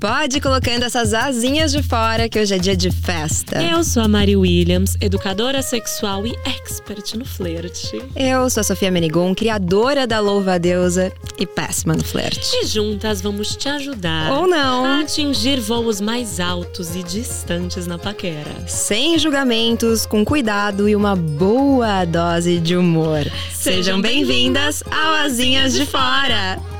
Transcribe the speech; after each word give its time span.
Pode 0.00 0.36
ir 0.36 0.40
colocando 0.42 0.82
essas 0.82 1.14
asinhas 1.14 1.72
de 1.72 1.82
fora 1.82 2.28
que 2.28 2.38
hoje 2.38 2.54
é 2.54 2.58
dia 2.58 2.76
de 2.76 2.90
festa. 2.90 3.62
Eu 3.62 3.82
sou 3.82 4.02
a 4.02 4.08
Mari 4.08 4.36
Williams, 4.36 4.94
educadora 5.00 5.62
sexual 5.62 6.26
e 6.26 6.36
expert 6.44 7.14
no 7.14 7.24
flerte. 7.24 8.02
Eu 8.14 8.50
sou 8.50 8.60
a 8.60 8.64
Sofia 8.64 8.90
Menigon, 8.90 9.34
criadora 9.34 10.06
da 10.06 10.20
Louva 10.20 10.54
a 10.54 10.58
Deusa 10.58 11.10
e 11.38 11.46
péssima 11.46 11.94
no 11.94 12.04
flerte. 12.04 12.56
E 12.56 12.66
juntas 12.66 13.22
vamos 13.22 13.56
te 13.56 13.70
ajudar 13.70 14.32
Ou 14.32 14.46
não. 14.46 14.84
a 14.84 15.00
atingir 15.00 15.60
voos 15.60 15.98
mais 15.98 16.40
altos 16.40 16.94
e 16.94 17.02
distantes 17.02 17.86
na 17.86 17.98
paquera. 17.98 18.66
Sem 18.66 19.18
julgamentos, 19.18 20.04
com 20.04 20.24
cuidado 20.26 20.88
e 20.88 20.94
uma 20.94 21.16
boa 21.16 22.04
dose 22.04 22.58
de 22.58 22.76
humor. 22.76 23.24
Sejam 23.50 24.00
bem-vindas 24.00 24.82
ao 24.90 25.14
Asinhas 25.24 25.72
de 25.72 25.86
Fora! 25.86 26.75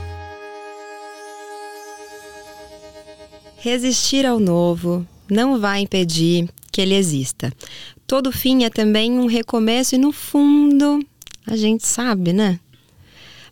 Resistir 3.66 4.25
ao 4.25 4.38
novo 4.38 5.04
não 5.29 5.58
vai 5.58 5.80
impedir 5.80 6.48
que 6.70 6.80
ele 6.80 6.94
exista. 6.94 7.52
Todo 8.07 8.30
fim 8.30 8.62
é 8.62 8.70
também 8.70 9.18
um 9.18 9.26
recomeço 9.26 9.96
e, 9.96 9.98
no 9.98 10.12
fundo, 10.12 11.04
a 11.44 11.57
gente 11.57 11.84
sabe, 11.84 12.32
né? 12.32 12.60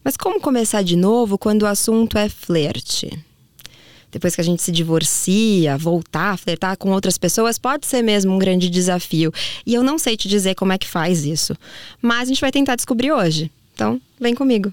Mas 0.04 0.16
como 0.16 0.40
começar 0.40 0.82
de 0.82 0.94
novo 0.94 1.36
quando 1.36 1.62
o 1.62 1.66
assunto 1.66 2.16
é 2.16 2.28
flerte? 2.28 3.10
Depois 4.12 4.36
que 4.36 4.40
a 4.40 4.44
gente 4.44 4.62
se 4.62 4.70
divorcia, 4.70 5.76
voltar 5.76 6.30
a 6.30 6.36
flertar 6.36 6.76
com 6.76 6.92
outras 6.92 7.18
pessoas 7.18 7.58
pode 7.58 7.84
ser 7.84 8.00
mesmo 8.00 8.32
um 8.32 8.38
grande 8.38 8.70
desafio. 8.70 9.32
E 9.66 9.74
eu 9.74 9.82
não 9.82 9.98
sei 9.98 10.16
te 10.16 10.28
dizer 10.28 10.54
como 10.54 10.72
é 10.72 10.78
que 10.78 10.86
faz 10.86 11.24
isso. 11.24 11.56
Mas 12.00 12.20
a 12.20 12.24
gente 12.26 12.40
vai 12.40 12.52
tentar 12.52 12.76
descobrir 12.76 13.10
hoje. 13.10 13.50
Então, 13.74 14.00
vem 14.20 14.32
comigo. 14.32 14.72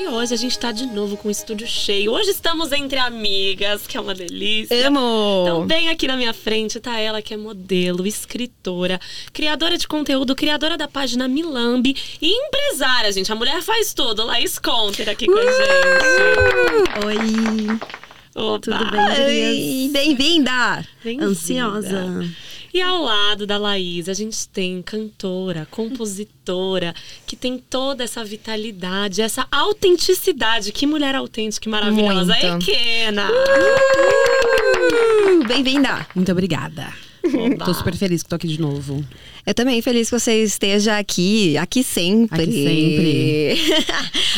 E 0.00 0.08
hoje 0.08 0.32
a 0.32 0.36
gente 0.38 0.58
tá 0.58 0.72
de 0.72 0.86
novo 0.86 1.14
com 1.14 1.28
o 1.28 1.30
estúdio 1.30 1.66
cheio. 1.66 2.10
Hoje 2.12 2.30
estamos 2.30 2.72
entre 2.72 2.98
amigas, 2.98 3.86
que 3.86 3.98
é 3.98 4.00
uma 4.00 4.14
delícia. 4.14 4.88
Amo! 4.88 5.42
Então, 5.42 5.66
bem 5.66 5.90
aqui 5.90 6.06
na 6.06 6.16
minha 6.16 6.32
frente 6.32 6.80
tá 6.80 6.98
ela, 6.98 7.20
que 7.20 7.34
é 7.34 7.36
modelo, 7.36 8.06
escritora, 8.06 8.98
criadora 9.30 9.76
de 9.76 9.86
conteúdo, 9.86 10.34
criadora 10.34 10.78
da 10.78 10.88
página 10.88 11.28
Milambi 11.28 11.94
e 12.18 12.32
empresária, 12.32 13.12
gente. 13.12 13.30
A 13.30 13.34
mulher 13.34 13.60
faz 13.60 13.92
tudo. 13.92 14.24
Laís 14.24 14.58
Conter 14.58 15.10
aqui 15.10 15.26
com 15.26 15.36
a 15.36 15.42
gente. 15.42 17.04
Oi, 17.04 17.78
Opa. 18.34 18.58
tudo 18.58 18.90
bem? 18.90 19.90
Bem-vinda! 19.92 20.82
Bem-vinda. 21.04 21.26
Ansiosa. 21.26 22.24
E 22.72 22.80
ao 22.80 23.02
lado 23.02 23.48
da 23.48 23.58
Laís, 23.58 24.08
a 24.08 24.14
gente 24.14 24.48
tem 24.48 24.80
cantora, 24.80 25.66
compositora, 25.72 26.94
que 27.26 27.34
tem 27.34 27.58
toda 27.58 28.04
essa 28.04 28.24
vitalidade, 28.24 29.20
essa 29.20 29.44
autenticidade. 29.50 30.70
Que 30.70 30.86
mulher 30.86 31.16
autêntica, 31.16 31.64
que 31.64 31.68
maravilhosa. 31.68 32.32
Muito. 32.32 32.70
Ekena! 32.70 33.28
Uh, 33.28 33.34
Bem-vinda! 35.48 36.06
Muito 36.14 36.30
obrigada. 36.30 36.94
Oba. 37.24 37.64
Tô 37.64 37.74
super 37.74 37.96
feliz 37.96 38.22
que 38.22 38.28
tô 38.28 38.36
aqui 38.36 38.46
de 38.46 38.60
novo. 38.60 39.04
Eu 39.46 39.54
também 39.54 39.80
feliz 39.82 40.10
que 40.10 40.18
você 40.18 40.42
esteja 40.42 40.98
aqui, 40.98 41.56
aqui 41.56 41.82
sempre. 41.82 42.42
Aqui 42.42 42.52
sempre. 42.52 43.80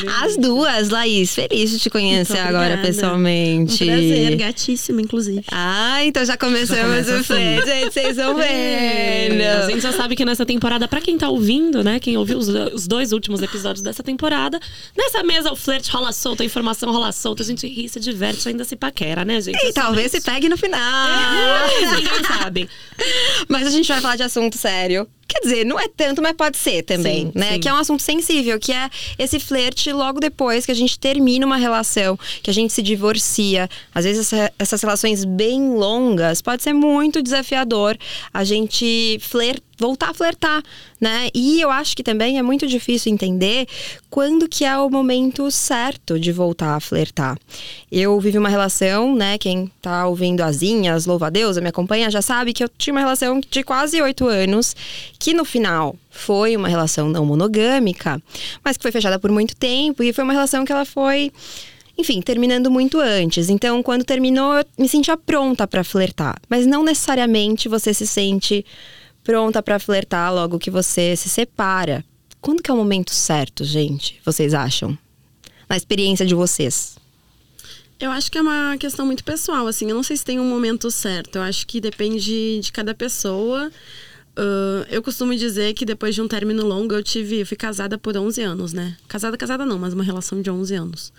As 0.22 0.36
duas, 0.36 0.89
Laís, 0.89 1.34
feliz 1.34 1.70
de 1.70 1.78
te 1.78 1.91
conhecer 1.91 2.39
agora 2.39 2.78
pessoalmente. 2.78 3.83
Um 3.84 3.86
prazer, 3.86 4.36
gatíssima, 4.36 5.00
inclusive. 5.00 5.44
Ah, 5.50 6.05
então 6.05 6.25
já 6.25 6.36
começamos 6.36 6.83
começa 6.83 7.12
o 7.12 7.14
assim. 7.17 7.25
flerte, 7.25 7.67
gente, 7.67 7.92
vocês 7.92 8.17
vão 8.17 8.34
vendo. 8.39 9.42
A 9.42 9.70
gente 9.70 9.81
já 9.81 9.92
sabe 9.92 10.17
que 10.17 10.25
nessa 10.25 10.47
temporada, 10.47 10.86
pra 10.89 11.00
quem 11.00 11.19
tá 11.19 11.28
ouvindo, 11.28 11.83
né? 11.83 11.98
Quem 12.00 12.16
ouviu 12.16 12.39
os, 12.39 12.48
os 12.48 12.87
dois 12.87 13.12
últimos 13.12 13.42
episódios 13.42 13.83
dessa 13.83 14.03
temporada, 14.03 14.59
nessa 14.97 15.22
mesa 15.22 15.53
o 15.53 15.56
flerte 15.56 15.91
rola 15.91 16.12
solto, 16.12 16.42
a 16.42 16.47
informação 16.47 16.92
rola 16.92 17.12
solta, 17.12 17.42
a 17.42 17.47
gente 17.47 17.66
ri, 17.66 17.89
se 17.89 18.00
diverte, 18.00 18.48
ainda 18.48 18.64
se 18.64 18.77
paquera, 18.77 19.25
né, 19.25 19.41
gente? 19.41 19.62
E 19.62 19.69
É 19.69 19.72
talvez 19.72 20.11
se 20.11 20.19
sobre 20.19 20.33
pegue 20.33 20.48
no 20.48 20.56
final. 20.56 20.81
Sabe. 22.27 22.69
Mas 23.48 23.66
a 23.66 23.70
gente 23.70 23.88
vai 23.88 24.00
falar 24.00 24.16
de 24.16 24.22
assunto 24.22 24.56
sério. 24.56 25.09
Quer 25.32 25.41
dizer, 25.41 25.65
não 25.65 25.81
é 25.81 25.88
tanto, 25.88 26.20
mas 26.20 26.34
pode 26.37 26.59
ser 26.59 26.82
também, 26.82 27.26
Sim, 27.26 27.32
né? 27.34 27.53
sim. 27.54 27.60
Que 27.60 27.69
é 27.69 27.72
um 27.72 27.76
assunto 27.76 28.03
sensível, 28.03 28.59
que 28.60 28.70
é 28.70 28.91
esse 29.19 29.41
flerte 29.41 29.91
logo 29.91 30.20
depois 30.20 30.66
que 30.66 30.72
a 30.72 30.75
gente 30.75 30.98
termina 30.98 31.47
uma 31.47 31.56
relação, 31.56 32.19
que 32.43 32.50
a 32.50 32.54
gente 32.54 32.72
se 32.72 32.82
divorcia. 32.82 33.69
Às 33.94 34.04
vezes 34.04 34.31
essa- 34.32 34.53
essas 34.59 34.82
relações 34.82 35.25
bem 35.25 35.70
longas 35.75 36.43
pode 36.43 36.62
ser 36.62 36.75
muito 36.75 37.22
desafiador 37.22 37.97
a 38.34 38.44
gente 38.44 39.19
fler 39.22 39.59
voltar 39.78 40.10
a 40.10 40.15
flertar, 40.15 40.62
né? 41.00 41.28
E 41.34 41.60
eu 41.60 41.69
acho 41.69 41.97
que 41.97 42.04
também 42.04 42.38
é 42.38 42.43
muito 42.43 42.69
difícil 42.69 43.12
entender 43.12 43.66
quando 44.09 44.49
que 44.49 44.64
é 44.64 44.76
o 44.78 44.88
momento 44.88 45.50
certo 45.50 46.20
de 46.20 46.31
voltar 46.31 46.76
a 46.76 46.81
flertar. 46.81 47.37
Eu 47.91 48.20
vivi 48.20 48.38
uma 48.38 48.49
relação, 48.49 49.12
né? 49.16 49.38
Quem 49.38 49.69
tá 49.81 50.06
ouvindo 50.06 50.41
Asinhas, 50.43 51.04
louva 51.04 51.26
a 51.26 51.31
Deus, 51.31 51.59
me 51.59 51.69
acompanha, 51.69 52.09
já 52.12 52.22
sabe 52.22 52.53
que 52.53 52.62
eu 52.62 52.69
tinha 52.78 52.94
uma 52.94 53.00
relação 53.00 53.41
de 53.50 53.64
quase 53.64 54.00
oito 54.00 54.28
anos, 54.28 54.76
que 55.22 55.33
no 55.33 55.44
final 55.44 55.94
foi 56.10 56.56
uma 56.56 56.66
relação 56.66 57.09
não 57.09 57.25
monogâmica, 57.25 58.21
mas 58.65 58.77
que 58.77 58.83
foi 58.83 58.91
fechada 58.91 59.21
por 59.21 59.31
muito 59.31 59.55
tempo 59.55 60.03
e 60.03 60.12
foi 60.12 60.25
uma 60.25 60.33
relação 60.33 60.65
que 60.65 60.72
ela 60.72 60.84
foi 60.84 61.33
enfim, 61.97 62.21
terminando 62.21 62.69
muito 62.69 62.99
antes. 62.99 63.49
Então, 63.49 63.84
quando 63.84 64.03
terminou, 64.03 64.53
eu 64.55 64.65
me 64.77 64.88
sentia 64.88 65.16
pronta 65.16 65.65
pra 65.69 65.84
flertar. 65.84 66.41
Mas 66.49 66.66
não 66.66 66.82
necessariamente 66.82 67.69
você 67.69 67.94
se 67.94 68.05
sente 68.05 68.66
pronta 69.22 69.62
pra 69.62 69.78
flertar 69.78 70.34
logo 70.34 70.59
que 70.59 70.71
você 70.71 71.15
se 71.15 71.28
separa. 71.28 72.05
Quando 72.41 72.61
que 72.61 72.71
é 72.71 72.75
o 72.75 72.77
momento 72.77 73.12
certo, 73.12 73.62
gente? 73.62 74.21
Vocês 74.25 74.55
acham? 74.55 74.99
Na 75.69 75.77
experiência 75.77 76.27
de 76.27 76.34
vocês. 76.34 76.97
Eu 78.00 78.11
acho 78.11 78.32
que 78.32 78.38
é 78.38 78.43
uma 78.43 78.77
questão 78.77 79.06
muito 79.06 79.22
pessoal, 79.22 79.69
assim. 79.69 79.88
Eu 79.88 79.94
não 79.94 80.03
sei 80.03 80.16
se 80.16 80.25
tem 80.25 80.41
um 80.41 80.49
momento 80.49 80.91
certo. 80.91 81.37
Eu 81.37 81.43
acho 81.43 81.65
que 81.65 81.81
depende 81.81 82.59
de 82.61 82.72
cada 82.72 82.93
pessoa. 82.94 83.71
Ah, 84.37 84.87
eu 84.91 85.03
costumo 85.03 85.34
dizer 85.37 85.75
que 85.75 85.84
depois 85.84 86.15
de 86.15 86.22
um 86.22 86.28
término 86.28 86.65
longo, 86.66 86.94
eu 86.94 87.03
tive. 87.03 87.41
Eu 87.41 87.47
fui 87.47 87.56
casada 87.56 87.98
por 87.98 88.16
11 88.16 88.41
anos, 88.43 88.72
né? 88.72 88.97
Casada, 89.09 89.37
casada 89.37 89.66
não, 89.66 89.78
mas 89.78 89.93
uma 89.94 90.04
relação 90.04 90.41
de 90.41 90.50
11 90.50 90.75
anos. 90.75 91.12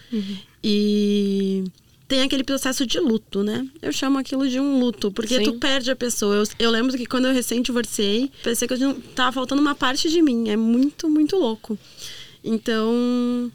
E 0.63 1.63
tem 2.07 2.21
aquele 2.21 2.43
processo 2.43 2.85
de 2.85 2.99
luto, 2.99 3.43
né? 3.43 3.67
Eu 3.81 3.91
chamo 3.91 4.17
aquilo 4.17 4.47
de 4.47 4.59
um 4.59 4.79
luto, 4.79 5.11
porque 5.11 5.37
Sim. 5.37 5.43
tu 5.43 5.53
perde 5.53 5.91
a 5.91 5.95
pessoa. 5.95 6.35
Eu, 6.35 6.43
eu 6.59 6.71
lembro 6.71 6.95
que 6.97 7.05
quando 7.05 7.25
eu 7.27 7.33
recém 7.33 7.61
divorciei, 7.61 8.31
parecia 8.43 8.67
que 8.67 8.73
eu 8.73 8.79
não- 8.79 8.93
tava 8.99 9.31
faltando 9.31 9.61
uma 9.61 9.75
parte 9.75 10.09
de 10.09 10.21
mim. 10.21 10.49
É 10.49 10.55
muito, 10.57 11.09
muito 11.09 11.35
louco. 11.35 11.77
Então. 12.43 13.51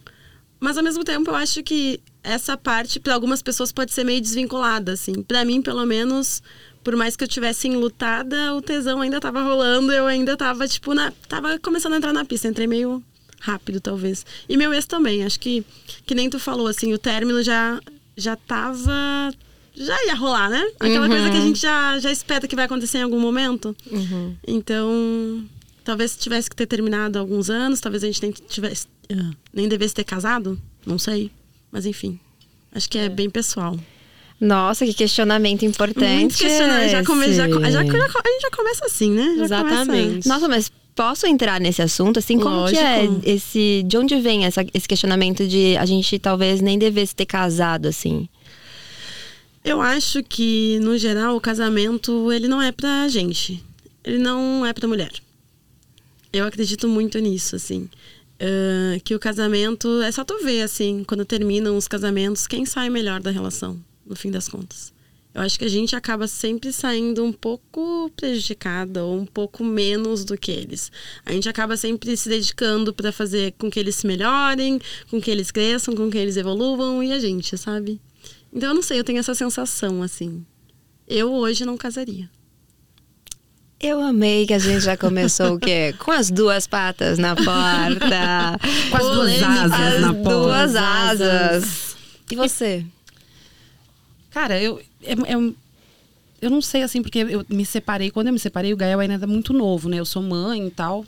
Mas 0.61 0.77
ao 0.77 0.83
mesmo 0.83 1.05
tempo, 1.05 1.31
eu 1.31 1.37
acho 1.37 1.63
que 1.63 2.01
essa 2.23 2.57
parte, 2.57 2.99
para 2.99 3.15
algumas 3.15 3.41
pessoas, 3.41 3.71
pode 3.71 3.93
ser 3.93 4.03
meio 4.03 4.21
desvinculada, 4.21 4.93
assim. 4.93 5.23
Para 5.23 5.45
mim, 5.45 5.63
pelo 5.63 5.87
menos, 5.87 6.43
por 6.85 6.97
mais 6.97 7.17
que 7.17 7.25
eu 7.25 7.29
tivesse 7.29 7.69
enlutada, 7.69 8.55
o 8.55 8.63
tesão 8.63 9.01
ainda 9.01 9.21
tava 9.21 9.43
rolando, 9.43 9.93
eu 9.93 10.07
ainda 10.07 10.37
tava, 10.37 10.67
tipo, 10.69 10.95
na. 10.95 11.13
Tava 11.29 11.59
começando 11.59 11.95
a 11.95 11.97
entrar 11.97 12.13
na 12.13 12.25
pista. 12.25 12.49
Entrei 12.49 12.67
meio 12.67 13.03
rápido, 13.41 13.81
talvez. 13.81 14.25
E 14.49 14.57
meu 14.57 14.73
ex 14.73 14.87
também, 14.87 15.25
acho 15.25 15.39
que, 15.39 15.65
que 16.07 16.15
nem 16.15 16.29
tu 16.31 16.39
falou, 16.39 16.67
assim, 16.67 16.93
o 16.93 16.99
término 16.99 17.43
já, 17.43 17.79
já 18.17 18.35
tava. 18.37 18.93
Já 19.75 19.97
ia 20.07 20.15
rolar, 20.15 20.49
né? 20.51 20.61
Aquela 20.81 21.03
Uhum. 21.07 21.09
coisa 21.13 21.31
que 21.31 21.37
a 21.37 21.41
gente 21.41 21.61
já, 21.61 21.99
já 22.01 22.11
espera 22.11 22.49
que 22.49 22.57
vai 22.57 22.65
acontecer 22.65 22.99
em 22.99 23.03
algum 23.03 23.21
momento. 23.21 23.77
Então, 24.47 25.45
talvez 25.85 26.17
tivesse 26.17 26.51
que 26.51 26.57
ter 26.57 26.67
terminado 26.67 27.17
há 27.17 27.21
alguns 27.21 27.49
anos, 27.51 27.81
talvez 27.81 28.03
a 28.03 28.07
gente 28.07 28.21
nem 28.23 28.33
tivesse, 28.33 28.87
ah, 29.13 29.31
nem 29.53 29.69
devesse 29.69 29.95
ter 29.95 30.05
casado, 30.05 30.61
não 30.85 30.99
sei. 30.99 31.31
Mas 31.71 31.87
enfim, 31.87 32.19
acho 32.73 32.89
que 32.89 32.99
é, 32.99 33.09
bem 33.09 33.31
pessoal. 33.31 33.79
Nossa, 34.41 34.87
que 34.87 34.95
questionamento 34.95 35.65
importante. 35.65 36.21
Muito 36.21 36.39
questionável. 36.39 36.89
Já 36.89 37.05
come, 37.05 37.27
já, 37.33 37.49
já, 37.49 37.81
a 37.81 37.83
gente 37.83 38.43
já 38.43 38.51
começa 38.51 38.87
assim, 38.87 39.11
né? 39.11 39.35
Já 39.39 39.45
Exatamente. 39.45 40.29
Nossa, 40.29 40.47
mas 40.49 40.71
posso 40.95 41.27
entrar 41.27 41.61
nesse 41.61 41.83
assunto? 41.83 42.19
Assim, 42.19 42.39
como 42.39 42.69
que 42.69 42.77
é 42.77 43.03
Lógico. 43.03 43.21
esse. 43.29 43.83
De 43.85 43.97
onde 43.99 44.21
vem 44.21 44.45
essa- 44.45 44.65
esse 44.73 44.87
questionamento 44.87 45.47
de 45.47 45.77
a 45.77 45.85
gente 45.85 46.19
talvez 46.19 46.61
nem 46.61 46.79
devesse 46.79 47.15
ter 47.17 47.27
casado, 47.27 47.87
assim? 47.87 48.29
Eu 49.65 49.81
acho 49.81 50.23
que, 50.23 50.79
no 50.83 50.97
geral, 50.97 51.37
o 51.37 51.41
casamento, 51.41 52.33
ele 52.33 52.47
não 52.49 52.63
é 52.63 52.71
pra 52.73 53.09
gente. 53.09 53.63
Ele 54.05 54.19
não 54.19 54.65
é 54.65 54.73
pra 54.73 54.87
mulher. 54.89 55.11
Eu 56.33 56.47
acredito 56.47 56.87
muito 56.89 57.19
nisso, 57.19 57.57
assim. 57.57 57.89
Ah, 58.41 58.99
que 59.05 59.15
o 59.15 59.19
casamento, 59.19 60.01
é 60.03 60.13
só 60.13 60.23
tu 60.25 60.39
ver, 60.45 60.63
assim, 60.63 61.03
quando 61.07 61.25
terminam 61.25 61.77
os 61.77 61.89
casamentos, 61.89 62.47
quem 62.47 62.65
sai 62.65 62.89
melhor 62.89 63.21
da 63.21 63.31
relação, 63.33 63.77
no 64.09 64.17
fim 64.17 64.31
das 64.31 64.49
contas. 64.49 64.93
Eu 65.35 65.43
acho 65.43 65.59
que 65.59 65.65
a 65.65 65.69
gente 65.69 65.95
acaba 65.95 66.27
sempre 66.27 66.73
saindo 66.73 67.23
um 67.23 67.33
pouco 67.33 68.11
prejudicada 68.17 69.05
ou 69.05 69.21
um 69.21 69.27
pouco 69.27 69.63
menos 69.63 70.25
do 70.25 70.37
que 70.37 70.51
eles. 70.51 70.91
A 71.25 71.33
gente 71.33 71.49
acaba 71.49 71.77
sempre 71.77 72.17
se 72.17 72.29
dedicando 72.29 72.93
para 72.93 73.13
fazer 73.13 73.55
com 73.59 73.71
que 73.71 73.79
eles 73.79 73.95
se 73.95 74.07
melhorem, 74.07 74.81
com 75.11 75.21
que 75.21 75.31
eles 75.31 75.51
cresçam, 75.51 75.95
com 75.95 76.11
que 76.11 76.19
eles 76.19 76.37
evoluam 76.37 77.03
e 77.03 77.13
a 77.13 77.21
gente, 77.21 77.57
sabe? 77.57 78.01
Então 78.53 78.71
eu 78.71 78.75
não 78.75 78.83
sei, 78.83 78.99
eu 78.99 79.05
tenho 79.05 79.19
essa 79.19 79.35
sensação 79.35 80.03
assim. 80.03 80.45
Eu 81.07 81.33
hoje 81.33 81.65
não 81.65 81.77
casaria. 81.77 82.29
Eu 83.81 84.01
amei 84.01 84.45
que 84.45 84.55
a 84.55 84.59
gente 84.59 84.81
já 84.81 84.97
começou 84.97 85.55
o 85.55 85.59
quê? 85.61 85.95
Com 86.01 86.11
as 86.11 86.33
duas 86.33 86.67
patas 86.67 87.17
na 87.17 87.37
porta. 87.37 88.59
Com 88.91 88.97
as 88.97 89.03
duas 89.05 89.43
asas 89.43 89.73
as 89.73 90.01
na 90.01 90.15
porta. 90.15 90.31
duas 90.31 90.75
As 90.75 91.21
asas. 91.21 91.97
E 92.29 92.35
você? 92.35 92.85
Cara, 94.31 94.61
eu. 94.61 94.81
É, 95.03 95.13
é- 95.13 95.53
eu 96.41 96.51
não 96.51 96.61
sei, 96.63 96.83
assim, 96.83 97.03
porque 97.03 97.19
eu 97.19 97.45
me 97.49 97.67
separei. 97.67 98.11
Quando 98.11 98.29
eu 98.29 98.33
me 98.33 98.39
separei, 98.39 98.73
o 98.73 98.77
Gael 98.77 99.01
ainda 99.01 99.15
era 99.15 99.27
muito 99.27 99.53
novo, 99.53 99.89
né? 99.89 99.99
Eu 99.99 100.05
sou 100.05 100.23
mãe 100.23 100.67
e 100.69 100.71
tal. 100.71 101.05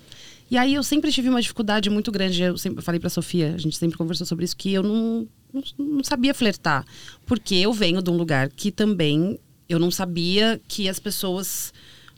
E 0.50 0.58
aí 0.58 0.74
eu 0.74 0.82
sempre 0.82 1.12
tive 1.12 1.28
uma 1.28 1.40
dificuldade 1.40 1.88
muito 1.88 2.10
grande. 2.10 2.42
Eu 2.42 2.58
sempre 2.58 2.80
eu 2.80 2.82
falei 2.82 2.98
pra 2.98 3.08
Sofia, 3.08 3.54
a 3.54 3.58
gente 3.58 3.76
sempre 3.76 3.96
conversou 3.96 4.26
sobre 4.26 4.44
isso, 4.44 4.56
que 4.56 4.72
eu 4.72 4.82
não, 4.82 5.28
não, 5.52 5.62
não 5.78 6.04
sabia 6.04 6.34
flertar. 6.34 6.84
Porque 7.26 7.54
eu 7.54 7.72
venho 7.72 8.02
de 8.02 8.10
um 8.10 8.16
lugar 8.16 8.48
que 8.48 8.72
também 8.72 9.38
eu 9.68 9.78
não 9.78 9.90
sabia 9.92 10.60
que 10.66 10.88
as 10.88 10.98
pessoas. 10.98 11.72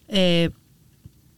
é, 0.08 0.50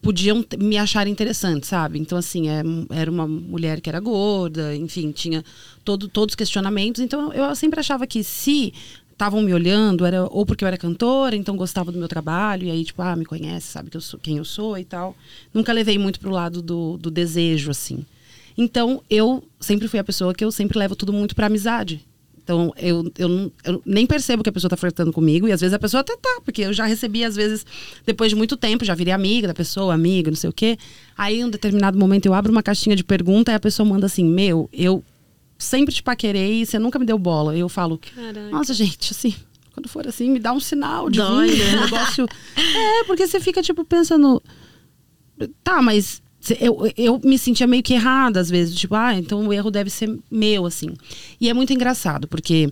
podiam 0.01 0.45
me 0.59 0.77
achar 0.77 1.07
interessante, 1.07 1.65
sabe? 1.65 1.97
Então, 1.97 2.15
assim, 2.15 2.47
é, 2.47 2.61
era 2.91 3.09
uma 3.09 3.27
mulher 3.27 3.81
que 3.81 3.89
era 3.89 3.99
gorda, 3.99 4.75
enfim, 4.75 5.11
tinha 5.11 5.43
todo, 5.83 6.07
todos 6.07 6.33
os 6.33 6.35
questionamentos. 6.35 7.01
Então, 7.01 7.33
eu 7.33 7.55
sempre 7.55 7.79
achava 7.79 8.05
que 8.05 8.23
se 8.23 8.71
estavam 9.15 9.41
me 9.41 9.53
olhando, 9.53 10.05
era 10.05 10.25
ou 10.25 10.45
porque 10.45 10.63
eu 10.63 10.67
era 10.67 10.77
cantora, 10.77 11.35
então 11.35 11.55
gostava 11.55 11.91
do 11.91 11.97
meu 11.97 12.07
trabalho, 12.07 12.67
e 12.67 12.71
aí, 12.71 12.83
tipo, 12.83 13.01
ah, 13.01 13.15
me 13.15 13.25
conhece, 13.25 13.67
sabe 13.67 13.89
que 13.89 13.95
eu 13.97 14.01
sou, 14.01 14.19
quem 14.19 14.37
eu 14.37 14.45
sou 14.45 14.77
e 14.77 14.83
tal. 14.83 15.15
Nunca 15.53 15.71
levei 15.71 15.97
muito 15.97 16.19
pro 16.19 16.29
lado 16.29 16.61
do, 16.61 16.97
do 16.97 17.09
desejo, 17.09 17.71
assim. 17.71 18.05
Então, 18.57 19.01
eu 19.09 19.43
sempre 19.59 19.87
fui 19.87 19.99
a 19.99 20.03
pessoa 20.03 20.33
que 20.33 20.43
eu 20.43 20.51
sempre 20.51 20.77
levo 20.77 20.95
tudo 20.95 21.13
muito 21.13 21.33
pra 21.33 21.47
amizade. 21.47 22.05
Então, 22.43 22.73
eu, 22.77 23.11
eu, 23.17 23.51
eu 23.63 23.81
nem 23.85 24.05
percebo 24.05 24.43
que 24.43 24.49
a 24.49 24.51
pessoa 24.51 24.69
tá 24.69 24.77
flertando 24.77 25.13
comigo, 25.13 25.47
e 25.47 25.51
às 25.51 25.61
vezes 25.61 25.73
a 25.73 25.79
pessoa 25.79 26.01
até 26.01 26.15
tá, 26.17 26.41
porque 26.43 26.63
eu 26.63 26.73
já 26.73 26.85
recebi, 26.85 27.23
às 27.23 27.37
vezes, 27.37 27.65
depois 28.05 28.29
de 28.29 28.35
muito 28.35 28.57
tempo, 28.57 28.83
já 28.85 28.93
virei 28.93 29.13
amiga 29.13 29.47
da 29.47 29.53
pessoa, 29.53 29.93
amiga, 29.93 30.29
não 30.29 30.35
sei 30.35 30.49
o 30.49 30.53
quê. 30.53 30.77
Aí, 31.17 31.39
em 31.39 31.45
um 31.45 31.49
determinado 31.49 31.97
momento, 31.97 32.25
eu 32.25 32.33
abro 32.33 32.51
uma 32.51 32.61
caixinha 32.61 32.97
de 32.97 33.03
pergunta 33.03 33.51
e 33.51 33.55
a 33.55 33.59
pessoa 33.59 33.87
manda 33.87 34.05
assim: 34.05 34.25
Meu, 34.25 34.69
eu 34.71 35.03
sempre 35.57 35.93
te 35.93 36.03
paquerei 36.03 36.65
você 36.65 36.79
nunca 36.79 36.99
me 36.99 37.05
deu 37.05 37.17
bola. 37.17 37.55
Eu 37.57 37.69
falo: 37.69 37.97
Caraca. 37.97 38.49
Nossa, 38.49 38.73
gente, 38.73 39.11
assim. 39.11 39.33
Quando 39.73 39.89
for 39.89 40.07
assim, 40.07 40.29
me 40.29 40.39
dá 40.39 40.53
um 40.53 40.59
sinal 40.59 41.09
de 41.09 41.19
Dói, 41.19 41.49
vida, 41.49 41.65
né? 41.65 41.77
um 41.77 41.81
negócio. 41.81 42.25
É, 42.55 43.03
porque 43.03 43.27
você 43.27 43.41
fica, 43.41 43.61
tipo, 43.61 43.83
pensando. 43.83 44.41
Tá, 45.61 45.81
mas 45.81 46.21
eu, 46.59 46.89
eu 46.95 47.19
me 47.23 47.37
sentia 47.37 47.67
meio 47.67 47.83
que 47.83 47.93
errada 47.93 48.39
às 48.39 48.49
vezes. 48.49 48.75
Tipo, 48.75 48.95
ah, 48.95 49.13
então 49.13 49.45
o 49.45 49.51
erro 49.51 49.69
deve 49.69 49.89
ser 49.89 50.17
meu, 50.31 50.65
assim. 50.65 50.93
E 51.41 51.49
é 51.49 51.53
muito 51.53 51.73
engraçado, 51.73 52.27
porque 52.27 52.69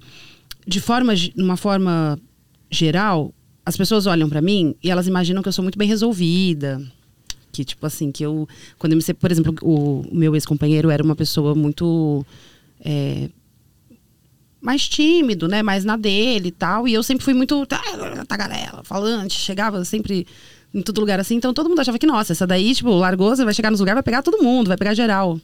de 0.66 0.80
forma, 0.80 1.14
numa 1.36 1.58
forma 1.58 2.18
geral, 2.70 3.34
as 3.66 3.78
pessoas 3.78 4.06
olham 4.06 4.30
pra 4.30 4.42
mim 4.42 4.76
e 4.84 4.90
elas 4.90 5.08
imaginam 5.08 5.42
que 5.42 5.48
eu 5.48 5.54
sou 5.54 5.64
muito 5.64 5.78
bem 5.78 5.88
resolvida. 5.88 6.82
Que, 7.52 7.64
tipo 7.64 7.86
assim, 7.86 8.12
que 8.12 8.24
eu. 8.24 8.48
Quando 8.80 8.94
eu 8.94 8.98
me 8.98 9.14
por 9.14 9.32
exemplo, 9.32 9.54
o, 9.62 10.02
o 10.02 10.16
meu 10.16 10.34
ex-companheiro 10.36 10.90
era 10.90 11.04
uma 11.04 11.16
pessoa 11.16 11.54
muito. 11.54 12.26
É, 12.84 13.30
mais 14.62 14.88
tímido, 14.88 15.48
né? 15.48 15.62
Mais 15.64 15.84
na 15.84 15.98
dele 15.98 16.50
e 16.50 16.52
tal. 16.52 16.88
E 16.88 16.94
eu 16.94 17.04
sempre 17.04 17.24
fui 17.24 17.34
muito 17.34 17.66
tá, 17.66 17.82
tagarela, 18.28 18.84
falante, 18.84 19.40
chegava 19.40 19.84
sempre 19.84 20.28
em 20.74 20.82
todo 20.82 21.00
lugar 21.00 21.20
assim. 21.20 21.36
Então 21.36 21.54
todo 21.54 21.70
mundo 21.70 21.80
achava 21.80 22.00
que, 22.00 22.08
nossa, 22.08 22.34
essa 22.34 22.48
daí, 22.48 22.74
tipo, 22.74 22.90
largou, 22.92 23.36
você 23.36 23.44
vai 23.44 23.54
chegar 23.54 23.70
nos 23.70 23.80
lugares, 23.80 23.98
vai 23.98 24.04
pegar 24.04 24.22
todo 24.22 24.42
mundo, 24.42 24.68
vai 24.68 24.78
pegar 24.78 24.94
geral. 24.94 25.40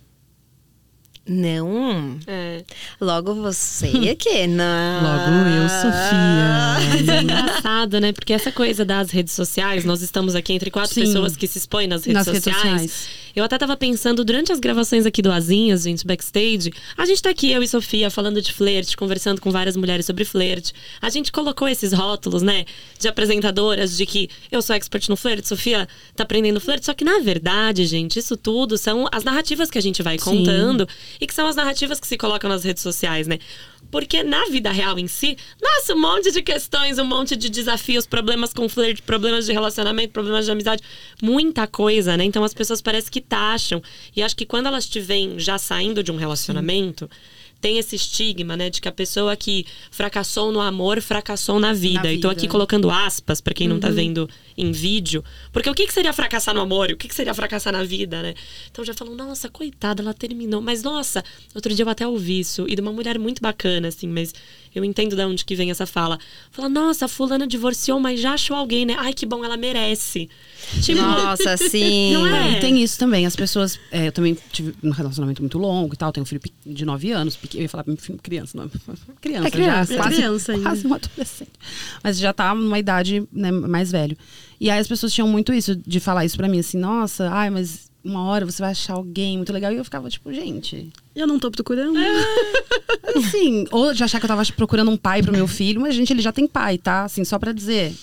Não. 1.28 2.18
É. 2.26 2.64
Logo 3.00 3.36
você 3.36 3.88
que 4.18 4.48
não. 4.48 5.04
Logo 5.04 5.50
eu, 5.50 5.70
Sofia. 5.70 6.90
Mas 6.90 7.08
é 7.08 7.22
engraçado, 7.22 8.00
né? 8.00 8.12
Porque 8.12 8.34
essa 8.34 8.52
coisa 8.52 8.84
das 8.84 9.12
redes 9.12 9.34
sociais, 9.34 9.86
nós 9.86 10.02
estamos 10.02 10.34
aqui 10.34 10.54
entre 10.54 10.72
quatro 10.72 10.94
Sim. 10.96 11.02
pessoas 11.02 11.38
que 11.38 11.46
se 11.46 11.60
expõem 11.60 11.88
nas 11.88 12.04
redes, 12.04 12.26
Nas 12.26 12.28
redes 12.28 12.44
sociais. 12.44 13.10
Eu 13.36 13.44
até 13.44 13.58
tava 13.58 13.76
pensando, 13.78 14.24
durante 14.24 14.52
as 14.52 14.60
gravações 14.60 15.06
aqui 15.06 15.22
do 15.22 15.32
Azinhas, 15.32 15.84
gente, 15.84 16.06
backstage, 16.06 16.72
a 16.98 17.06
gente 17.06 17.22
tá 17.22 17.30
aqui, 17.30 17.52
eu 17.52 17.62
e 17.62 17.68
Sofia, 17.68 18.10
falando 18.10 18.42
de 18.42 18.52
flerte, 18.52 18.98
conversando 18.98 19.40
com 19.42 19.52
várias 19.52 19.76
mulheres 19.76 20.06
sobre 20.06 20.26
flerte. 20.26 20.74
A 21.02 21.10
gente 21.10 21.32
colocou 21.32 21.68
esses 21.68 21.94
rótulos, 21.94 22.42
né, 22.42 22.66
de 23.00 23.08
apresentadoras, 23.08 23.96
de 23.96 24.06
que 24.06 24.30
eu 24.52 24.62
sou 24.62 24.76
expert 24.76 25.08
no 25.10 25.16
flerte, 25.16 25.48
Sofia 25.48 25.88
tá 26.16 26.24
aprendendo 26.24 26.60
flerte. 26.60 26.86
Só 26.86 26.94
que, 26.94 27.04
na 27.04 27.20
verdade, 27.20 27.86
gente, 27.86 28.20
isso 28.20 28.36
tudo 28.36 28.78
são 28.78 29.08
as 29.12 29.24
narrativas 29.24 29.70
que 29.70 29.78
a 29.78 29.82
gente 29.82 30.02
vai 30.02 30.18
contando 30.18 30.88
e 31.20 31.28
que 31.28 31.34
são 31.34 31.48
as 31.48 31.56
narrativas 31.56 32.00
que 32.00 32.08
se 32.08 32.18
colocam 32.18 32.50
nas 32.50 32.64
redes 32.64 32.84
sociais, 32.84 33.28
né? 33.28 33.40
Porque 33.92 34.24
na 34.24 34.46
vida 34.46 34.72
real 34.72 35.00
em 35.00 35.08
si, 35.08 35.38
nossa, 35.62 35.94
um 35.94 36.00
monte 36.00 36.32
de 36.32 36.42
questões, 36.42 37.00
um 37.00 37.06
monte 37.06 37.36
de 37.36 37.50
desafios, 37.50 38.06
problemas 38.06 38.54
com 38.54 38.70
flerte, 38.70 39.02
problemas 39.02 39.46
de 39.46 39.54
relacionamento, 39.54 40.14
problemas 40.14 40.46
de 40.46 40.52
amizade, 40.52 40.84
muita 41.22 41.66
coisa, 41.68 42.16
né? 42.16 42.24
Então 42.24 42.44
as 42.44 42.54
pessoas 42.54 42.82
parecem 42.82 43.12
que 43.12 43.22
taxam. 43.22 43.82
E 44.16 44.22
acho 44.22 44.36
que 44.36 44.46
quando 44.46 44.68
elas 44.68 44.88
te 44.88 45.00
veem 45.00 45.40
já 45.40 45.58
saindo 45.58 46.04
de 46.04 46.12
um 46.12 46.18
relacionamento, 46.18 47.10
tem 47.62 47.78
esse 47.78 47.96
estigma, 47.96 48.56
né, 48.56 48.70
de 48.70 48.80
que 48.80 48.88
a 48.88 48.92
pessoa 48.92 49.36
que 49.36 49.66
fracassou 49.92 50.52
no 50.52 50.62
amor 50.62 51.02
fracassou 51.02 51.60
na 51.60 51.74
vida. 51.74 52.04
Na 52.04 52.14
E 52.14 52.20
tô 52.20 52.30
vida. 52.30 52.40
aqui 52.40 52.48
colocando 52.48 52.90
aspas 52.90 53.42
pra 53.42 53.54
quem 53.54 53.68
não 53.68 53.80
tá 53.80 53.90
vendo 53.90 54.30
em 54.58 54.72
vídeo. 54.72 55.24
Porque 55.52 55.70
o 55.70 55.74
que, 55.74 55.86
que 55.86 55.94
seria 55.94 56.14
fracassar 56.14 56.54
no 56.56 56.62
amor? 56.62 56.90
E 56.90 56.94
O 56.94 56.98
que, 56.98 57.08
que 57.08 57.16
seria 57.16 57.34
fracassar 57.34 57.74
na 57.74 57.84
vida, 57.84 58.22
né? 58.22 58.34
Então 58.72 58.84
já 58.86 58.94
falam, 58.94 59.14
nossa, 59.16 59.50
coitada, 59.50 60.02
ela 60.02 60.14
terminou. 60.14 60.62
Mas 60.62 60.84
nossa, 60.84 61.24
outro 61.54 61.74
dia 61.74 61.84
eu 61.84 61.90
até 61.90 62.08
ouvi 62.08 62.40
isso. 62.40 62.66
E 62.68 62.76
de 62.76 62.82
uma 62.82 62.94
mulher 62.94 63.20
muito 63.20 63.42
bacana, 63.42 63.90
assim, 63.90 64.08
mas 64.08 64.34
eu 64.74 64.84
entendo 64.84 65.16
de 65.16 65.24
onde 65.26 65.44
que 65.46 65.56
vem 65.56 65.72
essa 65.72 65.86
fala. 65.86 66.18
Fala, 66.52 66.70
nossa, 66.70 67.06
a 67.06 67.08
fulana 67.08 67.48
divorciou, 67.48 68.00
mas 68.00 68.20
já 68.20 68.34
achou 68.34 68.56
alguém, 68.56 68.86
né? 68.86 68.96
Ai, 68.98 69.14
que 69.14 69.26
bom, 69.26 69.44
ela 69.44 69.58
merece. 69.58 70.30
Tipo, 70.82 71.02
Nossa, 71.02 71.58
sim. 71.58 72.14
Não 72.14 72.28
é? 72.28 72.52
E 72.54 72.60
tem 72.60 72.82
isso 72.82 72.98
também. 73.00 73.26
As 73.26 73.36
pessoas. 73.36 73.80
é, 73.92 74.08
eu 74.08 74.12
também 74.12 74.38
tive 74.52 74.74
um 74.84 74.92
relacionamento 74.92 75.42
muito 75.42 75.58
longo 75.58 75.94
e 75.94 75.98
tal. 75.98 76.12
Tenho 76.12 76.24
um 76.24 76.26
filho 76.26 76.42
de 76.66 76.86
9 76.86 77.12
anos. 77.12 77.38
Eu 77.54 77.62
ia 77.62 77.70
falar 77.70 77.84
filho 77.98 78.20
criança, 78.22 78.58
não. 78.58 78.70
Criança, 79.22 79.48
É 79.48 79.52
criança, 79.52 79.94
já. 79.94 80.00
é 80.00 80.02
quase, 80.04 80.16
criança 80.16 80.52
ainda. 80.52 80.64
quase 80.64 80.88
um 80.88 80.94
adolescente. 80.94 81.52
Mas 82.04 82.20
já 82.20 82.34
tá 82.34 82.54
numa 82.54 82.80
idade 82.80 83.24
né, 83.32 83.52
mais 83.52 83.92
velho. 83.92 84.18
E 84.60 84.70
aí 84.70 84.80
as 84.80 84.88
pessoas 84.88 85.14
tinham 85.14 85.28
muito 85.28 85.54
isso, 85.54 85.76
de 85.76 86.00
falar 86.00 86.26
isso 86.26 86.36
pra 86.38 86.48
mim, 86.48 86.60
assim, 86.60 86.78
nossa, 86.78 87.30
ai, 87.30 87.50
mas 87.50 87.89
uma 88.04 88.24
hora 88.24 88.46
você 88.46 88.62
vai 88.62 88.72
achar 88.72 88.94
alguém 88.94 89.38
muito 89.38 89.52
legal. 89.54 89.72
E 89.72 89.78
eu 89.78 89.84
ficava 89.84 90.10
tipo, 90.10 90.34
gente. 90.34 90.90
Eu 91.16 91.28
não 91.28 91.38
tô 91.40 91.52
procurando. 91.52 91.98
Assim, 93.16 93.66
ou 93.72 93.94
de 93.94 94.04
achar 94.04 94.20
que 94.20 94.26
eu 94.26 94.30
tava 94.30 94.44
procurando 94.56 94.92
um 94.92 94.98
pai 94.98 95.22
pro 95.22 95.32
meu 95.32 95.48
filho, 95.48 95.82
mas, 95.82 95.96
gente, 95.96 96.12
ele 96.14 96.22
já 96.22 96.32
tem 96.32 96.48
pai, 96.48 96.78
tá? 96.78 97.04
Assim, 97.04 97.24
só 97.24 97.38
pra 97.40 97.52
dizer. 97.52 97.94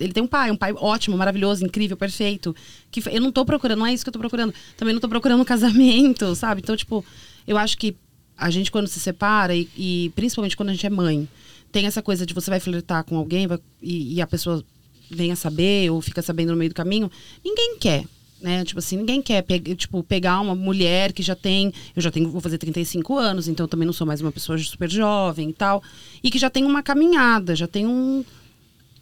Ele 0.00 0.12
tem 0.12 0.22
um 0.22 0.26
pai, 0.26 0.50
um 0.50 0.56
pai 0.56 0.72
ótimo, 0.74 1.16
maravilhoso, 1.18 1.64
incrível, 1.64 1.96
perfeito. 1.96 2.56
Que 2.90 3.02
eu 3.10 3.20
não 3.20 3.30
tô 3.30 3.44
procurando, 3.44 3.78
não 3.80 3.86
é 3.86 3.92
isso 3.92 4.02
que 4.04 4.08
eu 4.08 4.12
tô 4.12 4.18
procurando. 4.18 4.54
Também 4.76 4.94
não 4.94 5.00
tô 5.00 5.08
procurando 5.08 5.40
um 5.40 5.44
casamento, 5.44 6.34
sabe? 6.34 6.62
Então, 6.62 6.74
tipo, 6.76 7.04
eu 7.46 7.58
acho 7.58 7.76
que 7.76 7.94
a 8.38 8.48
gente, 8.50 8.70
quando 8.70 8.86
se 8.88 8.98
separa, 8.98 9.54
e, 9.54 9.68
e 9.76 10.12
principalmente 10.16 10.56
quando 10.56 10.70
a 10.70 10.72
gente 10.72 10.86
é 10.86 10.90
mãe, 10.90 11.28
tem 11.70 11.84
essa 11.86 12.00
coisa 12.02 12.24
de 12.24 12.32
você 12.32 12.48
vai 12.50 12.58
flertar 12.58 13.04
com 13.04 13.16
alguém 13.18 13.46
vai- 13.46 13.58
e, 13.82 14.14
e 14.14 14.20
a 14.22 14.26
pessoa 14.26 14.64
vem 15.10 15.30
a 15.30 15.36
saber 15.36 15.90
ou 15.90 16.00
fica 16.00 16.22
sabendo 16.22 16.52
no 16.52 16.56
meio 16.56 16.70
do 16.70 16.74
caminho. 16.74 17.10
Ninguém 17.44 17.76
quer. 17.78 18.04
Né? 18.40 18.64
Tipo 18.64 18.78
assim, 18.80 18.98
ninguém 18.98 19.22
quer 19.22 19.42
pe 19.42 19.58
tipo, 19.74 20.02
pegar 20.02 20.40
uma 20.40 20.54
mulher 20.54 21.12
que 21.12 21.22
já 21.22 21.34
tem. 21.34 21.72
Eu 21.94 22.02
já 22.02 22.10
tenho, 22.10 22.30
vou 22.30 22.40
fazer 22.40 22.58
35 22.58 23.16
anos, 23.16 23.48
então 23.48 23.66
também 23.66 23.86
não 23.86 23.92
sou 23.92 24.06
mais 24.06 24.20
uma 24.20 24.30
pessoa 24.30 24.58
super 24.58 24.90
jovem 24.90 25.50
e 25.50 25.52
tal. 25.52 25.82
E 26.22 26.30
que 26.30 26.38
já 26.38 26.50
tem 26.50 26.64
uma 26.64 26.82
caminhada, 26.82 27.56
já 27.56 27.66
tem 27.66 27.86
um, 27.86 28.24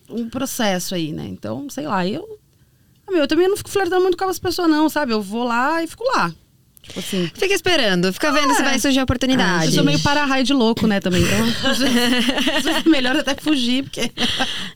um 0.09 0.29
processo 0.29 0.95
aí, 0.95 1.13
né? 1.13 1.27
Então, 1.27 1.69
sei 1.69 1.87
lá, 1.87 2.07
eu. 2.07 2.39
eu 3.09 3.27
também 3.27 3.49
não 3.49 3.57
fico 3.57 3.71
flertando 3.71 4.03
muito 4.03 4.17
com 4.17 4.25
as 4.25 4.39
pessoas, 4.39 4.71
não, 4.71 4.89
sabe? 4.89 5.13
Eu 5.13 5.21
vou 5.21 5.45
lá 5.45 5.83
e 5.83 5.87
fico 5.87 6.05
lá. 6.15 6.33
Tipo 6.87 7.01
assim. 7.01 7.31
Fica 7.35 7.55
esperando, 7.55 8.13
fica 8.13 8.31
vendo 8.33 8.55
se 8.55 8.63
vai 8.63 8.79
surgir 8.79 8.99
a 8.99 9.01
Eu 9.01 9.05
oportunidade. 9.05 9.73
sou 9.73 9.85
meio 9.85 9.99
para-raio 10.01 10.45
de 10.45 10.53
louco, 10.53 10.87
né, 10.87 11.01
também. 11.01 11.23
Então, 11.23 11.47
é 12.87 12.89
melhor 12.89 13.17
até 13.17 13.35
fugir, 13.35 13.85
porque. 13.85 14.11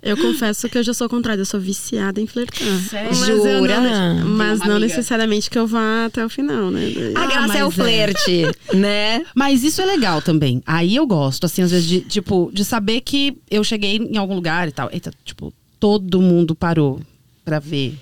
Eu 0.02 0.16
confesso 0.16 0.68
que 0.68 0.78
eu 0.78 0.82
já 0.82 0.94
sou 0.94 1.04
ao 1.06 1.08
contrário, 1.10 1.40
eu 1.42 1.46
sou 1.46 1.60
viciada 1.60 2.20
em 2.20 2.26
flertar. 2.26 2.66
Sério? 2.88 3.10
Mas 3.10 3.28
eu 3.28 3.36
Jura? 3.58 3.80
não, 3.80 4.28
mas 4.30 4.58
não 4.60 4.76
amiga. 4.76 4.86
necessariamente 4.86 5.50
que 5.50 5.58
eu 5.58 5.66
vá 5.66 6.06
até 6.06 6.24
o 6.24 6.28
final, 6.28 6.70
né? 6.70 6.80
A 7.14 7.22
Ah, 7.22 7.26
graça 7.26 7.58
é 7.58 7.64
o 7.64 7.68
é. 7.68 7.70
flerte, 7.70 8.42
né? 8.74 9.24
Mas 9.34 9.62
isso 9.62 9.80
é 9.80 9.84
legal 9.86 10.22
também. 10.22 10.62
Aí 10.66 10.96
eu 10.96 11.06
gosto, 11.06 11.44
assim, 11.44 11.62
às 11.62 11.70
vezes, 11.70 11.86
de, 11.86 12.00
tipo, 12.00 12.50
de 12.52 12.64
saber 12.64 13.00
que 13.02 13.36
eu 13.50 13.62
cheguei 13.62 13.96
em 13.96 14.16
algum 14.16 14.34
lugar 14.34 14.66
e 14.68 14.72
tal. 14.72 14.88
Eita, 14.92 15.10
tipo, 15.24 15.52
todo 15.78 16.20
mundo 16.20 16.54
parou 16.54 17.00
pra 17.44 17.58
ver. 17.58 17.94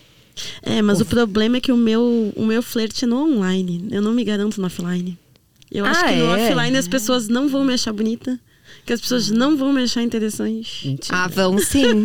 É, 0.62 0.82
mas 0.82 1.00
o 1.00 1.04
problema 1.06 1.56
é 1.56 1.60
que 1.60 1.72
o 1.72 1.76
meu, 1.76 2.32
o 2.36 2.44
meu 2.44 2.62
flerte 2.62 3.04
é 3.04 3.08
no 3.08 3.16
online. 3.24 3.88
Eu 3.90 4.02
não 4.02 4.12
me 4.12 4.22
garanto 4.24 4.60
no 4.60 4.66
offline. 4.66 5.16
Eu 5.70 5.84
acho 5.84 6.00
Ah, 6.00 6.08
que 6.08 6.16
no 6.16 6.36
é? 6.36 6.46
offline 6.48 6.76
as 6.76 6.86
pessoas 6.88 7.28
não 7.28 7.48
vão 7.48 7.64
me 7.64 7.74
achar 7.74 7.92
bonita. 7.92 8.38
Que 8.84 8.92
as 8.92 9.00
pessoas 9.00 9.30
não 9.30 9.56
vão 9.56 9.72
me 9.72 9.82
achar 9.82 10.02
interessante. 10.02 10.88
Mentira. 10.88 11.16
Ah, 11.16 11.28
vão 11.28 11.58
sim. 11.58 12.04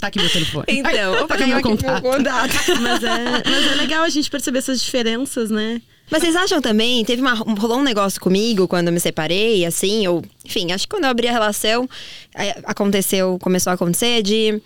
Tá 0.00 0.06
aqui 0.06 0.20
meu 0.20 0.30
telefone. 0.30 0.64
Então, 0.68 0.92
tá 1.16 1.22
opa, 1.24 1.34
aqui 1.34 1.46
meu 1.46 1.60
contato. 1.60 2.02
meu 2.02 2.12
contato. 2.12 2.52
Mas 2.80 3.02
é, 3.02 3.42
mas 3.44 3.72
é 3.72 3.74
legal 3.74 4.04
a 4.04 4.08
gente 4.08 4.30
perceber 4.30 4.58
essas 4.58 4.80
diferenças, 4.80 5.50
né? 5.50 5.82
Mas 6.08 6.22
vocês 6.22 6.36
acham 6.36 6.60
também, 6.60 7.04
teve 7.04 7.20
uma, 7.20 7.34
um- 7.34 7.54
rolou 7.54 7.78
um 7.78 7.82
negócio 7.82 8.20
comigo 8.20 8.68
quando 8.68 8.86
eu 8.86 8.92
me 8.92 9.00
separei, 9.00 9.66
assim, 9.66 10.06
ou, 10.06 10.24
enfim, 10.46 10.70
acho 10.70 10.84
que 10.86 10.90
quando 10.94 11.02
eu 11.04 11.10
abri 11.10 11.26
a 11.26 11.32
relação, 11.32 11.88
aí 12.32 12.54
aconteceu, 12.64 13.38
começou 13.42 13.72
a 13.72 13.74
acontecer 13.74 14.22
de 14.22 14.62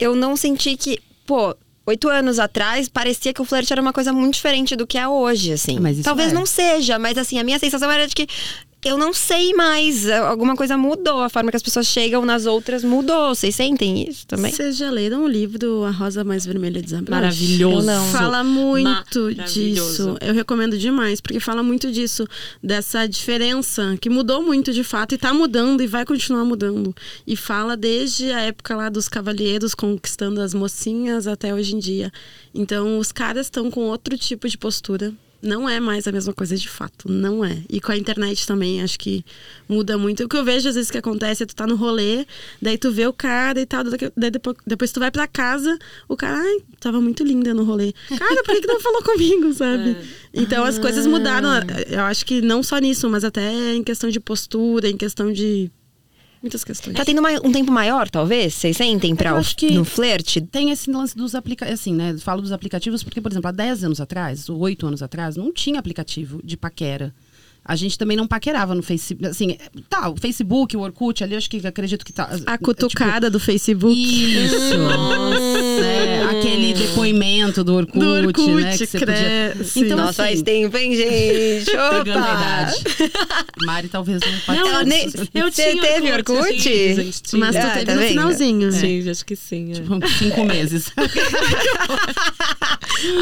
eu 0.00 0.16
não 0.16 0.36
senti 0.36 0.74
que, 0.74 0.98
pô, 1.32 1.56
oito 1.86 2.10
anos 2.10 2.38
atrás 2.38 2.90
parecia 2.90 3.32
que 3.32 3.40
o 3.40 3.44
flerte 3.44 3.72
era 3.72 3.80
uma 3.80 3.92
coisa 3.92 4.12
muito 4.12 4.34
diferente 4.34 4.76
do 4.76 4.86
que 4.86 4.98
é 4.98 5.08
hoje, 5.08 5.52
assim. 5.54 5.80
Mas 5.80 5.96
isso 5.96 6.04
Talvez 6.04 6.30
é. 6.30 6.34
não 6.34 6.44
seja, 6.44 6.98
mas 6.98 7.16
assim, 7.16 7.38
a 7.38 7.44
minha 7.44 7.58
sensação 7.58 7.90
era 7.90 8.06
de 8.06 8.14
que 8.14 8.26
eu 8.84 8.98
não 8.98 9.12
sei 9.12 9.54
mais. 9.54 10.08
Alguma 10.08 10.56
coisa 10.56 10.76
mudou. 10.76 11.20
A 11.20 11.28
forma 11.28 11.50
que 11.50 11.56
as 11.56 11.62
pessoas 11.62 11.86
chegam 11.86 12.24
nas 12.24 12.46
outras 12.46 12.82
mudou. 12.82 13.34
Vocês 13.34 13.54
sentem 13.54 14.08
isso 14.08 14.26
também? 14.26 14.52
Vocês 14.52 14.76
já 14.76 14.90
leram 14.90 15.24
o 15.24 15.28
livro 15.28 15.84
A 15.84 15.90
Rosa 15.90 16.24
Mais 16.24 16.44
Vermelha 16.44 16.82
de 16.82 16.90
Zabranche? 16.90 17.10
Maravilhoso. 17.10 17.76
Eu 17.76 17.82
não. 17.82 18.06
Fala 18.10 18.42
muito 18.42 19.20
Maravilhoso. 19.20 19.44
disso. 19.46 20.16
Eu 20.20 20.34
recomendo 20.34 20.76
demais, 20.76 21.20
porque 21.20 21.38
fala 21.38 21.62
muito 21.62 21.92
disso, 21.92 22.26
dessa 22.62 23.06
diferença 23.06 23.96
que 24.00 24.10
mudou 24.10 24.42
muito 24.42 24.72
de 24.72 24.82
fato 24.82 25.14
e 25.14 25.18
tá 25.18 25.32
mudando 25.32 25.80
e 25.82 25.86
vai 25.86 26.04
continuar 26.04 26.44
mudando. 26.44 26.94
E 27.26 27.36
fala 27.36 27.76
desde 27.76 28.32
a 28.32 28.40
época 28.40 28.74
lá 28.74 28.88
dos 28.88 29.08
cavalheiros 29.08 29.74
conquistando 29.74 30.40
as 30.40 30.52
mocinhas 30.54 31.26
até 31.26 31.54
hoje 31.54 31.76
em 31.76 31.78
dia. 31.78 32.12
Então, 32.52 32.98
os 32.98 33.12
caras 33.12 33.46
estão 33.46 33.70
com 33.70 33.82
outro 33.82 34.18
tipo 34.18 34.48
de 34.48 34.58
postura. 34.58 35.12
Não 35.42 35.68
é 35.68 35.80
mais 35.80 36.06
a 36.06 36.12
mesma 36.12 36.32
coisa 36.32 36.56
de 36.56 36.68
fato, 36.68 37.10
não 37.10 37.44
é. 37.44 37.58
E 37.68 37.80
com 37.80 37.90
a 37.90 37.96
internet 37.96 38.46
também, 38.46 38.80
acho 38.80 38.98
que 38.98 39.24
muda 39.68 39.98
muito. 39.98 40.24
O 40.24 40.28
que 40.28 40.36
eu 40.36 40.44
vejo 40.44 40.68
às 40.68 40.76
vezes 40.76 40.90
que 40.90 40.98
acontece 40.98 41.42
é 41.42 41.46
tu 41.46 41.56
tá 41.56 41.66
no 41.66 41.74
rolê, 41.74 42.24
daí 42.60 42.78
tu 42.78 42.92
vê 42.92 43.06
o 43.06 43.12
cara 43.12 43.60
e 43.60 43.66
tal, 43.66 43.82
daí 44.16 44.30
depois, 44.30 44.56
depois 44.64 44.92
tu 44.92 45.00
vai 45.00 45.10
pra 45.10 45.26
casa, 45.26 45.76
o 46.08 46.16
cara, 46.16 46.38
ai, 46.38 46.58
tava 46.78 47.00
muito 47.00 47.24
linda 47.24 47.52
no 47.52 47.64
rolê. 47.64 47.92
Cara, 48.08 48.42
por 48.44 48.54
que, 48.54 48.60
que 48.60 48.66
não 48.66 48.80
falou 48.80 49.02
comigo, 49.02 49.52
sabe? 49.52 49.96
Então 50.32 50.64
as 50.64 50.78
coisas 50.78 51.06
mudaram, 51.06 51.48
eu 51.88 52.00
acho 52.02 52.24
que 52.24 52.40
não 52.40 52.62
só 52.62 52.78
nisso, 52.78 53.08
mas 53.10 53.24
até 53.24 53.74
em 53.74 53.82
questão 53.82 54.10
de 54.10 54.20
postura, 54.20 54.88
em 54.88 54.96
questão 54.96 55.32
de 55.32 55.70
muitas 56.42 56.64
questões. 56.64 56.96
Tá 56.96 57.04
tendo 57.04 57.22
mai- 57.22 57.38
um 57.42 57.52
tempo 57.52 57.70
maior, 57.72 58.08
talvez? 58.10 58.54
Vocês 58.54 58.76
sentem 58.76 59.14
pra 59.16 59.32
no 59.74 59.84
flerte? 59.84 60.40
Tem 60.40 60.70
esse 60.70 60.90
lance 60.90 61.16
dos 61.16 61.34
aplicativos, 61.34 61.80
assim, 61.80 61.94
né? 61.94 62.16
Falo 62.18 62.42
dos 62.42 62.52
aplicativos 62.52 63.02
porque, 63.02 63.20
por 63.20 63.30
exemplo, 63.32 63.48
há 63.48 63.52
10 63.52 63.84
anos 63.84 64.00
atrás, 64.00 64.48
ou 64.48 64.58
8 64.58 64.86
anos 64.86 65.02
atrás, 65.02 65.36
não 65.36 65.52
tinha 65.52 65.78
aplicativo 65.78 66.40
de 66.44 66.56
paquera. 66.56 67.14
A 67.64 67.76
gente 67.76 67.96
também 67.96 68.16
não 68.16 68.26
paquerava 68.26 68.74
no 68.74 68.82
Facebook. 68.82 69.24
Assim, 69.26 69.56
tá, 69.88 70.08
o 70.10 70.16
Facebook, 70.16 70.76
o 70.76 70.80
Orkut, 70.80 71.22
ali, 71.22 71.34
eu 71.34 71.38
acho 71.38 71.48
que 71.48 71.64
acredito 71.64 72.04
que 72.04 72.12
tá. 72.12 72.28
A 72.44 72.58
cutucada 72.58 73.30
do 73.30 73.38
Facebook. 73.38 73.94
Isso! 73.94 74.78
né? 75.80 76.24
Aquele 76.30 76.74
depoimento 76.74 77.62
do 77.62 77.74
Orkut, 77.74 77.98
Do 78.00 78.10
Orkut, 78.26 78.50
né? 78.54 78.76
Que 78.76 78.86
você 78.86 78.98
podia... 78.98 79.56
Então, 79.76 79.96
Nossa, 79.96 80.24
faz 80.24 80.34
assim, 80.34 80.44
tempo, 80.44 80.76
hein, 80.76 80.96
gente? 80.96 81.70
Opa! 81.76 82.00
idade. 82.02 82.84
Mari 83.64 83.88
talvez 83.88 84.20
não 84.20 84.32
Não, 84.32 84.40
participe. 84.40 84.68
Ela 84.68 84.84
nem- 84.84 85.06
eu 85.34 85.52
Você 85.52 85.70
tinha 85.70 85.82
teve 85.82 86.12
Orkut? 86.12 86.58
Gente, 86.58 86.94
gente, 86.94 87.22
tinha. 87.22 87.40
Mas 87.40 87.54
tu 87.56 87.62
Ah, 87.62 87.70
teve 87.70 87.86
tá 87.86 87.94
no 87.94 88.00
vendo? 88.00 88.08
finalzinho. 88.08 88.72
Sim, 88.72 89.08
acho 89.10 89.24
que 89.24 89.36
sim. 89.36 89.70
é. 89.70 89.74
Tipo, 89.74 90.08
cinco 90.18 90.44
meses. 90.44 90.90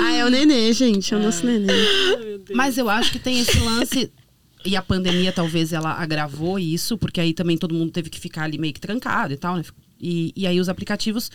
Ah, 0.02 0.12
é 0.14 0.24
o 0.24 0.28
nenê, 0.28 0.72
gente. 0.72 1.12
É 1.14 1.16
o 1.16 1.20
nosso 1.20 1.44
nenê. 1.46 1.72
Ai, 1.72 2.16
meu 2.24 2.38
Deus. 2.38 2.50
Mas 2.54 2.76
eu 2.76 2.88
acho 2.90 3.12
que 3.12 3.18
tem 3.18 3.40
esse 3.40 3.58
lance. 3.60 4.10
E 4.64 4.76
a 4.76 4.82
pandemia 4.82 5.32
talvez 5.32 5.72
ela 5.72 5.92
agravou 5.92 6.58
isso, 6.58 6.98
porque 6.98 7.20
aí 7.20 7.32
também 7.32 7.56
todo 7.56 7.74
mundo 7.74 7.90
teve 7.90 8.10
que 8.10 8.20
ficar 8.20 8.44
ali 8.44 8.58
meio 8.58 8.74
que 8.74 8.80
trancado 8.80 9.32
e 9.32 9.36
tal, 9.36 9.56
né? 9.56 9.64
E, 10.00 10.32
e 10.36 10.46
aí 10.46 10.60
os 10.60 10.68
aplicativos, 10.68 11.30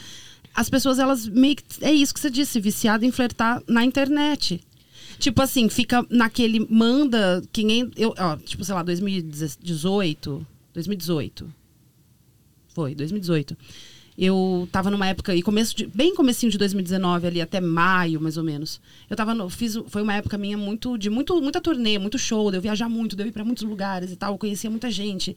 as 0.53 0.69
pessoas 0.69 0.99
elas 0.99 1.27
meio 1.27 1.55
que. 1.55 1.63
É 1.81 1.91
isso 1.91 2.13
que 2.13 2.19
você 2.19 2.29
disse, 2.29 2.59
viciado 2.59 3.05
em 3.05 3.11
flertar 3.11 3.61
na 3.67 3.83
internet. 3.83 4.61
Tipo 5.19 5.41
assim, 5.41 5.69
fica 5.69 6.05
naquele. 6.09 6.65
Manda 6.69 7.43
500. 7.51 7.93
Eu, 7.97 8.13
ó, 8.17 8.37
tipo, 8.37 8.63
sei 8.63 8.75
lá, 8.75 8.83
2018. 8.83 10.47
2018. 10.73 11.53
Foi, 12.73 12.93
2018. 12.93 13.57
Eu 14.17 14.67
tava 14.71 14.89
numa 14.89 15.07
época, 15.07 15.35
e 15.35 15.41
começo 15.41 15.75
de, 15.75 15.87
bem 15.87 16.15
comecinho 16.15 16.49
de 16.51 16.57
2019 16.57 17.27
ali, 17.27 17.41
até 17.41 17.59
maio, 17.59 18.21
mais 18.21 18.37
ou 18.37 18.43
menos. 18.43 18.79
Eu 19.09 19.15
tava 19.17 19.33
no, 19.35 19.49
fiz, 19.49 19.77
foi 19.87 20.01
uma 20.01 20.13
época 20.13 20.37
minha 20.37 20.57
muito 20.57 20.97
de 20.97 21.09
muito 21.09 21.41
muita 21.41 21.59
turnê, 21.59 21.99
muito 21.99 22.17
show, 22.17 22.49
de 22.49 22.57
eu 22.57 22.61
viajar 22.61 22.87
muito, 22.87 23.15
de 23.15 23.23
eu 23.23 23.27
ir 23.27 23.31
pra 23.33 23.43
muitos 23.43 23.63
lugares 23.63 24.11
e 24.11 24.15
tal, 24.15 24.33
eu 24.33 24.37
conhecia 24.37 24.69
muita 24.69 24.89
gente. 24.89 25.35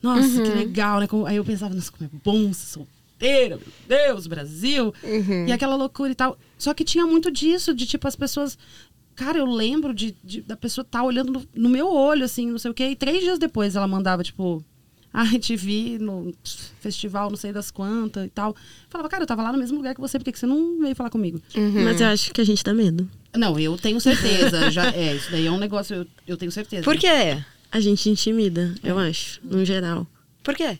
Nossa, 0.00 0.42
que 0.42 0.48
legal, 0.50 1.00
né? 1.00 1.08
Aí 1.26 1.36
eu 1.36 1.44
pensava, 1.44 1.74
nossa, 1.74 1.90
como 1.90 2.08
é 2.08 2.18
bom 2.24 2.52
ser 2.52 2.66
solteira, 2.66 3.56
meu 3.58 3.66
Deus, 3.98 4.26
Brasil. 4.28 4.94
E 5.48 5.52
aquela 5.52 5.74
loucura 5.76 6.10
e 6.12 6.14
tal. 6.14 6.38
Só 6.56 6.72
que 6.72 6.84
tinha 6.84 7.04
muito 7.04 7.30
disso, 7.32 7.74
de 7.74 7.84
tipo, 7.84 8.06
as 8.06 8.14
pessoas. 8.16 8.56
Cara, 9.16 9.36
eu 9.38 9.44
lembro 9.44 9.92
de, 9.92 10.14
de- 10.24 10.40
da 10.40 10.56
pessoa 10.56 10.82
estar 10.82 11.02
olhando 11.02 11.32
no, 11.32 11.42
no 11.54 11.68
meu 11.68 11.92
olho, 11.92 12.24
assim, 12.24 12.46
não 12.46 12.58
sei 12.58 12.70
o 12.70 12.74
quê. 12.74 12.90
E 12.90 12.96
três 12.96 13.20
dias 13.22 13.38
depois 13.38 13.76
ela 13.76 13.86
mandava, 13.88 14.22
tipo, 14.22 14.64
Ai, 15.14 15.38
te 15.40 15.56
vi 15.56 15.98
no 15.98 16.32
festival, 16.80 17.30
não 17.30 17.36
sei 17.36 17.52
das 17.52 17.70
quantas 17.70 18.26
e 18.26 18.30
tal. 18.30 18.54
Falava, 18.88 19.08
cara, 19.08 19.24
eu 19.24 19.26
tava 19.26 19.42
lá 19.42 19.50
no 19.52 19.58
mesmo 19.58 19.76
lugar 19.76 19.94
que 19.94 20.00
você, 20.00 20.18
por 20.18 20.24
que 20.24 20.32
que 20.32 20.38
você 20.38 20.46
não 20.46 20.80
veio 20.80 20.94
falar 20.94 21.10
comigo? 21.10 21.40
Mas 21.84 22.00
eu 22.00 22.06
acho 22.06 22.32
que 22.32 22.40
a 22.40 22.44
gente 22.44 22.62
dá 22.62 22.72
medo. 22.72 23.08
Não, 23.36 23.58
eu 23.58 23.76
tenho 23.76 24.00
certeza. 24.00 24.70
já, 24.70 24.86
é, 24.92 25.14
isso 25.16 25.30
daí 25.30 25.46
é 25.46 25.50
um 25.50 25.58
negócio, 25.58 25.94
eu, 25.96 26.06
eu 26.28 26.36
tenho 26.36 26.52
certeza. 26.52 26.84
Por 26.84 26.96
quê? 26.96 27.42
A 27.72 27.80
gente 27.80 28.08
intimida, 28.08 28.74
eu 28.84 28.98
acho, 28.98 29.40
no 29.44 29.64
geral. 29.64 30.06
Por 30.44 30.54
quê? 30.54 30.78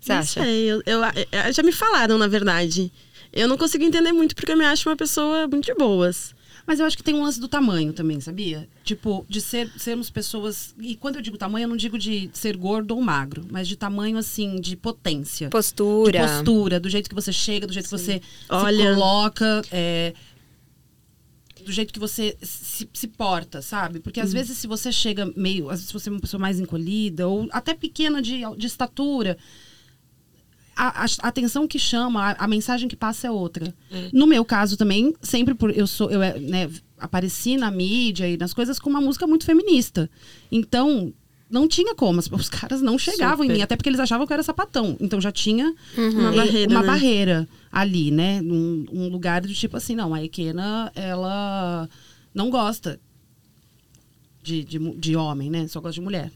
Você 0.00 0.12
Não 0.12 0.20
acha? 0.20 0.42
sei, 0.42 0.64
eu, 0.64 0.82
eu- 0.86 1.00
eu- 1.02 1.52
já 1.52 1.62
me 1.62 1.72
falaram, 1.72 2.16
na 2.16 2.26
verdade. 2.28 2.90
Eu 3.32 3.46
não 3.46 3.56
consigo 3.58 3.84
entender 3.84 4.12
muito 4.12 4.34
porque 4.34 4.52
eu 4.52 4.56
me 4.56 4.64
acho 4.64 4.88
uma 4.88 4.96
pessoa 4.96 5.46
muito 5.46 5.66
de 5.66 5.74
boas. 5.74 6.34
Mas 6.70 6.78
eu 6.78 6.86
acho 6.86 6.96
que 6.96 7.02
tem 7.02 7.16
um 7.16 7.24
lance 7.24 7.40
do 7.40 7.48
tamanho 7.48 7.92
também, 7.92 8.20
sabia? 8.20 8.68
Tipo, 8.84 9.26
de 9.28 9.40
ser, 9.40 9.68
sermos 9.76 10.08
pessoas. 10.08 10.72
E 10.78 10.94
quando 10.94 11.16
eu 11.16 11.20
digo 11.20 11.36
tamanho, 11.36 11.64
eu 11.64 11.68
não 11.68 11.76
digo 11.76 11.98
de 11.98 12.30
ser 12.32 12.56
gordo 12.56 12.94
ou 12.94 13.02
magro, 13.02 13.44
mas 13.50 13.66
de 13.66 13.74
tamanho, 13.74 14.16
assim, 14.16 14.60
de 14.60 14.76
potência. 14.76 15.50
Postura. 15.50 16.12
De 16.12 16.18
postura, 16.24 16.78
do 16.78 16.88
jeito 16.88 17.08
que 17.08 17.14
você 17.16 17.32
chega, 17.32 17.66
do 17.66 17.72
jeito 17.72 17.86
que 17.86 17.90
você 17.90 18.22
Olha. 18.48 18.76
se 18.76 18.94
coloca. 18.94 19.62
é, 19.72 20.14
do 21.64 21.72
jeito 21.72 21.92
que 21.92 21.98
você 21.98 22.36
se, 22.40 22.88
se 22.92 23.08
porta, 23.08 23.60
sabe? 23.60 23.98
Porque 23.98 24.20
às 24.20 24.32
vezes 24.32 24.56
se 24.56 24.68
você 24.68 24.92
chega 24.92 25.26
meio. 25.36 25.70
Às 25.70 25.80
vezes 25.80 25.88
se 25.88 25.92
você 25.92 26.08
é 26.08 26.12
uma 26.12 26.20
pessoa 26.20 26.40
mais 26.40 26.60
encolhida, 26.60 27.26
ou 27.26 27.48
até 27.50 27.74
pequena 27.74 28.22
de, 28.22 28.42
de 28.56 28.66
estatura. 28.68 29.36
A, 30.76 31.04
a- 31.04 31.28
atenção 31.28 31.66
que 31.68 31.78
chama, 31.78 32.30
a, 32.32 32.44
a 32.44 32.48
mensagem 32.48 32.88
que 32.88 32.96
passa 32.96 33.26
é 33.26 33.30
outra. 33.30 33.74
No 34.12 34.26
meu 34.26 34.44
caso 34.44 34.76
também, 34.76 35.14
sempre 35.20 35.54
por 35.54 35.70
eu 35.76 35.86
sou 35.86 36.10
eu 36.10 36.22
é, 36.22 36.38
né, 36.38 36.70
apareci 36.98 37.56
na 37.56 37.70
mídia 37.70 38.28
e 38.28 38.36
nas 38.36 38.54
coisas 38.54 38.78
com 38.78 38.88
uma 38.88 39.00
música 39.00 39.26
muito 39.26 39.44
feminista. 39.44 40.08
Então, 40.50 41.12
não 41.50 41.66
tinha 41.66 41.94
como, 41.94 42.18
os, 42.20 42.48
caras 42.48 42.80
não 42.80 42.96
chegavam 42.96 43.44
em 43.44 43.48
Super. 43.48 43.56
mim, 43.58 43.62
até 43.62 43.76
porque 43.76 43.88
eles 43.88 44.00
achavam 44.00 44.26
que 44.26 44.32
eu 44.32 44.34
era 44.34 44.42
sapatão. 44.42 44.96
Então 45.00 45.20
já 45.20 45.32
tinha 45.32 45.74
Uma 45.98 46.32
eh, 46.32 46.36
barreira, 46.36 46.70
uma 46.70 46.80
né? 46.80 46.86
barreira 46.86 47.48
ali, 47.72 48.10
né? 48.10 48.40
Um, 48.42 48.86
um 48.92 49.08
lugar 49.08 49.40
do 49.42 49.52
tipo 49.52 49.76
assim, 49.76 49.94
não, 49.96 50.14
a 50.14 50.22
Ekena, 50.22 50.90
ela 50.94 51.88
não 52.32 52.48
gosta 52.48 52.98
de, 54.42 54.64
de, 54.64 54.78
de 54.96 55.16
homem, 55.16 55.50
né? 55.50 55.66
Só 55.68 55.80
gosta 55.80 55.94
de 55.94 56.00
mulher. 56.00 56.30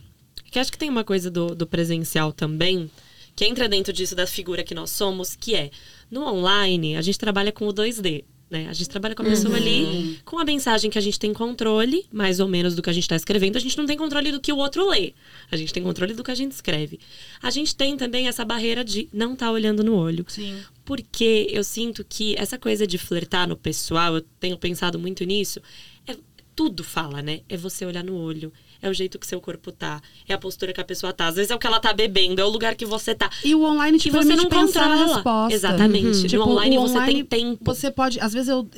Que 0.51 0.59
acho 0.59 0.71
que 0.71 0.79
tem 0.79 0.91
uma 0.91 1.05
coisa 1.05 1.31
do, 1.31 1.55
do 1.55 1.67
presencial 1.67 2.33
também, 2.33 2.91
que 3.35 3.45
entra 3.45 3.69
dentro 3.69 3.93
disso 3.93 4.15
da 4.15 4.27
figura 4.27 4.63
que 4.63 4.75
nós 4.75 4.91
somos, 4.91 5.35
que 5.35 5.55
é, 5.55 5.71
no 6.11 6.23
online, 6.25 6.97
a 6.97 7.03
gente 7.03 7.19
trabalha 7.19 7.53
com 7.53 7.67
o 7.67 7.73
2D. 7.73 8.25
Né? 8.51 8.69
A 8.69 8.73
gente 8.73 8.89
trabalha 8.89 9.15
com 9.15 9.23
a 9.23 9.25
pessoa 9.25 9.57
ali, 9.57 10.21
com 10.25 10.39
a 10.39 10.45
mensagem 10.45 10.91
que 10.91 10.99
a 10.99 11.01
gente 11.01 11.19
tem 11.19 11.33
controle, 11.33 12.07
mais 12.13 12.39
ou 12.39 12.47
menos 12.47 12.77
do 12.77 12.83
que 12.83 12.91
a 12.91 12.93
gente 12.93 13.05
está 13.05 13.17
escrevendo. 13.17 13.57
A 13.57 13.61
gente 13.61 13.77
não 13.77 13.87
tem 13.87 13.97
controle 13.97 14.31
do 14.31 14.41
que 14.41 14.53
o 14.53 14.59
outro 14.59 14.89
lê. 14.89 15.13
A 15.51 15.57
gente 15.57 15.73
tem 15.73 15.83
controle 15.83 16.15
do 16.15 16.23
que 16.23 16.31
a 16.31 16.35
gente 16.35 16.53
escreve. 16.53 17.01
A 17.43 17.51
gente 17.51 17.75
tem 17.75 17.97
também 17.97 18.29
essa 18.29 18.45
barreira 18.45 18.85
de 18.85 19.09
não 19.13 19.33
estar 19.33 19.51
olhando 19.51 19.83
no 19.83 19.97
olho. 19.97 20.25
Sim. 20.29 20.63
Porque 20.85 21.49
eu 21.51 21.65
sinto 21.65 22.05
que 22.09 22.37
essa 22.39 22.57
coisa 22.57 22.87
de 22.87 22.99
flertar 22.99 23.49
no 23.49 23.57
pessoal, 23.57 24.15
eu 24.15 24.21
tenho 24.39 24.57
pensado 24.57 24.99
muito 24.99 25.25
nisso, 25.25 25.61
é, 26.07 26.17
tudo 26.55 26.85
fala, 26.85 27.23
né? 27.23 27.41
É 27.49 27.57
você 27.57 27.85
olhar 27.85 28.05
no 28.05 28.15
olho, 28.15 28.53
é 28.83 28.89
o 28.89 28.93
jeito 28.95 29.19
que 29.19 29.27
seu 29.27 29.41
corpo 29.41 29.73
tá, 29.73 30.01
é 30.29 30.35
a 30.35 30.39
postura 30.39 30.73
que 30.73 30.81
a 30.81 30.85
pessoa 30.85 31.13
tá, 31.13 31.27
às 31.29 31.37
vezes 31.37 31.51
é 31.51 31.55
o 31.55 31.59
que 31.59 31.67
ela 31.67 31.81
tá 31.81 31.93
bebendo, 31.93 32.41
é 32.41 32.45
o 32.45 32.49
lugar 32.49 32.75
que 32.75 32.85
você 32.87 33.15
tá. 33.15 33.31
E 33.45 33.55
o 33.55 33.63
online 33.65 33.99
te 33.99 34.09
E 34.09 34.11
você 34.11 34.35
não 34.37 34.47
pensar 34.49 34.89
na 34.89 34.97
controla. 34.97 35.15
resposta. 35.17 35.55
Exatamente. 35.55 36.27
Tipo, 36.29 36.45
no 36.45 36.51
online 36.53 36.79
o 36.79 36.83
você 36.83 36.95
online, 36.99 37.25
tem 37.25 37.45
tempo. 37.55 37.65
Você 37.65 37.91
pode, 37.91 38.21
às 38.21 38.33
vezes 38.33 38.49
eu. 38.49 38.69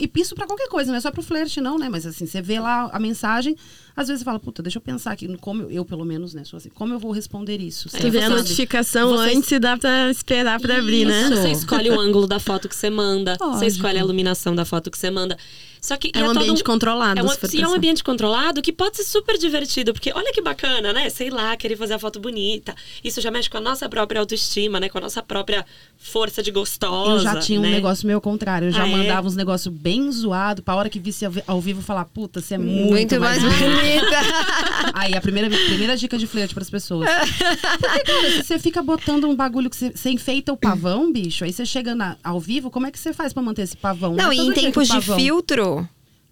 e 0.00 0.10
isso 0.20 0.34
pra 0.34 0.46
qualquer 0.46 0.68
coisa, 0.68 0.90
não 0.90 0.98
é 0.98 1.00
só 1.00 1.10
pro 1.10 1.22
flerte, 1.22 1.60
não, 1.60 1.78
né? 1.78 1.88
Mas 1.88 2.06
assim, 2.06 2.26
você 2.26 2.40
vê 2.42 2.58
lá 2.58 2.88
a 2.92 2.98
mensagem, 3.00 3.56
às 3.96 4.08
vezes 4.08 4.20
você 4.20 4.24
fala, 4.24 4.38
puta, 4.40 4.62
deixa 4.62 4.78
eu 4.78 4.82
pensar 4.82 5.12
aqui, 5.12 5.28
como 5.38 5.62
eu, 5.62 5.70
eu, 5.70 5.84
pelo 5.84 6.04
menos, 6.04 6.34
né? 6.34 6.42
Sou 6.44 6.56
assim, 6.56 6.70
como 6.70 6.92
eu 6.94 6.98
vou 6.98 7.12
responder 7.12 7.60
isso? 7.60 7.88
É, 7.94 7.98
Tu 8.00 8.10
vê 8.10 8.20
a 8.20 8.28
você- 8.28 8.36
notificação 8.36 9.10
você- 9.10 9.34
antes 9.36 9.50
e 9.52 9.58
dá 9.58 9.76
pra 9.76 10.10
esperar 10.10 10.58
pra 10.60 10.78
abrir, 10.78 11.04
né? 11.04 11.28
Você 11.28 11.50
escolhe 11.52 11.90
o 11.90 12.00
ângulo 12.00 12.26
da 12.26 12.38
foto 12.40 12.68
que 12.68 12.74
você 12.76 12.90
manda, 12.90 13.36
você 13.38 13.44
Lógico. 13.44 13.66
escolhe 13.66 13.98
a 13.98 14.00
iluminação 14.00 14.54
da 14.54 14.64
foto 14.64 14.90
que 14.90 14.98
você 14.98 15.10
manda. 15.10 15.36
Só 15.84 15.98
que 15.98 16.10
É 16.14 16.22
um 16.24 16.28
todo 16.28 16.38
ambiente 16.38 16.64
controlado, 16.64 17.20
É 17.20 17.22
um, 17.22 17.28
se 17.28 17.60
é 17.60 17.68
um 17.68 17.74
ambiente 17.74 18.02
controlado 18.02 18.62
que 18.62 18.72
pode 18.72 18.96
ser 18.96 19.04
super 19.04 19.36
divertido, 19.36 19.92
porque 19.92 20.10
olha 20.14 20.32
que 20.32 20.40
bacana, 20.40 20.94
né? 20.94 21.10
Sei 21.10 21.28
lá, 21.28 21.54
querer 21.58 21.76
fazer 21.76 21.92
a 21.92 21.98
foto 21.98 22.18
bonita. 22.18 22.74
Isso 23.04 23.20
já 23.20 23.30
mexe 23.30 23.50
com 23.50 23.58
a 23.58 23.60
nossa 23.60 23.86
própria 23.86 24.18
autoestima, 24.18 24.80
né? 24.80 24.88
Com 24.88 24.96
a 24.96 25.00
nossa 25.02 25.22
própria 25.22 25.66
força 25.98 26.42
de 26.42 26.50
gostosa. 26.50 27.10
Eu 27.28 27.34
já 27.34 27.38
tinha 27.38 27.58
um 27.60 27.62
né? 27.64 27.70
negócio 27.70 28.06
meio 28.06 28.16
ao 28.16 28.20
contrário. 28.22 28.68
Eu 28.68 28.72
já 28.72 28.84
Ah, 28.84 28.88
é? 28.88 28.90
mandava 28.96 29.26
uns 29.28 29.36
negócios 29.36 29.74
bem 29.74 30.10
zoado 30.10 30.62
pra 30.62 30.74
hora 30.74 30.88
que 30.88 30.98
visse 30.98 31.26
ao 31.26 31.30
vi- 31.32 31.44
ao 31.46 31.60
vivo 31.60 31.82
falar, 31.82 32.06
puta, 32.06 32.40
você 32.40 32.54
é 32.54 32.58
muito, 32.58 32.90
Muito 32.90 33.20
mais 33.20 33.42
bonita. 33.42 34.16
Aí, 34.94 35.14
a 35.14 35.20
primeira, 35.20 35.50
primeira 35.50 35.96
dica 35.98 36.16
de 36.16 36.26
flerte 36.26 36.54
pras 36.54 36.70
pessoas. 36.70 37.08
Porque, 37.10 38.04
cara, 38.04 38.30
se 38.30 38.42
você 38.44 38.58
fica 38.58 38.82
botando 38.82 39.24
um 39.28 39.34
bagulho 39.36 39.68
que 39.68 39.76
você, 39.76 39.90
você 39.94 40.08
enfeita 40.10 40.50
o 40.52 40.56
pavão, 40.56 41.12
bicho, 41.12 41.44
aí 41.44 41.52
você 41.52 41.66
chega 41.66 41.94
na- 41.94 42.16
ao 42.24 42.40
vivo, 42.40 42.70
como 42.70 42.86
é 42.86 42.90
que 42.90 42.98
você 42.98 43.12
faz 43.12 43.32
pra 43.34 43.42
manter 43.42 43.62
esse 43.62 43.76
pavão? 43.76 44.14
Não, 44.14 44.30
é 44.30 44.34
e 44.34 44.38
todo 44.38 44.50
em 44.50 44.54
tempos 44.54 44.88
de 44.88 45.00
filtro. 45.02 45.73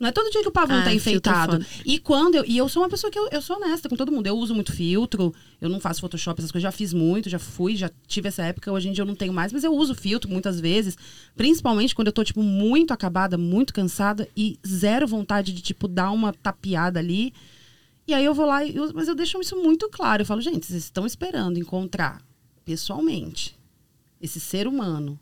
Não 0.03 0.09
é 0.09 0.13
todo 0.13 0.29
dia 0.33 0.43
que 0.43 0.49
o 0.49 0.53
pavão 0.53 0.79
Ah, 0.79 0.83
tá 0.83 0.93
enfeitado. 0.93 1.65
E 1.87 1.97
quando 1.97 2.35
eu. 2.35 2.45
E 2.45 2.59
eu 2.59 2.69
sou 2.69 2.83
uma 2.83 2.89
pessoa 2.89 3.09
que 3.09 3.17
eu, 3.17 3.29
eu 3.31 3.41
sou 3.41 3.55
honesta 3.57 3.89
com 3.89 3.95
todo 3.95 4.11
mundo. 4.11 4.27
Eu 4.27 4.37
uso 4.37 4.53
muito 4.53 4.73
filtro, 4.73 5.33
eu 5.61 5.69
não 5.69 5.79
faço 5.79 6.01
Photoshop, 6.01 6.41
essas 6.41 6.51
coisas. 6.51 6.65
Já 6.65 6.73
fiz 6.73 6.93
muito, 6.93 7.31
já 7.31 7.39
fui, 7.39 7.77
já 7.77 7.89
tive 8.09 8.27
essa 8.27 8.43
época. 8.43 8.73
Hoje 8.73 8.89
em 8.89 8.93
dia 8.93 9.03
eu 9.03 9.07
não 9.07 9.15
tenho 9.15 9.33
mais, 9.33 9.53
mas 9.53 9.63
eu 9.63 9.73
uso 9.73 9.95
filtro 9.95 10.29
muitas 10.29 10.59
vezes. 10.59 10.99
Principalmente 11.37 11.95
quando 11.95 12.09
eu 12.09 12.13
tô, 12.13 12.25
tipo, 12.25 12.43
muito 12.43 12.93
acabada, 12.93 13.39
muito 13.39 13.73
cansada 13.73 14.29
e 14.37 14.59
zero 14.67 15.07
vontade 15.07 15.53
de, 15.53 15.63
tipo, 15.63 15.87
dar 15.87 16.11
uma 16.11 16.33
tapeada 16.33 16.99
ali. 16.99 17.33
E 18.05 18.13
aí 18.13 18.25
eu 18.25 18.35
vou 18.35 18.45
lá, 18.47 18.65
e 18.65 18.75
eu- 18.75 18.91
mas 18.93 19.07
eu 19.07 19.15
deixo 19.15 19.41
isso 19.41 19.55
muito 19.55 19.89
claro. 19.89 20.23
Eu 20.23 20.27
falo, 20.27 20.41
gente, 20.41 20.67
vocês 20.67 20.83
estão 20.83 21.07
esperando 21.07 21.61
encontrar 21.61 22.21
pessoalmente 22.65 23.57
esse 24.21 24.41
ser 24.41 24.67
humano 24.67 25.17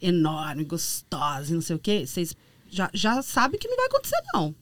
enorme, 0.00 0.64
gostosa 0.64 1.50
e 1.50 1.54
não 1.54 1.60
sei 1.62 1.76
o 1.76 1.78
quê, 1.78 2.06
vocês 2.06 2.34
já, 2.68 2.90
já 2.92 3.22
sabem 3.22 3.58
que 3.58 3.68
não 3.68 3.76
vai 3.76 3.86
acontecer, 3.86 4.22
não. 4.32 4.54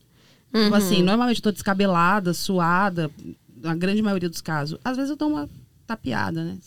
Tipo 0.52 0.74
assim, 0.74 1.02
normalmente 1.02 1.38
eu 1.38 1.42
tô 1.42 1.52
descabelada, 1.52 2.32
suada, 2.32 3.10
na 3.60 3.74
grande 3.74 4.00
maioria 4.00 4.28
dos 4.28 4.40
casos. 4.40 4.78
Às 4.84 4.96
vezes 4.96 5.10
eu 5.10 5.16
dou 5.16 5.28
uma 5.28 5.48
tapeada, 5.86 6.42
né? 6.42 6.58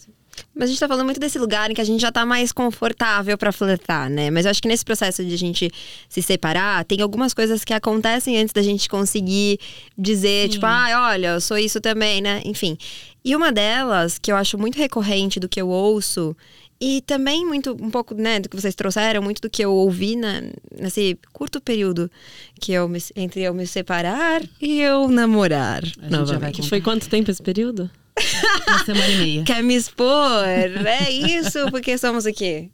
Mas 0.55 0.65
a 0.65 0.67
gente 0.67 0.79
tá 0.79 0.87
falando 0.87 1.05
muito 1.05 1.19
desse 1.19 1.37
lugar 1.37 1.69
em 1.69 1.73
que 1.73 1.81
a 1.81 1.85
gente 1.85 1.99
já 2.01 2.11
tá 2.11 2.25
mais 2.25 2.51
confortável 2.51 3.37
pra 3.37 3.51
flertar, 3.51 4.09
né? 4.09 4.29
Mas 4.29 4.45
eu 4.45 4.51
acho 4.51 4.61
que 4.61 4.67
nesse 4.67 4.85
processo 4.85 5.23
de 5.23 5.33
a 5.33 5.37
gente 5.37 5.69
se 6.07 6.21
separar, 6.21 6.85
tem 6.85 7.01
algumas 7.01 7.33
coisas 7.33 7.63
que 7.63 7.73
acontecem 7.73 8.37
antes 8.37 8.53
da 8.53 8.61
gente 8.61 8.87
conseguir 8.87 9.59
dizer, 9.97 10.49
tipo, 10.49 10.65
ah, 10.65 11.09
olha, 11.11 11.29
eu 11.29 11.41
sou 11.41 11.57
isso 11.57 11.81
também, 11.81 12.21
né? 12.21 12.41
Enfim. 12.45 12.77
E 13.23 13.35
uma 13.35 13.51
delas, 13.51 14.17
que 14.17 14.31
eu 14.31 14.35
acho 14.35 14.57
muito 14.57 14.77
recorrente 14.77 15.39
do 15.39 15.49
que 15.49 15.61
eu 15.61 15.67
ouço, 15.67 16.35
e 16.81 17.01
também 17.01 17.45
muito, 17.45 17.71
um 17.71 17.89
pouco, 17.89 18.13
né, 18.15 18.39
do 18.39 18.47
que 18.47 18.55
vocês 18.55 18.73
trouxeram, 18.73 19.21
muito 19.21 19.41
do 19.41 19.49
que 19.49 19.63
eu 19.63 19.71
ouvi 19.71 20.15
na, 20.15 20.41
nesse 20.79 21.17
curto 21.33 21.59
período 21.59 22.09
que 22.59 22.71
eu 22.71 22.87
me, 22.87 22.99
entre 23.15 23.41
eu 23.41 23.53
me 23.53 23.67
separar 23.67 24.41
e 24.61 24.79
eu 24.79 25.09
namorar. 25.09 25.83
Que 26.63 26.69
foi 26.69 26.81
quanto 26.81 27.09
tempo 27.09 27.29
esse 27.29 27.41
período? 27.43 27.89
Uma 28.67 28.85
semana 28.85 29.07
e 29.07 29.17
meia. 29.17 29.43
Quer 29.43 29.63
me 29.63 29.75
expor? 29.75 30.45
É 30.45 31.09
isso, 31.11 31.69
porque 31.71 31.97
somos 31.97 32.25
o 32.25 32.33
quê? 32.33 32.69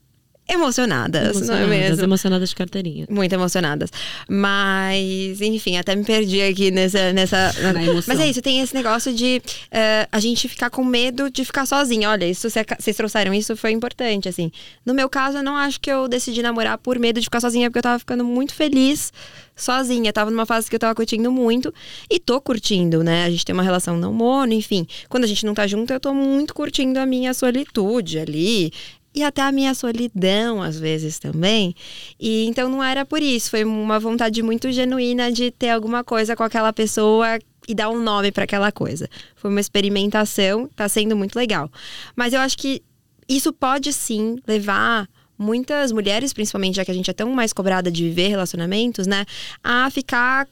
Emocionadas, 0.48 1.42
não 1.42 1.56
é 1.56 1.64
Emocionadas, 1.64 1.70
mesmo? 1.90 2.04
emocionadas 2.04 2.50
de 2.50 2.56
carteirinha. 2.56 3.08
Muito 3.10 3.34
emocionadas. 3.34 3.90
Mas, 4.28 5.42
enfim, 5.42 5.78
até 5.78 5.96
me 5.96 6.04
perdi 6.04 6.42
aqui 6.42 6.70
nessa. 6.70 7.12
nessa... 7.14 7.52
Mas 8.08 8.20
é 8.20 8.28
isso, 8.30 8.42
tem 8.42 8.62
esse 8.62 8.74
negócio 8.74 9.12
de 9.14 9.42
eh, 9.72 10.08
a 10.12 10.20
gente 10.20 10.48
ficar 10.48 10.70
com 10.70 10.84
medo 10.84 11.30
de 11.32 11.44
ficar 11.44 11.66
sozinha. 11.66 12.10
Olha, 12.12 12.26
isso 12.26 12.50
cê- 12.50 12.66
vocês 12.78 12.96
trouxeram 12.96 13.34
isso, 13.34 13.56
foi 13.58 13.72
importante, 13.72 14.30
assim. 14.30 14.52
No 14.86 14.94
meu 14.94 15.10
caso, 15.10 15.38
eu 15.38 15.44
não 15.44 15.56
acho 15.58 15.80
que 15.82 15.92
eu 15.92 16.08
decidi 16.08 16.42
namorar 16.44 16.78
por 16.78 17.00
medo 17.00 17.20
de 17.20 17.26
ficar 17.26 17.40
sozinha, 17.42 17.70
porque 17.70 17.80
eu 17.80 17.84
tava 17.84 17.98
ficando 18.00 18.24
muito 18.24 18.54
feliz 18.54 19.12
sozinha. 19.56 20.12
Tava 20.14 20.30
numa 20.30 20.46
fase 20.46 20.70
que 20.70 20.76
eu 20.76 20.80
tava 20.80 20.94
curtindo 20.94 21.32
muito 21.32 21.74
e 22.10 22.20
tô 22.20 22.40
curtindo, 22.40 23.04
né? 23.04 23.26
A 23.26 23.30
gente 23.30 23.46
tem 23.46 23.54
uma 23.54 23.64
relação 23.64 23.98
não 23.98 24.14
mono, 24.14 24.54
enfim. 24.54 24.86
Quando 25.10 25.24
a 25.24 25.28
gente 25.28 25.46
não 25.46 25.54
tá 25.54 25.66
junto, 25.66 25.92
eu 25.92 26.00
tô 26.00 26.14
muito 26.14 26.54
curtindo 26.54 27.00
a 27.00 27.06
minha 27.06 27.34
solitude 27.34 28.20
ali. 28.20 28.72
E 29.16 29.24
até 29.24 29.42
a 29.42 29.52
minha 29.52 29.74
solidão, 29.74 30.62
às 30.62 30.78
vezes, 30.78 31.18
também. 31.18 31.74
E 32.20 32.46
então 32.48 32.68
não 32.68 32.84
era 32.84 33.06
por 33.06 33.22
isso. 33.22 33.50
Foi 33.50 33.64
uma 33.64 33.98
vontade 33.98 34.44
muito 34.44 34.70
genuína 34.72 35.32
de 35.32 35.52
ter 35.52 35.70
alguma 35.70 36.04
coisa 36.04 36.36
com 36.36 36.44
aquela 36.44 36.74
pessoa 36.74 37.40
e 37.68 37.74
dar 37.74 37.90
um 37.90 38.02
nome 38.02 38.32
para 38.32 38.44
aquela 38.44 38.72
coisa. 38.72 39.10
Foi 39.36 39.50
uma 39.50 39.62
experimentação, 39.62 40.70
tá 40.76 40.90
sendo 40.90 41.16
muito 41.16 41.36
legal. 41.38 41.72
Mas 42.16 42.34
eu 42.34 42.42
acho 42.42 42.58
que 42.58 42.84
isso 43.28 43.54
pode 43.54 43.94
sim 43.94 44.38
levar 44.46 45.08
muitas 45.38 45.92
mulheres, 45.92 46.34
principalmente 46.34 46.76
já 46.76 46.86
que 46.86 46.92
a 46.92 46.94
gente 46.94 47.10
é 47.10 47.14
tão 47.14 47.32
mais 47.32 47.54
cobrada 47.54 47.92
de 47.92 48.04
viver 48.04 48.28
relacionamentos, 48.28 49.08
né, 49.08 49.26
a 49.64 49.90
ficar 49.90 50.48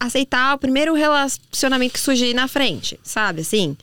aceitar 0.00 0.54
o 0.54 0.58
primeiro 0.58 0.94
relacionamento 0.94 1.92
que 1.92 2.00
surgir 2.00 2.34
na 2.34 2.48
frente, 2.48 2.98
sabe? 3.04 3.42
Assim, 3.42 3.76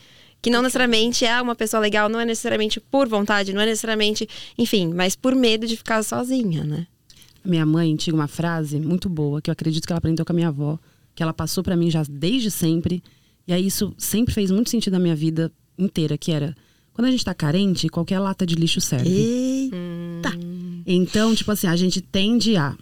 que 0.43 0.49
não 0.49 0.61
necessariamente 0.61 1.23
é 1.23 1.41
uma 1.41 1.55
pessoa 1.55 1.79
legal, 1.79 2.09
não 2.09 2.19
é 2.19 2.25
necessariamente 2.25 2.77
por 2.81 3.07
vontade, 3.07 3.53
não 3.53 3.61
é 3.61 3.65
necessariamente, 3.65 4.27
enfim, 4.57 4.93
mas 4.93 5.15
por 5.15 5.33
medo 5.33 5.65
de 5.65 5.77
ficar 5.77 6.03
sozinha, 6.03 6.65
né? 6.65 6.85
Minha 7.45 7.65
mãe 7.65 7.95
tinha 7.95 8.13
uma 8.13 8.27
frase 8.27 8.77
muito 8.77 9.07
boa, 9.07 9.41
que 9.41 9.49
eu 9.49 9.53
acredito 9.53 9.87
que 9.87 9.93
ela 9.93 9.99
aprendeu 9.99 10.25
com 10.25 10.33
a 10.33 10.35
minha 10.35 10.49
avó, 10.49 10.77
que 11.15 11.23
ela 11.23 11.33
passou 11.33 11.63
pra 11.63 11.77
mim 11.77 11.89
já 11.89 12.03
desde 12.09 12.51
sempre. 12.51 13.01
E 13.47 13.53
aí 13.53 13.65
isso 13.65 13.93
sempre 13.97 14.33
fez 14.33 14.51
muito 14.51 14.69
sentido 14.69 14.93
na 14.93 14.99
minha 14.99 15.15
vida 15.15 15.49
inteira, 15.77 16.17
que 16.17 16.33
era 16.33 16.53
quando 16.91 17.07
a 17.07 17.11
gente 17.11 17.23
tá 17.23 17.33
carente, 17.33 17.87
qualquer 17.87 18.19
lata 18.19 18.45
de 18.45 18.55
lixo 18.55 18.81
serve. 18.81 19.09
Eita! 19.09 20.37
Então, 20.85 21.33
tipo 21.33 21.51
assim, 21.53 21.67
a 21.67 21.75
gente 21.77 22.01
tende 22.01 22.57
a 22.57 22.75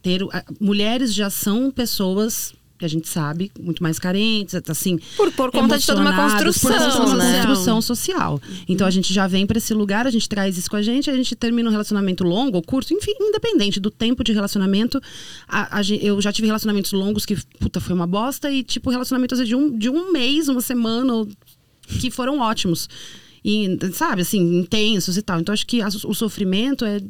ter. 0.00 0.22
mulheres 0.58 1.12
já 1.12 1.28
são 1.28 1.70
pessoas 1.70 2.54
que 2.78 2.84
a 2.84 2.88
gente 2.88 3.08
sabe, 3.08 3.50
muito 3.58 3.82
mais 3.82 3.98
carentes, 3.98 4.54
assim. 4.68 4.98
Por, 5.16 5.32
por 5.32 5.50
conta 5.50 5.78
de 5.78 5.86
toda 5.86 6.00
uma 6.00 6.10
emocionadas, 6.10 6.58
por 6.58 6.72
construção, 6.72 6.90
conta 6.92 7.06
de 7.06 7.14
uma 7.14 7.16
né? 7.16 7.46
construção 7.46 7.80
social. 7.80 8.40
Então 8.68 8.86
a 8.86 8.90
gente 8.90 9.12
já 9.14 9.26
vem 9.26 9.46
pra 9.46 9.56
esse 9.58 9.72
lugar, 9.72 10.06
a 10.06 10.10
gente 10.10 10.28
traz 10.28 10.58
isso 10.58 10.68
com 10.68 10.76
a 10.76 10.82
gente, 10.82 11.08
a 11.10 11.16
gente 11.16 11.34
termina 11.34 11.68
um 11.68 11.72
relacionamento 11.72 12.22
longo 12.22 12.56
ou 12.56 12.62
curto, 12.62 12.92
enfim, 12.92 13.12
independente 13.20 13.80
do 13.80 13.90
tempo 13.90 14.22
de 14.22 14.32
relacionamento. 14.32 15.00
A, 15.48 15.78
a 15.78 15.82
eu 16.00 16.20
já 16.20 16.32
tive 16.32 16.46
relacionamentos 16.46 16.92
longos 16.92 17.24
que, 17.24 17.36
puta, 17.58 17.80
foi 17.80 17.94
uma 17.94 18.06
bosta, 18.06 18.50
e 18.50 18.62
tipo, 18.62 18.90
relacionamentos 18.90 19.46
de 19.46 19.54
um, 19.54 19.76
de 19.76 19.88
um 19.88 20.12
mês, 20.12 20.48
uma 20.48 20.60
semana, 20.60 21.12
ou- 21.14 21.28
que 22.00 22.10
foram 22.10 22.40
ótimos. 22.40 22.88
E, 23.44 23.78
sabe, 23.92 24.22
assim, 24.22 24.58
intensos 24.58 25.16
e 25.16 25.22
tal. 25.22 25.40
Então 25.40 25.52
acho 25.52 25.66
que 25.66 25.80
a- 25.80 25.88
o 25.88 26.14
sofrimento 26.14 26.84
é 26.84 27.00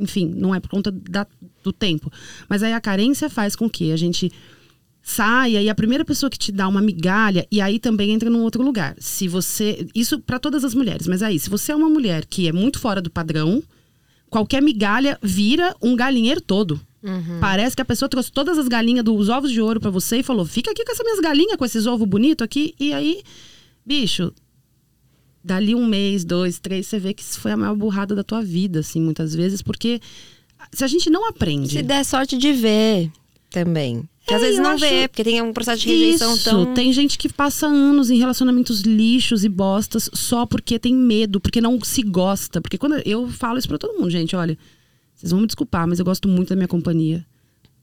enfim, 0.00 0.32
não 0.36 0.52
é 0.52 0.58
por 0.58 0.68
conta 0.68 0.90
da- 0.90 1.26
do 1.62 1.72
tempo. 1.72 2.10
Mas 2.48 2.60
aí 2.64 2.72
a 2.72 2.80
carência 2.80 3.30
faz 3.30 3.54
com 3.54 3.70
que 3.70 3.92
a 3.92 3.96
gente 3.96 4.32
saia 5.02 5.60
e 5.60 5.68
a 5.68 5.74
primeira 5.74 6.04
pessoa 6.04 6.30
que 6.30 6.38
te 6.38 6.52
dá 6.52 6.68
uma 6.68 6.80
migalha 6.80 7.46
e 7.50 7.60
aí 7.60 7.78
também 7.78 8.12
entra 8.12 8.30
num 8.30 8.42
outro 8.42 8.62
lugar. 8.62 8.94
Se 8.98 9.26
você, 9.26 9.86
isso 9.94 10.20
para 10.20 10.38
todas 10.38 10.64
as 10.64 10.74
mulheres, 10.74 11.08
mas 11.08 11.22
aí 11.22 11.38
se 11.38 11.50
você 11.50 11.72
é 11.72 11.76
uma 11.76 11.88
mulher 11.88 12.24
que 12.24 12.46
é 12.46 12.52
muito 12.52 12.78
fora 12.78 13.02
do 13.02 13.10
padrão, 13.10 13.62
qualquer 14.30 14.62
migalha 14.62 15.18
vira 15.20 15.74
um 15.82 15.96
galinheiro 15.96 16.40
todo. 16.40 16.80
Parece 17.40 17.74
que 17.74 17.82
a 17.82 17.84
pessoa 17.84 18.08
trouxe 18.08 18.30
todas 18.30 18.56
as 18.58 18.68
galinhas 18.68 19.04
dos 19.04 19.28
ovos 19.28 19.50
de 19.50 19.60
ouro 19.60 19.80
para 19.80 19.90
você 19.90 20.18
e 20.18 20.22
falou: 20.22 20.44
"Fica 20.44 20.70
aqui 20.70 20.84
com 20.84 20.92
essas 20.92 21.04
minhas 21.04 21.18
galinhas 21.18 21.56
com 21.56 21.64
esses 21.64 21.84
ovos 21.84 22.06
bonitos 22.08 22.44
aqui". 22.44 22.76
E 22.78 22.92
aí, 22.92 23.22
bicho, 23.84 24.32
dali 25.42 25.74
um 25.74 25.84
mês, 25.84 26.24
dois, 26.24 26.60
três, 26.60 26.86
você 26.86 27.00
vê 27.00 27.12
que 27.12 27.22
isso 27.22 27.40
foi 27.40 27.50
a 27.50 27.56
maior 27.56 27.74
burrada 27.74 28.14
da 28.14 28.22
tua 28.22 28.40
vida, 28.40 28.78
assim, 28.78 29.00
muitas 29.00 29.34
vezes, 29.34 29.62
porque 29.62 30.00
se 30.72 30.84
a 30.84 30.86
gente 30.86 31.10
não 31.10 31.28
aprende. 31.28 31.72
Se 31.72 31.82
der 31.82 32.04
sorte 32.04 32.38
de 32.38 32.52
ver 32.52 33.10
também. 33.52 34.08
Que 34.26 34.34
às 34.34 34.40
É, 34.40 34.44
vezes 34.44 34.58
eu 34.58 34.64
não 34.64 34.70
acho- 34.72 34.84
vê, 34.84 35.08
porque 35.08 35.24
tem 35.24 35.42
um 35.42 35.52
processo 35.52 35.82
de 35.82 35.88
rejeição 35.88 36.34
Isso, 36.34 36.44
tão. 36.44 36.74
tem 36.74 36.92
gente 36.92 37.18
que 37.18 37.28
passa 37.32 37.66
anos 37.66 38.08
em 38.08 38.18
relacionamentos 38.18 38.80
lixos 38.82 39.44
e 39.44 39.48
bostas 39.48 40.08
só 40.14 40.46
porque 40.46 40.78
tem 40.78 40.94
medo, 40.94 41.40
porque 41.40 41.60
não 41.60 41.78
se 41.82 42.02
gosta. 42.02 42.60
Porque 42.60 42.78
quando 42.78 42.96
eu- 43.04 43.28
falo 43.28 43.58
isso 43.58 43.66
pra 43.68 43.78
todo 43.78 43.98
mundo, 43.98 44.10
gente, 44.10 44.34
olha, 44.36 44.56
vocês 45.14 45.32
vão 45.32 45.40
me 45.40 45.46
desculpar, 45.46 45.86
mas 45.88 45.98
eu 45.98 46.04
gosto 46.04 46.28
muito 46.28 46.50
da 46.50 46.56
minha 46.56 46.68
companhia. 46.68 47.26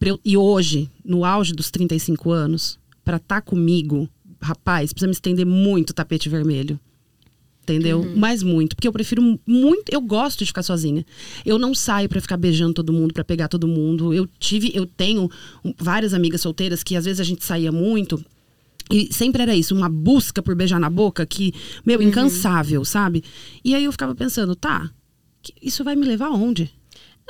Eu- 0.02 0.20
e 0.24 0.38
hoje, 0.38 0.90
no 1.04 1.26
auge 1.26 1.54
dos 1.54 1.70
35 1.70 2.32
anos, 2.32 2.80
pra 3.04 3.18
estar 3.18 3.42
comigo, 3.42 4.08
rapaz, 4.42 4.94
precisa 4.94 5.08
me 5.08 5.14
estender 5.14 5.46
muito 5.46 5.90
o 5.90 5.94
tapete 5.94 6.30
vermelho. 6.30 6.80
Entendeu? 7.74 8.12
Mas 8.16 8.42
muito. 8.44 8.76
Porque 8.76 8.88
eu 8.88 8.92
prefiro 8.92 9.40
muito. 9.46 9.84
Eu 9.92 10.02
gosto 10.02 10.40
de 10.40 10.46
ficar 10.46 10.64
sozinha. 10.64 11.06
Eu 11.46 11.58
não 11.60 11.74
saio 11.76 12.10
pra 12.10 12.20
ficar 12.22 12.38
beijando 12.38 12.74
todo 12.74 12.92
mundo, 12.94 13.14
pra 13.14 13.24
pegar 13.24 13.48
todo 13.48 13.68
mundo. 13.68 14.14
Eu 14.14 14.28
tive, 14.40 14.72
eu 14.74 14.86
tenho 14.86 15.30
várias 15.78 16.14
amigas 16.14 16.42
solteiras 16.42 16.84
que 16.84 16.96
às 16.96 17.06
vezes 17.06 17.20
a 17.20 17.24
gente 17.24 17.44
saía 17.46 17.72
muito. 17.72 18.24
E 18.92 19.14
sempre 19.14 19.44
era 19.44 19.56
isso, 19.56 19.76
uma 19.76 19.88
busca 19.88 20.42
por 20.42 20.56
beijar 20.56 20.80
na 20.80 20.90
boca 20.90 21.24
que, 21.26 21.54
meu, 21.86 22.02
incansável, 22.02 22.84
sabe? 22.84 23.24
E 23.64 23.76
aí 23.76 23.84
eu 23.84 23.92
ficava 23.92 24.16
pensando, 24.16 24.56
tá, 24.56 24.90
isso 25.62 25.84
vai 25.84 25.96
me 25.96 26.08
levar 26.08 26.26
aonde? 26.28 26.72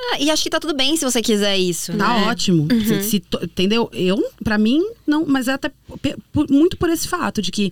Ah, 0.00 0.16
e 0.18 0.30
acho 0.30 0.42
que 0.42 0.48
tá 0.48 0.58
tudo 0.58 0.74
bem 0.74 0.96
se 0.96 1.04
você 1.04 1.20
quiser 1.20 1.58
isso. 1.58 1.92
Tá 1.92 2.18
né? 2.18 2.26
ótimo. 2.28 2.66
Se- 2.86 3.02
se 3.02 3.20
to- 3.20 3.40
entendeu? 3.44 3.90
Eu, 3.92 4.16
pra 4.42 4.56
mim, 4.56 4.80
não, 5.06 5.26
mas 5.26 5.48
é 5.48 5.52
até 5.52 5.70
muito 6.48 6.78
por 6.78 6.88
esse 6.88 7.06
fato 7.06 7.42
de 7.42 7.50
que 7.52 7.70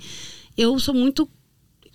eu 0.55 0.79
sou 0.79 0.93
muito 0.93 1.27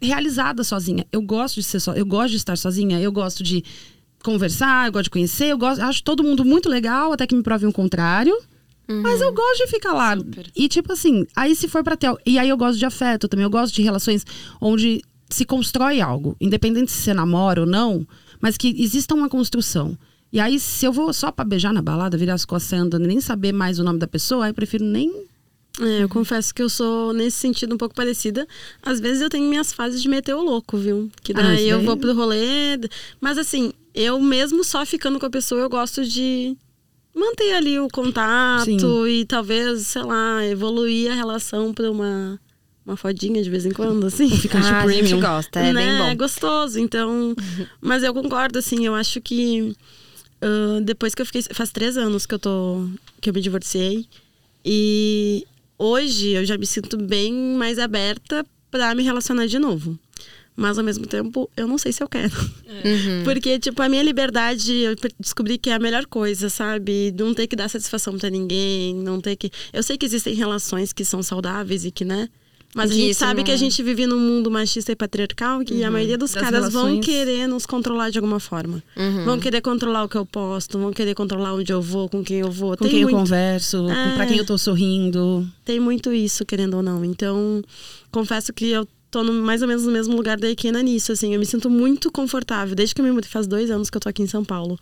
realizada 0.03 0.63
sozinha. 0.63 1.05
Eu 1.11 1.21
gosto 1.21 1.55
de 1.55 1.63
ser 1.63 1.79
só, 1.79 1.93
eu 1.93 2.05
gosto 2.05 2.31
de 2.31 2.37
estar 2.37 2.57
sozinha, 2.57 2.99
eu 2.99 3.11
gosto 3.11 3.43
de 3.43 3.63
conversar, 4.23 4.87
eu 4.87 4.91
gosto 4.91 5.05
de 5.05 5.09
conhecer, 5.09 5.47
eu 5.47 5.57
gosto, 5.57 5.81
acho 5.81 6.03
todo 6.03 6.23
mundo 6.23 6.45
muito 6.45 6.69
legal, 6.69 7.11
até 7.11 7.27
que 7.27 7.35
me 7.35 7.43
provem 7.43 7.67
o 7.67 7.73
contrário. 7.73 8.35
Mas 8.87 9.21
eu 9.21 9.33
gosto 9.33 9.65
de 9.65 9.67
ficar 9.67 9.93
lá. 9.93 10.15
Super. 10.15 10.51
E 10.55 10.67
tipo 10.67 10.91
assim, 10.91 11.25
aí 11.35 11.55
se 11.55 11.67
for 11.67 11.83
pra 11.83 11.95
ter. 11.95 12.13
E 12.25 12.37
aí 12.37 12.49
eu 12.49 12.57
gosto 12.57 12.77
de 12.77 12.85
afeto 12.85 13.27
também. 13.27 13.43
Eu 13.43 13.49
gosto 13.49 13.73
de 13.73 13.81
relações 13.81 14.25
onde 14.59 15.01
se 15.29 15.45
constrói 15.45 16.01
algo. 16.01 16.35
Independente 16.39 16.91
se 16.91 17.01
você 17.01 17.13
namora 17.13 17.61
ou 17.61 17.67
não, 17.67 18.05
mas 18.41 18.57
que 18.57 18.69
exista 18.81 19.15
uma 19.15 19.29
construção. 19.29 19.97
E 20.31 20.39
aí, 20.39 20.59
se 20.59 20.83
eu 20.83 20.91
vou 20.91 21.13
só 21.13 21.31
pra 21.31 21.45
beijar 21.45 21.71
na 21.71 21.81
balada, 21.81 22.17
virar 22.17 22.33
as 22.33 22.43
costas 22.43 22.79
andando 22.79 23.05
nem 23.05 23.21
saber 23.21 23.51
mais 23.51 23.77
o 23.77 23.83
nome 23.83 23.99
da 23.99 24.07
pessoa, 24.07 24.45
aí 24.45 24.49
eu 24.49 24.55
prefiro 24.55 24.83
nem. 24.83 25.25
É, 25.81 26.03
eu 26.03 26.09
confesso 26.09 26.53
que 26.53 26.61
eu 26.61 26.69
sou, 26.69 27.13
nesse 27.13 27.37
sentido, 27.37 27.73
um 27.73 27.77
pouco 27.77 27.95
parecida. 27.95 28.47
Às 28.81 28.99
vezes 28.99 29.21
eu 29.21 29.29
tenho 29.29 29.47
minhas 29.49 29.73
fases 29.73 30.01
de 30.01 30.07
meter 30.07 30.35
o 30.35 30.41
louco, 30.43 30.77
viu? 30.77 31.09
Que 31.23 31.33
Ah, 31.33 31.41
daí 31.41 31.61
isso 31.63 31.69
eu 31.73 31.77
daí- 31.77 31.85
vou 31.87 31.97
pro 31.97 32.13
rolê. 32.13 32.77
Mas 33.19 33.37
assim, 33.39 33.73
eu 33.93 34.19
mesmo 34.19 34.63
só 34.63 34.85
ficando 34.85 35.19
com 35.19 35.25
a 35.25 35.29
pessoa, 35.31 35.61
eu 35.61 35.69
gosto 35.69 36.05
de 36.05 36.55
manter 37.15 37.53
ali 37.55 37.79
o 37.79 37.87
contato 37.89 38.65
Sim. 38.65 39.07
e 39.07 39.25
talvez, 39.25 39.87
sei 39.87 40.03
lá, 40.03 40.45
evoluir 40.45 41.11
a 41.11 41.15
relação 41.15 41.73
pra 41.73 41.89
uma, 41.89 42.39
uma 42.85 42.95
fodinha 42.95 43.41
de 43.41 43.49
vez 43.49 43.65
em 43.65 43.71
quando, 43.71 44.05
assim. 44.05 44.29
Ficar 44.29 44.59
Ah, 44.63 44.83
a 44.83 44.87
gente 44.87 44.99
premium. 45.07 45.19
gosta, 45.21 45.59
é 45.59 45.73
né? 45.73 45.85
bem 45.85 45.97
bom. 45.97 46.05
É 46.05 46.15
gostoso, 46.15 46.79
então. 46.79 47.35
Mas 47.81 48.03
eu 48.03 48.13
concordo, 48.13 48.59
assim, 48.59 48.85
eu 48.85 48.93
acho 48.93 49.19
que 49.21 49.75
ah, 50.39 50.79
depois 50.83 51.15
que 51.15 51.21
eu 51.23 51.25
fiquei. 51.25 51.41
Faz 51.51 51.71
três 51.71 51.97
anos 51.97 52.27
que 52.27 52.35
eu 52.35 52.39
tô. 52.39 52.87
que 53.19 53.29
eu 53.31 53.33
me 53.33 53.41
divorciei. 53.41 54.05
E 54.65 55.45
hoje 55.77 56.29
eu 56.29 56.45
já 56.45 56.57
me 56.57 56.65
sinto 56.65 56.97
bem 56.97 57.33
mais 57.33 57.79
aberta 57.79 58.45
pra 58.69 58.93
me 58.95 59.03
relacionar 59.03 59.45
de 59.47 59.59
novo. 59.59 59.97
Mas 60.55 60.77
ao 60.77 60.83
mesmo 60.83 61.07
tempo, 61.07 61.49
eu 61.57 61.67
não 61.67 61.77
sei 61.77 61.91
se 61.91 62.03
eu 62.03 62.07
quero. 62.07 62.35
Uhum. 62.39 63.23
Porque, 63.23 63.57
tipo, 63.57 63.81
a 63.81 63.89
minha 63.89 64.03
liberdade, 64.03 64.71
eu 64.71 64.95
descobri 65.19 65.57
que 65.57 65.69
é 65.69 65.73
a 65.73 65.79
melhor 65.79 66.05
coisa, 66.05 66.47
sabe? 66.49 67.13
Não 67.17 67.33
ter 67.33 67.47
que 67.47 67.55
dar 67.55 67.69
satisfação 67.69 68.17
pra 68.17 68.29
ninguém, 68.29 68.93
não 68.95 69.19
ter 69.19 69.35
que. 69.35 69.51
Eu 69.71 69.81
sei 69.81 69.97
que 69.97 70.05
existem 70.05 70.35
relações 70.35 70.93
que 70.93 71.03
são 71.03 71.23
saudáveis 71.23 71.85
e 71.85 71.91
que, 71.91 72.05
né? 72.05 72.29
Mas 72.75 72.89
a 72.91 72.93
gente 72.93 73.09
isso 73.11 73.19
sabe 73.19 73.37
não- 73.37 73.43
que 73.43 73.51
a 73.51 73.55
gente 73.57 73.81
vive 73.83 74.07
num 74.07 74.17
mundo 74.19 74.49
machista 74.49 74.91
e 74.91 74.95
patriarcal 74.95 75.59
que 75.63 75.83
a 75.83 75.91
maioria 75.91 76.17
dos 76.17 76.31
Das 76.31 76.41
caras 76.43 76.73
vão 76.73 76.85
relações. 76.85 77.05
querer 77.05 77.47
nos 77.47 77.65
controlar 77.65 78.09
de 78.09 78.17
alguma 78.17 78.39
forma. 78.39 78.83
Uhum. 78.97 79.25
Vão 79.25 79.39
querer 79.39 79.61
controlar 79.61 80.03
o 80.05 80.09
que 80.09 80.15
eu 80.17 80.25
posto, 80.25 80.79
vão 80.79 80.91
querer 80.91 81.13
controlar 81.13 81.53
onde 81.53 81.71
eu 81.71 81.81
vou, 81.81 82.09
com 82.09 82.23
quem 82.23 82.37
eu 82.39 82.51
vou. 82.51 82.71
Com 82.75 82.83
tem, 82.85 82.89
quem 82.91 83.01
eu 83.01 83.09
muito, 83.09 83.17
converso, 83.19 83.87
É. 83.89 84.15
pra 84.15 84.25
quem 84.25 84.37
eu 84.37 84.45
tô 84.45 84.57
sorrindo. 84.57 85.47
tem 85.63 85.79
muito 85.79 86.11
isso, 86.11 86.43
querendo 86.45 86.75
ou 86.77 86.83
não. 86.83 87.05
Então, 87.05 87.61
confesso 88.11 88.51
que 88.51 88.69
eu 88.69 88.87
tô 89.11 89.23
no- 89.23 89.33
mais 89.43 89.61
ou 89.61 89.67
menos 89.67 89.85
no 89.85 89.91
mesmo 89.91 90.15
lugar 90.15 90.37
da 90.39 90.49
Ikena 90.49 90.81
nisso, 90.81 91.11
assim. 91.11 91.33
Eu 91.33 91.39
me 91.39 91.45
sinto 91.45 91.69
muito 91.69 92.11
confortável. 92.11 92.75
Desde 92.75 92.95
que 92.95 93.01
eu 93.01 93.05
me 93.05 93.11
mudei, 93.11 93.29
faz 93.29 93.45
dois 93.45 93.69
anos 93.69 93.89
que 93.89 93.97
eu 93.97 94.01
tô 94.01 94.09
aqui 94.09 94.23
em 94.23 94.27
São 94.27 94.43
Paulo. 94.43 94.79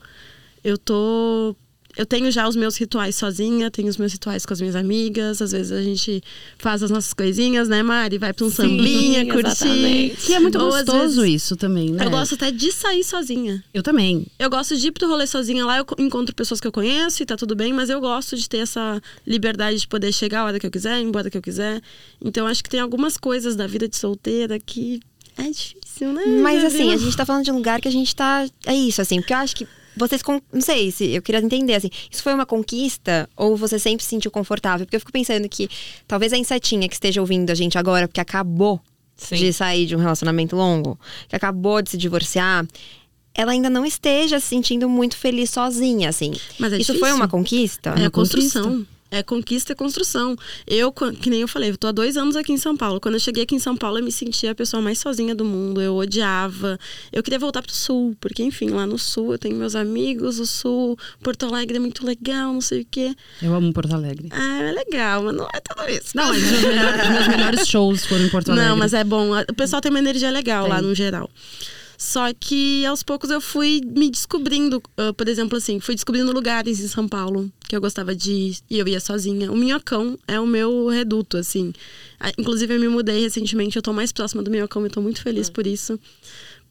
Eu 0.64 0.78
tô... 0.78 1.54
Eu 1.98 2.06
tenho 2.06 2.32
já 2.32 2.48
os 2.48 2.56
meus 2.56 2.78
rituais 2.78 3.16
sozinha, 3.16 3.70
tenho 3.70 3.88
os 3.88 3.98
meus 3.98 4.14
rituais 4.14 4.46
com 4.46 4.54
as 4.54 4.62
minhas 4.62 4.76
amigas. 4.76 5.42
Às 5.42 5.52
vezes 5.52 5.72
a 5.72 5.82
gente 5.82 6.22
faz 6.58 6.82
as 6.84 6.90
nossas 6.92 7.14
coisinhas, 7.14 7.68
né, 7.68 7.84
Mari? 7.84 8.18
Vai 8.18 8.34
pra 8.34 8.46
um 8.46 8.50
sambinha, 8.50 9.26
curtir. 9.26 9.48
exatamente. 9.50 10.16
Que 10.26 10.34
é 10.34 10.40
muito 10.40 10.58
Ou, 10.60 10.70
gostoso 10.72 11.22
vezes, 11.22 11.44
isso 11.44 11.56
também, 11.56 11.90
né? 11.92 12.06
Eu 12.06 12.10
gosto 12.10 12.36
até 12.36 12.52
de 12.52 12.72
sair 12.72 13.04
sozinha. 13.04 13.64
Eu 13.74 13.84
também. 13.84 14.26
Eu 14.40 14.50
gosto 14.50 14.76
de 14.78 14.88
ir 14.88 14.92
pro 14.92 15.08
rolê 15.08 15.28
sozinha 15.28 15.66
lá, 15.66 15.78
eu 15.78 15.86
co- 15.86 15.96
encontro 16.00 16.34
pessoas 16.36 16.60
que 16.62 16.68
eu 16.68 16.72
conheço 16.72 17.22
e 17.22 17.26
tá 17.26 17.36
tudo 17.36 17.56
bem, 17.56 17.74
mas 17.74 17.90
eu 17.90 18.00
gosto 18.00 18.36
de 18.38 18.48
ter 18.48 18.60
essa 18.60 19.02
liberdade 19.28 19.80
de 19.80 19.88
poder 19.88 20.12
chegar 20.14 20.42
a 20.42 20.46
hora 20.46 20.60
que 20.60 20.66
eu 20.68 20.72
quiser, 20.72 21.00
ir 21.00 21.04
embora 21.04 21.30
que 21.30 21.38
eu 21.38 21.42
quiser. 21.42 21.82
Então 22.24 22.48
acho 22.48 22.64
que 22.64 22.70
tem 22.70 22.80
algumas 22.80 23.18
coisas 23.18 23.56
da 23.56 23.68
vida 23.68 23.88
de 23.88 23.98
solteira 23.98 24.58
que 24.60 25.00
é 25.38 25.44
difícil, 25.50 26.12
né? 26.14 26.24
Mas 26.42 26.64
assim, 26.64 26.92
a 26.94 26.98
gente 26.98 27.16
tá 27.16 27.26
falando 27.26 27.44
de 27.46 27.52
um 27.52 27.56
lugar 27.56 27.80
que 27.82 27.88
a 27.88 27.92
gente 27.92 28.16
tá. 28.16 28.46
É 28.66 28.76
isso, 28.76 29.02
assim, 29.02 29.20
porque 29.22 29.34
eu 29.34 29.38
acho 29.38 29.56
que 29.56 29.68
vocês. 29.96 30.22
con- 30.22 30.42
Não 30.54 30.62
sei 30.62 30.92
se 30.92 31.10
eu 31.12 31.22
queria 31.22 31.42
entender, 31.42 31.76
assim, 31.76 31.90
isso 32.10 32.22
foi 32.24 32.34
uma 32.34 32.46
conquista 32.46 33.30
ou 33.36 33.56
você 33.58 33.78
sempre 33.80 34.04
se 34.04 34.10
sentiu 34.10 34.32
confortável? 34.32 34.86
Porque 34.86 34.96
eu 34.96 35.00
fico 35.00 35.12
pensando 35.12 35.48
que 35.50 35.70
talvez 36.08 36.32
a 36.34 36.38
insetinha 36.38 36.88
que 36.88 36.94
esteja 36.96 37.22
ouvindo 37.22 37.50
a 37.50 37.56
gente 37.56 37.78
agora, 37.78 38.08
porque 38.08 38.22
acabou 38.22 38.80
Sim. 39.16 39.36
de 39.36 39.54
sair 39.54 39.86
de 39.86 39.96
um 39.96 40.00
relacionamento 40.00 40.56
longo, 40.56 41.00
que 41.28 41.36
acabou 41.36 41.82
de 41.82 41.92
se 41.92 41.98
divorciar. 41.98 42.66
Ela 43.34 43.54
ainda 43.54 43.70
não 43.70 43.86
esteja 43.86 44.40
se 44.40 44.48
sentindo 44.48 44.90
muito 44.90 45.16
feliz 45.16 45.50
sozinha, 45.52 46.10
assim. 46.10 46.34
Mas 46.60 46.74
é 46.74 46.78
Isso 46.78 46.92
difícil. 46.92 47.00
foi 47.00 47.14
uma 47.14 47.28
conquista? 47.30 47.92
É 47.92 47.96
uma 48.00 48.08
a 48.08 48.12
construção. 48.12 48.86
É 49.12 49.22
conquista 49.22 49.74
e 49.74 49.76
construção. 49.76 50.38
Eu, 50.66 50.92
que 50.92 51.30
nem 51.30 51.42
eu 51.42 51.48
falei, 51.48 51.70
eu 51.70 51.78
tô 51.78 51.88
há 51.88 51.92
dois 51.92 52.16
anos 52.16 52.38
aqui 52.38 52.54
em 52.54 52.58
São 52.58 52.78
Paulo. 52.78 53.00
Quando 53.02 53.16
eu 53.16 53.20
cheguei 53.20 53.44
aqui 53.44 53.54
em 53.54 53.60
São 53.60 53.76
Paulo, 53.76 54.00
eu 54.00 54.04
me 54.04 54.12
sentia 54.12 54.52
a 54.52 54.56
pessoa 54.56 54.82
mais 54.82 55.00
sozinha 55.00 55.36
do 55.36 55.44
mundo. 55.44 55.82
Eu 55.82 55.98
odiava. 55.98 56.80
Eu 57.12 57.22
queria 57.22 57.38
voltar 57.38 57.62
pro 57.62 57.74
sul, 57.74 58.16
porque, 58.22 58.42
enfim, 58.42 58.70
lá 58.70 58.88
no 58.88 58.98
sul 58.98 59.34
eu 59.34 59.38
tenho 59.38 59.56
meus 59.58 59.76
amigos, 59.76 60.40
o 60.40 60.46
sul, 60.46 60.98
Porto 61.22 61.46
Alegre 61.46 61.76
é 61.76 61.80
muito 61.80 62.06
legal, 62.06 62.54
não 62.54 62.62
sei 62.62 62.82
o 62.82 62.88
quê. 62.90 63.14
Eu 63.42 63.54
amo 63.54 63.74
Porto 63.74 63.94
Alegre. 63.94 64.30
Ah, 64.32 64.62
é 64.62 64.72
legal, 64.72 65.24
mas 65.24 65.36
não 65.36 65.48
é 65.54 65.60
tudo 65.60 65.90
isso. 65.90 66.16
Não, 66.16 66.30
mas 66.30 66.42
os 66.42 66.50
meus 66.50 66.64
melhores, 66.64 67.04
os 67.04 67.10
meus 67.10 67.28
melhores 67.28 67.68
shows 67.68 68.06
foram 68.06 68.26
em 68.26 68.30
Porto 68.30 68.52
Alegre. 68.52 68.70
Não, 68.70 68.78
mas 68.78 68.94
é 68.94 69.04
bom. 69.04 69.38
O 69.38 69.54
pessoal 69.54 69.82
tem 69.82 69.90
uma 69.90 70.00
energia 70.00 70.32
legal 70.32 70.68
lá 70.68 70.80
Tem. 70.80 70.88
no 70.88 70.96
geral. 70.96 71.30
Só 72.04 72.34
que 72.34 72.84
aos 72.84 73.04
poucos 73.04 73.30
eu 73.30 73.40
fui 73.40 73.80
me 73.86 74.10
descobrindo, 74.10 74.82
ah, 74.98 75.14
por 75.14 75.28
exemplo, 75.28 75.56
assim, 75.60 75.80
fui 75.80 75.94
descobrindo 75.94 76.32
lugares 76.32 76.80
em 76.80 76.88
São 76.88 77.08
Paulo 77.08 77.52
que 77.70 77.76
eu 77.76 77.80
gostava 77.80 78.16
de 78.16 78.32
ir 78.32 78.58
e 78.68 78.80
eu 78.80 78.88
ia 78.88 79.00
sozinha. 79.00 79.52
O 79.52 79.56
Minhocão 79.56 80.18
é 80.28 80.40
o 80.40 80.48
meu 80.48 80.88
reduto, 80.88 81.38
assim. 81.38 81.72
Ah, 82.20 82.32
Inclusive, 82.40 82.74
eu 82.74 82.80
me 82.80 82.88
mudei 82.88 83.22
recentemente, 83.22 83.76
eu 83.76 83.84
tô 83.84 83.94
mais 83.94 84.12
próxima 84.12 84.42
do 84.42 84.50
Minhocão 84.50 84.84
e 84.84 84.90
tô 84.90 85.00
muito 85.00 85.22
feliz 85.22 85.48
por 85.48 85.68
isso. 85.68 86.00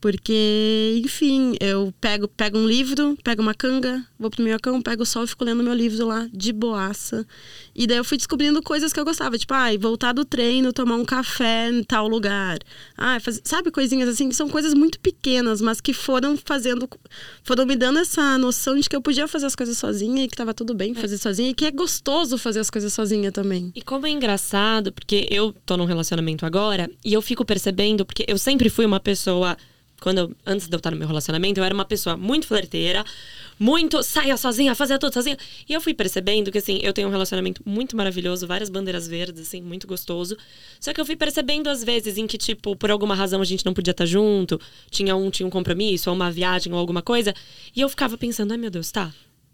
Porque, 0.01 1.03
enfim, 1.05 1.55
eu 1.61 1.93
pego, 2.01 2.27
pego 2.27 2.57
um 2.57 2.67
livro, 2.67 3.19
pego 3.23 3.43
uma 3.43 3.55
canga, 3.55 4.03
vou 4.19 4.31
pro 4.31 4.43
Minhocão, 4.43 4.81
pego 4.81 5.03
o 5.03 5.07
sol 5.07 5.25
e 5.25 5.27
fico 5.27 5.45
lendo 5.45 5.63
meu 5.63 5.75
livro 5.75 6.07
lá, 6.07 6.27
de 6.33 6.53
boaça. 6.53 7.27
E 7.75 7.87
daí 7.87 7.99
eu 7.99 8.05
fui 8.05 8.17
descobrindo 8.17 8.63
coisas 8.63 8.93
que 8.93 9.01
eu 9.01 9.05
gostava, 9.05 9.37
tipo, 9.37 9.53
ai, 9.53 9.77
voltar 9.77 10.13
do 10.13 10.25
treino, 10.25 10.73
tomar 10.73 10.97
um 10.97 11.05
café 11.05 11.69
em 11.69 11.83
tal 11.83 12.09
lugar. 12.09 12.59
Ah, 12.97 13.21
faz... 13.21 13.43
sabe, 13.45 13.71
coisinhas 13.71 14.09
assim, 14.09 14.31
que 14.31 14.35
são 14.35 14.49
coisas 14.49 14.73
muito 14.73 14.99
pequenas, 15.01 15.61
mas 15.61 15.81
que 15.83 15.93
foram 15.93 16.37
fazendo, 16.37 16.89
foram 17.45 17.67
me 17.67 17.77
dando 17.77 17.99
essa 17.99 18.39
noção 18.39 18.79
de 18.79 18.89
que 18.89 18.97
eu 18.97 19.03
podia 19.03 19.29
fazer 19.29 19.47
as 19.47 19.55
coisas 19.55 19.77
sozinha 19.77 20.25
e 20.25 20.29
que 20.29 20.37
tava 20.37 20.55
tudo 20.55 20.75
bem 20.75 20.95
fazer 20.95 21.19
sozinha 21.19 21.51
e 21.51 21.55
que 21.55 21.67
é 21.67 21.71
gostoso 21.71 22.39
fazer 22.39 22.61
as 22.61 22.71
coisas 22.71 22.93
sozinha 22.93 23.31
também. 23.31 23.71
E 23.75 23.83
como 23.83 24.07
é 24.07 24.11
engraçado, 24.11 24.93
porque 24.93 25.27
eu 25.31 25.55
tô 25.67 25.77
num 25.77 25.85
relacionamento 25.85 26.47
agora 26.47 26.91
e 27.05 27.13
eu 27.13 27.21
fico 27.21 27.45
percebendo, 27.45 28.07
porque 28.07 28.25
eu 28.27 28.39
sempre 28.39 28.71
fui 28.71 28.87
uma 28.87 29.01
pessoa. 29.01 29.57
Quando 30.01 30.19
eu, 30.19 30.37
antes 30.47 30.67
de 30.67 30.75
eu 30.75 30.79
estar 30.79 30.91
no 30.91 30.97
meu 30.97 31.07
relacionamento, 31.07 31.61
eu 31.61 31.65
era 31.65 31.75
uma 31.75 31.85
pessoa 31.85 32.17
muito 32.17 32.47
flerteira, 32.47 33.05
muito 33.59 34.03
saia 34.03 34.37
sozinha, 34.37 34.75
fazia 34.75 34.99
tudo 34.99 35.13
sozinha. 35.13 35.37
E 35.69 35.73
eu 35.73 35.81
fui 35.81 35.93
percebendo 35.93 36.51
que, 36.51 36.59
assim, 36.59 36.81
eu 36.83 36.93
tenho 36.93 37.09
um 37.09 37.11
relacionamento 37.11 37.63
muito 37.65 37.97
maravilhoso, 37.97 38.47
várias 38.47 38.71
bandeiras 38.71 39.07
verdes, 39.07 39.43
assim, 39.43 39.61
muito 39.61 39.87
gostoso. 39.87 40.37
Só 40.81 40.93
que 40.93 41.01
eu 41.01 41.05
fui 41.05 41.17
percebendo, 41.17 41.69
às 41.69 41.85
vezes, 41.85 42.17
em 42.17 42.27
que, 42.27 42.39
tipo, 42.39 42.75
por 42.75 42.91
alguma 42.91 43.15
razão 43.15 43.41
a 43.43 43.45
gente 43.45 43.65
não 43.67 43.75
podia 43.75 43.93
estar 43.93 44.07
junto, 44.07 44.59
tinha 44.91 45.15
um, 45.15 45.31
tinha 45.31 45.47
um 45.47 45.51
compromisso, 45.51 46.09
ou 46.09 46.17
uma 46.17 46.31
viagem, 46.31 46.73
ou 46.73 46.79
alguma 46.79 47.03
coisa. 47.03 47.35
E 47.77 47.81
eu 47.81 47.89
ficava 47.89 48.17
pensando, 48.17 48.53
ai 48.53 48.59
meu 48.59 48.71
Deus, 48.71 48.91
tá, 48.91 49.13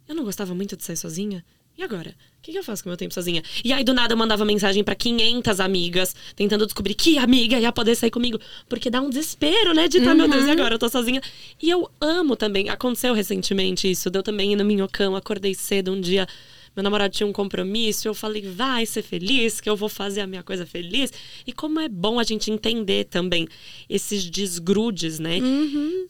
eu 0.08 0.14
não 0.14 0.22
gostava 0.24 0.54
muito 0.54 0.76
de 0.76 0.84
sair 0.84 0.96
sozinha. 0.96 1.44
E 1.78 1.82
agora? 1.82 2.10
O 2.38 2.42
que, 2.42 2.52
que 2.52 2.58
eu 2.58 2.64
faço 2.64 2.82
com 2.82 2.88
o 2.88 2.90
meu 2.90 2.96
tempo 2.96 3.12
sozinha? 3.12 3.42
E 3.64 3.72
aí, 3.72 3.84
do 3.84 3.92
nada, 3.92 4.14
eu 4.14 4.16
mandava 4.16 4.44
mensagem 4.44 4.82
pra 4.82 4.94
500 4.94 5.60
amigas, 5.60 6.14
tentando 6.34 6.64
descobrir 6.64 6.94
que 6.94 7.18
amiga 7.18 7.58
ia 7.58 7.72
poder 7.72 7.94
sair 7.96 8.10
comigo. 8.10 8.38
Porque 8.68 8.88
dá 8.88 9.00
um 9.00 9.10
desespero, 9.10 9.74
né? 9.74 9.88
De 9.88 10.00
tá, 10.00 10.14
meu 10.14 10.28
Deus, 10.28 10.46
e 10.46 10.50
agora? 10.50 10.74
Eu 10.74 10.78
tô 10.78 10.88
sozinha. 10.88 11.20
E 11.60 11.68
eu 11.68 11.90
amo 12.00 12.36
também. 12.36 12.70
Aconteceu 12.70 13.12
recentemente 13.12 13.90
isso. 13.90 14.08
Deu 14.08 14.22
também 14.22 14.52
ir 14.52 14.56
no 14.56 14.64
Minhocão, 14.64 15.16
acordei 15.16 15.54
cedo 15.54 15.92
um 15.92 16.00
dia. 16.00 16.26
Meu 16.74 16.82
namorado 16.82 17.12
tinha 17.14 17.26
um 17.26 17.32
compromisso, 17.32 18.06
eu 18.06 18.12
falei, 18.12 18.42
vai 18.42 18.84
ser 18.84 19.00
feliz, 19.00 19.62
que 19.62 19.68
eu 19.68 19.74
vou 19.74 19.88
fazer 19.88 20.20
a 20.20 20.26
minha 20.26 20.42
coisa 20.42 20.66
feliz. 20.66 21.10
E 21.46 21.52
como 21.52 21.80
é 21.80 21.88
bom 21.88 22.20
a 22.20 22.22
gente 22.22 22.50
entender 22.50 23.04
também 23.04 23.48
esses 23.88 24.28
desgrudes, 24.28 25.18
né? 25.18 25.38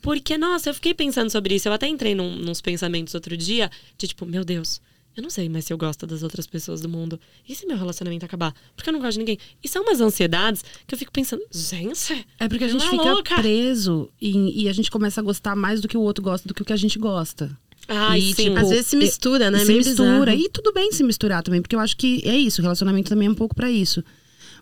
Porque, 0.03 0.37
nossa, 0.37 0.69
eu 0.69 0.75
fiquei 0.75 0.93
pensando 0.93 1.31
sobre 1.31 1.55
isso. 1.55 1.69
Eu 1.69 1.73
até 1.73 1.87
entrei 1.87 2.17
num, 2.17 2.35
nos 2.35 2.61
pensamentos 2.61 3.15
outro 3.15 3.37
dia, 3.37 3.71
de 3.97 4.09
tipo, 4.09 4.27
meu 4.27 4.45
Deus, 4.45 4.81
eu 5.17 5.23
não 5.23 5.31
sei 5.31 5.49
mais 5.49 5.65
se 5.65 5.73
eu 5.73 5.79
gosto 5.79 6.07
das 6.07 6.23
outras 6.23 6.47
pessoas 6.47 6.81
do 6.81 6.89
mundo. 6.89 7.19
E 7.49 7.55
se 7.55 7.67
meu 7.67 7.77
relacionamento 7.77 8.25
acabar? 8.25 8.55
Porque 8.75 8.91
eu 8.91 8.93
não 8.93 9.01
gosto 9.01 9.13
de 9.15 9.19
ninguém. 9.21 9.39
E 9.65 9.69
são 9.69 9.83
umas 9.83 10.01
ansiedades 10.01 10.63
que 10.87 10.95
eu 10.95 10.99
fico 10.99 11.11
pensando, 11.13 11.43
gente. 11.51 12.27
É 12.39 12.49
porque 12.49 12.65
a 12.65 12.69
gente 12.69 12.83
uma 12.83 12.91
fica 12.91 13.13
louca. 13.13 13.35
preso 13.37 14.11
e, 14.21 14.65
e 14.65 14.69
a 14.69 14.73
gente 14.73 14.91
começa 14.91 15.21
a 15.21 15.25
gostar 15.25 15.57
mais 15.57 15.81
do 15.81 15.89
que 15.89 15.97
o 15.97 16.01
outro 16.03 16.23
gosta, 16.23 16.47
do 16.47 16.53
que 16.55 16.63
o 16.63 16.65
que 16.65 16.73
a 16.73 16.77
gente 16.77 16.99
gosta. 16.99 17.57
Ai, 17.89 18.19
E, 18.19 18.35
sim. 18.35 18.45
tipo, 18.45 18.59
Às 18.59 18.69
vezes 18.71 18.87
se 18.89 18.97
mistura, 18.97 19.51
né? 19.51 19.61
se 19.61 19.67
Meio 19.67 19.79
mistura. 19.79 20.33
bizarro. 20.33 20.47
E 20.47 20.49
tudo 20.51 20.73
bem 20.73 20.91
se 20.93 21.03
misturar 21.05 21.43
também, 21.43 21.63
porque 21.63 21.77
eu 21.77 21.81
acho 21.81 21.97
que 21.97 22.21
é 22.29 22.37
isso, 22.37 22.61
o 22.61 22.63
relacionamento 22.63 23.09
também 23.09 23.29
é 23.29 23.31
um 23.31 23.35
pouco 23.35 23.55
pra 23.55 23.71
isso. 23.71 24.03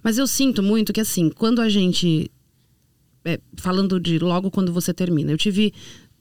Mas 0.03 0.19
eu 0.19 0.27
sinto 0.27 0.63
muito 0.63 0.93
que, 0.93 1.01
assim, 1.01 1.31
quando 1.31 1.61
a 1.63 1.69
gente. 1.69 2.31
é, 3.25 3.41
falando 3.57 3.99
de 3.99 4.19
logo 4.19 4.51
quando 4.51 4.71
você 4.73 4.93
termina, 4.93 5.33
eu 5.33 5.39
tive 5.39 5.73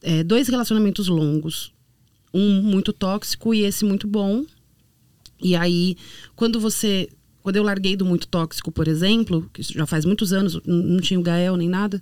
é, 0.02 0.24
dois 0.24 0.48
relacionamentos 0.48 1.08
longos. 1.10 1.74
Um 2.34 2.62
muito 2.62 2.92
tóxico 2.92 3.54
e 3.54 3.62
esse 3.62 3.86
muito 3.86 4.08
bom. 4.08 4.44
E 5.42 5.56
aí, 5.56 5.98
quando 6.36 6.60
você. 6.60 7.10
Quando 7.42 7.58
eu 7.58 7.64
larguei 7.64 7.98
do 7.98 8.06
muito 8.06 8.26
tóxico, 8.28 8.72
por 8.72 8.88
exemplo, 8.88 9.50
que 9.52 9.62
já 9.62 9.86
faz 9.86 10.06
muitos 10.06 10.32
anos, 10.32 10.62
não 10.66 11.00
tinha 11.02 11.20
o 11.20 11.24
Gael 11.24 11.58
nem 11.58 11.68
nada, 11.68 12.02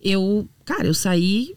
eu. 0.00 0.48
Cara, 0.64 0.86
eu 0.86 0.94
saí 0.94 1.54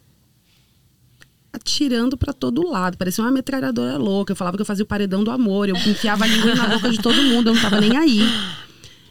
atirando 1.54 2.16
pra 2.16 2.32
todo 2.32 2.68
lado. 2.68 2.98
Parecia 2.98 3.24
uma 3.24 3.30
metralhadora 3.30 3.96
louca. 3.96 4.32
Eu 4.32 4.36
falava 4.36 4.56
que 4.56 4.62
eu 4.62 4.66
fazia 4.66 4.84
o 4.84 4.88
paredão 4.88 5.22
do 5.22 5.30
amor. 5.30 5.68
Eu 5.68 5.76
enfiava 5.76 6.24
a 6.24 6.26
língua 6.26 6.54
na 6.54 6.66
boca 6.66 6.90
de 6.90 6.98
todo 6.98 7.22
mundo. 7.22 7.48
Eu 7.48 7.54
não 7.54 7.62
tava 7.62 7.80
nem 7.80 7.96
aí. 7.96 8.20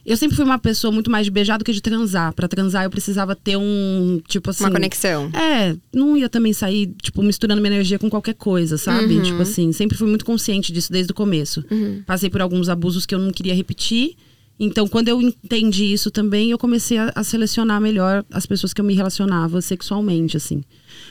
Eu 0.06 0.18
sempre 0.18 0.36
fui 0.36 0.44
uma 0.44 0.60
pessoa 0.60 0.92
muito 0.92 1.10
mais 1.10 1.26
de 1.26 1.32
beijar 1.32 1.58
do 1.58 1.64
que 1.64 1.72
de 1.72 1.82
transar. 1.82 2.34
Pra 2.34 2.48
transar, 2.48 2.84
eu 2.84 2.90
precisava 2.90 3.36
ter 3.36 3.58
um. 3.58 4.22
Tipo 4.28 4.50
assim. 4.50 4.64
Uma 4.66 4.72
conexão. 4.72 5.30
É, 5.34 5.76
não 5.94 6.18
ia 6.18 6.28
também 6.28 6.52
sair, 6.52 6.94
tipo, 7.02 7.24
misturando 7.24 7.62
minha 7.62 7.74
energia 7.74 7.98
com 7.98 8.10
qualquer 8.10 8.34
coisa, 8.36 8.78
sabe? 8.78 9.22
Tipo 9.22 9.42
assim, 9.42 9.72
sempre 9.72 9.98
fui 9.98 10.08
muito 10.08 10.26
consciente 10.26 10.74
disso 10.74 10.92
desde 10.92 11.12
o 11.12 11.16
começo. 11.16 11.64
Passei 12.06 12.30
por 12.30 12.42
alguns 12.42 12.68
abusos 12.70 13.06
que 13.06 13.16
eu 13.16 13.20
não 13.20 13.32
queria 13.32 13.56
repetir. 13.56 14.16
Então, 14.60 14.88
quando 14.88 15.08
eu 15.08 15.22
entendi 15.22 15.86
isso 15.86 16.12
também, 16.12 16.52
eu 16.52 16.58
comecei 16.58 16.98
a, 16.98 17.12
a 17.16 17.24
selecionar 17.24 17.82
melhor 17.82 18.24
as 18.32 18.46
pessoas 18.46 18.72
que 18.74 18.80
eu 18.80 18.86
me 18.86 18.94
relacionava 18.94 19.62
sexualmente, 19.62 20.38
assim. 20.38 20.64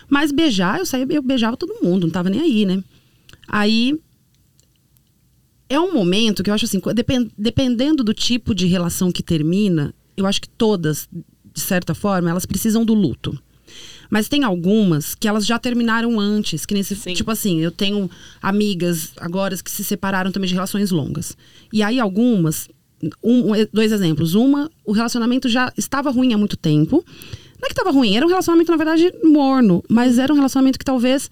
Mas 0.09 0.31
beijar, 0.31 0.79
eu 0.79 0.87
saía, 0.87 1.07
eu 1.11 1.23
beijava 1.23 1.57
todo 1.57 1.83
mundo, 1.83 2.05
não 2.05 2.11
tava 2.11 2.31
nem 2.31 2.41
aí, 2.41 2.65
né? 2.65 2.83
Aí, 3.49 3.99
é 5.73 5.81
um 5.81 5.93
momento 5.93 6.43
que 6.43 6.51
eu 6.51 6.55
acho 6.55 6.65
assim, 6.65 6.81
depen- 6.95 7.31
dependendo 7.37 8.03
do 8.05 8.13
tipo 8.15 8.55
de 8.55 8.67
relação 8.67 9.11
que 9.13 9.23
termina, 9.23 9.95
eu 10.17 10.27
acho 10.27 10.41
que 10.41 10.49
todas, 10.49 11.09
de 11.55 11.61
certa 11.61 11.95
forma, 11.95 12.31
elas 12.31 12.47
precisam 12.47 12.85
do 12.85 12.95
luto. 12.95 13.37
Mas 14.11 14.29
tem 14.29 14.45
algumas 14.45 15.15
que 15.15 15.27
elas 15.27 15.47
já 15.47 15.59
terminaram 15.59 16.21
antes, 16.21 16.67
que 16.67 16.75
nesse 16.75 16.95
Sim. 16.95 17.15
tipo 17.15 17.31
assim, 17.31 17.61
eu 17.61 17.71
tenho 17.71 18.11
amigas 18.43 19.13
agora 19.17 19.57
que 19.57 19.71
se 19.71 19.83
separaram 19.83 20.31
também 20.31 20.49
de 20.49 20.55
relações 20.55 20.91
longas. 20.91 21.35
E 21.73 21.83
aí 21.83 21.99
algumas, 21.99 22.69
um- 23.23 23.53
um- 23.53 23.67
dois 23.73 23.91
exemplos. 23.91 24.35
Uma, 24.35 24.71
o 24.85 24.93
relacionamento 24.93 25.49
já 25.49 25.73
estava 25.79 26.11
ruim 26.11 26.35
há 26.35 26.39
muito 26.39 26.59
tempo. 26.59 27.03
Não 27.59 27.65
é 27.65 27.69
que 27.69 27.73
estava 27.73 27.91
ruim, 27.91 28.15
era 28.15 28.27
um 28.27 28.29
relacionamento, 28.29 28.71
na 28.71 28.77
verdade, 28.77 29.11
morno. 29.25 29.83
Mas 29.89 30.19
era 30.19 30.31
um 30.33 30.37
relacionamento 30.37 30.79
que 30.79 30.85
talvez 30.85 31.31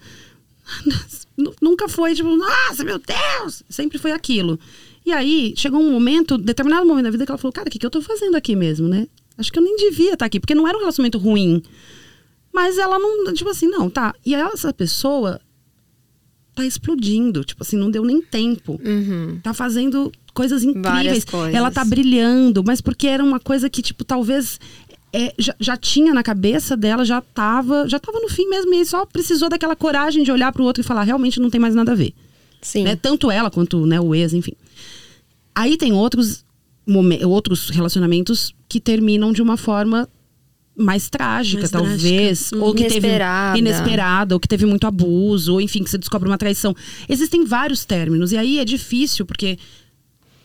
nunca 1.61 1.87
foi 1.87 2.13
tipo, 2.15 2.35
nossa, 2.35 2.83
meu 2.83 2.99
Deus! 2.99 3.63
Sempre 3.69 3.97
foi 3.97 4.11
aquilo. 4.11 4.59
E 5.05 5.11
aí, 5.11 5.53
chegou 5.57 5.81
um 5.81 5.91
momento, 5.91 6.37
determinado 6.37 6.85
momento 6.85 7.05
da 7.05 7.11
vida, 7.11 7.25
que 7.25 7.31
ela 7.31 7.37
falou, 7.37 7.53
cara, 7.53 7.67
o 7.67 7.71
que, 7.71 7.79
que 7.79 7.85
eu 7.85 7.89
tô 7.89 8.01
fazendo 8.01 8.35
aqui 8.35 8.55
mesmo, 8.55 8.87
né? 8.87 9.07
Acho 9.37 9.51
que 9.51 9.57
eu 9.57 9.63
nem 9.63 9.75
devia 9.75 10.13
estar 10.13 10.25
aqui, 10.25 10.39
porque 10.39 10.53
não 10.53 10.67
era 10.67 10.77
um 10.77 10.81
relacionamento 10.81 11.17
ruim. 11.17 11.63
Mas 12.53 12.77
ela 12.77 12.99
não, 12.99 13.33
tipo 13.33 13.49
assim, 13.49 13.67
não, 13.67 13.89
tá. 13.89 14.13
E 14.25 14.35
aí 14.35 14.41
essa 14.41 14.73
pessoa 14.73 15.41
tá 16.53 16.65
explodindo, 16.65 17.43
tipo 17.43 17.63
assim, 17.63 17.77
não 17.77 17.89
deu 17.89 18.03
nem 18.03 18.21
tempo. 18.21 18.79
Uhum. 18.83 19.39
Tá 19.41 19.53
fazendo 19.53 20.11
coisas 20.33 20.63
incríveis. 20.63 21.25
Coisas. 21.25 21.55
Ela 21.55 21.71
tá 21.71 21.83
brilhando, 21.83 22.63
mas 22.63 22.81
porque 22.81 23.07
era 23.07 23.23
uma 23.23 23.39
coisa 23.39 23.69
que, 23.69 23.81
tipo, 23.81 24.03
talvez 24.03 24.59
é, 25.13 25.33
já, 25.37 25.55
já 25.59 25.77
tinha 25.77 26.13
na 26.13 26.23
cabeça 26.23 26.77
dela, 26.77 27.03
já 27.03 27.21
tava, 27.21 27.87
já 27.87 27.99
tava 27.99 28.19
no 28.19 28.29
fim 28.29 28.47
mesmo, 28.47 28.73
e 28.73 28.77
aí 28.77 28.85
só 28.85 29.05
precisou 29.05 29.49
daquela 29.49 29.75
coragem 29.75 30.23
de 30.23 30.31
olhar 30.31 30.51
pro 30.51 30.63
outro 30.63 30.81
e 30.81 30.83
falar, 30.83 31.03
realmente 31.03 31.39
não 31.39 31.49
tem 31.49 31.59
mais 31.59 31.75
nada 31.75 31.91
a 31.91 31.95
ver. 31.95 32.13
Sim. 32.61 32.83
Né? 32.83 32.95
Tanto 32.95 33.29
ela 33.29 33.49
quanto 33.49 33.85
né, 33.85 33.99
o 33.99 34.15
ex, 34.15 34.33
enfim. 34.33 34.53
Aí 35.53 35.75
tem 35.77 35.91
outros, 35.91 36.45
outros 37.25 37.69
relacionamentos 37.69 38.55
que 38.69 38.79
terminam 38.79 39.33
de 39.33 39.41
uma 39.41 39.57
forma 39.57 40.07
mais 40.77 41.09
trágica, 41.09 41.61
Mais 41.61 41.71
talvez. 41.71 42.51
Ou 42.53 42.73
que 42.73 42.83
Inesperada. 42.83 43.55
teve 43.57 43.69
inesperada, 43.69 44.35
ou 44.35 44.39
que 44.39 44.47
teve 44.47 44.65
muito 44.65 44.87
abuso, 44.87 45.53
ou 45.53 45.61
enfim, 45.61 45.83
que 45.83 45.89
você 45.89 45.97
descobre 45.97 46.29
uma 46.29 46.37
traição. 46.37 46.73
Existem 47.09 47.43
vários 47.43 47.83
términos. 47.83 48.31
E 48.31 48.37
aí 48.37 48.59
é 48.59 48.65
difícil, 48.65 49.25
porque 49.25 49.59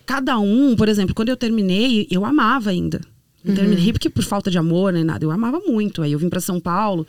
cada 0.04 0.38
um, 0.38 0.74
por 0.74 0.88
exemplo, 0.88 1.14
quando 1.14 1.28
eu 1.28 1.36
terminei, 1.36 2.08
eu 2.10 2.24
amava 2.24 2.70
ainda. 2.70 3.00
Não 3.46 3.54
terminei 3.54 3.92
porque 3.92 4.10
por 4.10 4.24
falta 4.24 4.50
de 4.50 4.58
amor 4.58 4.92
nem 4.92 5.04
nada. 5.04 5.24
Eu 5.24 5.30
amava 5.30 5.60
muito. 5.60 6.02
Aí 6.02 6.12
eu 6.12 6.18
vim 6.18 6.28
pra 6.28 6.40
São 6.40 6.60
Paulo 6.60 7.06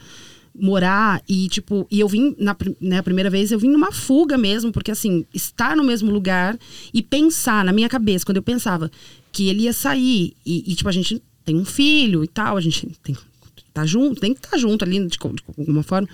morar 0.59 1.21
e 1.29 1.47
tipo, 1.49 1.87
e 1.91 1.99
eu 1.99 2.07
vim 2.07 2.35
na 2.39 2.55
né, 2.81 3.01
primeira 3.03 3.29
vez 3.29 3.51
eu 3.51 3.59
vim 3.59 3.69
numa 3.69 3.91
fuga 3.91 4.37
mesmo, 4.37 4.71
porque 4.71 4.89
assim, 4.89 5.23
estar 5.31 5.75
no 5.75 5.83
mesmo 5.83 6.11
lugar 6.11 6.57
e 6.91 7.03
pensar 7.03 7.63
na 7.63 7.71
minha 7.71 7.87
cabeça, 7.87 8.25
quando 8.25 8.37
eu 8.37 8.43
pensava 8.43 8.89
que 9.31 9.49
ele 9.49 9.63
ia 9.63 9.73
sair 9.73 10.33
e, 10.43 10.71
e, 10.71 10.75
tipo 10.75 10.89
a 10.89 10.91
gente 10.91 11.21
tem 11.45 11.55
um 11.55 11.65
filho 11.65 12.23
e 12.23 12.27
tal, 12.27 12.57
a 12.57 12.61
gente 12.61 12.87
tem 13.03 13.15
tá 13.71 13.85
junto, 13.85 14.19
tem 14.19 14.33
que 14.33 14.39
estar 14.43 14.57
junto 14.57 14.83
ali 14.83 14.99
de, 14.99 15.17
de 15.17 15.43
alguma 15.55 15.83
forma. 15.83 16.09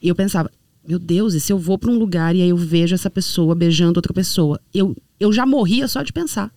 E 0.00 0.08
eu 0.08 0.14
pensava, 0.14 0.50
meu 0.86 0.98
Deus, 0.98 1.34
e 1.34 1.40
se 1.40 1.52
eu 1.52 1.58
vou 1.58 1.78
pra 1.78 1.90
um 1.90 1.98
lugar 1.98 2.34
e 2.34 2.40
aí 2.40 2.48
eu 2.48 2.56
vejo 2.56 2.94
essa 2.94 3.10
pessoa 3.10 3.54
beijando 3.54 3.98
outra 3.98 4.14
pessoa? 4.14 4.58
Eu, 4.72 4.96
eu 5.20 5.30
já 5.30 5.44
morria 5.44 5.86
só 5.88 6.02
de 6.02 6.12
pensar. 6.12 6.50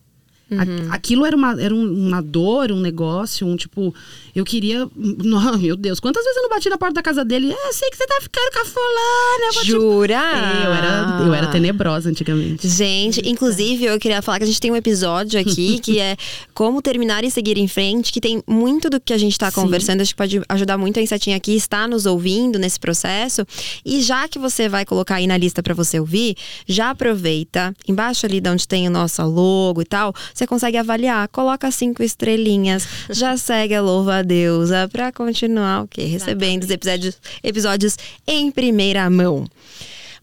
A- 0.52 0.96
Aquilo 0.96 1.26
era 1.26 1.36
uma, 1.36 1.62
era 1.62 1.74
um- 1.74 2.08
uma 2.08 2.22
dor, 2.22 2.72
um 2.72 2.80
negócio, 2.80 3.46
um 3.46 3.56
tipo. 3.56 3.94
Eu 4.36 4.44
queria. 4.46 4.88
Não, 4.96 5.58
meu 5.58 5.76
Deus, 5.76 6.00
quantas 6.00 6.24
vezes 6.24 6.38
eu 6.38 6.44
não 6.44 6.50
bati 6.50 6.70
na 6.70 6.78
porta 6.78 6.96
da 6.96 7.02
casa 7.02 7.24
dele? 7.26 7.52
É, 7.52 7.72
sei 7.74 7.90
que 7.90 7.98
você 7.98 8.06
tá 8.08 8.18
ficando 8.22 8.52
com 8.54 8.60
a 8.60 8.66
fulana. 8.66 9.46
Eu 9.48 9.54
vou 9.54 9.62
te 9.64 9.68
Jura? 9.68 10.14
É, 10.14 10.66
eu 10.68 10.74
era, 10.74 11.20
eu 11.26 11.34
era 11.34 11.48
tenebrosa 11.48 12.10
antigamente. 12.10 12.68
Gente, 12.68 13.22
inclusive 13.28 13.86
eu 13.86 14.00
queria 14.00 14.22
falar 14.22 14.38
que 14.38 14.44
a 14.44 14.48
gente 14.48 14.60
tem 14.62 14.72
um 14.72 14.76
episódio 14.76 15.40
aqui 15.40 15.80
que 15.84 16.00
é 16.00 16.16
como 16.54 16.82
terminar 16.82 17.24
e 17.24 17.32
seguir 17.32 17.58
em 17.58 17.68
frente, 17.68 18.12
que 18.12 18.22
tem 18.22 18.42
muito 18.48 18.90
do 18.90 19.00
que 19.00 19.14
a 19.14 19.18
gente 19.18 19.38
tá 19.38 19.50
Sim. 19.52 19.62
conversando, 19.62 20.02
acho 20.02 20.12
que 20.12 20.18
pode 20.18 20.42
ajudar 20.50 20.78
muito 20.78 21.00
a 21.00 21.02
Insetinha 21.04 21.36
aqui, 21.38 21.56
está 21.56 21.88
nos 21.88 22.06
ouvindo 22.06 22.58
nesse 22.60 22.80
processo. 22.80 23.46
E 23.86 24.02
já 24.02 24.28
que 24.28 24.40
você 24.40 24.68
vai 24.70 24.86
colocar 24.86 25.16
aí 25.16 25.28
na 25.28 25.38
lista 25.38 25.62
pra 25.64 25.74
você 25.74 26.00
ouvir, 26.00 26.36
já 26.68 26.92
aproveita, 26.92 27.74
embaixo 27.88 28.26
ali 28.26 28.40
de 28.40 28.50
onde 28.50 28.68
tem 28.68 28.88
o 28.88 28.92
nosso 28.92 29.22
logo 29.24 29.82
e 29.82 29.86
tal, 29.86 30.14
você 30.40 30.48
consegue 30.48 30.78
avaliar, 30.78 31.28
coloca 31.28 31.70
cinco 31.70 32.02
estrelinhas, 32.02 32.88
já 33.10 33.36
segue 33.38 33.76
a 33.76 33.82
louva 33.82 34.18
a 34.18 34.22
deusa 34.22 34.88
pra 34.92 35.12
continuar 35.12 35.84
o 35.84 35.88
quê? 35.88 36.04
Recebendo 36.04 36.64
os 36.64 36.70
episódios, 36.70 37.18
episódios 37.44 37.98
em 38.26 38.50
primeira 38.50 39.10
mão. 39.10 39.46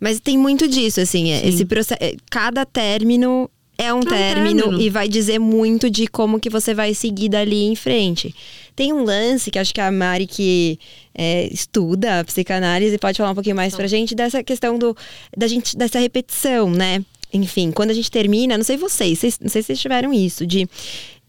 Mas 0.00 0.20
tem 0.20 0.36
muito 0.36 0.66
disso, 0.68 1.00
assim, 1.00 1.30
é, 1.30 1.46
esse 1.46 1.64
processo. 1.64 2.00
Cada 2.30 2.66
término 2.66 3.50
é 3.78 3.92
um, 3.92 4.00
término, 4.00 4.62
término. 4.62 4.80
e 4.80 4.88
vai 4.88 5.08
dizer 5.08 5.38
muito 5.38 5.90
de 5.90 6.06
como 6.06 6.40
que 6.40 6.48
você 6.48 6.72
vai 6.72 6.94
seguir 6.94 7.28
dali 7.28 7.64
em 7.64 7.76
frente. 7.76 8.34
Tem 8.74 8.92
um 8.92 9.04
lance 9.04 9.50
que 9.50 9.58
acho 9.58 9.72
que 9.72 9.80
a 9.80 9.90
Mari 9.90 10.26
que 10.26 10.78
é, 11.14 11.48
estuda 11.52 12.20
a 12.20 12.24
psicanálise 12.24 12.96
pode 12.98 13.18
falar 13.18 13.30
um 13.30 13.34
pouquinho 13.34 13.56
mais 13.56 13.74
pra 13.74 13.86
gente 13.86 14.14
dessa 14.14 14.42
questão 14.42 14.78
do 14.78 14.96
da 15.36 15.46
gente 15.46 15.76
dessa 15.76 15.98
repetição, 15.98 16.70
né? 16.70 17.02
Enfim, 17.36 17.70
quando 17.70 17.90
a 17.90 17.94
gente 17.94 18.10
termina, 18.10 18.56
não 18.56 18.64
sei 18.64 18.76
vocês, 18.76 19.18
vocês- 19.18 19.38
não 19.40 19.48
sei 19.48 19.62
se 19.62 19.66
vocês 19.68 19.80
tiveram 19.80 20.12
isso 20.12 20.46
de 20.46 20.68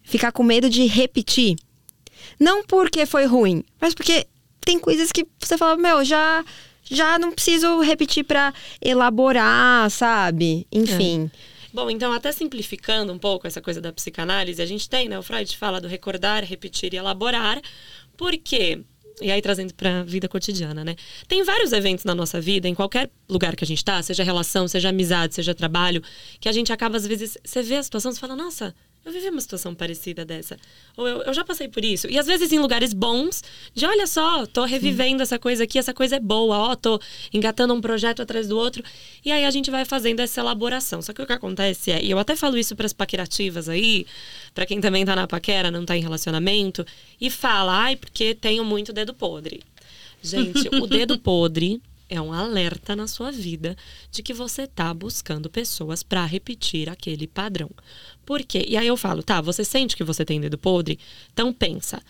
ficar 0.03 0.31
com 0.31 0.43
medo 0.43 0.69
de 0.69 0.85
repetir. 0.85 1.55
Não 2.39 2.63
porque 2.63 3.05
foi 3.05 3.25
ruim, 3.25 3.63
mas 3.81 3.93
porque 3.93 4.25
tem 4.61 4.79
coisas 4.79 5.11
que 5.11 5.25
você 5.39 5.57
fala, 5.57 5.75
meu, 5.77 6.03
já 6.03 6.43
já 6.89 7.19
não 7.19 7.33
preciso 7.33 7.81
repetir 7.81 8.23
pra 8.23 8.53
elaborar, 8.81 9.89
sabe? 9.91 10.65
Enfim. 10.71 11.29
Bom, 11.73 11.89
então, 11.89 12.13
até 12.13 12.31
simplificando 12.31 13.11
um 13.11 13.19
pouco 13.19 13.45
essa 13.45 13.61
coisa 13.61 13.81
da 13.81 13.91
psicanálise, 13.91 14.61
a 14.61 14.65
gente 14.65 14.89
tem, 14.89 15.09
né? 15.09 15.19
O 15.19 15.21
Freud 15.21 15.55
fala 15.57 15.81
do 15.81 15.87
recordar, 15.87 16.43
repetir 16.45 16.93
e 16.93 16.97
elaborar. 16.97 17.61
Por 18.15 18.31
quê? 18.37 18.79
E 19.19 19.31
aí, 19.31 19.41
trazendo 19.41 19.73
pra 19.73 20.03
vida 20.03 20.27
cotidiana, 20.29 20.83
né? 20.83 20.95
Tem 21.27 21.43
vários 21.43 21.71
eventos 21.71 22.05
na 22.05 22.13
nossa 22.13 22.39
vida, 22.39 22.67
em 22.67 22.75
qualquer 22.75 23.09
lugar 23.27 23.55
que 23.55 23.63
a 23.63 23.67
gente 23.67 23.83
tá, 23.83 24.01
seja 24.03 24.23
relação, 24.23 24.67
seja 24.67 24.89
amizade, 24.89 25.33
seja 25.33 25.55
trabalho, 25.55 26.03
que 26.39 26.47
a 26.47 26.51
gente 26.51 26.71
acaba, 26.71 26.97
às 26.97 27.07
vezes, 27.07 27.37
você 27.43 27.63
vê 27.63 27.75
a 27.77 27.83
situação, 27.83 28.11
você 28.11 28.19
fala, 28.19 28.35
nossa, 28.35 28.75
eu 29.07 29.13
vivi 29.13 29.29
uma 29.29 29.39
situação 29.39 29.73
parecida 29.73 30.25
dessa. 30.25 30.57
Ou 30.97 31.07
eu, 31.07 31.21
eu 31.23 31.33
já 31.33 31.43
passei 31.43 31.69
por 31.69 31.83
isso. 31.83 32.07
E 32.09 32.19
às 32.19 32.27
vezes 32.27 32.51
em 32.51 32.59
lugares 32.59 32.91
bons, 32.93 33.41
de 33.73 33.85
olha 33.85 34.05
só, 34.05 34.45
tô 34.45 34.65
revivendo 34.65 35.23
essa 35.23 35.39
coisa 35.39 35.63
aqui, 35.63 35.79
essa 35.79 35.93
coisa 35.93 36.17
é 36.17 36.19
boa, 36.19 36.57
ó, 36.57 36.75
tô 36.75 36.99
engatando 37.33 37.73
um 37.73 37.79
projeto 37.79 38.21
atrás 38.21 38.49
do 38.49 38.57
outro. 38.57 38.83
E 39.23 39.31
aí 39.31 39.45
a 39.45 39.51
gente 39.51 39.71
vai 39.71 39.85
fazendo 39.85 40.19
essa 40.19 40.41
elaboração. 40.41 41.01
Só 41.01 41.13
que 41.13 41.21
o 41.21 41.25
que 41.25 41.31
acontece 41.31 41.89
é, 41.89 42.03
e 42.03 42.11
eu 42.11 42.19
até 42.19 42.35
falo 42.35 42.57
isso 42.57 42.75
pras 42.75 42.91
paquerativas 42.91 43.69
aí, 43.69 44.05
pra 44.53 44.65
quem 44.65 44.81
também 44.81 45.05
tá 45.05 45.15
na 45.15 45.25
paquera, 45.25 45.71
não 45.71 45.85
tá 45.85 45.95
em 45.95 46.01
relacionamento, 46.01 46.85
e 47.19 47.29
fala, 47.29 47.83
ai, 47.83 47.95
porque 47.95 48.35
tenho 48.35 48.65
muito 48.65 48.91
dedo 48.91 49.13
podre. 49.13 49.61
Gente, 50.21 50.67
o 50.75 50.85
dedo 50.85 51.17
podre 51.19 51.81
é 52.09 52.21
um 52.21 52.31
alerta 52.31 52.95
na 52.95 53.07
sua 53.07 53.31
vida 53.31 53.75
de 54.11 54.23
que 54.23 54.33
você 54.33 54.65
tá 54.65 54.93
buscando 54.93 55.49
pessoas 55.49 56.03
pra 56.03 56.25
repetir 56.25 56.89
aquele 56.89 57.27
padrão. 57.27 57.69
Por 58.25 58.43
quê? 58.43 58.65
E 58.67 58.77
aí 58.77 58.87
eu 58.87 58.97
falo, 58.97 59.23
tá, 59.23 59.41
você 59.41 59.63
sente 59.63 59.95
que 59.95 60.03
você 60.03 60.23
tem 60.23 60.39
dedo 60.39 60.57
podre? 60.57 60.99
Então 61.31 61.53
pensa. 61.53 62.01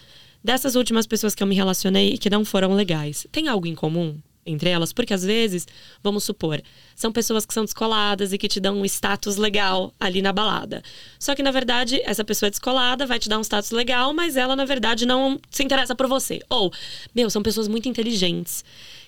Dessas 0.43 0.75
últimas 0.75 1.07
pessoas 1.07 1.33
que 1.33 1.43
eu 1.43 1.47
me 1.47 1.55
relacionei 1.55 2.13
e 2.13 2.17
que 2.17 2.29
não 2.29 2.45
foram 2.45 2.73
legais, 2.73 3.27
tem 3.31 3.47
algo 3.47 3.67
em 3.67 3.75
comum 3.75 4.17
entre 4.47 4.69
elas? 4.69 4.93
Porque 4.93 5.13
às 5.13 5.23
vezes, 5.23 5.67
vamos 6.01 6.23
supor, 6.23 6.61
são 6.95 7.11
pessoas 7.11 7.45
que 7.45 7.53
são 7.53 7.65
descoladas 7.65 8.31
e 8.33 8.37
que 8.37 8.47
te 8.47 8.59
dão 8.59 8.79
um 8.79 8.85
status 8.85 9.35
legal 9.35 9.93
ali 9.99 10.21
na 10.21 10.31
balada. 10.31 10.81
Só 11.19 11.35
que 11.35 11.43
na 11.43 11.51
verdade, 11.51 12.01
essa 12.03 12.23
pessoa 12.23 12.47
é 12.47 12.49
descolada, 12.49 13.05
vai 13.05 13.19
te 13.19 13.29
dar 13.29 13.37
um 13.37 13.43
status 13.43 13.71
legal, 13.71 14.13
mas 14.13 14.37
ela 14.37 14.55
na 14.55 14.65
verdade 14.65 15.05
não 15.05 15.39
se 15.49 15.63
interessa 15.63 15.93
por 15.93 16.07
você. 16.07 16.39
Ou, 16.49 16.71
meu, 17.13 17.29
são 17.29 17.43
pessoas 17.43 17.67
muito 17.67 17.89
inteligentes 17.89 18.63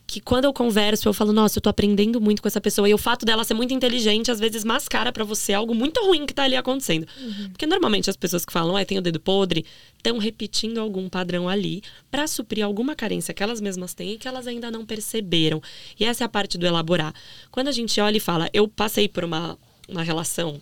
que 0.10 0.20
quando 0.20 0.46
eu 0.46 0.52
converso, 0.52 1.08
eu 1.08 1.14
falo, 1.14 1.32
nossa, 1.32 1.60
eu 1.60 1.62
tô 1.62 1.70
aprendendo 1.70 2.20
muito 2.20 2.42
com 2.42 2.48
essa 2.48 2.60
pessoa. 2.60 2.90
E 2.90 2.94
o 2.94 2.98
fato 2.98 3.28
dela 3.28 3.44
ser 3.44 3.54
muito 3.54 3.76
inteligente, 3.76 4.32
às 4.32 4.40
vezes, 4.40 4.64
mascara 4.64 5.12
pra 5.12 5.24
você 5.24 5.54
algo 5.54 5.76
muito 5.76 6.04
ruim 6.04 6.26
que 6.26 6.34
tá 6.34 6.44
ali 6.44 6.56
acontecendo. 6.56 7.06
Porque 7.52 7.68
normalmente 7.68 8.10
as 8.10 8.18
pessoas 8.18 8.44
que 8.44 8.52
falam, 8.52 8.76
ai, 8.76 8.86
tem 8.86 8.98
o 8.98 9.02
dedo 9.04 9.20
podre, 9.20 9.64
estão 9.96 10.18
repetindo 10.18 10.80
algum 10.80 11.08
padrão 11.08 11.48
ali 11.48 11.84
pra 12.10 12.26
suprir 12.26 12.66
alguma 12.66 12.96
carência 12.96 13.36
que 13.36 13.44
elas 13.44 13.62
mesmas 13.62 13.94
têm 13.94 14.14
e 14.14 14.18
que 14.18 14.28
elas 14.28 14.48
ainda 14.48 14.72
não 14.72 14.84
perceberam. 14.84 15.62
E 16.00 16.04
essa 16.04 16.24
é 16.24 16.26
a 16.26 16.30
parte 16.30 16.58
do 16.58 16.66
elaborar. 16.66 17.14
Quando 17.52 17.68
a 17.68 17.72
gente 17.72 18.02
olha 18.02 18.18
e 18.18 18.20
fala, 18.20 18.50
eu 18.52 18.68
passei 18.68 19.08
por 19.08 19.24
uma, 19.24 19.60
uma 19.88 20.02
relação. 20.02 20.60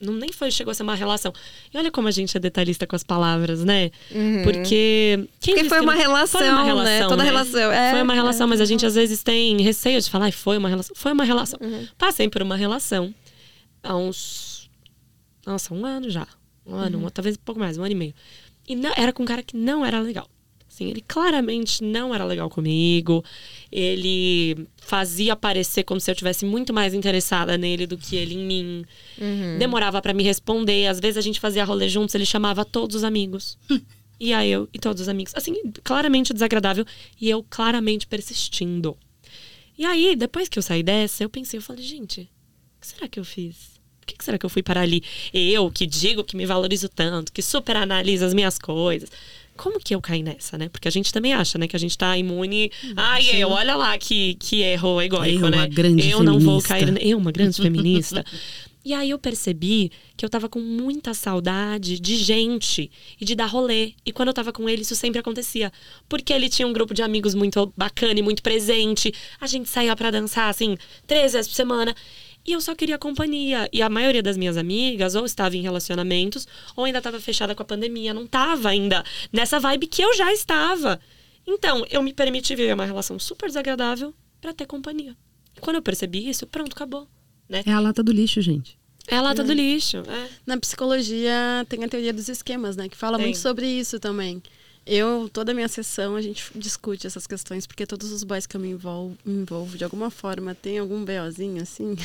Não 0.00 0.14
nem 0.14 0.32
foi, 0.32 0.50
chegou 0.50 0.70
a 0.70 0.74
ser 0.74 0.82
uma 0.82 0.94
relação. 0.94 1.32
E 1.72 1.76
olha 1.76 1.90
como 1.90 2.08
a 2.08 2.10
gente 2.10 2.34
é 2.36 2.40
detalhista 2.40 2.86
com 2.86 2.96
as 2.96 3.02
palavras, 3.02 3.62
né? 3.64 3.90
Porque. 4.44 5.28
Quem 5.40 5.54
Porque 5.54 5.68
foi 5.68 5.80
uma 5.80 5.92
não- 5.94 6.00
relação, 6.00 6.40
foi 6.40 6.48
uma 6.48 6.60
né? 6.62 6.64
relação, 6.66 7.08
Toda 7.10 7.22
né? 7.22 7.28
relação, 7.30 7.72
é, 7.72 7.90
foi 7.92 8.02
uma 8.02 8.14
relação, 8.14 8.46
é. 8.46 8.50
mas 8.50 8.60
a 8.60 8.64
gente 8.64 8.86
às 8.86 8.94
vezes 8.94 9.22
tem 9.22 9.60
receio 9.60 10.00
de 10.00 10.08
falar, 10.08 10.32
foi 10.32 10.56
uma 10.56 10.68
relação. 10.68 10.94
Foi 10.96 11.12
uma 11.12 11.24
relação. 11.24 11.58
Passei 11.98 12.28
por 12.28 12.40
uma 12.42 12.56
relação 12.56 13.14
há 13.82 13.94
uns. 13.96 14.70
Nossa, 15.46 15.74
um 15.74 15.84
ano 15.84 16.08
já. 16.08 16.26
Um 16.66 16.74
ano, 16.74 17.04
um- 17.04 17.08
talvez 17.10 17.36
um 17.36 17.40
pouco 17.44 17.60
mais, 17.60 17.76
um 17.76 17.82
ano 17.82 17.92
e 17.92 17.94
meio. 17.94 18.14
E 18.68 18.76
não, 18.76 18.92
era 18.96 19.12
com 19.12 19.22
um 19.22 19.26
cara 19.26 19.42
que 19.42 19.56
não 19.56 19.84
era 19.84 20.00
legal. 20.00 20.26
Assim, 20.70 20.88
ele 20.88 21.04
claramente 21.06 21.82
não 21.82 22.14
era 22.14 22.24
legal 22.24 22.48
comigo. 22.48 23.24
Ele 23.70 24.66
fazia 24.78 25.34
parecer 25.34 25.82
como 25.82 26.00
se 26.00 26.10
eu 26.10 26.14
tivesse 26.14 26.46
muito 26.46 26.72
mais 26.72 26.94
interessada 26.94 27.58
nele 27.58 27.86
do 27.86 27.98
que 27.98 28.16
ele 28.16 28.34
em 28.34 28.46
mim. 28.46 28.84
Demorava 29.58 30.00
pra 30.00 30.14
me 30.14 30.22
responder. 30.22 30.86
Às 30.86 31.00
vezes 31.00 31.18
a 31.18 31.20
gente 31.20 31.40
fazia 31.40 31.64
rolê 31.64 31.88
juntos, 31.88 32.14
ele 32.14 32.24
chamava 32.24 32.64
todos 32.64 32.96
os 32.96 33.04
amigos. 33.04 33.58
e 34.18 34.32
aí 34.32 34.50
eu 34.50 34.68
e 34.72 34.78
todos 34.78 35.02
os 35.02 35.08
amigos. 35.08 35.34
Assim, 35.34 35.54
claramente 35.82 36.32
desagradável. 36.32 36.86
E 37.20 37.28
eu 37.28 37.44
claramente 37.50 38.06
persistindo. 38.06 38.96
E 39.76 39.84
aí, 39.84 40.14
depois 40.14 40.48
que 40.48 40.58
eu 40.58 40.62
saí 40.62 40.82
dessa, 40.82 41.24
eu 41.24 41.30
pensei, 41.30 41.58
eu 41.58 41.62
falei, 41.62 41.82
gente, 41.82 42.22
o 42.22 42.80
que 42.80 42.86
será 42.86 43.08
que 43.08 43.18
eu 43.18 43.24
fiz? 43.24 43.80
Por 43.98 44.06
que, 44.06 44.16
que 44.16 44.24
será 44.24 44.38
que 44.38 44.44
eu 44.44 44.50
fui 44.50 44.62
parar 44.62 44.82
ali? 44.82 45.02
Eu, 45.32 45.70
que 45.70 45.86
digo 45.86 46.22
que 46.22 46.36
me 46.36 46.44
valorizo 46.44 46.88
tanto, 46.88 47.32
que 47.32 47.40
super 47.40 47.76
analiso 47.76 48.24
as 48.24 48.34
minhas 48.34 48.58
coisas. 48.58 49.10
Como 49.60 49.78
que 49.78 49.94
eu 49.94 50.00
caí 50.00 50.22
nessa, 50.22 50.56
né? 50.56 50.70
Porque 50.70 50.88
a 50.88 50.90
gente 50.90 51.12
também 51.12 51.34
acha, 51.34 51.58
né? 51.58 51.68
Que 51.68 51.76
a 51.76 51.78
gente 51.78 51.96
tá 51.96 52.16
imune. 52.16 52.72
Ai, 52.96 53.28
eu, 53.34 53.50
olha 53.50 53.76
lá 53.76 53.98
que, 53.98 54.34
que 54.36 54.62
erro 54.62 55.02
egóico, 55.02 55.44
Eu, 55.44 55.50
né? 55.50 55.58
uma 55.58 55.66
grande 55.66 56.08
eu 56.08 56.22
não 56.22 56.40
vou 56.40 56.62
feminista. 56.62 56.92
cair. 56.94 57.06
Eu, 57.06 57.18
uma 57.18 57.30
grande 57.30 57.56
feminista. 57.60 58.24
E 58.82 58.94
aí 58.94 59.10
eu 59.10 59.18
percebi 59.18 59.92
que 60.16 60.24
eu 60.24 60.30
tava 60.30 60.48
com 60.48 60.60
muita 60.60 61.12
saudade 61.12 62.00
de 62.00 62.16
gente 62.16 62.90
e 63.20 63.24
de 63.26 63.34
dar 63.34 63.44
rolê. 63.44 63.92
E 64.06 64.12
quando 64.12 64.28
eu 64.28 64.34
tava 64.34 64.50
com 64.50 64.66
ele, 64.66 64.80
isso 64.80 64.96
sempre 64.96 65.20
acontecia. 65.20 65.70
Porque 66.08 66.32
ele 66.32 66.48
tinha 66.48 66.66
um 66.66 66.72
grupo 66.72 66.94
de 66.94 67.02
amigos 67.02 67.34
muito 67.34 67.70
bacana 67.76 68.18
e 68.18 68.22
muito 68.22 68.42
presente. 68.42 69.12
A 69.38 69.46
gente 69.46 69.68
saía 69.68 69.94
pra 69.94 70.10
dançar, 70.10 70.48
assim, 70.48 70.78
três 71.06 71.34
vezes 71.34 71.48
por 71.48 71.54
semana. 71.54 71.94
E 72.46 72.52
eu 72.52 72.60
só 72.60 72.74
queria 72.74 72.98
companhia. 72.98 73.68
E 73.72 73.82
a 73.82 73.88
maioria 73.88 74.22
das 74.22 74.36
minhas 74.36 74.56
amigas 74.56 75.14
ou 75.14 75.24
estava 75.24 75.56
em 75.56 75.62
relacionamentos 75.62 76.46
ou 76.74 76.84
ainda 76.84 76.98
estava 76.98 77.20
fechada 77.20 77.54
com 77.54 77.62
a 77.62 77.66
pandemia. 77.66 78.14
Não 78.14 78.26
tava 78.26 78.70
ainda 78.70 79.04
nessa 79.32 79.60
vibe 79.60 79.86
que 79.86 80.02
eu 80.02 80.14
já 80.14 80.32
estava. 80.32 81.00
Então, 81.46 81.84
eu 81.90 82.02
me 82.02 82.12
permiti 82.12 82.54
viver 82.54 82.74
uma 82.74 82.84
relação 82.84 83.18
super 83.18 83.48
desagradável 83.48 84.14
pra 84.40 84.52
ter 84.52 84.66
companhia. 84.66 85.16
E 85.56 85.60
quando 85.60 85.76
eu 85.76 85.82
percebi 85.82 86.28
isso, 86.28 86.46
pronto, 86.46 86.72
acabou. 86.72 87.08
Né? 87.48 87.62
É 87.66 87.72
a 87.72 87.80
lata 87.80 88.02
do 88.02 88.12
lixo, 88.12 88.40
gente. 88.40 88.78
É 89.06 89.16
a 89.16 89.22
lata 89.22 89.42
do 89.42 89.52
lixo. 89.52 89.98
É. 89.98 90.28
Na 90.46 90.56
psicologia 90.56 91.66
tem 91.68 91.82
a 91.82 91.88
teoria 91.88 92.12
dos 92.12 92.28
esquemas, 92.28 92.76
né? 92.76 92.88
Que 92.88 92.96
fala 92.96 93.16
Tem. 93.16 93.26
muito 93.26 93.38
sobre 93.38 93.66
isso 93.66 93.98
também. 93.98 94.40
Eu, 94.86 95.30
toda 95.32 95.52
a 95.52 95.54
minha 95.54 95.68
sessão, 95.68 96.16
a 96.16 96.22
gente 96.22 96.44
discute 96.54 97.06
essas 97.06 97.26
questões, 97.26 97.66
porque 97.66 97.86
todos 97.86 98.10
os 98.10 98.24
boys 98.24 98.46
que 98.46 98.56
eu 98.56 98.60
me 98.60 98.70
envolvo, 98.70 99.16
me 99.24 99.42
envolvo 99.42 99.76
de 99.78 99.84
alguma 99.84 100.10
forma, 100.10 100.54
tem 100.54 100.78
algum 100.78 101.04
BOzinho, 101.04 101.62
assim. 101.62 101.96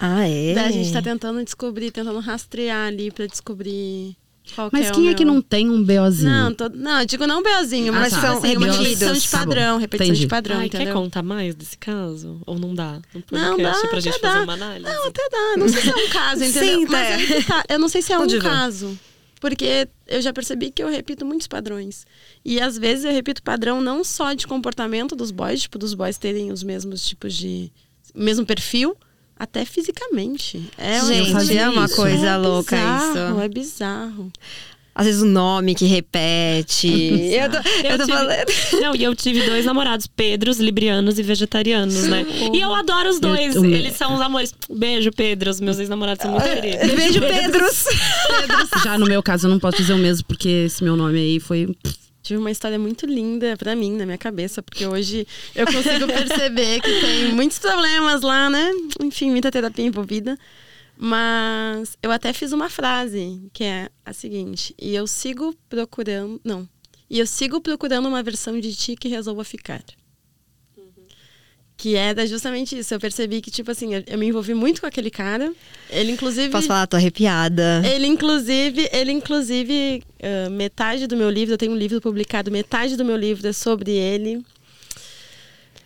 Ah, 0.00 0.26
é? 0.26 0.54
Daí 0.56 0.66
a 0.68 0.70
gente 0.72 0.92
tá 0.92 1.00
tentando 1.02 1.44
descobrir, 1.44 1.90
tentando 1.90 2.18
rastrear 2.18 2.88
ali 2.88 3.10
pra 3.10 3.26
descobrir 3.26 4.16
qual 4.54 4.68
Mas 4.72 4.88
é 4.88 4.90
quem 4.90 5.08
é 5.08 5.14
que 5.14 5.24
meu- 5.24 5.34
não 5.34 5.40
tem 5.42 5.70
um 5.70 5.82
BOzinho? 5.84 6.30
Não, 6.30 6.52
tô- 6.54 6.68
não, 6.70 7.00
eu 7.00 7.06
digo 7.06 7.26
não 7.26 7.42
BOzinho, 7.42 7.92
Ah, 7.94 8.00
mas 8.00 8.12
tá. 8.12 8.20
são 8.20 8.38
Assim, 8.38 8.48
repetição 8.58 9.12
de 9.12 9.30
Tá 9.30 9.38
padrão, 9.38 9.78
repetição 9.78 10.06
Entendi. 10.06 10.20
de 10.22 10.26
padrão, 10.28 10.56
Ai, 10.58 10.68
quer 10.68 10.76
entendeu? 10.78 10.94
contar 11.00 11.22
mais 11.22 11.54
desse 11.54 11.78
caso? 11.78 12.40
Ou 12.46 12.58
não 12.58 12.74
dá? 12.74 13.00
No 13.14 13.22
Não, 13.30 13.56
podcast 13.56 13.82
dá, 13.82 13.88
pra 13.88 14.00
gente 14.00 14.18
fazer 14.18 14.38
dá. 14.38 14.42
uma 14.42 14.52
análise? 14.54 14.90
Não, 14.90 15.06
até 15.06 15.28
dá. 15.30 15.56
Não 15.56 15.68
sei 15.68 15.80
se 15.82 15.90
é 15.90 15.94
um 15.96 16.08
caso, 16.08 16.44
entendeu? 16.44 16.78
Sim, 16.80 16.86
Mas 16.90 17.08
tá. 17.08 17.16
que 17.36 17.44
tá. 17.44 17.64
Eu 17.68 17.78
não 17.78 17.88
sei 17.88 18.02
se 18.02 18.12
é 18.12 18.18
um 18.18 18.26
ver. 18.26 18.42
caso. 18.42 18.98
Porque 19.44 19.86
eu 20.06 20.22
já 20.22 20.32
percebi 20.32 20.70
que 20.70 20.82
eu 20.82 20.88
repito 20.88 21.22
muitos 21.22 21.46
padrões. 21.46 22.06
E 22.42 22.58
às 22.58 22.78
vezes 22.78 23.04
eu 23.04 23.12
repito 23.12 23.42
padrão 23.42 23.78
não 23.78 24.02
só 24.02 24.32
de 24.32 24.46
comportamento 24.46 25.14
dos 25.14 25.30
boys, 25.30 25.60
tipo, 25.60 25.76
dos 25.78 25.92
boys 25.92 26.16
terem 26.16 26.50
os 26.50 26.62
mesmos 26.62 27.06
tipos 27.06 27.34
de. 27.34 27.70
mesmo 28.14 28.46
perfil, 28.46 28.96
até 29.38 29.66
fisicamente. 29.66 30.66
É 30.78 30.98
Gente, 30.98 31.58
é 31.58 31.68
uma 31.68 31.90
coisa 31.90 32.26
é 32.26 32.36
louca 32.38 32.74
bizarro, 32.74 33.10
isso. 33.10 33.40
É 33.42 33.48
bizarro. 33.50 34.32
Às 34.94 35.06
vezes 35.06 35.22
o 35.22 35.26
nome 35.26 35.74
que 35.74 35.86
repete. 35.86 36.86
eu 36.88 37.50
tô, 37.50 37.56
eu 37.56 37.98
tô 37.98 38.04
tive- 38.04 38.16
falando. 38.16 38.46
Não, 38.80 38.94
e 38.94 39.02
eu 39.02 39.14
tive 39.16 39.42
dois 39.44 39.64
namorados, 39.64 40.06
Pedros, 40.06 40.58
librianos 40.58 41.18
e 41.18 41.22
vegetarianos, 41.22 42.04
né? 42.04 42.24
E 42.52 42.60
eu 42.60 42.72
adoro 42.72 43.08
os 43.10 43.18
dois. 43.18 43.56
Eu- 43.56 43.64
eu- 43.64 43.70
Eles 43.74 43.96
são 43.96 44.14
os 44.14 44.20
amores. 44.20 44.54
Beijo, 44.70 45.10
Pedros. 45.10 45.60
Meus 45.60 45.78
ex-namorados 45.80 46.22
são 46.22 46.30
muito 46.30 46.44
queridos. 46.44 46.92
Beijo, 46.94 47.20
Pedros. 47.26 47.84
Já 48.84 48.96
no 48.98 49.06
meu 49.06 49.22
caso, 49.22 49.46
eu 49.46 49.50
não 49.50 49.58
posso 49.58 49.78
dizer 49.78 49.94
o 49.94 49.98
mesmo, 49.98 50.24
porque 50.26 50.48
esse 50.66 50.84
meu 50.84 50.96
nome 50.96 51.18
aí 51.18 51.40
foi. 51.40 51.74
Tive 52.22 52.38
uma 52.38 52.50
história 52.50 52.78
muito 52.78 53.04
linda 53.04 53.54
pra 53.58 53.76
mim, 53.76 53.96
na 53.96 54.06
minha 54.06 54.16
cabeça, 54.16 54.62
porque 54.62 54.86
hoje 54.86 55.26
eu 55.54 55.66
consigo 55.66 56.06
perceber 56.08 56.80
que 56.80 57.00
tem 57.00 57.32
muitos 57.34 57.58
problemas 57.58 58.22
lá, 58.22 58.48
né? 58.48 58.70
Enfim, 59.02 59.30
muita 59.30 59.50
terapia 59.50 59.84
envolvida. 59.84 60.38
Mas 60.96 61.98
eu 62.02 62.10
até 62.10 62.32
fiz 62.32 62.52
uma 62.52 62.70
frase 62.70 63.42
que 63.52 63.64
é 63.64 63.88
a 64.04 64.12
seguinte: 64.12 64.74
e 64.80 64.94
eu 64.94 65.06
sigo 65.06 65.54
procurando. 65.68 66.40
Não. 66.44 66.68
E 67.10 67.18
eu 67.18 67.26
sigo 67.26 67.60
procurando 67.60 68.08
uma 68.08 68.22
versão 68.22 68.58
de 68.58 68.74
ti 68.74 68.96
que 68.96 69.08
resolva 69.08 69.44
ficar. 69.44 69.82
Que 71.76 71.96
era 71.96 72.26
justamente 72.26 72.78
isso. 72.78 72.94
Eu 72.94 73.00
percebi 73.00 73.40
que, 73.40 73.50
tipo 73.50 73.70
assim, 73.70 73.94
eu, 73.94 74.04
eu 74.06 74.16
me 74.16 74.26
envolvi 74.26 74.54
muito 74.54 74.80
com 74.80 74.86
aquele 74.86 75.10
cara. 75.10 75.52
Ele, 75.90 76.12
inclusive. 76.12 76.50
Posso 76.50 76.68
falar, 76.68 76.86
tô 76.86 76.96
arrepiada. 76.96 77.82
Ele, 77.84 78.06
inclusive, 78.06 78.88
ele, 78.92 79.10
inclusive, 79.10 80.02
ah, 80.22 80.48
metade 80.50 81.06
do 81.06 81.16
meu 81.16 81.28
livro, 81.28 81.54
eu 81.54 81.58
tenho 81.58 81.72
um 81.72 81.76
livro 81.76 82.00
publicado, 82.00 82.50
metade 82.50 82.96
do 82.96 83.04
meu 83.04 83.16
livro 83.16 83.46
é 83.48 83.52
sobre 83.52 83.90
ele. 83.90 84.44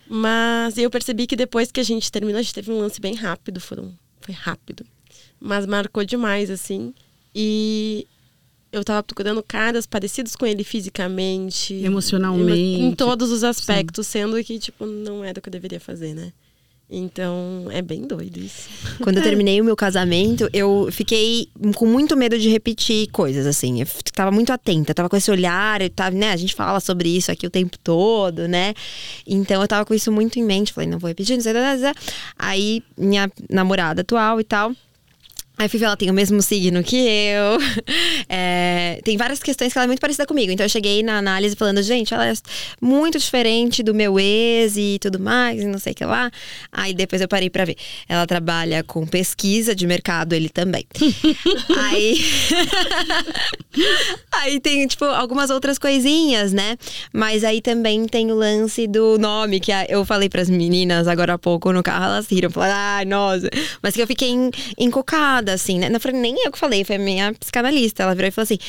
Mas 0.07 0.77
eu 0.77 0.89
percebi 0.89 1.27
que 1.27 1.35
depois 1.35 1.71
que 1.71 1.79
a 1.79 1.83
gente 1.83 2.11
terminou, 2.11 2.39
a 2.39 2.41
gente 2.41 2.53
teve 2.53 2.71
um 2.71 2.79
lance 2.79 3.01
bem 3.01 3.15
rápido, 3.15 3.59
foram, 3.59 3.93
foi 4.21 4.33
rápido. 4.33 4.85
Mas 5.39 5.65
marcou 5.65 6.03
demais, 6.03 6.49
assim. 6.49 6.93
E 7.33 8.07
eu 8.71 8.83
tava 8.83 9.01
procurando 9.03 9.41
caras 9.41 9.85
parecidos 9.85 10.35
com 10.35 10.45
ele 10.45 10.63
fisicamente. 10.63 11.73
Emocionalmente. 11.73 12.81
Em 12.81 12.93
todos 12.93 13.31
os 13.31 13.43
aspectos, 13.43 14.07
sendo 14.07 14.41
que, 14.43 14.59
tipo, 14.59 14.85
não 14.85 15.23
era 15.23 15.39
o 15.39 15.41
que 15.41 15.49
eu 15.49 15.53
deveria 15.53 15.79
fazer, 15.79 16.13
né? 16.13 16.31
Então, 16.91 17.67
é 17.69 17.83
bem 17.83 18.01
doido 18.01 18.39
isso. 18.39 18.67
Quando 19.01 19.17
eu 19.17 19.23
terminei 19.23 19.61
o 19.61 19.63
meu 19.63 19.75
casamento, 19.75 20.49
eu 20.51 20.89
fiquei 20.91 21.47
com 21.75 21.85
muito 21.85 22.17
medo 22.17 22.37
de 22.37 22.49
repetir 22.49 23.07
coisas, 23.11 23.45
assim. 23.45 23.79
Eu 23.79 23.87
tava 24.11 24.31
muito 24.31 24.51
atenta, 24.51 24.91
tava 24.91 25.07
com 25.07 25.15
esse 25.15 25.29
olhar, 25.29 25.83
eu 25.83 25.89
tava, 25.91 26.15
né? 26.15 26.31
A 26.31 26.37
gente 26.37 26.55
fala 26.55 26.79
sobre 26.79 27.15
isso 27.15 27.31
aqui 27.31 27.45
o 27.45 27.49
tempo 27.49 27.77
todo, 27.77 28.47
né? 28.47 28.73
Então 29.25 29.61
eu 29.61 29.67
tava 29.67 29.85
com 29.85 29.93
isso 29.93 30.11
muito 30.11 30.39
em 30.39 30.43
mente. 30.43 30.73
Falei, 30.73 30.89
não 30.89 30.97
vou 30.97 31.07
repetir, 31.07 31.35
não 31.35 31.43
sei, 31.43 31.53
não 31.53 31.61
sei, 31.61 31.73
não 31.73 31.93
sei. 31.93 32.03
Aí, 32.35 32.83
minha 32.97 33.31
namorada 33.47 34.01
atual 34.01 34.39
e 34.41 34.43
tal. 34.43 34.73
Aí 35.59 35.67
fui 35.67 35.77
ver, 35.77 35.85
ela 35.87 35.97
tem 35.97 36.09
o 36.09 36.13
mesmo 36.13 36.41
signo 36.41 36.81
que 36.83 36.95
eu. 36.95 37.59
É, 38.31 39.01
tem 39.03 39.17
várias 39.17 39.39
questões 39.41 39.73
que 39.73 39.77
ela 39.79 39.85
é 39.85 39.87
muito 39.87 39.99
parecida 39.99 40.25
comigo. 40.25 40.51
Então 40.51 40.63
eu 40.63 40.69
cheguei 40.69 41.01
na 41.01 41.17
análise 41.17 41.55
falando, 41.55 41.81
gente, 41.81 42.13
ela 42.13 42.27
é 42.27 42.33
muito 42.79 43.17
diferente 43.17 43.81
do 43.81 43.93
meu 43.93 44.19
ex 44.19 44.77
e 44.77 44.99
tudo 45.01 45.19
mais, 45.19 45.61
e 45.63 45.65
não 45.65 45.79
sei 45.79 45.93
o 45.93 45.95
que 45.95 46.05
lá. 46.05 46.29
Aí 46.71 46.93
depois 46.93 47.21
eu 47.21 47.27
parei 47.27 47.49
pra 47.49 47.65
ver. 47.65 47.75
Ela 48.07 48.27
trabalha 48.27 48.83
com 48.83 49.05
pesquisa 49.07 49.73
de 49.73 49.87
mercado, 49.87 50.33
ele 50.33 50.47
também. 50.47 50.85
aí. 51.89 52.23
aí 54.31 54.59
tem, 54.59 54.85
tipo, 54.87 55.05
algumas 55.05 55.49
outras 55.49 55.77
coisinhas, 55.79 56.53
né? 56.53 56.77
Mas 57.13 57.43
aí 57.43 57.61
também 57.61 58.05
tem 58.07 58.31
o 58.31 58.35
lance 58.35 58.87
do 58.87 59.17
nome, 59.17 59.59
que 59.59 59.71
a- 59.71 59.85
eu 59.89 60.05
falei 60.05 60.29
pras 60.29 60.49
meninas 60.49 61.07
agora 61.07 61.33
há 61.33 61.37
pouco 61.37 61.71
no 61.73 61.81
carro, 61.83 62.05
elas 62.05 62.27
riram, 62.27 62.49
falaram, 62.49 62.75
ai, 62.75 63.05
nossa. 63.05 63.49
Mas 63.81 63.95
que 63.95 64.01
eu 64.01 64.07
fiquei 64.07 64.29
en- 64.29 64.51
encucada, 65.49 65.53
assim, 65.53 65.79
né? 65.79 65.89
Não 65.89 65.99
foi 65.99 66.11
nem 66.11 66.35
eu 66.45 66.51
que 66.51 66.59
falei, 66.59 66.83
foi 66.83 66.95
a 66.95 66.99
minha 66.99 67.33
psicanalista. 67.33 68.03
Ela 68.03 68.15
virou 68.15 68.27
e 68.27 68.31
falou 68.31 68.43
assim: 68.43 68.59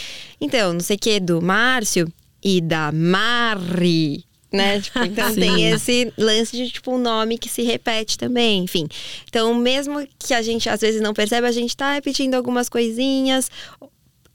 então, 0.41 0.73
não 0.73 0.81
sei 0.81 0.97
o 0.97 0.99
que, 0.99 1.21
do 1.21 1.43
Márcio 1.43 2.11
e 2.43 2.61
da 2.61 2.91
Mari. 2.93 4.25
Né? 4.53 4.81
Tipo, 4.83 4.99
então 5.05 5.33
Sim. 5.33 5.41
tem 5.41 5.71
esse 5.71 6.13
lance 6.19 6.57
de 6.57 6.71
tipo 6.71 6.93
um 6.93 6.99
nome 6.99 7.39
que 7.39 7.49
se 7.49 7.63
repete 7.63 8.19
também, 8.19 8.65
enfim. 8.65 8.89
Então, 9.29 9.55
mesmo 9.55 10.07
que 10.19 10.35
a 10.35 10.43
gente 10.43 10.69
às 10.69 10.81
vezes 10.81 11.01
não 11.01 11.15
percebe, 11.15 11.47
a 11.47 11.53
gente 11.53 11.77
tá 11.77 11.93
repetindo 11.95 12.35
algumas 12.35 12.69
coisinhas. 12.69 13.51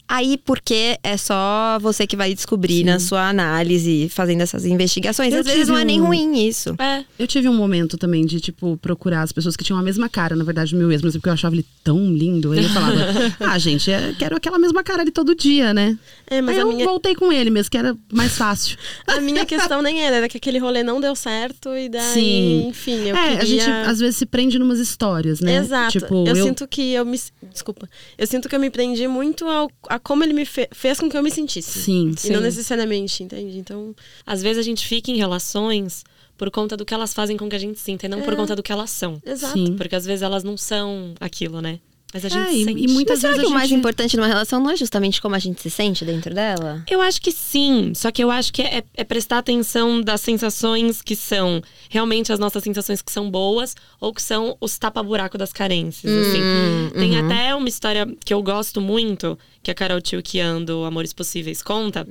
Aí, 0.08 0.38
porque 0.38 1.00
é 1.04 1.18
só 1.18 1.80
você 1.82 2.06
que 2.06 2.16
vai 2.16 2.34
descobrir 2.34 2.84
na 2.84 3.00
sua 3.00 3.28
análise, 3.28 4.08
fazendo 4.10 4.42
essas 4.42 4.66
investigações. 4.66 5.34
Eu 5.34 5.40
às 5.40 5.46
vezes 5.46 5.68
não 5.68 5.78
é 5.78 5.84
nem 5.84 6.00
um- 6.00 6.06
ruim 6.06 6.48
isso. 6.48 6.76
É. 6.80 7.04
Eu 7.18 7.26
tive 7.26 7.50
um 7.50 7.56
momento 7.56 7.98
também 7.98 8.26
de, 8.26 8.40
tipo, 8.40 8.78
procurar 8.78 9.24
as 9.24 9.32
pessoas 9.32 9.56
que 9.56 9.64
tinham 9.64 9.80
a 9.80 9.84
mesma 9.84 10.08
cara, 10.08 10.36
na 10.36 10.44
verdade, 10.44 10.72
do 10.72 10.78
meu 10.78 10.92
é 10.92 10.98
porque 11.00 11.30
eu 11.30 11.34
achava 11.34 11.56
ele 11.56 11.66
tão 11.84 12.14
lindo. 12.14 12.54
Eu 12.54 12.70
falava, 12.70 12.96
ah, 13.40 13.58
gente, 13.58 13.92
é- 13.92 14.14
quero 14.18 14.36
aquela 14.36 14.60
mesma 14.60 14.84
cara 14.84 15.02
ali 15.02 15.12
todo 15.12 15.36
dia, 15.36 15.74
né? 15.74 15.98
É, 16.28 16.42
mas 16.42 16.56
Aí 16.56 16.62
a 16.62 16.66
eu 16.66 16.68
minha, 16.72 16.86
voltei 16.86 17.16
com 17.16 17.32
ele 17.32 17.50
mesmo, 17.50 17.72
que 17.72 17.78
era 17.78 17.96
mais 18.12 18.38
fácil. 18.38 18.78
a 19.08 19.20
minha 19.20 19.46
questão 19.46 19.82
nem 19.82 20.02
era, 20.02 20.18
era 20.18 20.30
que 20.30 20.38
aquele 20.38 20.60
rolê 20.60 20.84
não 20.84 21.02
deu 21.02 21.16
certo 21.16 21.70
e 21.76 21.90
daí, 21.90 22.14
Sim. 22.14 22.68
enfim, 22.68 23.08
eu 23.10 23.16
é, 23.16 23.38
queria... 23.38 23.42
a 23.42 23.46
gente 23.46 23.70
às 23.70 24.00
vezes 24.00 24.18
se 24.18 24.26
prende 24.26 24.60
numas 24.60 24.80
histórias, 24.80 25.40
né? 25.40 25.58
Exato. 25.58 25.92
Tipo, 26.00 26.28
eu, 26.28 26.36
sinto 26.36 26.68
que 26.68 26.94
eu 26.94 27.06
me. 27.06 27.20
Desculpa. 27.52 27.90
Eu 28.18 28.28
sinto 28.28 28.48
que 28.48 28.56
eu 28.56 28.60
me 28.60 28.70
prendi 28.70 29.08
muito 29.08 29.46
ao, 29.46 29.70
a 29.96 30.00
como 30.00 30.24
ele 30.24 30.34
me 30.34 30.46
fe- 30.46 30.70
fez 30.72 31.00
com 31.00 31.10
que 31.10 31.18
eu 31.18 31.24
me 31.24 31.32
sentisse. 31.32 31.80
Sim, 31.80 32.10
E 32.24 32.30
não 32.30 32.40
sim. 32.40 32.44
necessariamente, 32.44 33.24
entende? 33.24 33.58
Então. 33.58 33.96
Às 34.26 34.42
vezes 34.42 34.58
a 34.60 34.64
gente 34.64 34.86
fica 34.88 35.12
em 35.12 35.18
relações 35.18 36.04
por 36.38 36.52
conta 36.52 36.76
do 36.76 36.84
que 36.86 36.94
elas 36.94 37.14
fazem 37.14 37.38
com 37.38 37.48
que 37.50 37.56
a 37.56 37.60
gente 37.60 37.80
sinta, 37.80 38.06
e 38.06 38.10
não 38.10 38.22
por 38.22 38.36
conta 38.36 38.56
do 38.56 38.62
que 38.64 38.72
elas 38.72 38.90
são. 38.90 39.22
Exato. 39.26 39.54
Sim. 39.54 39.76
Porque 39.78 39.96
às 39.96 40.06
vezes 40.06 40.22
elas 40.22 40.44
não 40.44 40.58
são 40.58 41.14
aquilo, 41.20 41.62
né? 41.62 41.80
Mas 42.16 42.24
a 42.24 42.30
gente 42.30 42.48
É, 42.48 42.54
e- 42.54 42.64
sente. 42.64 42.82
e 42.82 42.88
muitas 42.88 43.16
Mas 43.16 43.20
será 43.20 43.34
vezes 43.34 43.46
que 43.46 43.48
a 43.48 43.52
o 43.52 43.54
mais 43.54 43.68
gente- 43.70 43.78
importante 43.80 44.16
numa 44.16 44.28
relação 44.28 44.62
não 44.64 44.72
é 44.72 44.78
justamente 44.78 45.22
como 45.22 45.36
a 45.36 45.40
gente 45.40 45.62
se 45.62 45.70
sente 45.70 46.06
dentro 46.06 46.34
dela? 46.34 46.82
Eu 46.90 47.02
acho 47.02 47.22
que 47.22 47.30
sim, 47.30 47.92
só 47.94 48.10
que 48.10 48.24
eu 48.24 48.32
acho 48.32 48.54
que 48.54 48.62
é, 48.62 48.84
é 48.96 49.04
prestar 49.04 49.40
atenção 49.40 50.00
das 50.02 50.22
sensações 50.22 51.02
que 51.02 51.14
são 51.14 51.62
realmente 51.90 52.32
as 52.32 52.40
nossas 52.40 52.64
sensações 52.64 53.02
que 53.02 53.12
são 53.12 53.30
boas 53.30 53.76
ou 54.00 54.14
que 54.14 54.22
são 54.22 54.56
os 54.62 54.78
tapa-buraco 54.78 55.38
das 55.38 55.52
carências, 55.52 56.10
assim. 56.10 56.42
Hum, 56.42 56.90
Tem 56.94 57.20
uhum. 57.20 57.26
até 57.26 57.54
uma 57.54 57.68
história 57.68 58.08
que 58.24 58.34
eu 58.34 58.42
gosto 58.42 58.80
muito, 58.80 59.38
que 59.62 59.70
a 59.70 59.74
Carol 59.76 60.00
Tio 60.00 60.24
do 60.66 60.86
Amores 60.86 61.12
Possíveis 61.12 61.62
conta, 61.62 62.08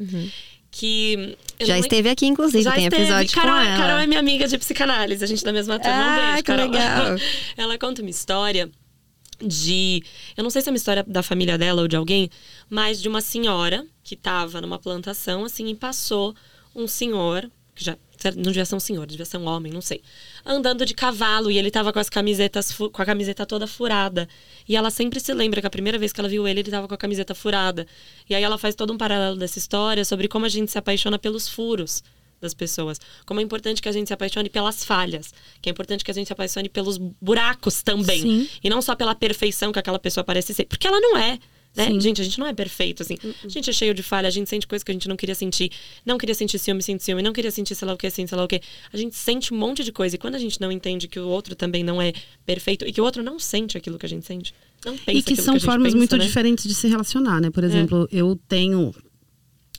que... 0.70 1.34
eu 1.59 1.66
Já 1.66 1.78
esteve 1.78 2.11
aqui, 2.11 2.26
inclusive, 2.26 2.62
já 2.62 2.72
tem 2.72 2.84
esteve. 2.84 3.05
episódio 3.05 3.32
Carol, 3.34 3.52
com 3.55 3.59
ela. 3.64 3.76
Carol 3.78 3.98
é 4.00 4.07
minha 4.07 4.20
amiga 4.20 4.46
de 4.46 4.59
psicanálise, 4.59 5.24
a 5.24 5.26
gente 5.26 5.40
é 5.42 5.46
da 5.46 5.52
mesma 5.52 5.78
turma. 5.78 5.96
Ah, 5.96 6.11
um 6.11 6.26
beijo, 6.26 6.36
que 6.36 6.42
Carol. 6.42 6.68
legal. 6.70 7.16
Ela 7.57 7.78
conta 7.78 8.02
uma 8.02 8.11
história 8.11 8.68
de. 9.39 10.03
Eu 10.37 10.43
não 10.43 10.51
sei 10.51 10.62
se 10.62 10.68
é 10.68 10.72
uma 10.72 10.76
história 10.76 11.03
da 11.03 11.22
família 11.22 11.57
dela 11.59 11.82
ou 11.82 11.89
de 11.89 11.97
alguém, 11.97 12.30
mas 12.68 13.01
de 13.01 13.09
uma 13.09 13.20
senhora 13.20 13.87
que 14.03 14.14
estava 14.14 14.61
numa 14.61 14.78
plantação, 14.78 15.45
assim, 15.45 15.68
e 15.68 15.74
passou 15.74 16.35
um 16.74 16.87
senhor, 16.87 17.51
que 17.74 17.85
já 17.85 17.97
não 18.37 18.45
devia 18.45 18.64
ser 18.64 18.74
um 18.74 18.80
senhor, 18.80 19.07
devia 19.07 19.24
ser 19.24 19.37
um 19.37 19.47
homem, 19.47 19.72
não 19.72 19.80
sei, 19.80 20.01
andando 20.47 20.87
de 20.87 20.95
cavalo 20.95 21.51
e 21.51 21.59
ele 21.59 21.70
tava 21.70 21.93
com 21.93 21.99
as 21.99 22.09
camisetas, 22.09 22.72
com 22.72 23.03
a 23.03 23.05
camiseta 23.05 23.45
toda 23.45 23.66
furada. 23.66 24.28
E 24.68 24.76
ela 24.76 24.91
sempre 24.91 25.20
se 25.20 25.32
lembra 25.35 25.61
que 25.61 25.66
a 25.66 25.70
primeira 25.70 25.99
vez 25.99 26.12
que 26.12 26.20
ela 26.20 26.28
viu 26.28 26.49
ele, 26.49 26.61
ele 26.61 26.70
tava 26.70 26.89
com 26.89 26.95
a 26.95 26.99
camiseta 26.99 27.35
furada. 27.35 27.87
E 28.28 28.35
aí 28.35 28.43
ela 28.43 28.57
faz 28.57 28.74
todo 28.74 28.93
um 28.93 28.97
paralelo 28.97 29.37
dessa 29.37 29.59
história 29.59 30.05
sobre 30.05 30.28
como 30.28 30.47
a 30.47 30.49
gente 30.49 30.70
se 30.70 30.78
apaixona 30.78 31.18
pelos 31.18 31.49
furos 31.49 32.03
das 32.45 32.55
pessoas. 32.55 33.01
Como 33.26 33.40
é 33.40 33.42
importante 33.42 33.82
que 33.82 33.88
a 33.88 33.92
gente 33.92 34.07
se 34.07 34.14
apaixone 34.14 34.49
pelas 34.49 34.84
falhas. 34.84 35.34
Que 35.61 35.68
é 35.68 35.72
importante 35.72 36.05
que 36.05 36.11
a 36.11 36.14
gente 36.14 36.28
se 36.28 36.32
apaixone 36.32 36.68
pelos 36.68 36.97
buracos 36.97 37.82
também. 37.82 38.20
Sim. 38.20 38.49
E 38.62 38.70
não 38.70 38.80
só 38.80 38.95
pela 38.95 39.14
perfeição 39.14 39.72
que 39.72 39.78
aquela 39.78 39.99
pessoa 39.99 40.22
parece 40.22 40.55
ser. 40.55 40.66
Porque 40.66 40.86
ela 40.86 41.01
não 41.01 41.16
é. 41.16 41.38
Né? 41.76 41.86
Gente, 42.01 42.20
a 42.20 42.24
gente 42.24 42.38
não 42.38 42.47
é 42.47 42.55
perfeito, 42.55 43.03
assim. 43.03 43.16
A 43.45 43.49
gente 43.49 43.68
é 43.68 43.72
cheio 43.72 43.92
de 43.92 44.03
falha, 44.03 44.28
a 44.28 44.30
gente 44.30 44.49
sente 44.49 44.64
coisas 44.64 44.84
que 44.84 44.92
a 44.92 44.95
gente 44.95 45.09
não 45.09 45.16
queria 45.16 45.34
sentir. 45.34 45.72
Não 46.07 46.16
queria 46.16 46.34
sentir 46.34 46.57
ciúme, 46.59 46.80
sente 46.80 47.03
ciúme. 47.03 47.20
Não 47.20 47.32
queria 47.32 47.51
sentir 47.51 47.74
sei 47.74 47.88
lá 47.88 47.95
o 47.95 47.97
que, 47.97 48.07
assim, 48.07 48.26
sei 48.26 48.38
lá 48.38 48.45
o 48.45 48.49
que. 48.49 48.61
A 48.92 48.97
gente 48.97 49.16
sente 49.16 49.53
um 49.53 49.57
monte 49.57 49.82
de 49.82 49.90
coisa. 49.90 50.14
E 50.14 50.18
quando 50.18 50.36
a 50.36 50.38
gente 50.38 50.61
não 50.61 50.70
entende 50.70 51.09
que 51.09 51.18
o 51.18 51.26
outro 51.26 51.57
também 51.57 51.82
não 51.82 52.01
é 52.01 52.12
perfeito 52.47 52.86
e 52.86 52.92
que 52.92 53.01
o 53.01 53.05
outro 53.05 53.24
não 53.24 53.40
sente 53.40 53.76
aquilo 53.76 53.99
que 53.99 54.07
a 54.07 54.09
gente 54.09 54.24
sente, 54.24 54.55
não 54.84 54.97
pensa 54.97 55.18
E 55.18 55.22
que 55.22 55.34
são 55.34 55.55
gente 55.55 55.64
formas 55.64 55.86
pensa, 55.86 55.97
muito 55.97 56.16
né? 56.16 56.24
diferentes 56.24 56.64
de 56.64 56.74
se 56.74 56.86
relacionar, 56.86 57.40
né? 57.40 57.51
Por 57.51 57.64
exemplo, 57.64 58.09
eu 58.12 58.38
tenho. 58.49 58.95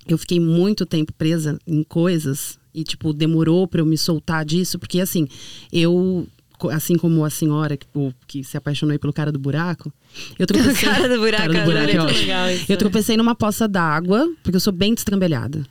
Eu 0.08 0.18
fiquei 0.18 0.40
muito 0.40 0.86
tempo 0.86 1.12
presa 1.14 1.58
em 1.66 1.84
coisas 1.84 2.60
e, 2.74 2.84
tipo, 2.84 3.12
demorou 3.14 3.68
pra 3.68 3.82
eu 3.82 3.86
me 3.86 3.98
soltar 3.98 4.46
disso, 4.46 4.78
porque, 4.80 5.00
assim, 5.00 5.28
eu. 5.72 6.28
Assim 6.72 6.98
como 6.98 7.26
a 7.26 7.30
senhora 7.30 7.76
que, 7.76 7.86
que 8.26 8.42
se 8.44 8.56
apaixonou 8.56 8.94
aí 8.94 8.98
pelo 8.98 9.12
cara 9.12 9.30
do 9.30 9.38
buraco, 9.38 9.92
eu 10.40 10.48
tropecei. 10.48 10.88
cara 10.90 11.10
do 11.10 11.20
buraco, 11.20 11.52
Cara 11.52 11.66
do 11.66 11.72
buraco 11.72 11.90
é 11.90 11.94
Muito 11.96 12.06
ótimo. 12.06 12.20
legal. 12.22 12.48
Eu 12.70 12.78
tropecei 12.78 13.18
numa 13.18 13.36
poça 13.36 13.68
d'água, 13.68 14.32
porque 14.42 14.56
eu 14.56 14.60
sou 14.62 14.72
bem 14.72 14.94
destrambelhada. 14.94 15.66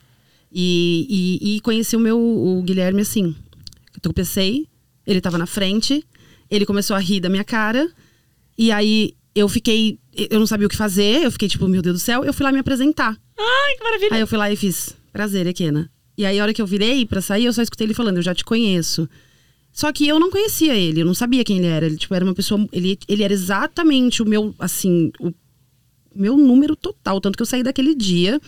E, 0.53 1.39
e, 1.41 1.55
e 1.55 1.59
conheci 1.61 1.95
o 1.95 1.99
meu 1.99 2.19
o 2.19 2.61
Guilherme 2.61 3.01
assim. 3.01 3.35
Eu 3.95 3.99
tropecei, 3.99 4.67
ele 5.07 5.19
tava 5.19 5.39
na 5.39 5.47
frente, 5.47 6.05
ele 6.51 6.65
começou 6.67 6.95
a 6.95 6.99
rir 6.99 7.19
da 7.19 7.29
minha 7.29 7.43
cara, 7.43 7.89
e 8.57 8.71
aí 8.71 9.15
eu 9.33 9.49
fiquei. 9.49 9.97
Eu 10.29 10.39
não 10.39 10.47
sabia 10.47 10.67
o 10.67 10.69
que 10.69 10.77
fazer, 10.77 11.23
eu 11.23 11.31
fiquei 11.31 11.49
tipo, 11.49 11.67
meu 11.67 11.81
Deus 11.81 11.95
do 11.95 11.99
céu, 11.99 12.23
eu 12.23 12.31
fui 12.31 12.43
lá 12.45 12.51
me 12.51 12.59
apresentar. 12.59 13.17
Ai, 13.37 13.75
que 13.77 13.83
maravilha. 13.83 14.13
Aí 14.13 14.21
eu 14.21 14.27
fui 14.27 14.37
lá 14.37 14.51
e 14.51 14.55
fiz, 14.55 14.95
prazer, 15.11 15.45
Ekena. 15.47 15.89
E 16.17 16.25
aí 16.25 16.39
a 16.39 16.43
hora 16.43 16.53
que 16.53 16.61
eu 16.61 16.67
virei 16.67 17.05
pra 17.05 17.21
sair, 17.21 17.45
eu 17.45 17.53
só 17.53 17.61
escutei 17.61 17.87
ele 17.87 17.93
falando, 17.93 18.17
eu 18.17 18.23
já 18.23 18.33
te 18.33 18.45
conheço. 18.45 19.09
Só 19.71 19.91
que 19.91 20.07
eu 20.07 20.17
não 20.19 20.31
conhecia 20.31 20.73
ele, 20.73 21.01
eu 21.01 21.05
não 21.05 21.13
sabia 21.13 21.43
quem 21.43 21.57
ele 21.57 21.67
era. 21.67 21.85
Ele, 21.85 21.97
tipo, 21.97 22.13
era 22.15 22.23
uma 22.23 22.33
pessoa. 22.33 22.65
Ele, 22.71 22.97
ele 23.09 23.23
era 23.23 23.33
exatamente 23.33 24.21
o 24.21 24.25
meu, 24.25 24.55
assim, 24.57 25.11
o 25.19 25.33
meu 26.15 26.37
número 26.37 26.77
total. 26.77 27.19
Tanto 27.19 27.35
que 27.35 27.41
eu 27.41 27.45
saí 27.45 27.61
daquele 27.61 27.93
dia. 27.93 28.39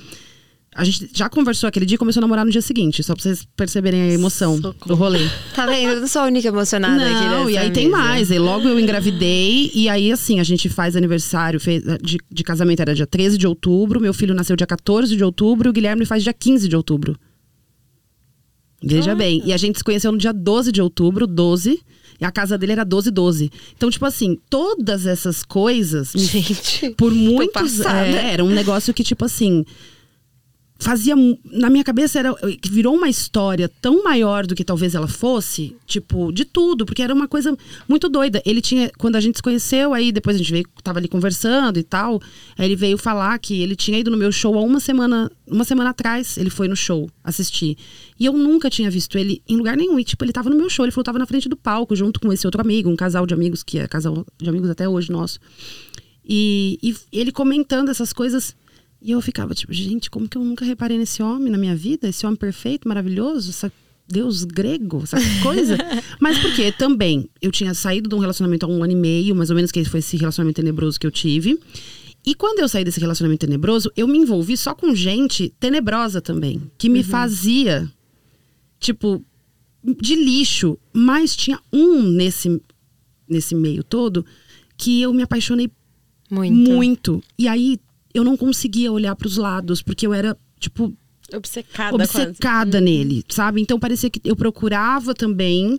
A 0.78 0.84
gente 0.84 1.10
já 1.12 1.28
conversou 1.28 1.68
aquele 1.68 1.86
dia 1.88 1.96
e 1.96 1.98
começou 1.98 2.20
a 2.20 2.22
namorar 2.22 2.46
no 2.46 2.52
dia 2.52 2.62
seguinte, 2.62 3.02
só 3.04 3.16
pra 3.16 3.24
vocês 3.24 3.48
perceberem 3.56 4.00
a 4.04 4.14
emoção 4.14 4.60
do 4.60 4.94
rolê. 4.96 5.28
Tá 5.56 5.66
vendo? 5.66 5.90
Eu 5.94 6.02
não 6.02 6.08
sou 6.08 6.22
a 6.22 6.26
única 6.26 6.48
emocionada 6.48 7.04
aqui 7.04 7.26
Não, 7.26 7.50
e 7.50 7.58
aí 7.58 7.72
tem 7.72 7.86
mesa. 7.88 7.98
mais. 7.98 8.32
Aí 8.32 8.38
logo 8.38 8.68
eu 8.68 8.80
engravidei, 8.80 9.72
e 9.74 9.90
aí 9.90 10.12
assim, 10.12 10.40
a 10.40 10.44
gente 10.44 10.70
faz 10.70 10.96
aniversário 10.96 11.60
fez- 11.60 11.84
de, 12.02 12.20
de 12.32 12.44
casamento, 12.44 12.80
era 12.82 12.94
dia 12.94 13.08
13 13.08 13.38
de 13.40 13.48
outubro, 13.48 14.00
meu 14.00 14.14
filho 14.14 14.36
nasceu 14.36 14.56
dia 14.56 14.68
14 14.68 15.16
de 15.18 15.24
outubro, 15.24 15.68
e 15.68 15.72
o 15.72 15.74
Guilherme 15.74 16.06
faz 16.06 16.24
dia 16.24 16.32
15 16.34 16.68
de 16.68 16.76
outubro. 16.76 17.18
Veja 18.84 19.16
bem, 19.16 19.42
e 19.44 19.52
a 19.52 19.58
gente 19.58 19.80
se 19.80 19.84
conheceu 19.84 20.12
no 20.12 20.18
dia 20.20 20.32
12 20.32 20.72
de 20.72 20.80
outubro, 20.82 21.26
12, 21.26 21.80
e 22.22 22.24
a 22.26 22.32
casa 22.32 22.56
dele 22.58 22.74
era 22.74 22.86
12-12. 22.86 23.52
Então, 23.76 23.90
tipo 23.90 24.06
assim, 24.06 24.38
todas 24.50 25.08
essas 25.08 25.44
coisas 25.44 26.12
Gente, 26.16 26.92
por 26.92 27.12
muitos 27.12 27.80
é, 27.82 28.34
era 28.34 28.44
um 28.44 28.50
negócio 28.52 28.94
que 28.94 29.04
tipo 29.04 29.26
assim 29.26 29.66
fazia 30.80 31.16
na 31.46 31.70
minha 31.70 31.84
cabeça 31.84 32.20
era 32.20 32.36
virou 32.70 32.96
uma 32.96 33.10
história 33.10 33.70
tão 33.82 34.04
maior 34.04 34.46
do 34.46 34.56
que 34.56 34.64
talvez 34.64 34.94
ela 34.96 35.08
fosse 35.08 35.76
tipo 35.86 36.32
de 36.32 36.46
tudo 36.46 36.86
porque 36.86 37.02
era 37.02 37.14
uma 37.14 37.28
coisa 37.28 37.58
muito 37.88 38.08
doida 38.08 38.42
ele 38.46 38.62
tinha 38.62 38.92
quando 38.98 39.16
a 39.16 39.20
gente 39.20 39.38
se 39.38 39.44
conheceu 39.44 39.94
aí 39.94 40.12
depois 40.12 40.36
a 40.36 40.40
gente 40.40 40.52
veio 40.52 40.66
tava 40.84 41.00
ali 41.00 41.08
conversando 41.08 41.80
e 41.80 41.84
tal 41.84 42.22
aí 42.58 42.66
ele 42.68 42.76
veio 42.76 42.98
falar 42.98 43.38
que 43.40 43.62
ele 43.62 43.76
tinha 43.76 43.98
ido 43.98 44.12
no 44.12 44.18
meu 44.18 44.32
show 44.32 44.56
há 44.58 44.62
uma 44.62 44.80
semana 44.80 45.32
uma 45.48 45.64
semana 45.64 45.90
atrás 45.90 46.38
ele 46.38 46.50
foi 46.50 46.68
no 46.68 46.76
show 46.76 47.10
assistir 47.24 47.78
e 48.20 48.26
eu 48.26 48.34
nunca 48.34 48.70
tinha 48.70 48.90
visto 48.92 49.18
ele 49.18 49.42
em 49.48 49.58
lugar 49.58 49.76
nenhum 49.76 50.00
e 50.00 50.04
tipo 50.04 50.24
ele 50.24 50.34
tava 50.34 50.50
no 50.50 50.56
meu 50.56 50.70
show 50.70 50.86
ele 50.86 50.92
falou 50.92 51.04
tava 51.04 51.20
na 51.20 51.26
frente 51.26 51.50
do 51.50 51.58
palco 51.58 51.96
junto 51.96 52.20
com 52.20 52.32
esse 52.32 52.46
outro 52.46 52.62
amigo 52.62 52.90
um 52.90 52.96
casal 52.96 53.26
de 53.26 53.34
amigos 53.34 53.64
que 53.64 53.80
é 53.80 53.88
casal 53.88 54.26
de 54.38 54.50
amigos 54.50 54.70
até 54.70 54.88
hoje 54.88 55.12
nosso 55.12 55.40
e, 56.28 56.78
e 56.84 56.96
ele 57.12 57.32
comentando 57.32 57.90
essas 57.90 58.12
coisas. 58.12 58.56
E 59.02 59.12
eu 59.12 59.22
ficava 59.22 59.54
tipo, 59.54 59.72
gente, 59.74 60.10
como 60.10 60.28
que 60.28 60.38
eu 60.38 60.44
nunca 60.44 60.66
reparei 60.66 60.98
nesse 60.98 61.22
homem 61.22 61.52
na 61.52 61.58
minha 61.58 61.76
vida? 61.76 62.10
Esse 62.10 62.26
homem 62.26 62.38
perfeito, 62.38 62.88
maravilhoso, 62.88 63.52
essa 63.52 63.72
Deus 64.08 64.44
grego, 64.44 65.04
essa 65.04 65.18
coisa. 65.44 65.78
Mas 66.20 66.38
porque 66.40 66.72
também 66.72 67.30
eu 67.42 67.52
tinha 67.52 67.74
saído 67.74 68.10
de 68.10 68.16
um 68.16 68.20
relacionamento 68.20 68.66
há 68.66 68.70
um 68.70 68.84
ano 68.84 68.94
e 68.94 68.96
meio, 68.96 69.36
mais 69.36 69.50
ou 69.50 69.56
menos, 69.56 69.72
que 69.72 69.84
foi 69.86 70.00
esse 70.00 70.18
relacionamento 70.18 70.56
tenebroso 70.56 71.00
que 71.00 71.06
eu 71.06 71.12
tive. 71.12 71.60
E 72.26 72.34
quando 72.34 72.60
eu 72.60 72.68
saí 72.68 72.84
desse 72.84 73.00
relacionamento 73.00 73.46
tenebroso, 73.46 73.92
eu 73.96 74.08
me 74.08 74.18
envolvi 74.18 74.58
só 74.58 74.74
com 74.74 74.94
gente 74.94 75.54
tenebrosa 75.60 76.20
também, 76.20 76.62
que 76.78 76.90
me 76.90 77.04
fazia, 77.04 77.90
tipo, 78.80 79.24
de 80.02 80.16
lixo. 80.16 80.78
Mas 80.92 81.36
tinha 81.36 81.60
um 81.72 82.02
nesse, 82.02 82.62
nesse 83.30 83.56
meio 83.56 83.84
todo 83.84 84.26
que 84.78 85.02
eu 85.02 85.14
me 85.14 85.24
apaixonei 85.24 85.72
muito. 86.30 86.70
muito. 86.70 87.24
E 87.40 87.48
aí 87.48 87.80
eu 88.18 88.24
não 88.24 88.38
conseguia 88.38 88.92
olhar 88.92 89.16
para 89.16 89.28
os 89.28 89.38
lados, 89.38 89.82
porque 89.82 90.06
eu 90.06 90.14
era, 90.14 90.38
tipo, 90.60 90.94
Obcecada, 91.34 91.96
obcecada 91.96 92.80
nele, 92.80 93.24
sabe? 93.28 93.62
Então 93.62 93.78
parecia 93.78 94.10
que 94.10 94.22
eu 94.24 94.36
procurava 94.36 95.14
também 95.14 95.78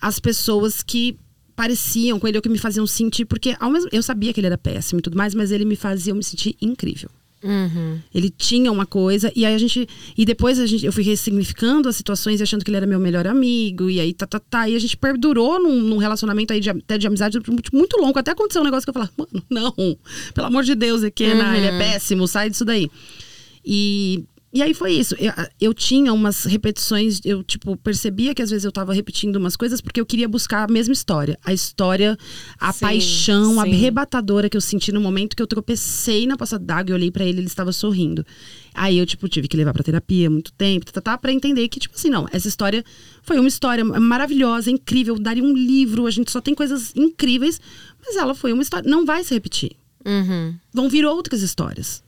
as 0.00 0.20
pessoas 0.20 0.82
que 0.82 1.16
pareciam 1.56 2.18
com 2.18 2.28
ele 2.28 2.36
ou 2.36 2.42
que 2.42 2.48
me 2.48 2.58
faziam 2.58 2.86
sentir, 2.86 3.24
porque 3.24 3.56
ao 3.58 3.70
mesmo 3.70 3.88
eu 3.92 4.02
sabia 4.02 4.32
que 4.32 4.40
ele 4.40 4.48
era 4.48 4.58
péssimo 4.58 4.98
e 4.98 5.02
tudo 5.02 5.16
mais, 5.16 5.34
mas 5.34 5.50
ele 5.50 5.64
me 5.64 5.76
fazia 5.76 6.14
me 6.14 6.22
sentir 6.22 6.56
incrível. 6.60 7.08
Uhum. 7.42 7.98
Ele 8.14 8.30
tinha 8.30 8.70
uma 8.70 8.86
coisa, 8.86 9.32
e 9.34 9.44
aí 9.44 9.54
a 9.54 9.58
gente. 9.58 9.88
E 10.16 10.24
depois 10.24 10.58
a 10.58 10.66
gente, 10.66 10.86
eu 10.86 10.92
fui 10.92 11.02
ressignificando 11.02 11.88
as 11.88 11.96
situações 11.96 12.40
e 12.40 12.42
achando 12.42 12.64
que 12.64 12.70
ele 12.70 12.76
era 12.76 12.86
meu 12.86 13.00
melhor 13.00 13.26
amigo, 13.26 13.90
e 13.90 13.98
aí 13.98 14.14
tá, 14.14 14.26
tá, 14.26 14.38
tá. 14.38 14.68
E 14.68 14.76
a 14.76 14.78
gente 14.78 14.96
perdurou 14.96 15.60
num, 15.60 15.80
num 15.80 15.96
relacionamento 15.96 16.52
aí 16.52 16.60
de, 16.60 16.70
até 16.70 16.96
de 16.96 17.06
amizade 17.06 17.38
muito, 17.72 17.96
longo. 17.96 18.18
Até 18.18 18.30
aconteceu 18.30 18.62
um 18.62 18.64
negócio 18.64 18.84
que 18.84 18.90
eu 18.90 18.94
falava, 18.94 19.12
mano, 19.16 19.44
não, 19.50 19.98
pelo 20.32 20.46
amor 20.46 20.62
de 20.62 20.74
Deus, 20.74 21.02
Ekena, 21.02 21.56
ele 21.56 21.66
é 21.66 21.78
péssimo, 21.78 22.28
sai 22.28 22.48
disso 22.50 22.64
daí. 22.64 22.88
E. 23.64 24.24
E 24.52 24.60
aí 24.60 24.74
foi 24.74 24.92
isso. 24.92 25.14
Eu, 25.18 25.32
eu 25.58 25.74
tinha 25.74 26.12
umas 26.12 26.44
repetições, 26.44 27.20
eu, 27.24 27.42
tipo, 27.42 27.74
percebia 27.78 28.34
que 28.34 28.42
às 28.42 28.50
vezes 28.50 28.66
eu 28.66 28.72
tava 28.72 28.92
repetindo 28.92 29.36
umas 29.36 29.56
coisas 29.56 29.80
porque 29.80 29.98
eu 29.98 30.04
queria 30.04 30.28
buscar 30.28 30.68
a 30.68 30.72
mesma 30.72 30.92
história. 30.92 31.38
A 31.42 31.54
história, 31.54 32.18
a 32.60 32.70
Sim, 32.70 32.80
paixão, 32.80 33.58
a 33.58 33.64
sim. 33.64 33.72
arrebatadora 33.72 34.50
que 34.50 34.56
eu 34.56 34.60
senti 34.60 34.92
no 34.92 35.00
momento 35.00 35.34
que 35.34 35.42
eu 35.42 35.46
tropecei 35.46 36.26
na 36.26 36.36
poça 36.36 36.58
d'água 36.58 36.90
e 36.90 36.94
olhei 36.94 37.10
pra 37.10 37.24
ele, 37.24 37.38
ele 37.38 37.46
estava 37.46 37.72
sorrindo. 37.72 38.26
Aí 38.74 38.98
eu, 38.98 39.06
tipo, 39.06 39.26
tive 39.26 39.48
que 39.48 39.56
levar 39.56 39.72
pra 39.72 39.82
terapia 39.82 40.28
muito 40.28 40.52
tempo, 40.52 40.84
tá, 40.84 40.92
tá, 40.92 41.00
tá, 41.00 41.18
pra 41.18 41.32
entender 41.32 41.66
que, 41.68 41.80
tipo 41.80 41.94
assim, 41.94 42.10
não, 42.10 42.28
essa 42.30 42.46
história 42.46 42.84
foi 43.22 43.38
uma 43.38 43.48
história 43.48 43.82
maravilhosa, 43.84 44.70
incrível, 44.70 45.18
daria 45.18 45.42
um 45.42 45.54
livro, 45.54 46.06
a 46.06 46.10
gente 46.10 46.30
só 46.30 46.42
tem 46.42 46.54
coisas 46.54 46.92
incríveis, 46.94 47.58
mas 48.04 48.16
ela 48.16 48.34
foi 48.34 48.52
uma 48.52 48.62
história, 48.62 48.88
não 48.88 49.06
vai 49.06 49.24
se 49.24 49.32
repetir. 49.32 49.72
Uhum. 50.04 50.54
Vão 50.74 50.88
vir 50.90 51.06
outras 51.06 51.40
histórias. 51.40 52.02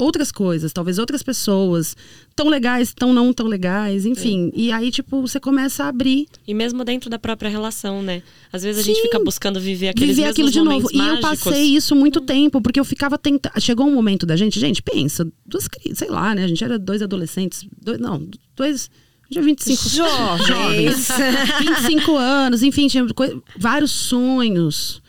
Outras 0.00 0.32
coisas, 0.32 0.72
talvez 0.72 0.98
outras 0.98 1.22
pessoas, 1.22 1.94
tão 2.34 2.48
legais, 2.48 2.94
tão 2.94 3.12
não 3.12 3.34
tão 3.34 3.46
legais, 3.46 4.06
enfim. 4.06 4.50
E 4.54 4.72
aí, 4.72 4.90
tipo, 4.90 5.20
você 5.20 5.38
começa 5.38 5.84
a 5.84 5.88
abrir 5.88 6.26
E 6.48 6.54
mesmo 6.54 6.82
dentro 6.84 7.10
da 7.10 7.18
própria 7.18 7.50
relação, 7.50 8.02
né? 8.02 8.22
Às 8.50 8.62
vezes 8.62 8.80
a 8.80 8.84
Sim. 8.84 8.94
gente 8.94 9.02
fica 9.02 9.22
buscando 9.22 9.60
viver 9.60 9.88
aqueles 9.90 10.16
viver 10.16 10.28
aquilo 10.28 10.50
de 10.50 10.58
novo. 10.58 10.70
momentos 10.70 10.90
E 10.90 10.96
eu 10.96 11.04
mágicos. 11.20 11.44
passei 11.44 11.64
isso 11.64 11.94
muito 11.94 12.22
tempo, 12.22 12.62
porque 12.62 12.80
eu 12.80 12.84
ficava 12.84 13.18
tentando. 13.18 13.60
Chegou 13.60 13.86
um 13.86 13.94
momento 13.94 14.24
da 14.24 14.36
gente, 14.36 14.58
gente, 14.58 14.80
pensa, 14.82 15.30
duas 15.44 15.68
sei 15.94 16.08
lá, 16.08 16.34
né? 16.34 16.44
A 16.44 16.48
gente 16.48 16.64
era 16.64 16.78
dois 16.78 17.02
adolescentes, 17.02 17.66
dois, 17.82 17.98
não, 17.98 18.26
dois. 18.56 18.88
Já 19.30 19.42
25 19.42 19.88
Jovens. 19.90 21.08
25 21.60 22.16
anos, 22.16 22.62
enfim, 22.62 22.88
tinha 22.88 23.06
vários 23.56 23.90
sonhos. 23.90 25.02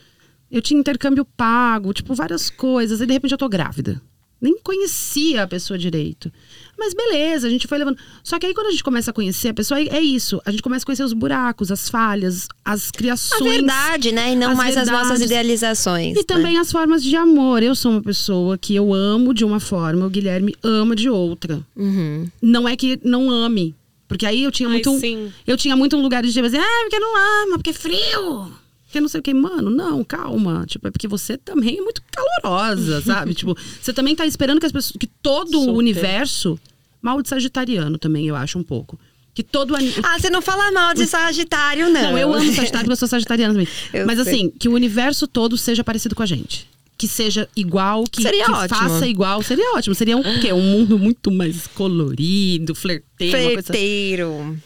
Eu 0.51 0.61
tinha 0.61 0.79
intercâmbio 0.79 1.23
pago, 1.25 1.93
tipo, 1.93 2.13
várias 2.13 2.49
coisas. 2.49 2.99
E 2.99 3.05
de 3.05 3.13
repente 3.13 3.31
eu 3.31 3.37
tô 3.37 3.47
grávida. 3.47 4.01
Nem 4.41 4.57
conhecia 4.63 5.43
a 5.43 5.47
pessoa 5.47 5.77
direito. 5.77 6.31
Mas 6.77 6.95
beleza, 6.95 7.45
a 7.45 7.49
gente 7.49 7.67
foi 7.67 7.77
levando. 7.77 7.97
Só 8.23 8.39
que 8.39 8.45
aí 8.47 8.55
quando 8.55 8.67
a 8.67 8.71
gente 8.71 8.83
começa 8.83 9.11
a 9.11 9.13
conhecer 9.13 9.49
a 9.49 9.53
pessoa, 9.53 9.79
é 9.79 10.01
isso. 10.01 10.41
A 10.43 10.49
gente 10.49 10.63
começa 10.63 10.83
a 10.83 10.87
conhecer 10.87 11.03
os 11.03 11.13
buracos, 11.13 11.71
as 11.71 11.87
falhas, 11.87 12.47
as 12.65 12.89
A 12.89 12.97
criações. 12.97 13.43
verdade, 13.43 14.11
né? 14.11 14.33
E 14.33 14.35
não 14.35 14.51
as 14.51 14.57
mais 14.57 14.75
as 14.75 14.87
nossas 14.87 15.19
verdades. 15.19 15.25
idealizações. 15.27 16.13
E 16.15 16.19
né? 16.19 16.23
também 16.25 16.57
as 16.57 16.71
formas 16.71 17.03
de 17.03 17.15
amor. 17.15 17.61
Eu 17.61 17.75
sou 17.75 17.91
uma 17.91 18.01
pessoa 18.01 18.57
que 18.57 18.73
eu 18.73 18.91
amo 18.95 19.31
de 19.31 19.45
uma 19.45 19.59
forma, 19.59 20.07
o 20.07 20.09
Guilherme 20.09 20.55
ama 20.63 20.95
de 20.95 21.07
outra. 21.07 21.61
Uhum. 21.75 22.27
Não 22.41 22.67
é 22.67 22.75
que 22.75 22.99
não 23.03 23.29
ame. 23.29 23.75
Porque 24.07 24.25
aí 24.25 24.43
eu 24.43 24.51
tinha 24.51 24.67
Ai, 24.67 24.73
muito. 24.73 24.89
um- 24.91 24.99
sim. 24.99 25.31
Eu 25.45 25.55
tinha 25.55 25.75
muito 25.75 25.95
um 25.95 26.01
lugar 26.01 26.23
de 26.23 26.33
tipo 26.33 26.45
assim, 26.47 26.57
ah, 26.57 26.79
porque 26.81 26.99
não 26.99 27.15
ama, 27.45 27.57
porque 27.57 27.69
é 27.69 27.73
frio. 27.73 28.51
Porque 28.91 28.99
não 28.99 29.07
sei 29.07 29.21
o 29.21 29.23
que, 29.23 29.33
mano, 29.33 29.69
não, 29.69 30.03
calma. 30.03 30.65
Tipo, 30.67 30.89
é 30.89 30.91
porque 30.91 31.07
você 31.07 31.37
também 31.37 31.77
é 31.77 31.81
muito 31.81 32.01
calorosa, 32.11 32.99
sabe? 33.07 33.33
tipo, 33.33 33.55
você 33.81 33.93
também 33.93 34.13
tá 34.15 34.25
esperando 34.25 34.59
que 34.59 34.65
as 34.65 34.71
pessoas. 34.73 34.97
Que 34.99 35.07
todo 35.07 35.59
Super. 35.59 35.71
o 35.71 35.75
universo. 35.75 36.59
Mal 37.01 37.21
de 37.21 37.29
sagitariano 37.29 37.97
também, 37.97 38.27
eu 38.27 38.35
acho 38.35 38.59
um 38.59 38.63
pouco. 38.63 38.99
Que 39.33 39.41
todo 39.41 39.75
ani- 39.75 39.93
Ah, 40.03 40.19
você 40.19 40.29
não 40.29 40.41
fala 40.41 40.71
mal 40.73 40.93
de 40.93 41.07
Sagitário, 41.07 41.89
não. 41.89 42.11
não, 42.11 42.17
eu 42.17 42.33
amo 42.33 42.43
Sagitário, 42.53 42.79
porque 42.81 42.91
eu 42.91 42.95
sou 42.97 43.07
Sagitariana 43.07 43.53
também. 43.53 43.67
Eu 43.93 44.05
Mas 44.05 44.19
sei. 44.21 44.33
assim, 44.33 44.49
que 44.59 44.67
o 44.67 44.73
universo 44.73 45.25
todo 45.25 45.57
seja 45.57 45.83
parecido 45.85 46.13
com 46.13 46.21
a 46.21 46.25
gente. 46.25 46.69
Que 46.97 47.07
seja 47.07 47.47
igual, 47.55 48.03
que, 48.03 48.21
Seria 48.21 48.45
que 48.45 48.51
ótimo. 48.51 48.77
faça 48.77 49.07
igual. 49.07 49.41
Seria 49.41 49.73
ótimo. 49.75 49.95
Seria 49.95 50.15
um, 50.17 50.39
quê? 50.41 50.51
um 50.53 50.61
mundo 50.61 50.99
muito 50.99 51.31
mais 51.31 51.65
colorido, 51.67 52.75
flerteiro. 52.75 53.37
uma 53.37 53.43
coisa- 53.53 53.63
Flerteiro. 53.63 54.57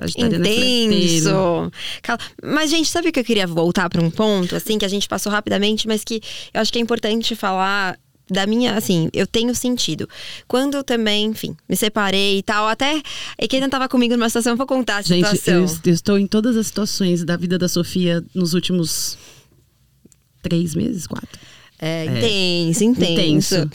É. 0.00 0.26
Intenso. 0.26 1.72
Mas, 2.42 2.70
gente, 2.70 2.88
sabe 2.88 3.08
o 3.08 3.12
que 3.12 3.20
eu 3.20 3.24
queria 3.24 3.46
voltar 3.46 3.88
para 3.88 4.02
um 4.02 4.10
ponto, 4.10 4.54
assim, 4.54 4.78
que 4.78 4.84
a 4.84 4.88
gente 4.88 5.08
passou 5.08 5.30
rapidamente, 5.30 5.86
mas 5.86 6.04
que 6.04 6.20
eu 6.52 6.60
acho 6.60 6.72
que 6.72 6.78
é 6.78 6.82
importante 6.82 7.34
falar 7.34 7.98
da 8.30 8.46
minha, 8.46 8.76
assim, 8.76 9.08
eu 9.12 9.26
tenho 9.26 9.54
sentido. 9.54 10.08
Quando 10.46 10.76
eu 10.76 10.84
também, 10.84 11.26
enfim, 11.26 11.56
me 11.68 11.76
separei 11.76 12.38
e 12.38 12.42
tal, 12.42 12.68
até. 12.68 13.00
E 13.38 13.48
quem 13.48 13.60
não 13.60 13.70
tava 13.70 13.88
comigo 13.88 14.14
numa 14.14 14.28
situação, 14.28 14.52
eu 14.52 14.56
vou 14.56 14.66
contar 14.66 14.98
a 14.98 15.02
Gente, 15.02 15.26
situação. 15.28 15.54
eu, 15.54 15.90
eu 15.90 15.94
estou 15.94 16.18
em 16.18 16.26
todas 16.26 16.56
as 16.56 16.66
situações 16.66 17.24
da 17.24 17.36
vida 17.36 17.56
da 17.58 17.68
Sofia 17.68 18.22
nos 18.34 18.52
últimos 18.54 19.16
três 20.42 20.74
meses, 20.74 21.06
quatro. 21.06 21.40
É, 21.78 22.04
É. 22.04 22.04
intenso, 22.06 22.84
intenso. 22.84 23.54
Intenso. 23.56 23.70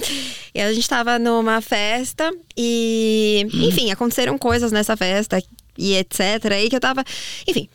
E 0.53 0.61
a 0.61 0.71
gente 0.73 0.87
tava 0.87 1.17
numa 1.17 1.61
festa 1.61 2.31
e, 2.55 3.47
enfim, 3.53 3.91
aconteceram 3.91 4.37
coisas 4.37 4.71
nessa 4.71 4.95
festa 4.95 5.41
e 5.77 5.95
etc. 5.95 6.19
Aí 6.51 6.69
que 6.69 6.75
eu 6.75 6.79
tava. 6.79 7.03
Enfim. 7.47 7.67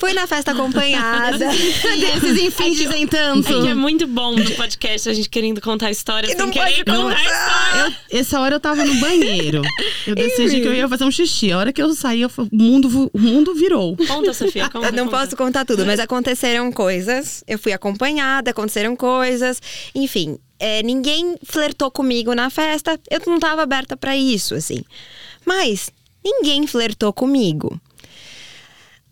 Fui 0.00 0.14
na 0.14 0.26
festa 0.26 0.52
acompanhada. 0.52 1.36
Desses 2.00 2.42
enfim 2.42 2.72
dizem 2.72 3.06
tanto. 3.06 3.46
É 3.46 3.60
que 3.60 3.68
é 3.68 3.74
muito 3.74 4.06
bom 4.06 4.34
do 4.34 4.50
podcast 4.52 5.10
a 5.10 5.12
gente 5.12 5.28
querendo 5.28 5.60
contar 5.60 5.88
a 5.88 5.90
história 5.90 6.26
E 6.26 6.30
sem 6.30 6.38
não 6.38 6.50
querer 6.50 6.84
pode 6.84 6.98
contar 6.98 7.20
história. 7.22 7.96
Eu- 8.10 8.18
essa 8.18 8.40
hora 8.40 8.54
eu 8.54 8.60
tava 8.60 8.82
no 8.82 8.94
banheiro. 8.94 9.60
Eu 10.06 10.14
decidi 10.14 10.62
que 10.62 10.66
eu 10.66 10.74
ia 10.74 10.88
fazer 10.88 11.04
um 11.04 11.10
xixi. 11.10 11.52
A 11.52 11.58
hora 11.58 11.70
que 11.72 11.82
eu 11.82 11.92
saí, 11.92 12.22
eu 12.22 12.30
o, 12.34 12.48
mundo, 12.50 13.10
o 13.12 13.18
mundo 13.18 13.54
virou. 13.54 13.94
Conta, 14.08 14.32
Sofia, 14.32 14.70
conta. 14.70 14.86
Eu 14.86 14.92
não 14.92 15.04
conta. 15.04 15.18
posso 15.18 15.36
contar 15.36 15.64
tudo, 15.66 15.84
mas 15.84 16.00
aconteceram 16.00 16.72
coisas. 16.72 17.44
Eu 17.46 17.58
fui 17.58 17.72
acompanhada, 17.74 18.52
aconteceram 18.52 18.96
coisas. 18.96 19.60
Enfim, 19.94 20.38
é, 20.58 20.82
ninguém 20.82 21.36
flertou 21.42 21.90
comigo 21.90 22.34
na 22.34 22.48
festa. 22.48 22.98
Eu 23.10 23.20
não 23.26 23.38
tava 23.38 23.62
aberta 23.62 23.98
pra 23.98 24.16
isso, 24.16 24.54
assim. 24.54 24.82
Mas 25.44 25.90
ninguém 26.24 26.66
flertou 26.66 27.12
comigo. 27.12 27.78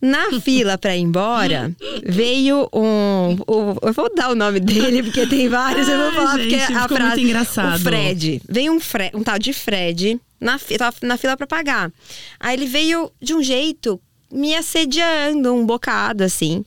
Na 0.01 0.41
fila 0.41 0.79
pra 0.79 0.97
ir 0.97 1.01
embora, 1.01 1.75
veio 2.07 2.69
um. 2.73 3.37
o- 3.47 3.77
eu 3.83 3.93
vou 3.93 4.15
dar 4.15 4.31
o 4.31 4.35
nome 4.35 4.61
dele, 4.61 5.03
porque 5.03 5.27
tem 5.27 5.49
vários, 5.49 5.89
eu 5.89 5.97
vou 5.99 6.07
Ai, 6.09 6.15
falar 6.15 6.31
porque 6.39 6.51
gente, 6.51 6.63
a 6.73 6.83
ficou 6.83 6.97
frase. 6.97 7.17
muito 7.17 7.21
engraçado. 7.27 7.77
O 7.77 7.81
Fred. 7.83 8.43
Veio 8.49 8.73
um, 8.73 8.79
Fre- 8.81 9.11
um 9.15 9.23
tal 9.25 9.39
de 9.41 9.53
Fred 9.53 10.21
na, 10.41 10.57
tava 10.79 10.97
na 11.03 11.17
fila 11.17 11.37
pra 11.37 11.47
pagar. 11.49 11.91
Aí 12.39 12.55
ele 12.57 12.67
veio 12.67 13.11
de 13.21 13.35
um 13.35 13.43
jeito 13.43 14.01
me 14.33 14.55
assediando 14.55 15.53
um 15.53 15.67
bocado, 15.67 16.23
assim. 16.23 16.65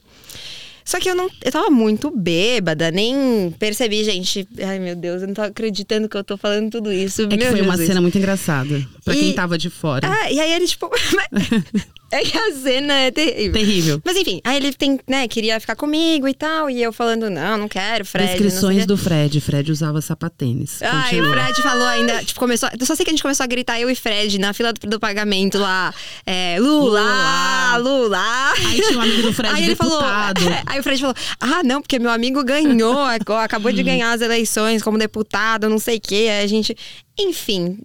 Só 0.84 0.98
que 0.98 1.08
eu 1.08 1.14
não. 1.14 1.30
Eu 1.42 1.52
tava 1.52 1.70
muito 1.70 2.10
bêbada, 2.10 2.90
nem 2.90 3.54
percebi, 3.58 4.02
gente. 4.04 4.46
Ai, 4.62 4.78
meu 4.80 4.96
Deus, 4.96 5.22
eu 5.22 5.28
não 5.28 5.34
tô 5.34 5.40
acreditando 5.42 6.08
que 6.08 6.16
eu 6.16 6.24
tô 6.24 6.36
falando 6.36 6.70
tudo 6.70 6.92
isso. 6.92 7.22
É 7.22 7.26
que 7.28 7.36
meu 7.36 7.50
foi 7.52 7.60
uma 7.62 7.72
Jesus. 7.72 7.86
cena 7.88 8.00
muito 8.00 8.18
engraçada. 8.18 8.84
Pra 9.04 9.14
E- 9.14 9.18
quem 9.20 9.32
tava 9.32 9.56
de 9.56 9.70
fora. 9.70 10.06
Ah, 10.10 10.30
e 10.30 10.38
aí 10.40 10.52
ele, 10.52 10.66
tipo. 10.66 10.90
é 12.12 12.20
que 12.20 12.36
a 12.36 12.52
cena 12.52 12.92
é 12.92 13.10
terrível. 13.10 13.52
Terrível. 13.52 14.02
Mas 14.04 14.16
enfim, 14.18 14.40
aí 14.44 14.58
ele 14.58 14.72
tem, 14.74 15.00
né, 15.08 15.26
queria 15.26 15.58
ficar 15.58 15.74
comigo 15.74 16.28
e 16.28 16.34
tal. 16.34 16.68
E 16.68 16.82
eu 16.82 16.92
falando, 16.92 17.30
não, 17.30 17.56
não 17.56 17.68
quero, 17.68 18.04
Fred. 18.04 18.32
Descrições 18.32 18.84
do 18.84 18.98
Fred. 18.98 19.40
Fred 19.40 19.72
usava 19.72 19.98
sapatênis. 20.02 20.82
Ah, 20.82 21.08
e 21.10 21.20
o. 21.22 21.30
Fred 21.30 21.62
falou 21.62 21.86
ainda, 21.86 22.22
tipo, 22.22 22.38
começou. 22.38 22.68
Eu 22.78 22.84
só 22.84 22.94
sei 22.94 23.04
que 23.04 23.10
a 23.10 23.14
gente 23.14 23.22
começou 23.22 23.42
a 23.42 23.46
gritar, 23.46 23.80
eu 23.80 23.88
e 23.88 23.94
Fred, 23.94 24.38
na 24.38 24.52
fila 24.52 24.74
do, 24.74 24.86
do 24.86 25.00
pagamento 25.00 25.58
lá. 25.58 25.94
É, 26.26 26.58
Lula, 26.60 27.78
Lula. 27.78 28.52
Aí 28.68 28.82
tinha 28.82 28.98
um 28.98 29.02
amigo 29.02 29.22
do 29.22 29.32
Fred, 29.32 29.54
aí 29.54 29.64
ele 29.64 29.74
falou, 29.74 30.02
aí 30.66 30.78
o 30.78 30.82
Fred 30.82 31.00
falou: 31.00 31.16
Ah, 31.40 31.62
não, 31.64 31.80
porque 31.80 31.98
meu 31.98 32.10
amigo 32.10 32.44
ganhou, 32.44 32.98
acabou 33.40 33.72
de 33.72 33.82
ganhar 33.82 34.12
as 34.12 34.20
eleições 34.20 34.82
como 34.82 34.98
deputado, 34.98 35.66
não 35.70 35.78
sei 35.78 35.96
o 35.96 36.00
quê. 36.00 36.28
Aí 36.30 36.44
a 36.44 36.46
gente. 36.46 36.76
Enfim. 37.18 37.78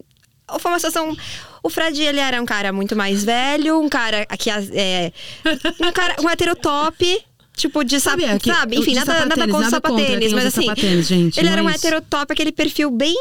Foi 0.60 0.72
uma 0.72 0.80
situação. 0.80 1.16
O 1.62 1.70
Fred, 1.70 2.02
ele 2.02 2.20
era 2.20 2.42
um 2.42 2.46
cara 2.46 2.72
muito 2.72 2.96
mais 2.96 3.24
velho, 3.24 3.80
um 3.80 3.90
cara 3.90 4.26
que 4.26 4.50
é. 4.50 5.12
Um 5.82 5.92
cara, 5.92 6.16
um 6.22 6.30
heterotop. 6.30 7.24
Tipo, 7.56 7.84
de 7.84 8.00
sabe, 8.00 8.22
Sabe, 8.22 8.36
é 8.36 8.40
que- 8.40 8.54
sabe? 8.54 8.78
Enfim, 8.78 8.94
nada, 8.94 9.26
nada 9.26 9.48
contra 9.48 9.70
sapatênis, 9.72 10.32
mas 10.32 10.46
assim. 10.46 10.68
gente, 11.02 11.40
ele 11.40 11.50
era 11.50 11.60
é 11.60 11.64
um 11.64 11.68
isso. 11.70 11.80
heterotop, 11.80 12.32
aquele 12.32 12.52
perfil 12.52 12.92
bem 12.92 13.16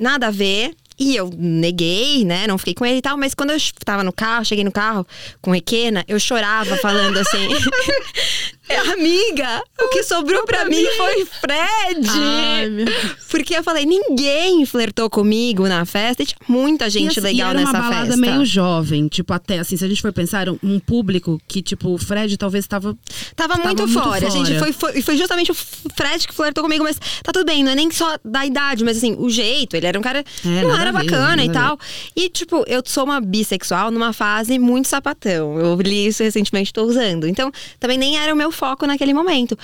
nada 0.00 0.28
a 0.28 0.30
ver. 0.30 0.74
E 0.98 1.16
eu 1.16 1.30
neguei, 1.36 2.24
né? 2.24 2.46
Não 2.46 2.56
fiquei 2.56 2.74
com 2.74 2.86
ele 2.86 2.98
e 2.98 3.02
tal. 3.02 3.16
Mas 3.18 3.34
quando 3.34 3.50
eu 3.50 3.58
tava 3.84 4.02
no 4.04 4.12
carro, 4.12 4.44
cheguei 4.44 4.62
no 4.64 4.70
carro 4.72 5.06
com 5.40 5.50
Requena, 5.50 6.04
eu 6.08 6.18
chorava 6.20 6.76
falando 6.76 7.18
assim. 7.18 7.48
"É, 8.68 8.76
Amiga, 8.92 9.62
o 9.80 9.88
que 9.88 10.02
sobrou 10.02 10.44
pra 10.44 10.64
mim 10.64 10.84
foi 10.96 11.24
Fred. 11.24 12.08
Ai. 12.08 12.84
Porque 13.28 13.56
eu 13.56 13.62
falei, 13.64 13.86
ninguém 13.86 14.64
flertou 14.66 15.08
comigo 15.08 15.66
na 15.66 15.84
festa. 15.84 16.22
E 16.22 16.26
tinha 16.26 16.38
muita 16.46 16.88
gente 16.90 17.16
e, 17.16 17.18
assim, 17.18 17.20
legal 17.20 17.48
e 17.48 17.50
era 17.50 17.60
nessa 17.60 17.72
uma 17.72 17.80
balada 17.80 18.06
festa. 18.06 18.20
meio 18.20 18.44
jovem, 18.44 19.08
tipo, 19.08 19.32
até 19.32 19.58
assim, 19.58 19.76
se 19.76 19.84
a 19.84 19.88
gente 19.88 20.02
for 20.02 20.12
pensar, 20.12 20.48
um, 20.48 20.78
público 20.78 21.40
que, 21.48 21.62
tipo, 21.62 21.90
o 21.94 21.98
Fred 21.98 22.36
talvez 22.36 22.66
tava. 22.66 22.96
Tava 23.34 23.54
muito 23.54 23.76
Tava 23.76 23.86
muito 23.86 23.88
fora. 23.88 24.26
A 24.26 24.30
gente 24.30 24.58
fora. 24.58 24.58
foi, 24.58 24.72
foi, 24.72 25.02
foi 25.02 25.16
justamente 25.16 25.50
o 25.50 25.54
Fred 25.54 26.26
que 26.26 26.34
flertou 26.34 26.62
comigo, 26.62 26.84
mas 26.84 26.98
tá 27.22 27.32
tudo 27.32 27.46
bem, 27.46 27.64
não 27.64 27.72
é 27.72 27.74
nem 27.74 27.90
só 27.90 28.16
da 28.24 28.44
idade, 28.44 28.84
mas 28.84 28.98
assim, 28.98 29.16
o 29.18 29.28
jeito. 29.30 29.76
Ele 29.76 29.86
era 29.86 29.98
um 29.98 30.02
cara. 30.02 30.24
É, 30.44 30.62
não 30.62 30.76
era 30.76 30.92
ver, 30.92 31.04
bacana 31.04 31.44
e 31.44 31.50
tal. 31.50 31.78
E, 32.14 32.28
tipo, 32.28 32.64
eu 32.66 32.82
sou 32.84 33.04
uma 33.04 33.20
bissexual 33.20 33.90
numa 33.90 34.12
fase 34.12 34.58
muito 34.58 34.88
sapatão. 34.88 35.58
Eu 35.58 35.74
li 35.80 36.06
isso 36.06 36.22
recentemente, 36.22 36.72
tô 36.72 36.84
usando. 36.84 37.26
Então, 37.26 37.50
também 37.80 37.96
nem 37.96 38.18
era 38.18 38.32
o 38.32 38.36
meu 38.36 38.51
foco 38.52 38.86
naquele 38.86 39.12
momento. 39.12 39.58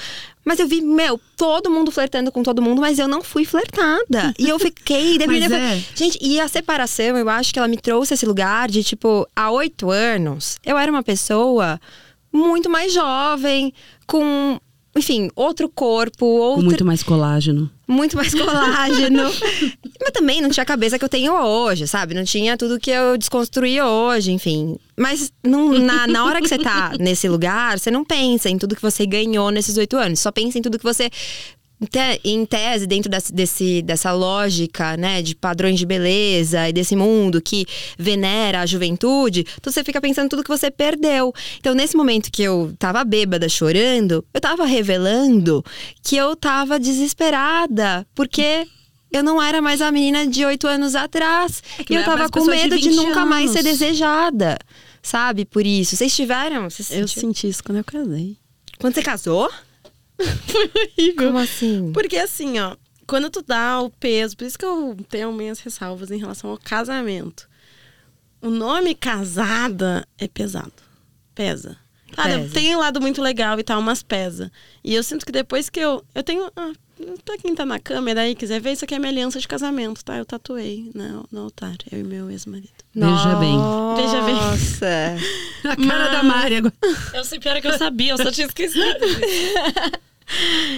Mas 0.44 0.58
eu 0.58 0.66
vi, 0.66 0.80
meu, 0.80 1.20
todo 1.36 1.70
mundo 1.70 1.90
flertando 1.90 2.32
com 2.32 2.42
todo 2.42 2.62
mundo, 2.62 2.80
mas 2.80 2.98
eu 2.98 3.06
não 3.06 3.22
fui 3.22 3.44
flertada. 3.44 4.34
E 4.38 4.48
eu 4.48 4.58
fiquei. 4.58 5.18
Mas 5.28 5.50
é. 5.52 5.84
Gente, 5.94 6.18
e 6.20 6.40
a 6.40 6.48
separação, 6.48 7.16
eu 7.16 7.28
acho 7.28 7.52
que 7.52 7.58
ela 7.58 7.68
me 7.68 7.76
trouxe 7.76 8.14
esse 8.14 8.24
lugar 8.24 8.68
de, 8.70 8.82
tipo, 8.82 9.28
há 9.36 9.50
oito 9.50 9.90
anos, 9.90 10.56
eu 10.64 10.78
era 10.78 10.90
uma 10.90 11.02
pessoa 11.02 11.78
muito 12.32 12.70
mais 12.70 12.92
jovem, 12.92 13.72
com, 14.06 14.58
enfim, 14.96 15.30
outro 15.36 15.68
corpo, 15.68 16.18
Com 16.18 16.26
outra, 16.26 16.64
muito 16.64 16.84
mais 16.84 17.02
colágeno. 17.02 17.70
Muito 17.88 18.16
mais 18.16 18.32
colágeno. 18.34 19.22
Mas 20.00 20.10
também 20.12 20.40
não 20.42 20.50
tinha 20.50 20.62
a 20.62 20.66
cabeça 20.66 20.98
que 20.98 21.04
eu 21.04 21.08
tenho 21.08 21.32
hoje, 21.34 21.86
sabe? 21.88 22.14
Não 22.14 22.22
tinha 22.24 22.56
tudo 22.56 22.78
que 22.78 22.90
eu 22.90 23.16
desconstruí 23.16 23.80
hoje, 23.80 24.30
enfim. 24.30 24.76
Mas 24.96 25.32
não- 25.42 25.72
na, 25.72 26.06
na 26.06 26.24
hora 26.24 26.40
que 26.40 26.48
você 26.48 26.58
tá 26.58 26.92
nesse 27.00 27.28
lugar, 27.28 27.78
você 27.78 27.90
não 27.90 28.04
pensa 28.04 28.50
em 28.50 28.58
tudo 28.58 28.76
que 28.76 28.82
você 28.82 29.06
ganhou 29.06 29.50
nesses 29.50 29.76
oito 29.78 29.96
anos. 29.96 30.20
Só 30.20 30.30
pensa 30.30 30.58
em 30.58 30.62
tudo 30.62 30.78
que 30.78 30.84
você. 30.84 31.10
Em 32.24 32.44
tese, 32.44 32.88
dentro 32.88 33.08
desse, 33.08 33.32
desse- 33.32 33.82
dessa 33.82 34.10
lógica, 34.12 34.96
né, 34.96 35.22
de 35.22 35.36
padrões 35.36 35.78
de 35.78 35.86
beleza 35.86 36.68
e 36.68 36.72
desse 36.72 36.96
mundo 36.96 37.40
que 37.40 37.64
venera 37.96 38.60
a 38.62 38.66
juventude, 38.66 39.46
então 39.56 39.72
você 39.72 39.84
fica 39.84 40.00
pensando 40.00 40.26
em 40.26 40.28
tudo 40.28 40.42
que 40.42 40.48
você 40.50 40.72
perdeu. 40.72 41.32
Então, 41.60 41.74
nesse 41.76 41.96
momento 41.96 42.32
que 42.32 42.42
eu 42.42 42.74
tava 42.80 43.04
bêbada, 43.04 43.48
chorando, 43.48 44.24
eu 44.34 44.40
tava 44.40 44.66
revelando 44.66 45.64
que 46.02 46.16
eu 46.16 46.34
tava 46.34 46.80
desesperada, 46.80 48.04
porque 48.12 48.66
eu 49.12 49.22
não 49.22 49.40
era 49.40 49.62
mais 49.62 49.80
a 49.80 49.92
menina 49.92 50.26
de 50.26 50.44
oito 50.44 50.66
anos 50.66 50.94
atrás. 50.96 51.62
que 51.86 51.92
e 51.92 51.96
eu 51.96 52.02
era 52.02 52.10
tava 52.10 52.28
com 52.28 52.40
de 52.42 52.50
medo 52.50 52.76
de, 52.76 52.88
20 52.88 52.96
nunca 52.96 53.24
mais 53.24 53.50
ser 53.52 53.60
anos. 53.60 53.70
desejada. 53.78 54.58
Sabe, 55.00 55.44
por 55.44 55.64
isso. 55.64 55.96
Vocês 55.96 56.14
tiveram? 56.14 56.68
Vocês 56.68 56.90
Eu 56.90 57.06
senti 57.06 57.48
isso 57.48 57.62
quando 57.62 57.78
eu 57.78 57.84
casei. 57.84 58.36
Quando 58.80 58.94
você 58.94 59.02
casou? 59.02 59.48
Foi 60.46 60.70
horrível. 60.74 61.26
Como 61.26 61.38
assim? 61.38 61.92
Porque 61.92 62.16
assim, 62.16 62.58
ó, 62.58 62.76
quando 63.06 63.30
tu 63.30 63.42
dá 63.42 63.80
o 63.80 63.90
peso, 63.90 64.36
por 64.36 64.44
isso 64.44 64.58
que 64.58 64.64
eu 64.64 64.96
tenho 65.08 65.32
minhas 65.32 65.60
ressalvas 65.60 66.10
em 66.10 66.18
relação 66.18 66.50
ao 66.50 66.58
casamento. 66.58 67.48
O 68.40 68.50
nome 68.50 68.94
casada 68.94 70.06
é 70.18 70.28
pesado. 70.28 70.72
Pesa. 71.34 71.76
Cara, 72.12 72.38
Pesa. 72.38 72.54
tem 72.54 72.74
um 72.74 72.78
lado 72.78 73.00
muito 73.00 73.20
legal 73.20 73.58
e 73.58 73.62
tal, 73.62 73.80
mas 73.82 74.02
pesa. 74.02 74.50
E 74.82 74.94
eu 74.94 75.02
sinto 75.02 75.26
que 75.26 75.32
depois 75.32 75.68
que 75.68 75.80
eu. 75.80 76.04
Eu 76.14 76.22
tenho. 76.22 76.50
Ah, 76.56 76.72
pra 77.24 77.36
quem 77.38 77.54
tá 77.54 77.64
na 77.64 77.78
câmera 77.78 78.22
aí 78.22 78.34
quiser 78.34 78.60
ver, 78.60 78.72
isso 78.72 78.84
aqui 78.84 78.94
é 78.94 78.98
minha 78.98 79.10
aliança 79.10 79.38
de 79.38 79.46
casamento, 79.46 80.04
tá? 80.04 80.16
Eu 80.16 80.24
tatuei 80.24 80.90
no, 80.94 81.26
no 81.30 81.42
altar, 81.44 81.76
eu 81.90 82.00
e 82.00 82.02
meu 82.02 82.30
ex-marido. 82.30 82.72
Veja 82.94 83.36
bem. 83.36 83.58
Veja 83.96 84.22
bem. 84.22 84.34
Nossa. 84.34 85.16
A 85.68 85.76
cara 85.76 86.08
da 86.08 86.22
Mari 86.22 86.56
agora. 86.56 86.74
Eu 87.14 87.24
sei, 87.24 87.38
pior 87.38 87.56
é 87.56 87.60
que 87.60 87.68
eu 87.68 87.78
sabia, 87.78 88.12
eu 88.12 88.16
só 88.16 88.30
tinha 88.30 88.46
esquecido. 88.46 88.84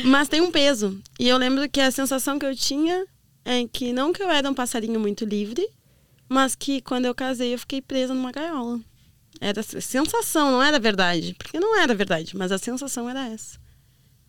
Mas 0.05 0.29
tem 0.29 0.41
um 0.41 0.51
peso. 0.51 1.01
E 1.19 1.29
eu 1.29 1.37
lembro 1.37 1.69
que 1.69 1.81
a 1.81 1.91
sensação 1.91 2.39
que 2.39 2.47
eu 2.47 2.55
tinha 2.55 3.05
é 3.45 3.67
que 3.67 3.93
não 3.93 4.13
que 4.13 4.23
eu 4.23 4.31
era 4.31 4.49
um 4.49 4.55
passarinho 4.55 5.01
muito 5.01 5.25
livre, 5.25 5.67
mas 6.29 6.55
que 6.55 6.81
quando 6.81 7.07
eu 7.07 7.15
casei 7.15 7.55
eu 7.55 7.59
fiquei 7.59 7.83
presa 7.83 8.15
numa 8.15 8.33
gaiola. 8.33 8.81
Era 9.41 9.63
sensação, 9.63 10.53
não 10.53 10.63
era 10.63 10.79
verdade. 10.79 11.35
Porque 11.39 11.59
não 11.59 11.79
era 11.79 11.95
verdade, 11.95 12.37
mas 12.37 12.53
a 12.53 12.59
sensação 12.59 13.09
era 13.09 13.29
essa. 13.29 13.59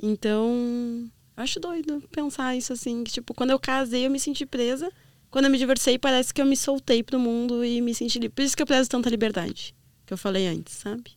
Então, 0.01 1.09
acho 1.36 1.59
doido 1.59 2.01
pensar 2.11 2.55
isso 2.55 2.74
assim. 2.74 3.03
Que, 3.03 3.11
tipo, 3.11 3.34
quando 3.34 3.51
eu 3.51 3.59
casei 3.59 4.05
eu 4.05 4.11
me 4.11 4.19
senti 4.19 4.45
presa. 4.45 4.91
Quando 5.30 5.45
eu 5.45 5.51
me 5.51 5.57
divorciei 5.57 5.97
parece 5.97 6.34
que 6.34 6.41
eu 6.41 6.45
me 6.45 6.57
soltei 6.57 7.03
pro 7.03 7.19
mundo 7.19 7.63
e 7.63 7.82
me 7.82 7.93
senti 7.93 8.19
livre. 8.19 8.36
Por 8.36 8.41
isso 8.41 8.55
que 8.55 8.63
eu 8.63 8.67
prezo 8.67 8.89
tanta 8.89 9.09
liberdade. 9.09 9.76
Que 10.05 10.13
eu 10.13 10.17
falei 10.17 10.47
antes, 10.47 10.76
sabe? 10.76 11.11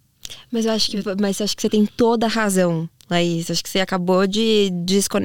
Mas 0.50 0.66
eu 0.66 0.72
acho 0.72 0.90
que, 0.90 0.98
mas 1.20 1.40
eu 1.40 1.44
acho 1.44 1.56
que 1.56 1.62
você 1.62 1.68
tem 1.68 1.86
toda 1.86 2.26
a 2.26 2.28
razão, 2.28 2.88
Laís. 3.08 3.50
Acho 3.50 3.62
que 3.62 3.68
você 3.68 3.80
acabou 3.80 4.26
de, 4.26 4.70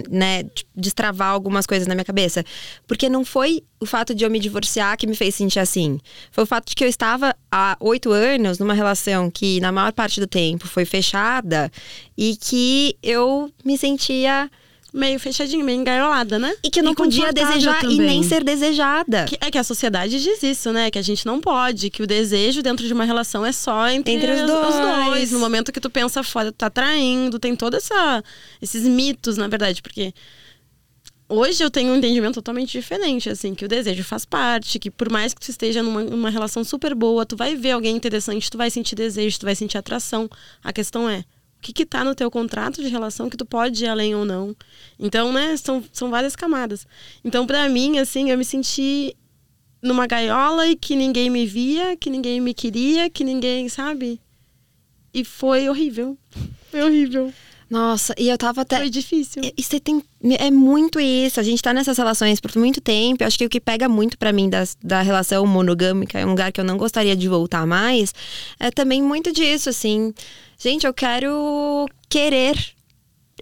né, 0.09 0.43
de 0.43 0.65
destravar 0.75 1.29
algumas 1.29 1.65
coisas 1.65 1.87
na 1.87 1.95
minha 1.95 2.05
cabeça. 2.05 2.43
Porque 2.87 3.09
não 3.09 3.23
foi 3.23 3.63
o 3.79 3.85
fato 3.85 4.13
de 4.13 4.23
eu 4.23 4.29
me 4.29 4.39
divorciar 4.39 4.97
que 4.97 5.07
me 5.07 5.15
fez 5.15 5.35
sentir 5.35 5.59
assim. 5.59 5.99
Foi 6.31 6.43
o 6.43 6.47
fato 6.47 6.69
de 6.69 6.75
que 6.75 6.83
eu 6.83 6.89
estava 6.89 7.35
há 7.51 7.77
oito 7.79 8.11
anos 8.11 8.59
numa 8.59 8.73
relação 8.73 9.29
que, 9.31 9.59
na 9.59 9.71
maior 9.71 9.93
parte 9.93 10.19
do 10.19 10.27
tempo, 10.27 10.67
foi 10.67 10.85
fechada 10.85 11.71
e 12.17 12.35
que 12.35 12.97
eu 13.01 13.51
me 13.63 13.77
sentia. 13.77 14.49
Meio 14.91 15.19
fechadinho, 15.19 15.63
meio 15.63 15.79
engaiolada, 15.81 16.39
né? 16.39 16.55
E 16.63 16.69
que 16.71 16.81
não 16.81 16.93
E 16.93 16.95
podia 16.95 17.31
desejar 17.31 17.77
e 17.79 17.81
também. 17.89 17.99
nem 17.99 18.23
ser 18.23 18.43
desejada. 18.43 19.25
Que- 19.25 19.37
é 19.39 19.51
que 19.51 19.57
a 19.59 19.63
sociedade 19.63 20.19
diz 20.19 20.41
isso, 20.41 20.71
né? 20.73 20.89
Que 20.89 20.97
a 20.97 21.01
gente 21.03 21.25
não 21.27 21.39
pode, 21.39 21.91
que 21.91 22.01
o 22.01 22.07
desejo 22.07 22.63
dentro 22.63 22.87
de 22.87 22.91
uma 22.93 23.05
relação 23.05 23.45
é 23.45 23.51
só 23.51 23.87
entre, 23.89 24.13
Entre 24.13 24.31
os 24.31 24.41
os, 24.41 24.47
dois. 24.47 24.75
dois. 25.05 25.31
No 25.31 25.37
momento 25.39 25.71
que 25.71 25.79
tu 25.79 25.91
pensa 25.91 26.23
fora, 26.23 26.51
tu 26.51 26.55
tá 26.55 26.71
traindo, 26.71 27.37
tem 27.37 27.55
todos 27.55 27.77
essa, 27.85 28.23
esses 28.59 28.83
mitos, 28.83 29.37
na 29.37 29.47
verdade, 29.47 29.79
porque 29.81 30.11
hoje 31.27 31.63
eu 31.63 31.69
tenho 31.69 31.91
um 31.93 31.97
entendimento 31.97 32.35
totalmente 32.35 32.71
diferente, 32.71 33.29
assim, 33.29 33.53
que 33.53 33.65
o 33.65 33.67
desejo 33.67 34.03
faz 34.03 34.25
parte, 34.25 34.79
que 34.79 34.89
por 34.89 35.09
mais 35.11 35.33
que 35.33 35.39
tu 35.41 35.49
esteja 35.51 35.83
numa, 35.83 36.01
numa 36.03 36.29
relação 36.31 36.63
super 36.63 36.95
boa, 36.95 37.25
tu 37.25 37.35
vai 37.37 37.55
ver 37.55 37.71
alguém 37.71 37.95
interessante, 37.95 38.49
tu 38.49 38.57
vai 38.57 38.71
sentir 38.71 38.95
desejo, 38.95 39.39
tu 39.39 39.45
vai 39.45 39.55
sentir 39.55 39.77
atração. 39.77 40.27
A 40.63 40.73
questão 40.73 41.07
é, 41.07 41.23
o 41.59 41.61
que 41.61 41.73
que 41.73 41.85
tá 41.85 42.05
no 42.05 42.15
teu 42.15 42.31
contrato 42.31 42.81
de 42.81 42.87
relação 42.87 43.29
que 43.29 43.35
tu 43.35 43.45
pode 43.45 43.83
ir 43.83 43.87
além 43.87 44.15
ou 44.15 44.23
não? 44.23 44.55
Então, 44.97 45.33
né, 45.33 45.57
são, 45.57 45.83
são 45.91 46.09
várias 46.09 46.33
camadas. 46.33 46.87
Então, 47.23 47.45
pra 47.45 47.67
mim, 47.67 47.99
assim, 47.99 48.31
eu 48.31 48.37
me 48.37 48.45
senti 48.45 49.13
numa 49.81 50.07
gaiola 50.07 50.67
e 50.67 50.75
que 50.75 50.95
ninguém 50.95 51.29
me 51.29 51.45
via, 51.45 51.97
que 51.97 52.09
ninguém 52.09 52.39
me 52.39 52.53
queria, 52.53 53.09
que 53.09 53.25
ninguém, 53.25 53.67
sabe? 53.67 54.21
E 55.13 55.25
foi 55.25 55.67
horrível. 55.67 56.17
Foi 56.71 56.81
horrível. 56.81 57.33
Nossa, 57.69 58.15
e 58.17 58.29
eu 58.29 58.37
tava 58.37 58.61
até. 58.61 58.77
Foi 58.77 58.89
difícil. 58.89 59.43
E 59.43 59.61
você 59.61 59.79
tem. 59.79 60.01
É 60.39 60.49
muito 60.49 60.99
isso. 60.99 61.39
A 61.39 61.43
gente 61.43 61.61
tá 61.61 61.73
nessas 61.73 61.97
relações 61.97 62.39
por 62.39 62.55
muito 62.57 62.81
tempo. 62.81 63.21
Eu 63.21 63.27
acho 63.27 63.37
que 63.37 63.45
o 63.45 63.49
que 63.49 63.59
pega 63.59 63.87
muito 63.87 64.17
pra 64.17 64.31
mim 64.31 64.49
das, 64.49 64.75
da 64.81 65.01
relação 65.01 65.45
monogâmica, 65.45 66.17
é 66.17 66.25
um 66.25 66.29
lugar 66.29 66.51
que 66.51 66.59
eu 66.59 66.65
não 66.65 66.77
gostaria 66.77 67.15
de 67.15 67.27
voltar 67.27 67.67
mais, 67.67 68.13
é 68.59 68.71
também 68.71 69.03
muito 69.03 69.31
disso, 69.31 69.69
assim. 69.69 70.13
Gente, 70.61 70.85
eu 70.85 70.93
quero 70.93 71.87
querer. 72.09 72.78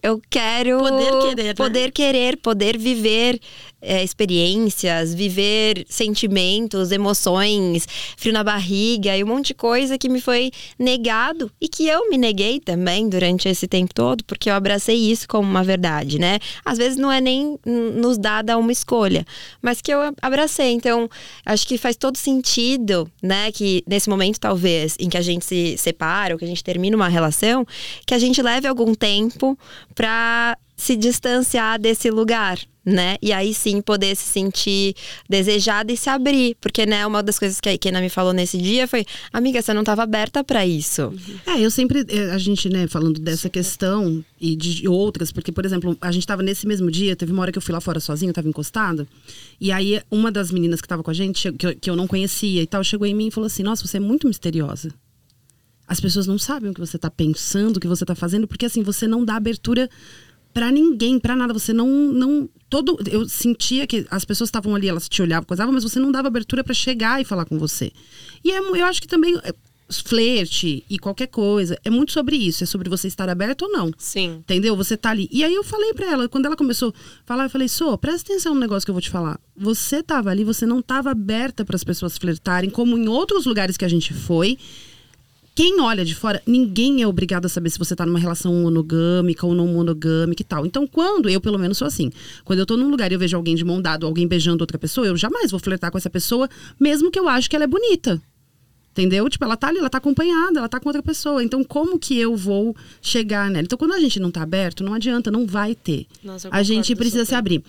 Eu 0.01 0.21
quero. 0.29 0.79
Poder 0.79 1.29
querer, 1.29 1.43
né? 1.43 1.53
Poder 1.53 1.91
querer, 1.91 2.37
poder 2.37 2.77
viver 2.77 3.39
é, 3.81 4.03
experiências, 4.03 5.13
viver 5.13 5.85
sentimentos, 5.87 6.91
emoções, 6.91 7.87
frio 8.17 8.33
na 8.33 8.43
barriga 8.43 9.15
e 9.15 9.23
um 9.23 9.27
monte 9.27 9.47
de 9.47 9.53
coisa 9.53 9.97
que 9.97 10.09
me 10.09 10.19
foi 10.19 10.51
negado 10.79 11.51
e 11.61 11.67
que 11.67 11.87
eu 11.87 12.09
me 12.09 12.17
neguei 12.17 12.59
também 12.59 13.07
durante 13.07 13.47
esse 13.47 13.67
tempo 13.67 13.93
todo, 13.93 14.23
porque 14.23 14.49
eu 14.49 14.53
abracei 14.53 14.95
isso 14.95 15.27
como 15.27 15.47
uma 15.47 15.63
verdade, 15.63 16.19
né? 16.19 16.39
Às 16.65 16.77
vezes 16.77 16.97
não 16.97 17.11
é 17.11 17.21
nem 17.21 17.57
nos 17.65 18.17
dada 18.17 18.57
uma 18.57 18.71
escolha, 18.71 19.25
mas 19.61 19.79
que 19.81 19.93
eu 19.93 19.99
abracei. 20.21 20.71
Então, 20.71 21.09
acho 21.45 21.67
que 21.67 21.77
faz 21.77 21.95
todo 21.95 22.17
sentido, 22.17 23.09
né, 23.21 23.51
que 23.51 23.83
nesse 23.87 24.09
momento 24.09 24.39
talvez 24.39 24.95
em 24.99 25.09
que 25.09 25.17
a 25.17 25.21
gente 25.21 25.45
se 25.45 25.77
separa 25.77 26.33
ou 26.33 26.39
que 26.39 26.45
a 26.45 26.47
gente 26.47 26.63
termina 26.63 26.95
uma 26.95 27.07
relação, 27.07 27.65
que 28.05 28.13
a 28.13 28.19
gente 28.19 28.41
leve 28.41 28.67
algum 28.67 28.93
tempo 28.95 29.57
pra 29.97 30.55
se 30.75 30.95
distanciar 30.95 31.79
desse 31.81 32.11
lugar, 32.11 32.59
né? 32.85 33.17
E 33.19 33.33
aí 33.33 33.51
sim 33.51 33.81
poder 33.81 34.15
se 34.15 34.25
sentir 34.25 34.95
desejada 35.27 35.91
e 35.91 35.97
se 35.97 36.07
abrir. 36.07 36.55
Porque, 36.61 36.85
né, 36.85 37.03
uma 37.07 37.23
das 37.23 37.39
coisas 37.39 37.59
que 37.59 37.67
a 37.67 37.73
Ikena 37.73 37.99
me 37.99 38.07
falou 38.07 38.31
nesse 38.31 38.59
dia 38.59 38.87
foi: 38.87 39.03
amiga, 39.33 39.59
você 39.59 39.73
não 39.73 39.81
estava 39.81 40.03
aberta 40.03 40.43
para 40.43 40.63
isso. 40.67 41.11
É, 41.47 41.59
eu 41.59 41.71
sempre, 41.71 42.05
é, 42.07 42.29
a 42.29 42.37
gente, 42.37 42.69
né, 42.69 42.87
falando 42.87 43.19
dessa 43.19 43.49
questão 43.49 44.23
e 44.39 44.55
de 44.55 44.87
outras, 44.87 45.31
porque, 45.31 45.51
por 45.51 45.65
exemplo, 45.65 45.97
a 45.99 46.11
gente 46.11 46.27
tava 46.27 46.43
nesse 46.43 46.67
mesmo 46.67 46.91
dia, 46.91 47.15
teve 47.15 47.31
uma 47.31 47.41
hora 47.41 47.51
que 47.51 47.57
eu 47.57 47.61
fui 47.61 47.73
lá 47.73 47.81
fora 47.81 47.99
sozinha, 47.99 48.29
eu 48.29 48.35
tava 48.35 48.47
encostada, 48.47 49.07
e 49.59 49.71
aí 49.71 49.99
uma 50.11 50.31
das 50.31 50.51
meninas 50.51 50.79
que 50.79 50.87
tava 50.87 51.01
com 51.01 51.09
a 51.09 51.13
gente, 51.13 51.51
que 51.53 51.65
eu, 51.65 51.75
que 51.75 51.89
eu 51.89 51.95
não 51.95 52.05
conhecia 52.05 52.61
e 52.61 52.67
tal, 52.67 52.83
chegou 52.83 53.07
em 53.07 53.15
mim 53.15 53.27
e 53.29 53.31
falou 53.31 53.47
assim: 53.47 53.63
Nossa, 53.63 53.85
você 53.85 53.97
é 53.97 53.99
muito 53.99 54.27
misteriosa. 54.27 54.93
As 55.87 55.99
pessoas 55.99 56.27
não 56.27 56.37
sabem 56.37 56.69
o 56.69 56.73
que 56.73 56.79
você 56.79 56.97
tá 56.97 57.09
pensando, 57.09 57.77
o 57.77 57.79
que 57.79 57.87
você 57.87 58.05
tá 58.05 58.13
fazendo, 58.13 58.47
porque 58.47 58.65
assim, 58.65 58.83
você 58.83 59.07
não 59.07 59.23
dá 59.23 59.35
abertura 59.35 59.89
pra 60.53 60.71
ninguém, 60.71 61.19
pra 61.19 61.35
nada. 61.35 61.53
Você 61.53 61.71
não. 61.71 61.87
não 61.87 62.49
todo 62.69 62.97
Eu 63.09 63.29
sentia 63.29 63.85
que 63.85 64.05
as 64.09 64.25
pessoas 64.25 64.47
estavam 64.47 64.75
ali, 64.75 64.89
elas 64.89 65.07
te 65.07 65.21
olhavam, 65.21 65.45
coisavam, 65.45 65.73
mas 65.73 65.83
você 65.83 65.99
não 65.99 66.11
dava 66.11 66.27
abertura 66.27 66.63
pra 66.63 66.73
chegar 66.73 67.21
e 67.21 67.25
falar 67.25 67.45
com 67.45 67.57
você. 67.57 67.91
E 68.43 68.51
é 68.51 68.59
eu 68.59 68.85
acho 68.85 69.01
que 69.01 69.07
também. 69.07 69.37
é, 69.43 69.53
Flerte 69.89 70.83
e 70.89 70.99
qualquer 70.99 71.27
coisa, 71.27 71.79
é 71.81 71.89
muito 71.89 72.11
sobre 72.11 72.35
isso, 72.35 72.61
é 72.61 72.67
sobre 72.67 72.89
você 72.89 73.07
estar 73.07 73.29
aberto 73.29 73.61
ou 73.61 73.71
não. 73.71 73.89
Sim. 73.97 74.39
Entendeu? 74.39 74.75
Você 74.75 74.97
tá 74.97 75.11
ali. 75.11 75.29
E 75.31 75.45
aí 75.45 75.53
eu 75.53 75.63
falei 75.63 75.93
pra 75.93 76.11
ela, 76.11 76.27
quando 76.27 76.45
ela 76.45 76.57
começou 76.57 76.89
a 76.89 76.93
falar, 77.25 77.45
eu 77.45 77.49
falei, 77.49 77.69
Sô, 77.69 77.97
presta 77.97 78.33
atenção 78.33 78.53
no 78.53 78.59
negócio 78.59 78.85
que 78.85 78.91
eu 78.91 78.93
vou 78.93 79.01
te 79.01 79.09
falar. 79.09 79.39
Você 79.55 80.03
tava 80.03 80.29
ali, 80.29 80.43
você 80.43 80.65
não 80.65 80.81
tava 80.81 81.11
aberta 81.11 81.63
para 81.63 81.77
as 81.77 81.85
pessoas 81.85 82.17
flertarem, 82.17 82.69
como 82.69 82.97
em 82.97 83.07
outros 83.07 83.45
lugares 83.45 83.77
que 83.77 83.85
a 83.85 83.87
gente 83.87 84.13
foi. 84.13 84.57
Quem 85.57 85.81
olha 85.81 86.05
de 86.05 86.13
fora, 86.13 86.39
ninguém 86.45 87.01
é 87.01 87.07
obrigado 87.07 87.47
a 87.47 87.49
saber 87.49 87.71
se 87.71 87.79
você 87.79 87.95
tá 87.95 88.05
numa 88.05 88.19
relação 88.19 88.53
monogâmica 88.53 89.43
ou 89.43 89.55
não 89.55 89.65
monogâmica 89.65 90.43
e 90.43 90.45
tal. 90.45 90.67
Então, 90.67 90.85
quando, 90.85 91.27
eu 91.31 91.41
pelo 91.41 91.57
menos 91.57 91.79
sou 91.79 91.87
assim, 91.87 92.11
quando 92.45 92.59
eu 92.59 92.65
tô 92.67 92.77
num 92.77 92.91
lugar 92.91 93.11
e 93.11 93.15
eu 93.15 93.19
vejo 93.19 93.35
alguém 93.35 93.55
de 93.55 93.65
mão 93.65 93.81
dada, 93.81 94.05
alguém 94.05 94.27
beijando 94.27 94.61
outra 94.61 94.77
pessoa, 94.77 95.07
eu 95.07 95.17
jamais 95.17 95.49
vou 95.49 95.59
flertar 95.59 95.89
com 95.89 95.97
essa 95.97 96.11
pessoa, 96.11 96.47
mesmo 96.79 97.09
que 97.09 97.17
eu 97.17 97.27
acho 97.27 97.49
que 97.49 97.55
ela 97.55 97.65
é 97.65 97.67
bonita. 97.67 98.21
Entendeu? 98.91 99.27
Tipo, 99.27 99.45
ela 99.45 99.57
tá 99.57 99.69
ali, 99.69 99.79
ela 99.79 99.89
tá 99.89 99.97
acompanhada, 99.97 100.59
ela 100.59 100.69
tá 100.69 100.79
com 100.79 100.89
outra 100.89 101.01
pessoa. 101.01 101.43
Então, 101.43 101.63
como 101.63 101.97
que 101.97 102.15
eu 102.19 102.35
vou 102.35 102.75
chegar 103.01 103.49
nela? 103.49 103.65
Então, 103.65 103.79
quando 103.79 103.93
a 103.93 103.99
gente 103.99 104.19
não 104.19 104.29
tá 104.29 104.43
aberto, 104.43 104.83
não 104.83 104.93
adianta, 104.93 105.31
não 105.31 105.47
vai 105.47 105.73
ter. 105.73 106.05
Nossa, 106.23 106.49
a 106.51 106.61
gente 106.61 106.95
precisa 106.95 107.25
super. 107.25 107.29
se 107.29 107.35
abrir. 107.35 107.63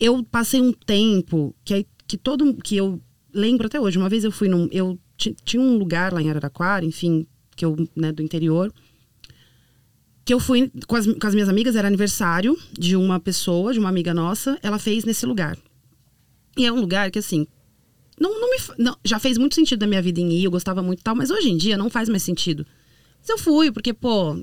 Eu 0.00 0.24
passei 0.24 0.60
um 0.60 0.72
tempo 0.72 1.54
que, 1.64 1.86
que 2.08 2.16
todo 2.16 2.52
que 2.54 2.76
eu 2.76 3.00
lembro 3.32 3.68
até 3.68 3.80
hoje. 3.80 3.98
Uma 3.98 4.08
vez 4.08 4.24
eu 4.24 4.32
fui 4.32 4.48
num. 4.48 4.68
Eu 4.72 4.98
tinha 5.32 5.62
um 5.62 5.78
lugar 5.78 6.12
lá 6.12 6.20
em 6.20 6.28
Araraquara, 6.28 6.84
enfim, 6.84 7.26
que 7.56 7.64
eu, 7.64 7.76
né, 7.94 8.12
do 8.12 8.22
interior. 8.22 8.72
Que 10.24 10.34
eu 10.34 10.40
fui 10.40 10.70
com 10.86 10.96
as, 10.96 11.06
com 11.06 11.26
as 11.26 11.34
minhas 11.34 11.48
amigas, 11.48 11.76
era 11.76 11.86
aniversário 11.86 12.58
de 12.72 12.96
uma 12.96 13.20
pessoa, 13.20 13.72
de 13.72 13.78
uma 13.78 13.88
amiga 13.88 14.12
nossa, 14.12 14.58
ela 14.62 14.78
fez 14.78 15.04
nesse 15.04 15.24
lugar. 15.26 15.56
E 16.56 16.64
é 16.64 16.72
um 16.72 16.80
lugar 16.80 17.10
que, 17.10 17.18
assim, 17.18 17.46
não, 18.18 18.40
não 18.40 18.50
me. 18.50 18.56
não, 18.78 18.96
já 19.04 19.18
fez 19.18 19.36
muito 19.38 19.54
sentido 19.54 19.80
na 19.80 19.86
minha 19.86 20.02
vida 20.02 20.20
em 20.20 20.32
ir, 20.32 20.44
eu 20.44 20.50
gostava 20.50 20.82
muito 20.82 21.00
e 21.00 21.02
tal, 21.02 21.14
mas 21.14 21.30
hoje 21.30 21.50
em 21.50 21.56
dia 21.56 21.76
não 21.76 21.90
faz 21.90 22.08
mais 22.08 22.22
sentido. 22.22 22.66
Mas 23.20 23.28
eu 23.28 23.38
fui, 23.38 23.72
porque, 23.72 23.92
pô, 23.92 24.42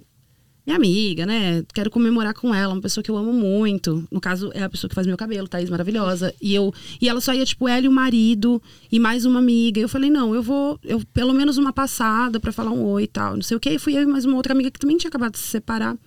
minha 0.66 0.78
amiga, 0.78 1.26
né? 1.26 1.64
Quero 1.74 1.90
comemorar 1.90 2.34
com 2.34 2.54
ela, 2.54 2.74
uma 2.74 2.82
pessoa 2.82 3.04
que 3.04 3.10
eu 3.10 3.18
amo 3.18 3.34
muito. 3.34 4.08
No 4.12 4.22
caso, 4.22 4.52
é 4.54 4.64
a 4.64 4.70
pessoa 4.70 4.88
que 4.88 4.96
faz 4.96 5.08
meu 5.08 5.18
cabelo, 5.18 5.48
Thaís, 5.48 5.70
maravilhosa. 5.70 6.34
E 6.42 6.54
eu 6.54 6.74
e 7.02 7.10
ela 7.10 7.20
só 7.20 7.34
ia, 7.34 7.46
tipo, 7.46 7.68
ela 7.68 7.86
e 7.86 7.88
o 7.88 7.92
marido 7.92 8.62
e 8.92 9.00
mais 9.00 9.26
uma 9.26 9.40
amiga. 9.40 9.82
Eu 9.82 9.90
falei, 9.90 10.10
não, 10.10 10.36
eu 10.36 10.44
vou, 10.44 10.80
eu 10.84 11.02
pelo 11.14 11.34
menos 11.34 11.58
uma 11.58 11.74
passada 11.74 12.40
pra 12.40 12.52
falar 12.52 12.72
um 12.72 12.84
oi 12.84 13.04
e 13.04 13.08
tal. 13.08 13.36
Não 13.36 13.42
sei 13.42 13.58
o 13.58 13.60
quê. 13.60 13.72
E 13.72 13.80
fui 13.80 13.98
eu 13.98 14.04
e 14.04 14.06
mais 14.06 14.26
uma 14.26 14.36
outra 14.36 14.54
amiga 14.54 14.70
que 14.70 14.80
também 14.80 14.98
tinha 14.98 15.10
acabado 15.10 15.34
de 15.34 15.40
se 15.40 15.48
separar. 15.48 15.98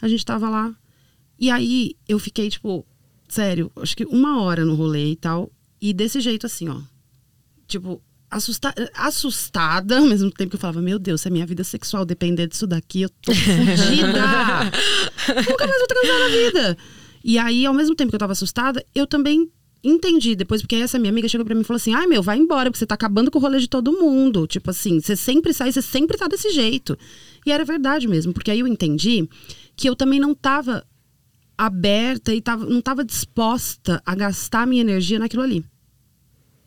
A 0.00 0.08
gente 0.08 0.26
tava 0.26 0.48
lá. 0.50 0.74
E 1.38 1.50
aí 1.50 1.94
eu 2.08 2.18
fiquei, 2.18 2.48
tipo, 2.50 2.84
sério, 3.28 3.70
acho 3.76 3.96
que 3.96 4.04
uma 4.04 4.42
hora 4.42 4.64
no 4.64 4.74
rolê 4.74 5.12
e 5.12 5.16
tal. 5.16 5.50
E 5.80 5.92
desse 5.92 6.20
jeito 6.20 6.46
assim, 6.46 6.68
ó. 6.68 6.80
Tipo, 7.68 8.02
assusta 8.32 8.74
assustada, 8.94 9.98
ao 9.98 10.06
mesmo 10.06 10.30
tempo 10.30 10.50
que 10.50 10.56
eu 10.56 10.60
falava, 10.60 10.80
meu 10.80 10.98
Deus, 10.98 11.20
se 11.20 11.28
a 11.28 11.30
minha 11.30 11.46
vida 11.46 11.62
sexual 11.62 12.04
depender 12.04 12.46
disso 12.46 12.66
daqui, 12.66 13.02
eu 13.02 13.08
tô 13.08 13.32
fodida. 13.34 14.72
Nunca 15.48 15.66
mais 15.66 15.78
vou 15.78 15.86
transar 15.86 16.18
na 16.18 16.28
vida. 16.28 16.78
E 17.22 17.38
aí, 17.38 17.66
ao 17.66 17.74
mesmo 17.74 17.94
tempo 17.94 18.10
que 18.10 18.16
eu 18.16 18.20
tava 18.20 18.32
assustada, 18.32 18.84
eu 18.94 19.06
também 19.06 19.48
entendi 19.84 20.34
depois, 20.34 20.62
porque 20.62 20.76
essa 20.76 20.98
minha 20.98 21.10
amiga 21.10 21.28
chegou 21.28 21.44
pra 21.44 21.54
mim 21.54 21.60
e 21.60 21.64
falou 21.64 21.76
assim: 21.76 21.94
ai 21.94 22.06
meu, 22.06 22.22
vai 22.22 22.38
embora, 22.38 22.70
porque 22.70 22.78
você 22.78 22.86
tá 22.86 22.94
acabando 22.94 23.30
com 23.30 23.38
o 23.38 23.42
rolê 23.42 23.58
de 23.58 23.68
todo 23.68 23.92
mundo. 23.92 24.46
Tipo 24.46 24.70
assim, 24.70 25.00
você 25.00 25.14
sempre 25.14 25.52
sai, 25.52 25.70
você 25.70 25.82
sempre 25.82 26.16
tá 26.16 26.26
desse 26.26 26.50
jeito. 26.50 26.96
E 27.44 27.52
era 27.52 27.64
verdade 27.64 28.08
mesmo, 28.08 28.32
porque 28.32 28.50
aí 28.50 28.60
eu 28.60 28.66
entendi 28.66 29.28
que 29.76 29.88
eu 29.88 29.94
também 29.94 30.18
não 30.18 30.34
tava 30.34 30.86
aberta 31.56 32.34
e 32.34 32.40
tava, 32.40 32.64
não 32.64 32.80
tava 32.80 33.04
disposta 33.04 34.02
a 34.06 34.14
gastar 34.14 34.66
minha 34.66 34.80
energia 34.80 35.18
naquilo 35.18 35.42
ali. 35.42 35.64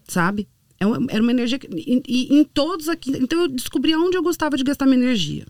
Sabe? 0.07 0.47
É 0.80 0.86
uma- 0.86 1.05
Era 1.09 1.21
uma 1.23 1.32
energia. 1.32 1.57
que- 1.57 1.67
E, 1.73 2.01
e 2.07 2.36
em 2.38 2.43
todos 2.43 2.89
aqui. 2.89 3.11
Então 3.11 3.41
eu 3.43 3.47
descobri 3.47 3.95
onde 3.95 4.17
eu 4.17 4.21
gostava 4.23 4.57
de 4.57 4.63
gastar 4.63 4.86
minha 4.86 4.97
energia. 5.01 5.45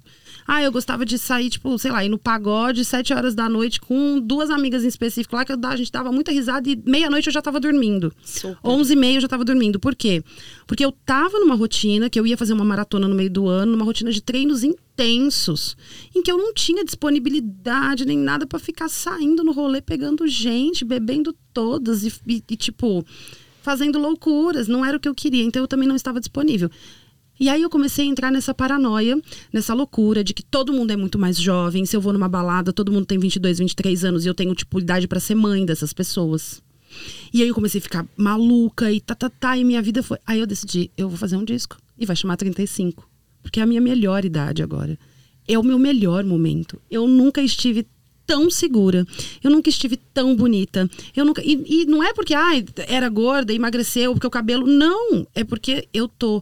Ah, 0.47 0.61
eu 0.61 0.71
gostava 0.71 1.03
de 1.03 1.17
sair, 1.17 1.49
tipo, 1.49 1.75
sei 1.79 1.89
lá, 1.91 2.05
ir 2.05 2.09
no 2.09 2.19
pagode, 2.19 2.85
sete 2.85 3.11
horas 3.11 3.33
da 3.33 3.49
noite, 3.49 3.81
com 3.81 4.19
duas 4.19 4.51
amigas 4.51 4.83
em 4.83 4.87
específico 4.87 5.35
lá, 5.35 5.43
que 5.43 5.51
eu 5.51 5.57
a 5.63 5.75
gente 5.75 5.91
dava 5.91 6.11
muita 6.11 6.31
risada 6.31 6.69
e 6.69 6.79
meia-noite 6.85 7.25
eu 7.27 7.33
já 7.33 7.41
tava 7.41 7.59
dormindo. 7.59 8.13
Onze 8.63 8.93
e 8.93 8.95
meia 8.95 9.17
eu 9.17 9.21
já 9.21 9.27
tava 9.27 9.43
dormindo. 9.43 9.79
Por 9.79 9.95
quê? 9.95 10.23
Porque 10.67 10.85
eu 10.85 10.91
tava 10.91 11.39
numa 11.39 11.55
rotina, 11.55 12.07
que 12.11 12.19
eu 12.19 12.27
ia 12.27 12.37
fazer 12.37 12.53
uma 12.53 12.63
maratona 12.63 13.07
no 13.07 13.15
meio 13.15 13.31
do 13.31 13.47
ano, 13.47 13.71
numa 13.71 13.83
rotina 13.83 14.11
de 14.11 14.21
treinos 14.21 14.63
intensos, 14.63 15.75
em 16.15 16.21
que 16.21 16.31
eu 16.31 16.37
não 16.37 16.53
tinha 16.53 16.85
disponibilidade 16.85 18.05
nem 18.05 18.17
nada 18.17 18.45
pra 18.45 18.59
ficar 18.59 18.87
saindo 18.89 19.43
no 19.43 19.51
rolê, 19.51 19.81
pegando 19.81 20.27
gente, 20.27 20.85
bebendo 20.85 21.35
todas 21.51 22.03
e, 22.03 22.13
e- 22.27 22.43
e, 22.49 22.55
tipo, 22.55 23.03
fazendo 23.65 23.99
loucuras. 23.99 24.67
Não 24.67 24.85
era 24.85 24.95
o 24.95 24.99
que 24.99 25.09
eu 25.09 25.15
queria, 25.15 25.43
então 25.43 25.61
eu 25.61 25.67
também 25.67 25.87
não 25.87 25.95
estava 25.95 26.19
disponível. 26.19 26.69
E 27.37 27.49
aí 27.49 27.61
eu 27.63 27.69
comecei 27.69 28.05
a 28.05 28.07
entrar 28.07 28.31
nessa 28.31 28.53
paranoia, 28.53 29.19
nessa 29.51 29.73
loucura 29.73 30.23
de 30.23 30.33
que 30.33 30.43
todo 30.43 30.71
mundo 30.71 30.91
é 30.91 30.95
muito 30.95 31.19
mais 31.19 31.37
jovem. 31.37 31.85
Se 31.85 31.97
eu 31.97 31.99
vou 31.99 32.13
numa 32.13 32.29
balada, 32.29 32.71
todo 32.71 32.91
mundo 32.91 33.05
tem 33.05 33.17
22, 33.17 33.59
23 33.59 34.05
anos 34.05 34.23
e 34.23 34.29
eu 34.29 34.33
tenho, 34.33 34.55
tipo, 34.55 34.79
idade 34.79 35.07
pra 35.07 35.19
ser 35.19 35.35
mãe 35.35 35.65
dessas 35.65 35.91
pessoas. 35.91 36.63
E 37.33 37.41
aí 37.41 37.49
eu 37.49 37.55
comecei 37.55 37.79
a 37.79 37.81
ficar 37.81 38.07
maluca 38.15 38.89
e 38.89 39.01
tá, 39.01 39.13
tá, 39.15 39.29
tá, 39.29 39.57
e 39.57 39.65
minha 39.65 39.81
vida 39.81 40.01
foi. 40.01 40.17
Aí 40.25 40.39
eu 40.39 40.47
decidi, 40.47 40.89
eu 40.95 41.09
vou 41.09 41.17
fazer 41.17 41.35
um 41.35 41.43
disco 41.43 41.75
e 41.97 42.05
vai 42.05 42.15
chamar 42.15 42.37
35. 42.37 43.09
Porque 43.41 43.59
é 43.59 43.63
a 43.63 43.65
minha 43.65 43.81
melhor 43.81 44.23
idade 44.23 44.63
agora. 44.63 44.97
É 45.47 45.59
o 45.59 45.63
meu 45.63 45.77
melhor 45.77 46.23
momento. 46.23 46.81
Eu 46.89 47.05
nunca 47.07 47.41
estive 47.41 47.85
tão 48.25 48.49
segura. 48.49 49.05
Eu 49.43 49.51
nunca 49.51 49.69
estive 49.69 49.97
tão 49.97 50.35
bonita. 50.35 50.89
Eu 51.15 51.25
nunca. 51.25 51.41
E, 51.43 51.63
e 51.67 51.85
não 51.85 52.03
é 52.03 52.13
porque, 52.13 52.33
ai, 52.33 52.65
era 52.87 53.07
gorda, 53.09 53.53
emagreceu, 53.53 54.13
porque 54.13 54.27
o 54.27 54.31
cabelo. 54.31 54.65
Não! 54.67 55.27
É 55.33 55.43
porque 55.43 55.87
eu 55.93 56.07
tô 56.07 56.41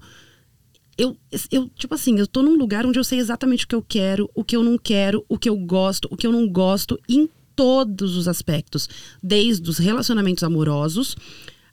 eu, 0.97 1.17
eu, 1.51 1.69
tipo 1.69 1.95
assim, 1.95 2.19
eu 2.19 2.27
tô 2.27 2.43
num 2.43 2.55
lugar 2.55 2.85
onde 2.85 2.99
eu 2.99 3.03
sei 3.03 3.19
exatamente 3.19 3.65
o 3.65 3.67
que 3.67 3.75
eu 3.75 3.81
quero, 3.81 4.29
o 4.35 4.43
que 4.43 4.55
eu 4.55 4.63
não 4.63 4.77
quero, 4.77 5.25
o 5.27 5.37
que 5.37 5.49
eu 5.49 5.57
gosto, 5.57 6.07
o 6.11 6.15
que 6.15 6.27
eu 6.27 6.31
não 6.31 6.47
gosto, 6.47 6.99
em 7.09 7.27
todos 7.55 8.15
os 8.15 8.27
aspectos. 8.27 8.87
Desde 9.21 9.67
os 9.69 9.77
relacionamentos 9.77 10.43
amorosos, 10.43 11.15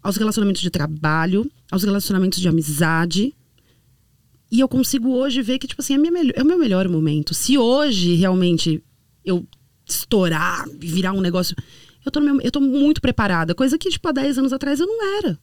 aos 0.02 0.16
relacionamentos 0.16 0.62
de 0.62 0.70
trabalho, 0.70 1.50
aos 1.70 1.82
relacionamentos 1.82 2.40
de 2.40 2.48
amizade. 2.48 3.34
E 4.50 4.60
eu 4.60 4.68
consigo 4.68 5.10
hoje 5.10 5.42
ver 5.42 5.58
que, 5.58 5.66
tipo 5.66 5.82
assim, 5.82 5.94
é, 5.94 5.98
minha 5.98 6.10
melhor- 6.10 6.34
é 6.34 6.42
o 6.42 6.46
meu 6.46 6.58
melhor 6.58 6.88
momento. 6.88 7.34
Se 7.34 7.58
hoje 7.58 8.14
realmente 8.14 8.82
eu 9.24 9.46
estourar, 9.92 10.64
virar 10.78 11.12
um 11.12 11.20
negócio. 11.20 11.54
Eu 12.04 12.10
tô, 12.10 12.20
meu- 12.20 12.40
eu 12.40 12.50
tô 12.50 12.60
muito 12.60 13.00
preparada. 13.00 13.54
Coisa 13.54 13.76
que, 13.78 13.90
tipo, 13.90 14.08
há 14.08 14.12
10 14.12 14.38
anos 14.38 14.52
atrás 14.52 14.80
eu 14.80 14.86
não 14.86 15.18
era. 15.18 15.38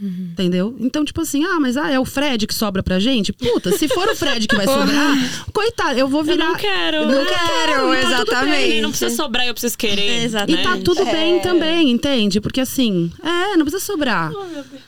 Entendeu? 0.00 0.76
Então, 0.78 1.04
tipo 1.04 1.20
assim, 1.22 1.44
ah, 1.44 1.58
mas 1.58 1.76
ah, 1.76 1.90
é 1.90 1.98
o 1.98 2.04
Fred 2.04 2.46
que 2.46 2.54
sobra 2.54 2.82
pra 2.82 2.98
gente? 2.98 3.32
Puta, 3.32 3.72
se 3.76 3.88
for 3.88 4.08
o 4.08 4.14
Fred 4.16 4.46
que 4.46 4.54
vai 4.54 4.66
sobrar, 4.68 5.16
coitado, 5.52 5.98
eu 5.98 6.06
vou 6.08 6.20
Eu 6.20 6.24
virar. 6.26 6.48
não 6.48 6.54
quero. 6.56 7.06
Não 7.06 7.24
quero, 7.24 7.94
e 7.94 8.00
tá 8.02 8.10
exatamente. 8.12 8.80
Não 8.82 8.90
precisa 8.90 9.14
sobrar, 9.16 9.46
eu 9.46 9.54
preciso 9.54 9.78
querer. 9.78 10.24
Exatamente. 10.24 10.60
E 10.60 10.64
tá 10.64 10.76
tudo 10.84 11.04
bem 11.06 11.40
também, 11.40 11.90
entende? 11.90 12.40
Porque 12.40 12.60
assim, 12.60 13.10
é, 13.22 13.56
não 13.56 13.64
precisa 13.64 13.82
sobrar. 13.84 14.30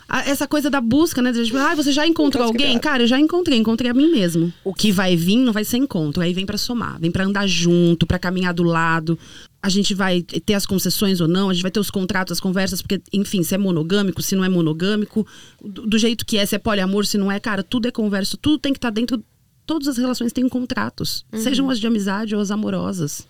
A- 0.08 0.28
Essa 0.28 0.46
coisa 0.46 0.68
da 0.70 0.80
busca, 0.80 1.22
né? 1.22 1.32
Tipo, 1.32 1.56
ah, 1.58 1.74
você 1.74 1.90
já 1.92 2.06
encontrou 2.06 2.44
alguém? 2.44 2.78
Cara, 2.78 3.02
eu 3.02 3.06
já 3.06 3.18
encontrei, 3.18 3.58
encontrei 3.58 3.90
a 3.90 3.94
mim 3.94 4.10
mesmo. 4.10 4.52
O 4.64 4.74
que 4.74 4.92
vai 4.92 5.16
vir 5.16 5.36
não 5.38 5.52
vai 5.52 5.64
ser 5.64 5.78
encontro, 5.78 6.22
aí 6.22 6.32
vem 6.34 6.44
pra 6.46 6.58
somar, 6.58 6.98
vem 7.00 7.10
pra 7.10 7.24
andar 7.24 7.46
junto, 7.46 8.06
pra 8.06 8.18
caminhar 8.18 8.52
do 8.52 8.62
lado. 8.62 9.18
A 9.60 9.68
gente 9.68 9.92
vai 9.92 10.22
ter 10.22 10.54
as 10.54 10.64
concessões 10.64 11.20
ou 11.20 11.26
não, 11.26 11.50
a 11.50 11.52
gente 11.52 11.62
vai 11.62 11.70
ter 11.70 11.80
os 11.80 11.90
contratos, 11.90 12.32
as 12.32 12.40
conversas, 12.40 12.80
porque, 12.80 13.02
enfim, 13.12 13.42
se 13.42 13.54
é 13.54 13.58
monogâmico, 13.58 14.22
se 14.22 14.36
não 14.36 14.44
é 14.44 14.48
monogâmico, 14.48 15.26
do, 15.60 15.86
do 15.86 15.98
jeito 15.98 16.24
que 16.24 16.38
é, 16.38 16.46
se 16.46 16.54
é 16.54 16.58
poliamor, 16.58 17.04
se 17.04 17.18
não 17.18 17.30
é, 17.30 17.40
cara, 17.40 17.62
tudo 17.62 17.88
é 17.88 17.90
conversa, 17.90 18.36
tudo 18.40 18.58
tem 18.58 18.72
que 18.72 18.78
estar 18.78 18.90
dentro. 18.90 19.22
Todas 19.66 19.88
as 19.88 19.98
relações 19.98 20.32
têm 20.32 20.48
contratos, 20.48 21.26
sejam 21.42 21.68
as 21.68 21.78
de 21.78 21.86
amizade 21.86 22.34
ou 22.34 22.40
as 22.40 22.50
amorosas. 22.50 23.26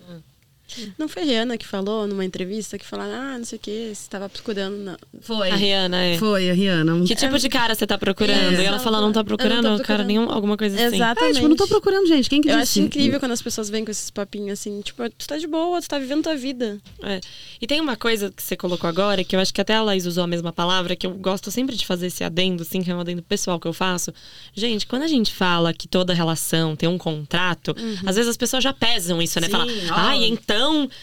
Não 0.96 1.08
foi 1.08 1.22
a 1.22 1.24
Rihanna 1.26 1.58
que 1.58 1.66
falou 1.66 2.06
numa 2.06 2.24
entrevista 2.24 2.78
que 2.78 2.84
falaram, 2.84 3.14
ah, 3.14 3.38
não 3.38 3.44
sei 3.44 3.56
o 3.56 3.60
que, 3.60 3.86
você 3.86 3.92
estava 3.92 4.28
procurando. 4.28 4.76
Na... 4.76 4.98
Foi. 5.20 5.50
A 5.50 5.56
Rihanna, 5.56 6.02
é. 6.02 6.18
Foi, 6.18 6.50
a 6.50 6.54
Rihanna. 6.54 7.04
Que 7.04 7.14
tipo 7.14 7.38
de 7.38 7.48
cara 7.48 7.74
você 7.74 7.86
tá 7.86 7.96
procurando? 7.96 8.56
É. 8.56 8.62
E 8.62 8.64
ela 8.64 8.78
fala, 8.78 9.00
não 9.00 9.12
tá 9.12 9.24
procurando, 9.24 9.62
não 9.62 9.76
tô 9.76 9.84
cara, 9.84 10.04
procurando. 10.04 10.06
nenhum, 10.06 10.30
alguma 10.30 10.56
coisa 10.56 10.76
assim. 10.76 10.96
Exatamente. 10.96 11.30
É, 11.30 11.34
tipo, 11.34 11.48
não 11.48 11.56
tô 11.56 11.66
procurando 11.66 12.06
gente. 12.06 12.28
Quem 12.28 12.40
que 12.40 12.48
Eu 12.48 12.58
disse? 12.58 12.78
acho 12.78 12.86
incrível 12.86 13.18
quando 13.18 13.32
as 13.32 13.42
pessoas 13.42 13.70
vêm 13.70 13.84
com 13.84 13.90
esses 13.90 14.10
papinhos 14.10 14.60
assim, 14.60 14.80
tipo, 14.80 15.08
tu 15.10 15.26
tá 15.26 15.38
de 15.38 15.46
boa, 15.46 15.80
tu 15.80 15.88
tá 15.88 15.98
vivendo 15.98 16.22
tua 16.22 16.36
vida. 16.36 16.78
É. 17.02 17.20
E 17.60 17.66
tem 17.66 17.80
uma 17.80 17.96
coisa 17.96 18.30
que 18.30 18.42
você 18.42 18.56
colocou 18.56 18.88
agora, 18.88 19.22
que 19.24 19.34
eu 19.34 19.40
acho 19.40 19.52
que 19.52 19.60
até 19.60 19.74
a 19.74 19.82
Laís 19.82 20.06
usou 20.06 20.24
a 20.24 20.26
mesma 20.26 20.52
palavra, 20.52 20.94
que 20.94 21.06
eu 21.06 21.14
gosto 21.14 21.50
sempre 21.50 21.76
de 21.76 21.86
fazer 21.86 22.08
esse 22.08 22.22
adendo, 22.22 22.62
assim, 22.62 22.82
que 22.82 22.90
é 22.90 22.94
um 22.94 23.00
adendo 23.00 23.22
pessoal 23.22 23.58
que 23.58 23.66
eu 23.66 23.72
faço. 23.72 24.12
Gente, 24.54 24.86
quando 24.86 25.02
a 25.02 25.08
gente 25.08 25.32
fala 25.32 25.72
que 25.72 25.88
toda 25.88 26.12
relação 26.12 26.76
tem 26.76 26.88
um 26.88 26.98
contrato, 26.98 27.74
às 28.04 28.16
vezes 28.16 28.30
as 28.30 28.36
pessoas 28.36 28.62
já 28.62 28.72
pesam 28.72 29.20
isso, 29.20 29.40
né? 29.40 29.48
Sim, 29.48 29.88
ai, 29.90 30.24
então 30.24 30.57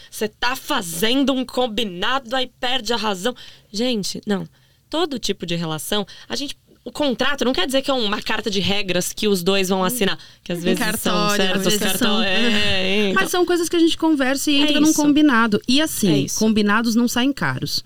você 0.10 0.28
tá 0.28 0.56
fazendo 0.56 1.34
um 1.34 1.46
combinado, 1.46 2.36
aí 2.36 2.50
perde 2.60 2.94
a 2.94 2.98
razão. 2.98 3.36
Gente, 3.72 4.22
não. 4.26 4.48
Todo 4.90 5.18
tipo 5.20 5.46
de 5.46 5.56
relação, 5.56 6.06
a 6.30 6.36
gente. 6.36 6.56
O 6.84 6.92
contrato 6.92 7.44
não 7.44 7.52
quer 7.52 7.66
dizer 7.66 7.82
que 7.82 7.90
é 7.90 7.94
uma 7.96 8.22
carta 8.22 8.48
de 8.48 8.60
regras 8.60 9.12
que 9.12 9.28
os 9.28 9.42
dois 9.42 9.70
vão 9.70 9.84
assinar. 9.84 10.20
Que 10.44 10.52
às 10.52 10.64
vezes 10.64 10.78
são 10.78 10.92
cartório, 10.92 11.36
certos 11.44 11.58
às 11.58 11.64
vezes 11.74 11.80
cartões. 11.80 12.00
são. 12.00 12.22
É, 12.22 13.10
então. 13.10 13.22
Mas 13.24 13.32
são 13.32 13.44
coisas 13.44 13.68
que 13.68 13.76
a 13.76 13.80
gente 13.80 13.98
conversa 13.98 14.52
e 14.52 14.58
É 14.60 14.64
entra 14.66 14.80
num 14.80 14.94
combinado. 14.94 15.60
E 15.68 15.80
É 15.80 15.84
assim, 15.84 16.26
isso. 16.26 16.38
combinados 16.38 16.94
não 16.94 17.08
saem 17.08 17.34
caros. 17.34 17.84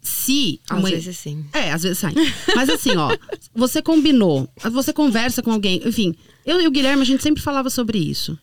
Se 0.00 0.60
a 0.68 0.74
Às 0.74 0.82
mãe... 0.82 0.92
vezes 0.92 1.16
sim. 1.16 1.44
É, 1.52 1.70
às 1.70 1.84
vezes 1.84 1.98
saem. 1.98 2.16
Mas 2.56 2.68
assim, 2.68 2.96
ó, 2.96 3.16
você 3.54 3.80
combinou, 3.80 4.48
você 4.72 4.92
conversa 4.92 5.40
com 5.40 5.52
alguém, 5.52 5.80
enfim. 5.86 6.12
Eu 6.44 6.60
e 6.60 6.66
o 6.66 6.70
Guilherme, 6.72 7.02
a 7.02 7.06
gente 7.06 7.22
sempre 7.22 7.40
falava 7.40 7.70
sobre 7.70 7.98
isso. 7.98 8.36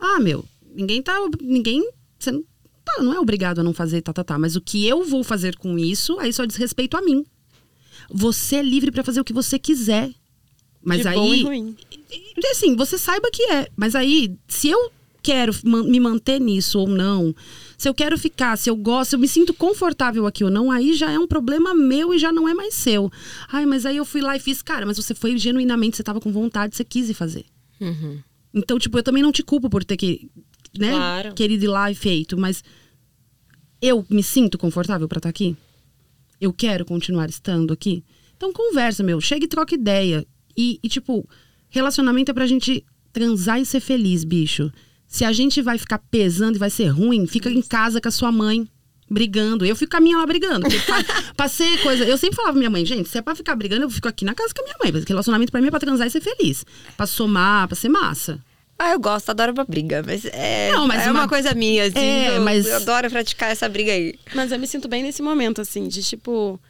Ah, 0.00 0.18
meu, 0.18 0.44
ninguém 0.74 1.00
tá. 1.00 1.14
Ninguém. 1.40 1.88
Você 2.26 2.32
não, 2.32 2.44
tá, 2.84 3.02
não 3.02 3.12
é 3.12 3.20
obrigado 3.20 3.60
a 3.60 3.62
não 3.62 3.72
fazer, 3.72 4.02
tá, 4.02 4.12
tá, 4.12 4.24
tá. 4.24 4.38
Mas 4.38 4.56
o 4.56 4.60
que 4.60 4.86
eu 4.86 5.04
vou 5.04 5.22
fazer 5.22 5.56
com 5.56 5.78
isso, 5.78 6.18
aí 6.18 6.32
só 6.32 6.44
diz 6.44 6.56
respeito 6.56 6.96
a 6.96 7.02
mim. 7.02 7.24
Você 8.10 8.56
é 8.56 8.62
livre 8.62 8.90
pra 8.90 9.04
fazer 9.04 9.20
o 9.20 9.24
que 9.24 9.32
você 9.32 9.58
quiser. 9.58 10.10
Mas 10.82 11.02
de 11.02 11.08
aí. 11.08 11.16
bom 11.16 11.34
e 11.34 11.42
ruim. 11.42 11.76
Assim, 12.50 12.76
você 12.76 12.96
saiba 12.96 13.28
que 13.32 13.42
é. 13.44 13.68
Mas 13.76 13.94
aí, 13.94 14.36
se 14.46 14.68
eu 14.68 14.92
quero 15.22 15.52
me 15.64 15.98
manter 15.98 16.40
nisso 16.40 16.78
ou 16.78 16.88
não, 16.88 17.34
se 17.76 17.88
eu 17.88 17.94
quero 17.94 18.16
ficar, 18.16 18.56
se 18.56 18.70
eu 18.70 18.76
gosto, 18.76 19.10
se 19.10 19.16
eu 19.16 19.20
me 19.20 19.26
sinto 19.26 19.52
confortável 19.52 20.24
aqui 20.24 20.44
ou 20.44 20.50
não, 20.50 20.70
aí 20.70 20.94
já 20.94 21.10
é 21.10 21.18
um 21.18 21.26
problema 21.26 21.74
meu 21.74 22.14
e 22.14 22.18
já 22.18 22.32
não 22.32 22.48
é 22.48 22.54
mais 22.54 22.74
seu. 22.74 23.10
Ai, 23.50 23.66
mas 23.66 23.84
aí 23.84 23.96
eu 23.96 24.04
fui 24.04 24.20
lá 24.20 24.36
e 24.36 24.40
fiz, 24.40 24.62
cara, 24.62 24.86
mas 24.86 24.96
você 24.96 25.14
foi 25.14 25.36
genuinamente, 25.36 25.96
você 25.96 26.04
tava 26.04 26.20
com 26.20 26.30
vontade, 26.30 26.76
você 26.76 26.84
quis 26.84 27.10
ir 27.10 27.14
fazer. 27.14 27.44
Uhum. 27.80 28.20
Então, 28.54 28.78
tipo, 28.78 28.96
eu 28.96 29.02
também 29.02 29.22
não 29.22 29.32
te 29.32 29.42
culpo 29.42 29.68
por 29.68 29.84
ter 29.84 29.96
que, 29.96 30.30
né, 30.80 30.90
Claro. 30.92 31.34
querido 31.34 31.64
ir 31.64 31.68
lá 31.68 31.90
e 31.90 31.94
feito, 31.94 32.36
mas 32.38 32.62
eu 33.80 34.04
me 34.08 34.22
sinto 34.22 34.56
confortável 34.58 35.08
pra 35.08 35.18
estar 35.18 35.28
aqui? 35.28 35.56
Eu 36.40 36.52
quero 36.52 36.84
continuar 36.84 37.28
estando 37.28 37.72
aqui? 37.72 38.04
Então 38.36 38.52
conversa, 38.52 39.02
meu, 39.02 39.20
chega 39.20 39.44
e 39.44 39.48
troca 39.48 39.74
ideia. 39.74 40.26
E, 40.56 40.78
e, 40.82 40.88
tipo, 40.88 41.28
relacionamento 41.68 42.30
é 42.30 42.34
pra 42.34 42.46
gente 42.46 42.84
transar 43.12 43.60
e 43.60 43.66
ser 43.66 43.80
feliz, 43.80 44.24
bicho. 44.24 44.70
Se 45.06 45.24
a 45.24 45.32
gente 45.32 45.62
vai 45.62 45.78
ficar 45.78 45.98
pesando 46.10 46.56
e 46.56 46.58
vai 46.58 46.68
ser 46.70 46.86
ruim, 46.88 47.26
fica 47.26 47.48
em 47.50 47.62
casa 47.62 48.00
com 48.00 48.08
a 48.08 48.12
sua 48.12 48.32
mãe. 48.32 48.68
Brigando. 49.08 49.64
Eu 49.64 49.76
fico 49.76 49.92
com 49.92 49.98
a 49.98 50.00
minha 50.00 50.18
lá 50.18 50.26
brigando. 50.26 50.66
Passei 51.36 51.78
coisa. 51.78 52.04
Eu 52.04 52.18
sempre 52.18 52.34
falava 52.34 52.54
pra 52.54 52.58
minha 52.58 52.70
mãe, 52.70 52.84
gente, 52.84 53.08
se 53.08 53.16
é 53.16 53.22
pra 53.22 53.36
ficar 53.36 53.54
brigando, 53.54 53.84
eu 53.84 53.90
fico 53.90 54.08
aqui 54.08 54.24
na 54.24 54.34
casa 54.34 54.52
com 54.52 54.62
a 54.62 54.64
minha 54.64 54.76
mãe. 54.82 54.90
Porque 54.92 55.12
relacionamento 55.12 55.52
pra 55.52 55.60
mim 55.60 55.68
é 55.68 55.70
pra 55.70 55.78
transar 55.78 56.08
e 56.08 56.10
ser 56.10 56.20
feliz. 56.20 56.64
Pra 56.96 57.06
somar, 57.06 57.68
pra 57.68 57.76
ser 57.76 57.88
massa. 57.88 58.42
Ah, 58.78 58.92
eu 58.92 59.00
gosto, 59.00 59.30
adoro 59.30 59.52
uma 59.52 59.64
briga, 59.64 60.02
mas 60.06 60.24
é, 60.26 60.70
Não, 60.72 60.86
mas 60.86 61.02
é 61.06 61.10
uma, 61.10 61.20
uma- 61.22 61.28
coisa 61.28 61.54
minha, 61.54 61.84
assim. 61.84 61.98
É, 61.98 62.36
eu, 62.36 62.42
mas- 62.42 62.66
eu 62.66 62.76
adoro 62.76 63.08
praticar 63.10 63.50
essa 63.50 63.68
briga 63.68 63.90
aí. 63.92 64.14
Mas 64.34 64.52
eu 64.52 64.58
me 64.58 64.66
sinto 64.66 64.86
bem 64.86 65.02
nesse 65.02 65.22
momento, 65.22 65.60
assim, 65.60 65.88
de 65.88 66.02
tipo. 66.02 66.60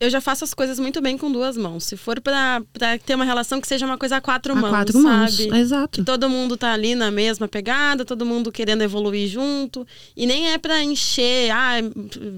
Eu 0.00 0.08
já 0.08 0.20
faço 0.20 0.44
as 0.44 0.54
coisas 0.54 0.78
muito 0.78 1.00
bem 1.00 1.18
com 1.18 1.30
duas 1.30 1.56
mãos. 1.56 1.82
Se 1.82 1.96
for 1.96 2.20
pra, 2.20 2.62
pra 2.72 2.96
ter 2.98 3.16
uma 3.16 3.24
relação 3.24 3.60
que 3.60 3.66
seja 3.66 3.84
uma 3.84 3.98
coisa 3.98 4.18
a 4.18 4.20
quatro 4.20 4.52
A 4.52 4.56
mãos, 4.56 4.70
quatro 4.70 4.96
mãos. 5.02 5.34
sabe? 5.34 5.58
Exato. 5.58 5.98
Que 5.98 6.04
todo 6.04 6.28
mundo 6.28 6.56
tá 6.56 6.72
ali 6.72 6.94
na 6.94 7.10
mesma 7.10 7.48
pegada, 7.48 8.04
todo 8.04 8.24
mundo 8.24 8.52
querendo 8.52 8.82
evoluir 8.82 9.28
junto. 9.28 9.84
E 10.16 10.24
nem 10.24 10.52
é 10.52 10.58
pra 10.58 10.84
encher, 10.84 11.50
ah, 11.50 11.78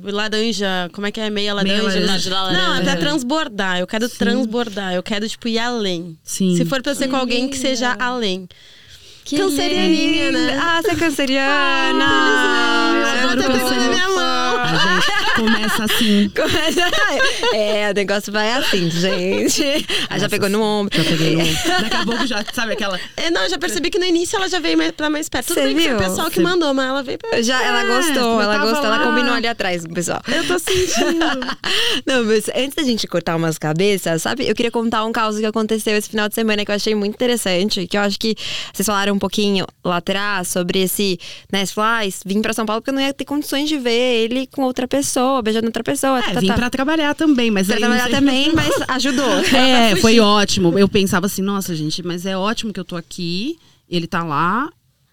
laranja, 0.04 0.88
como 0.92 1.06
é 1.06 1.12
que 1.12 1.20
é? 1.20 1.28
Meia 1.30 1.52
laranja. 1.54 2.18
de 2.18 2.30
laranja. 2.30 2.58
Não, 2.58 2.74
é 2.76 2.82
pra 2.82 2.92
É. 2.92 2.96
transbordar. 2.96 3.78
Eu 3.78 3.86
quero 3.86 4.08
transbordar. 4.08 4.94
Eu 4.94 5.02
quero, 5.02 5.28
tipo, 5.28 5.46
ir 5.48 5.58
além. 5.58 6.18
Sim. 6.22 6.56
Se 6.56 6.64
for 6.64 6.82
pra 6.82 6.94
ser 6.94 7.08
com 7.08 7.16
alguém 7.16 7.48
que 7.48 7.58
seja 7.58 7.94
além. 7.98 8.48
Que 9.30 9.36
Cancerianinha, 9.36 10.26
linda. 10.26 10.40
né? 10.40 10.58
Ah, 10.60 10.82
você 10.82 10.90
é 10.90 10.96
canceriana! 10.96 12.04
eu 13.22 13.30
adoro 13.30 13.42
Ela 13.42 13.42
tá 13.42 13.48
pegando 14.70 15.00
canceriano. 15.00 15.50
minha 15.50 15.68
mão. 15.68 15.80
Ah, 15.80 15.86
gente, 15.86 16.30
Começa 16.30 16.84
assim. 16.84 17.54
é, 17.54 17.90
o 17.90 17.94
negócio 17.94 18.32
vai 18.32 18.52
assim, 18.52 18.90
gente. 18.90 19.62
Aí 20.08 20.20
já 20.20 20.28
pegou 20.28 20.48
no 20.48 20.62
ombro. 20.62 20.96
Já 20.96 21.04
peguei 21.08 21.36
no... 21.36 21.44
Daqui 21.82 21.96
a 21.96 22.04
pouco 22.04 22.26
já, 22.26 22.44
sabe 22.52 22.72
aquela... 22.74 22.98
É, 23.16 23.30
não, 23.30 23.42
eu 23.42 23.50
já 23.50 23.58
percebi 23.58 23.90
que 23.90 23.98
no 23.98 24.04
início 24.04 24.36
ela 24.36 24.48
já 24.48 24.58
veio 24.60 24.76
mais, 24.78 24.92
pra 24.92 25.08
mais 25.10 25.28
perto. 25.28 25.48
Tudo 25.48 25.56
Cê 25.56 25.62
bem 25.66 25.74
que 25.76 25.82
foi 25.82 25.90
viu? 25.90 25.98
o 25.98 26.02
pessoal 26.08 26.28
que 26.28 26.36
Cê- 26.36 26.42
mandou, 26.42 26.72
mas 26.74 26.86
ela 26.88 27.02
veio 27.02 27.18
pra... 27.18 27.42
Já, 27.42 27.62
ela 27.62 27.82
É, 27.82 27.86
gostou, 27.86 28.32
eu 28.34 28.40
ela 28.40 28.58
gostou, 28.58 28.84
ela 28.86 28.96
lá. 28.98 29.04
combinou 29.06 29.34
ali 29.34 29.46
atrás 29.46 29.84
com 29.84 29.92
o 29.92 29.94
pessoal. 29.94 30.20
Eu 30.28 30.46
tô 30.46 30.58
sentindo. 30.58 31.20
Não, 32.06 32.24
mas 32.24 32.48
antes 32.54 32.74
da 32.74 32.82
gente 32.82 33.06
cortar 33.06 33.36
umas 33.36 33.58
cabeças, 33.58 34.22
sabe? 34.22 34.48
Eu 34.48 34.54
queria 34.54 34.70
contar 34.70 35.04
um 35.04 35.12
caso 35.12 35.38
que 35.38 35.46
aconteceu 35.46 35.96
esse 35.96 36.08
final 36.08 36.28
de 36.28 36.34
semana 36.34 36.64
que 36.64 36.70
eu 36.70 36.74
achei 36.74 36.94
muito 36.94 37.14
interessante. 37.14 37.86
Que 37.86 37.96
eu 37.96 38.00
acho 38.02 38.18
que 38.18 38.34
vocês 38.72 38.86
falaram 38.86 39.14
um 39.14 39.18
pouquinho 39.18 39.66
lá 39.84 39.96
atrás 39.98 40.48
sobre 40.48 40.80
esse, 40.82 41.18
né? 41.52 41.64
Você 41.64 41.72
falou, 41.74 41.90
ah, 41.90 42.00
vim 42.24 42.40
pra 42.42 42.52
São 42.52 42.66
Paulo 42.66 42.80
porque 42.82 42.90
eu 42.90 42.94
não 42.94 43.00
ia 43.02 43.12
ter 43.12 43.24
condições 43.24 43.68
de 43.68 43.78
ver 43.78 43.90
ele 44.24 44.46
com 44.46 44.59
outra 44.62 44.86
pessoa, 44.88 45.42
beijando 45.42 45.66
outra 45.66 45.82
pessoa. 45.82 46.18
É, 46.20 46.32
tá, 46.34 46.40
vim 46.40 46.46
tá. 46.48 46.54
pra 46.54 46.70
trabalhar 46.70 47.14
também, 47.14 47.50
mas 47.50 47.66
Pra 47.66 47.76
não 47.76 47.80
trabalhar 47.88 48.04
sei- 48.04 48.12
também, 48.14 48.52
mas 48.54 48.70
ajudou. 48.88 49.30
É, 49.54 49.96
foi 49.96 50.20
ótimo. 50.20 50.78
Eu 50.78 50.88
pensava 50.88 51.26
assim, 51.26 51.42
nossa, 51.42 51.74
gente, 51.74 52.02
mas 52.02 52.24
é 52.26 52.36
ótimo 52.36 52.72
que 52.72 52.80
eu 52.80 52.84
tô 52.84 52.96
aqui, 52.96 53.58
ele 53.88 54.06
tá 54.06 54.22
lá, 54.22 54.68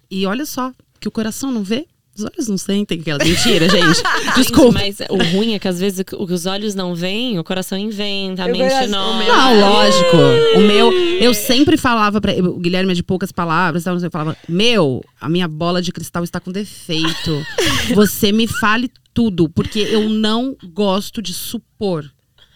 e 0.10 0.26
olha 0.26 0.46
só, 0.46 0.72
que 1.00 1.08
o 1.08 1.12
coração 1.12 1.52
não 1.52 1.64
vê, 1.64 1.86
os 2.18 2.24
olhos 2.24 2.48
não 2.48 2.58
sentem 2.58 3.00
aquela 3.00 3.24
mentira, 3.24 3.70
gente. 3.70 4.02
Desculpa. 4.36 4.80
Gente, 4.80 4.98
mas 5.00 5.08
o 5.12 5.18
ruim 5.36 5.54
é 5.54 5.60
que 5.60 5.68
às 5.68 5.80
vezes 5.80 6.00
o 6.14 6.26
que 6.26 6.34
os 6.34 6.48
olhos 6.48 6.74
não 6.74 6.96
veem, 6.96 7.38
o 7.38 7.44
coração 7.44 7.78
inventa, 7.78 8.44
a 8.44 8.48
Eu 8.50 8.54
mente 8.58 8.72
gosto- 8.74 8.90
não. 8.90 9.12
o 9.12 9.18
meu- 9.20 9.28
Não, 9.28 9.60
lógico. 9.60 10.18
O 10.56 10.60
meu, 10.62 10.92
eu 11.20 11.32
sempre 11.36 11.78
falava 11.78 12.20
pra 12.20 12.32
o 12.34 12.58
Guilherme 12.58 12.92
é 12.92 12.96
de 12.96 13.04
poucas 13.04 13.32
palavras, 13.32 13.86
eu 13.86 14.10
falava: 14.10 14.36
"Meu, 14.50 15.04
a 15.22 15.30
minha 15.30 15.48
bola 15.48 15.80
de 15.80 15.92
cristal 15.92 16.24
está 16.24 16.40
com 16.40 16.52
defeito. 16.52 17.46
Você 17.94 18.32
me 18.32 18.48
fale 18.48 18.90
tudo, 19.18 19.50
porque 19.50 19.80
eu 19.80 20.08
não 20.10 20.56
gosto 20.72 21.24
de 21.24 21.34
supor. 21.34 22.04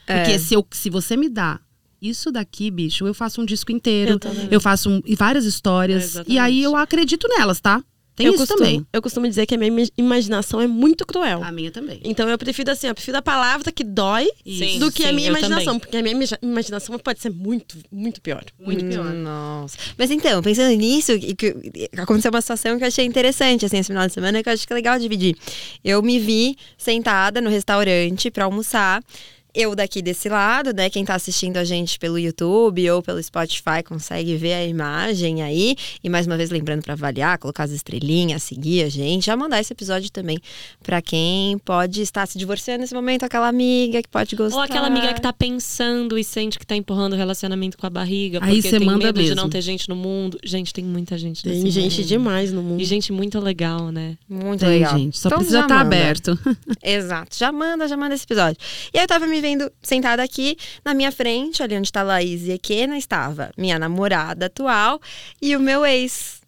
Porque 0.05 0.32
É. 0.34 0.38
se 0.38 0.53
eu 0.53 0.64
se 0.72 0.91
você 0.91 1.18
me 1.18 1.28
dá 1.28 1.59
isso 1.99 2.32
daqui, 2.32 2.70
bicho, 2.70 3.07
eu 3.07 3.16
faço 3.16 3.41
um 3.41 3.45
disco 3.45 3.72
inteiro, 3.72 4.20
Eu 4.24 4.47
eu 4.51 4.62
faço 4.62 4.88
um- 4.89 5.01
várias 5.18 5.45
histórias 5.45 6.03
Exatamente. 6.03 6.36
e 6.36 6.38
aí 6.39 6.62
eu 6.62 6.76
acredito 6.76 7.28
nelas, 7.28 7.59
tá? 7.59 7.84
Tem 8.16 8.28
eu 8.28 8.34
isso 8.34 8.39
costumo, 8.45 8.59
também. 8.59 8.86
Eu 8.91 9.01
costumo 9.01 9.28
dizer 9.28 9.45
que 9.45 9.55
a 9.55 9.57
minha 9.57 9.88
imaginação 9.97 10.59
é 10.59 10.68
muito 10.68 11.05
cruel. 11.05 11.43
A 11.43 11.51
minha 11.51 11.72
também. 11.72 11.99
Então 12.03 12.28
eu 12.30 12.38
prefiro 12.38 12.70
assim, 12.70 12.88
eu 12.88 12.93
prefiro 12.93 13.18
a 13.18 13.22
palavra 13.22 13.72
que 13.72 13.84
dói 13.84 14.28
Sim, 14.45 14.80
do 14.80 14.91
que 14.91 15.03
a 15.03 15.07
sim, 15.07 15.14
minha 15.16 15.28
eu 15.30 15.32
imaginação. 15.32 15.66
também. 15.66 15.80
Porque 15.80 15.97
a 15.97 16.01
minha 16.03 16.14
imagi- 16.16 16.38
imaginação 16.41 16.99
pode 16.99 17.20
ser 17.22 17.30
muito, 17.32 17.78
muito 17.91 18.22
pior. 18.22 18.43
Muito 18.59 18.84
pior. 18.86 19.05
Hum, 19.05 19.24
Nossa. 19.24 19.78
Mas 19.97 20.12
então, 20.12 20.41
pensando 20.43 20.76
nisso, 20.76 21.18
que, 21.18 21.89
aconteceu 21.97 22.32
uma 22.32 22.41
situação 22.41 22.78
que 22.78 22.84
eu 22.84 22.88
achei 22.88 23.05
interessante, 23.05 23.66
assim, 23.66 23.78
esse 23.80 23.88
final 23.88 24.05
de 24.05 24.14
semana, 24.14 24.43
que 24.43 24.49
eu 24.49 24.53
acho 24.53 24.68
que 24.68 24.74
é 24.74 24.76
legal 24.76 24.99
dividir. 24.99 25.36
Eu 25.84 26.01
me 26.01 26.20
vi 26.20 26.55
sentada 26.78 27.39
no 27.41 27.49
restaurante 27.49 28.30
pra 28.30 28.45
almoçar. 28.45 29.01
Eu 29.54 29.76
daqui 29.76 30.02
desse 30.02 30.30
lado, 30.30 30.74
né? 30.74 30.89
Quem 30.89 31.04
tá 31.04 31.14
assistindo 31.14 31.58
a 31.58 31.64
gente 31.66 31.99
pelo 31.99 32.18
YouTube 32.18 32.89
ou 32.89 33.02
pelo 33.04 33.22
Spotify 33.22 33.84
consegue 33.86 34.38
ver 34.38 34.54
a 34.54 34.66
imagem 34.66 35.41
aí. 35.43 35.76
E 36.02 36.10
mais 36.10 36.26
uma 36.26 36.38
vez 36.38 36.49
lembrando 36.49 36.82
pra 36.84 36.93
avaliar, 36.93 37.38
colocar 37.38 37.64
as 37.64 37.72
estrelinhas, 37.72 38.43
seguir 38.43 38.84
a 38.84 38.89
gente, 38.89 39.26
já 39.26 39.36
mandar 39.36 39.60
esse 39.60 39.74
episódio 39.74 40.10
também 40.10 40.39
pra 40.82 41.02
quem 41.02 41.58
pode 41.60 42.02
estar 42.02 42.26
se 42.28 42.38
divorciando 42.38 42.80
nesse 42.80 42.93
momento, 42.93 43.24
aquela 43.24 43.49
amiga 43.49 44.02
que 44.02 44.08
pode 44.08 44.38
gostar. 44.38 44.56
Ou 44.56 44.64
aquela 44.64 44.88
amiga 44.88 45.14
que 45.14 45.22
tá 45.22 45.34
pensando 45.34 46.18
e 46.18 46.24
sente 46.24 46.58
que 46.58 46.66
tá 46.66 46.76
empurrando 46.78 47.14
o 47.14 47.18
relacionamento 47.18 47.78
com 47.78 47.86
a 47.86 47.89
barriga. 47.89 48.39
Aí 48.41 48.62
porque 48.62 48.78
tem 48.78 48.86
manda 48.86 49.08
medo 49.08 49.18
de 49.22 49.30
mesmo. 49.30 49.36
não 49.36 49.49
ter 49.49 49.62
gente 49.62 49.89
no 49.89 49.97
mundo. 49.97 50.39
Gente, 50.45 50.72
tem 50.74 50.84
muita 50.86 51.18
gente 51.18 51.43
Tem 51.43 51.70
gente 51.70 51.97
mundo. 51.97 52.08
demais 52.08 52.54
no 52.54 52.64
mundo. 52.64 52.82
E 52.82 52.86
gente 52.86 53.12
muito 53.12 53.38
legal, 53.39 53.91
né? 53.91 54.18
Muito 54.30 54.62
Tem, 54.62 54.70
legal. 54.70 54.97
gente, 54.97 55.18
só 55.18 55.28
Então 55.28 55.39
precisa 55.39 55.58
já 55.60 55.64
estar 55.66 55.84
manda. 55.84 55.88
aberto. 55.95 56.39
Exato. 56.82 57.36
Já 57.38 57.52
manda, 57.52 57.86
já 57.88 57.97
manda 57.97 58.16
esse 58.16 58.24
episódio. 58.24 58.58
E 58.93 58.97
aí 58.97 59.04
eu 59.04 59.08
tava 59.10 59.28
me 59.28 59.41
vendo 59.42 59.72
sentada 59.82 60.24
aqui, 60.24 60.56
na 60.86 60.94
minha 60.94 61.12
frente, 61.12 61.62
ali 61.62 61.76
onde 61.76 61.92
tá 61.92 62.02
a 62.02 62.04
Laís 62.04 62.44
e 62.46 62.52
a 62.52 62.56
Ekena, 62.56 62.98
estava 62.98 63.52
minha 63.58 63.78
namorada 63.80 64.46
atual 64.46 65.02
e 65.42 65.56
o 65.56 65.60
meu 65.60 65.86
ex. 65.86 66.39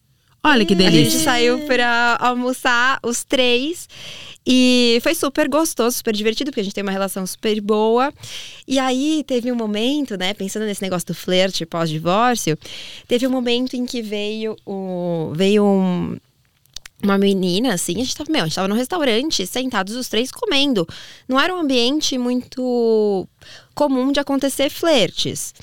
Olha 0.45 0.65
que 0.65 0.73
A 0.73 0.77
gente 0.77 0.91
delícia. 0.91 1.19
saiu 1.21 1.59
pra 1.65 2.17
almoçar, 2.19 2.99
os 3.01 3.23
três. 3.23 3.87
E 4.45 4.99
foi 5.01 5.15
super 5.15 5.47
gostoso, 5.47 5.95
super 5.95 6.13
divertido, 6.13 6.51
porque 6.51 6.59
a 6.59 6.63
gente 6.65 6.73
tem 6.73 6.81
uma 6.83 6.91
relação 6.91 7.25
super 7.25 7.61
boa. 7.61 8.13
E 8.67 8.77
aí 8.77 9.23
teve 9.25 9.49
um 9.49 9.55
momento, 9.55 10.17
né, 10.17 10.33
pensando 10.33 10.65
nesse 10.65 10.81
negócio 10.81 11.07
do 11.07 11.13
flerte 11.13 11.65
pós-divórcio, 11.65 12.57
teve 13.07 13.25
um 13.25 13.29
momento 13.29 13.75
em 13.77 13.85
que 13.85 14.01
veio 14.01 14.57
o 14.65 15.31
veio 15.33 15.63
um, 15.63 16.17
uma 17.03 17.17
menina, 17.17 17.73
assim, 17.73 17.93
a 17.95 17.99
gente 17.99 18.15
tava, 18.15 18.31
meu, 18.31 18.41
a 18.41 18.45
gente 18.45 18.55
tava 18.55 18.67
no 18.67 18.75
restaurante, 18.75 19.45
sentados 19.45 19.95
os 19.95 20.07
três 20.07 20.31
comendo. 20.31 20.87
Não 21.27 21.39
era 21.39 21.53
um 21.53 21.59
ambiente 21.59 22.17
muito 22.17 23.27
comum 23.75 24.11
de 24.11 24.19
acontecer 24.19 24.69
flertes. 24.69 25.53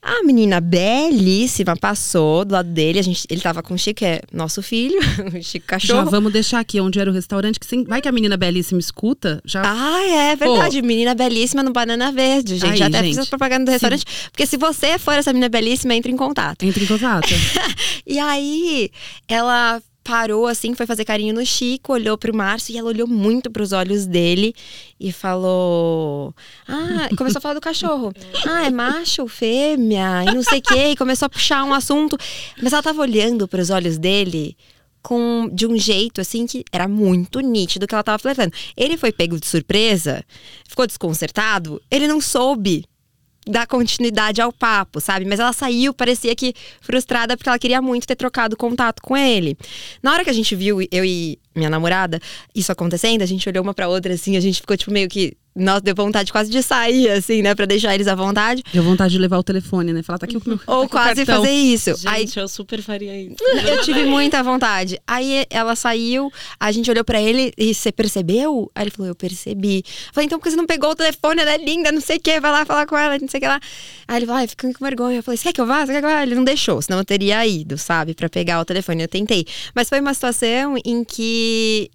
A 0.00 0.22
menina 0.22 0.60
belíssima 0.60 1.76
passou 1.76 2.44
do 2.44 2.52
lado 2.52 2.68
dele, 2.70 3.00
a 3.00 3.02
gente, 3.02 3.26
ele 3.28 3.40
tava 3.40 3.64
com 3.64 3.74
o 3.74 3.78
Chico, 3.78 3.98
que 3.98 4.04
é 4.04 4.20
nosso 4.32 4.62
filho, 4.62 4.96
o 5.36 5.42
Chico 5.42 5.64
Já 5.66 5.72
cachorro. 5.72 6.08
vamos 6.08 6.32
deixar 6.32 6.60
aqui 6.60 6.80
onde 6.80 7.00
era 7.00 7.10
o 7.10 7.12
restaurante, 7.12 7.58
que 7.58 7.66
sem- 7.66 7.82
vai 7.82 8.00
que 8.00 8.06
a 8.06 8.12
menina 8.12 8.36
belíssima 8.36 8.78
escuta, 8.78 9.42
já 9.44 9.60
Ah, 9.64 10.00
é 10.06 10.36
verdade. 10.36 10.80
Menina 10.82 11.16
belíssima 11.16 11.64
no 11.64 11.72
Banana 11.72 12.12
Verde, 12.12 12.54
gente. 12.58 12.70
Aí, 12.74 12.78
Já 12.78 12.86
até 12.86 13.02
gente. 13.02 13.16
fiz 13.18 13.28
propaganda 13.28 13.64
do 13.64 13.70
restaurante. 13.72 14.04
Porque 14.30 14.46
se 14.46 14.56
você 14.56 15.00
for 15.00 15.14
essa 15.14 15.32
menina 15.32 15.48
belíssima, 15.48 15.92
entre 15.96 16.12
em 16.12 16.16
contato. 16.16 16.62
entra 16.62 16.82
em 16.82 16.86
contato. 16.86 17.28
E 18.06 18.18
aí, 18.20 18.90
ela 19.26 19.82
parou 20.08 20.46
assim, 20.46 20.74
foi 20.74 20.86
fazer 20.86 21.04
carinho 21.04 21.34
no 21.34 21.44
Chico, 21.44 21.92
olhou 21.92 22.16
pro 22.16 22.34
Márcio 22.34 22.74
e 22.74 22.78
ela 22.78 22.88
olhou 22.88 23.06
muito 23.06 23.50
pros 23.50 23.72
olhos 23.72 24.06
dele 24.06 24.54
e 24.98 25.12
falou: 25.12 26.34
Ah, 26.66 27.10
começou 27.14 27.38
a 27.38 27.42
falar 27.42 27.54
do 27.54 27.60
cachorro. 27.60 28.10
Ah, 28.46 28.64
é 28.64 28.70
macho, 28.70 29.28
fêmea, 29.28 30.24
e 30.26 30.34
não 30.34 30.42
sei 30.42 30.62
quê. 30.62 30.92
E 30.92 30.96
começou 30.96 31.26
a 31.26 31.28
puxar 31.28 31.62
um 31.62 31.74
assunto. 31.74 32.16
Mas 32.62 32.72
ela 32.72 32.82
tava 32.82 33.02
olhando 33.02 33.46
pros 33.46 33.68
olhos 33.68 33.98
dele. 33.98 34.56
Com, 35.00 35.48
de 35.52 35.64
um 35.64 35.78
jeito 35.78 36.20
assim 36.20 36.44
que 36.44 36.64
era 36.72 36.88
muito 36.88 37.38
nítido 37.40 37.86
que 37.86 37.94
ela 37.94 38.02
tava 38.02 38.18
flertando. 38.18 38.52
Ele 38.76 38.96
foi 38.96 39.12
pego 39.12 39.38
de 39.38 39.46
surpresa, 39.46 40.24
ficou 40.68 40.86
desconcertado, 40.86 41.80
ele 41.88 42.08
não 42.08 42.20
soube 42.20 42.84
dar 43.48 43.66
continuidade 43.66 44.40
ao 44.40 44.52
papo, 44.52 45.00
sabe? 45.00 45.24
Mas 45.24 45.40
ela 45.40 45.52
saiu, 45.52 45.94
parecia 45.94 46.34
que 46.36 46.54
frustrada 46.80 47.36
porque 47.36 47.48
ela 47.48 47.58
queria 47.58 47.82
muito 47.82 48.06
ter 48.06 48.16
trocado 48.16 48.56
contato 48.56 49.00
com 49.02 49.16
ele. 49.16 49.56
Na 50.02 50.12
hora 50.12 50.22
que 50.22 50.30
a 50.30 50.34
gente 50.34 50.54
viu, 50.54 50.80
eu 50.90 51.04
e 51.04 51.38
minha 51.58 51.70
namorada, 51.70 52.18
isso 52.54 52.72
acontecendo, 52.72 53.22
a 53.22 53.26
gente 53.26 53.48
olhou 53.48 53.62
uma 53.62 53.74
pra 53.74 53.88
outra 53.88 54.14
assim, 54.14 54.36
a 54.36 54.40
gente 54.40 54.60
ficou 54.60 54.76
tipo 54.76 54.90
meio 54.92 55.08
que. 55.08 55.36
Nossa, 55.56 55.80
deu 55.80 55.94
vontade 55.94 56.30
quase 56.30 56.48
de 56.52 56.62
sair, 56.62 57.10
assim, 57.10 57.42
né? 57.42 57.52
Pra 57.52 57.66
deixar 57.66 57.92
eles 57.92 58.06
à 58.06 58.14
vontade. 58.14 58.62
Deu 58.72 58.80
vontade 58.80 59.10
de 59.10 59.18
levar 59.18 59.38
o 59.38 59.42
telefone, 59.42 59.92
né? 59.92 60.04
Falar, 60.04 60.20
tá 60.20 60.26
aqui 60.26 60.36
o 60.36 60.42
meu. 60.46 60.56
tá 60.56 60.64
Ou 60.72 60.88
quase 60.88 61.26
fazer 61.26 61.50
isso. 61.50 61.96
Gente, 61.96 62.06
Aí 62.06 62.28
eu 62.36 62.46
super 62.46 62.80
faria 62.80 63.20
isso. 63.20 63.42
eu 63.66 63.82
tive 63.82 64.04
muita 64.04 64.40
vontade. 64.40 65.00
Aí 65.04 65.46
ela 65.50 65.74
saiu, 65.74 66.30
a 66.60 66.70
gente 66.70 66.88
olhou 66.88 67.02
pra 67.02 67.20
ele 67.20 67.52
e 67.58 67.74
você 67.74 67.90
percebeu? 67.90 68.70
Aí 68.72 68.84
ele 68.84 68.92
falou, 68.92 69.08
eu 69.08 69.16
percebi. 69.16 69.78
Eu 69.78 70.12
falei, 70.12 70.26
então 70.26 70.38
por 70.38 70.44
que 70.44 70.50
você 70.50 70.56
não 70.56 70.66
pegou 70.66 70.90
o 70.90 70.94
telefone? 70.94 71.40
Ela 71.40 71.54
é 71.54 71.58
linda, 71.58 71.90
não 71.90 72.00
sei 72.00 72.18
o 72.18 72.20
quê, 72.20 72.38
vai 72.38 72.52
lá 72.52 72.64
falar 72.64 72.86
com 72.86 72.96
ela, 72.96 73.18
não 73.18 73.26
sei 73.26 73.38
o 73.38 73.40
que 73.40 73.48
lá. 73.48 73.58
Aí 74.06 74.16
ele 74.16 74.26
falou, 74.26 74.40
ai, 74.40 74.46
fico 74.46 74.72
com 74.72 74.84
vergonha. 74.84 75.18
Eu 75.18 75.22
falei, 75.24 75.36
você 75.38 75.44
quer 75.48 75.54
que 75.54 75.60
eu 75.60 75.66
vá? 75.66 75.84
Você 75.84 75.90
quer 75.92 76.00
que 76.00 76.06
eu 76.06 76.10
vá? 76.10 76.22
Ele 76.22 76.36
não 76.36 76.44
deixou, 76.44 76.80
senão 76.80 76.98
eu 76.98 77.04
teria 77.04 77.44
ido, 77.44 77.76
sabe, 77.76 78.14
pra 78.14 78.28
pegar 78.28 78.60
o 78.60 78.64
telefone. 78.64 79.02
Eu 79.02 79.08
tentei. 79.08 79.44
Mas 79.74 79.88
foi 79.88 79.98
uma 79.98 80.14
situação 80.14 80.76
em 80.84 81.02
que 81.02 81.47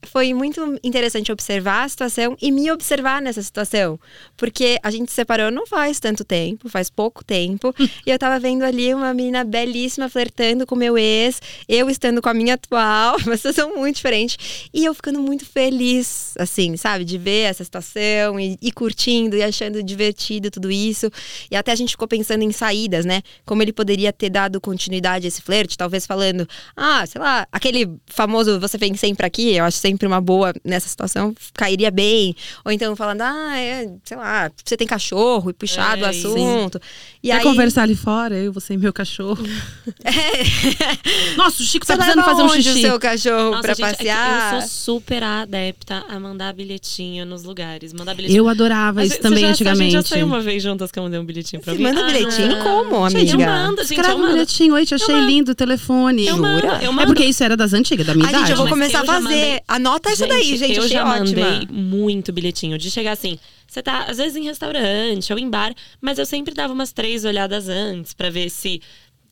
foi 0.05 0.33
muito 0.33 0.79
interessante 0.83 1.31
observar 1.31 1.83
a 1.83 1.89
situação 1.89 2.37
e 2.41 2.51
me 2.51 2.71
observar 2.71 3.21
nessa 3.21 3.41
situação. 3.41 3.99
Porque 4.37 4.77
a 4.83 4.91
gente 4.91 5.09
se 5.09 5.15
separou 5.15 5.51
não 5.51 5.65
faz 5.65 5.99
tanto 5.99 6.23
tempo, 6.23 6.69
faz 6.69 6.89
pouco 6.89 7.23
tempo. 7.23 7.73
e 8.05 8.09
eu 8.09 8.19
tava 8.19 8.39
vendo 8.39 8.63
ali 8.63 8.93
uma 8.93 9.13
menina 9.13 9.43
belíssima 9.43 10.09
flertando 10.09 10.65
com 10.65 10.75
meu 10.75 10.97
ex, 10.97 11.41
eu 11.67 11.89
estando 11.89 12.21
com 12.21 12.29
a 12.29 12.33
minha 12.33 12.55
atual, 12.55 13.17
uma 13.25 13.37
situação 13.37 13.75
muito 13.75 13.97
diferente. 13.97 14.69
E 14.73 14.85
eu 14.85 14.93
ficando 14.93 15.21
muito 15.21 15.45
feliz, 15.45 16.33
assim, 16.37 16.77
sabe, 16.77 17.05
de 17.05 17.17
ver 17.17 17.49
essa 17.49 17.63
situação 17.63 18.39
e, 18.39 18.57
e 18.61 18.71
curtindo 18.71 19.35
e 19.35 19.43
achando 19.43 19.81
divertido 19.81 20.49
tudo 20.51 20.71
isso. 20.71 21.11
E 21.49 21.55
até 21.55 21.71
a 21.71 21.75
gente 21.75 21.91
ficou 21.91 22.07
pensando 22.07 22.43
em 22.43 22.51
saídas, 22.51 23.05
né? 23.05 23.21
Como 23.45 23.61
ele 23.61 23.73
poderia 23.73 24.11
ter 24.13 24.29
dado 24.29 24.59
continuidade 24.61 25.25
a 25.25 25.27
esse 25.27 25.41
flerte, 25.41 25.77
talvez 25.77 26.05
falando, 26.05 26.47
ah, 26.75 27.05
sei 27.05 27.21
lá, 27.21 27.47
aquele 27.51 27.89
famoso 28.07 28.59
você 28.59 28.77
vem 28.77 28.95
sempre 28.95 29.25
aqui, 29.25 29.32
eu 29.41 29.65
acho 29.65 29.77
sempre 29.77 30.07
uma 30.07 30.21
boa 30.21 30.53
nessa 30.63 30.87
situação, 30.87 31.33
cairia 31.53 31.89
bem. 31.91 32.35
Ou 32.63 32.71
então 32.71 32.95
falando, 32.95 33.21
ah, 33.21 33.59
é, 33.59 33.89
sei 34.03 34.17
lá, 34.17 34.51
você 34.63 34.77
tem 34.77 34.87
cachorro 34.87 35.49
e 35.49 35.53
puxar 35.53 35.97
do 35.97 36.05
É, 36.05 36.09
assunto. 36.09 36.79
E 37.23 37.27
Quer 37.27 37.37
aí, 37.37 37.43
conversar 37.43 37.83
ali 37.83 37.95
fora? 37.95 38.35
Eu, 38.35 38.51
você 38.51 38.73
e 38.73 38.77
meu 38.77 38.91
cachorro. 38.91 39.41
Nossa, 41.37 41.61
o 41.63 41.65
Chico 41.65 41.85
Você 41.85 41.93
tá 41.95 42.03
precisando 42.03 42.25
fazer 42.25 42.43
um 42.43 42.49
xixi. 42.49 42.69
o 42.69 42.81
seu 42.81 42.99
cachorro 42.99 43.51
Nossa, 43.51 43.61
pra 43.61 43.73
gente, 43.73 43.85
é 43.85 43.91
passear? 43.93 44.53
eu 44.55 44.59
sou 44.61 44.69
super 44.69 45.23
adepta 45.23 46.03
a 46.09 46.19
mandar 46.19 46.53
bilhetinho 46.53 47.25
nos 47.25 47.43
lugares. 47.43 47.93
Mandar 47.93 48.13
bilhetinho. 48.13 48.39
Eu 48.39 48.49
adorava 48.49 48.99
A 49.01 49.05
isso 49.05 49.13
gente- 49.13 49.21
também 49.23 49.43
já, 49.43 49.49
antigamente. 49.51 49.81
A 49.95 49.99
gente 50.01 50.09
já 50.09 50.15
saiu 50.15 50.25
uma 50.25 50.41
vez 50.41 50.61
juntas 50.61 50.91
que 50.91 50.99
eu 50.99 51.03
mandei 51.03 51.17
um 51.19 51.25
bilhetinho 51.25 51.61
pra 51.61 51.71
Você 51.73 51.77
mim. 51.77 51.83
manda 51.85 52.01
Ah, 52.01 52.11
bilhetinho 52.11 52.59
como, 52.63 53.09
Gente, 53.09 53.29
eu 53.29 53.35
amiga? 53.35 53.51
mando, 53.51 53.81
gente, 53.83 53.91
Escreve 53.93 54.09
eu 54.11 54.15
um 54.15 54.19
mando. 54.19 54.33
bilhetinho. 54.33 54.73
Oi, 54.73 54.85
te 54.85 54.95
achei 54.95 55.15
mando. 55.15 55.27
lindo 55.27 55.51
o 55.51 55.55
telefone. 55.55 56.27
Eu 56.27 56.37
mando, 56.37 56.65
eu 56.65 56.71
É 56.73 56.91
mando. 56.91 57.07
porque 57.07 57.23
isso 57.25 57.41
era 57.43 57.55
das 57.55 57.73
antigas, 57.73 58.05
da 58.05 58.13
minha 58.13 58.25
Ai, 58.27 58.31
gente, 58.33 58.39
idade. 58.39 58.51
eu 58.51 58.57
vou 58.57 58.67
começar 58.67 58.99
a 59.01 59.05
fazer 59.05 59.23
fazer. 59.29 59.61
Anota 59.67 60.09
essa 60.09 60.27
daí, 60.27 60.57
gente. 60.57 60.77
Eu 60.77 60.87
já 60.89 61.03
ótima. 61.09 61.19
mandei 61.25 61.67
muito 61.71 62.33
bilhetinho 62.33 62.77
de 62.77 62.91
chegar 62.91 63.13
assim. 63.13 63.39
Você 63.73 63.81
tá, 63.81 64.03
às 64.03 64.17
vezes, 64.17 64.35
em 64.35 64.43
restaurante 64.43 65.33
ou 65.33 65.39
em 65.39 65.49
bar, 65.49 65.73
mas 65.99 66.19
eu 66.19 66.27
sempre 66.27 66.53
dava 66.53 66.71
umas 66.71 66.91
três 66.91 67.25
olhadas 67.25 67.67
antes 67.67 68.13
pra 68.13 68.29
ver 68.29 68.51
se 68.51 68.79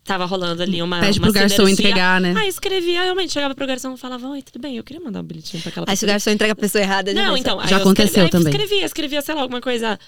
tava 0.04 0.26
rolando 0.26 0.64
ali 0.64 0.82
uma. 0.82 1.00
Pede 1.00 1.20
uma 1.20 1.28
pro 1.28 1.34
garçom 1.34 1.58
sinergia. 1.58 1.90
entregar, 1.90 2.20
né? 2.20 2.34
Aí 2.36 2.48
escrevia, 2.50 3.04
realmente, 3.04 3.32
chegava 3.34 3.54
pro 3.54 3.68
garçom 3.68 3.94
e 3.94 3.98
falava: 3.98 4.28
Oi, 4.30 4.42
tudo 4.42 4.60
bem, 4.60 4.78
eu 4.78 4.84
queria 4.84 5.00
mandar 5.00 5.20
um 5.22 5.24
bilhetinho 5.24 5.62
pra 5.62 5.70
aquela 5.70 5.86
Aí 5.88 5.96
se 5.96 6.00
o 6.00 6.08
pessoa. 6.08 6.14
garçom 6.14 6.32
entrega 6.32 6.54
a 6.54 6.56
pessoa 6.56 6.82
errada. 6.82 7.14
Não, 7.14 7.38
então. 7.38 7.60
Já 7.68 7.76
eu 7.76 7.82
aconteceu 7.82 8.06
escrevi, 8.06 8.26
aí 8.26 8.30
também. 8.32 8.52
Escrevia, 8.52 8.86
escrevia, 8.86 9.22
sei 9.22 9.36
lá, 9.36 9.42
alguma 9.42 9.62
coisa. 9.62 10.00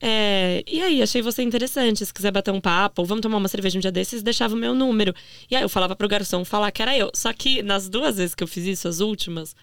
é, 0.00 0.62
e 0.64 0.80
aí, 0.80 1.02
achei 1.02 1.20
você 1.20 1.42
interessante. 1.42 2.06
Se 2.06 2.14
quiser 2.14 2.30
bater 2.30 2.52
um 2.52 2.60
papo, 2.60 3.02
ou 3.02 3.06
vamos 3.06 3.22
tomar 3.22 3.38
uma 3.38 3.48
cerveja 3.48 3.76
um 3.76 3.80
dia 3.80 3.90
desses, 3.90 4.22
deixava 4.22 4.54
o 4.54 4.56
meu 4.56 4.74
número. 4.76 5.12
E 5.50 5.56
aí 5.56 5.62
eu 5.62 5.68
falava 5.68 5.96
pro 5.96 6.06
garçom 6.06 6.44
falar 6.44 6.70
que 6.70 6.82
era 6.82 6.96
eu. 6.96 7.10
Só 7.12 7.32
que 7.32 7.64
nas 7.64 7.88
duas 7.88 8.16
vezes 8.18 8.32
que 8.32 8.44
eu 8.44 8.48
fiz 8.48 8.64
isso, 8.64 8.86
as 8.86 9.00
últimas, 9.00 9.56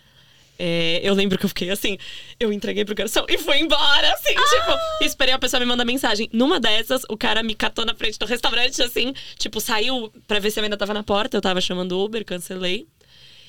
é, 0.60 1.00
eu 1.04 1.14
lembro 1.14 1.38
que 1.38 1.46
eu 1.46 1.50
fiquei 1.50 1.70
assim, 1.70 1.98
eu 2.40 2.54
entreguei 2.54 2.86
pro 2.86 2.94
garçom 2.96 3.26
e 3.28 3.38
fui 3.38 3.58
embora, 3.58 4.14
assim, 4.14 4.34
tipo, 4.36 4.78
esperei 5.02 5.34
a 5.34 5.40
pessoa 5.40 5.60
me 5.60 5.66
mandar 5.66 5.86
mensagem. 5.86 6.30
Numa 6.32 6.60
dessas, 6.60 7.02
o 7.10 7.18
cara 7.18 7.42
me 7.44 7.56
catou 7.56 7.86
na 7.86 7.96
frente 7.96 8.18
do 8.20 8.26
restaurante, 8.26 8.82
assim, 8.82 9.14
tipo, 9.38 9.60
saiu 9.60 10.12
pra 10.28 10.40
ver 10.40 10.52
se 10.52 10.60
eu 10.60 10.64
ainda 10.64 10.78
tava 10.78 10.94
na 10.94 11.04
porta, 11.04 11.36
eu 11.38 11.42
tava 11.42 11.60
chamando 11.62 11.94
o 11.94 12.04
Uber, 12.06 12.24
cancelei. 12.24 12.88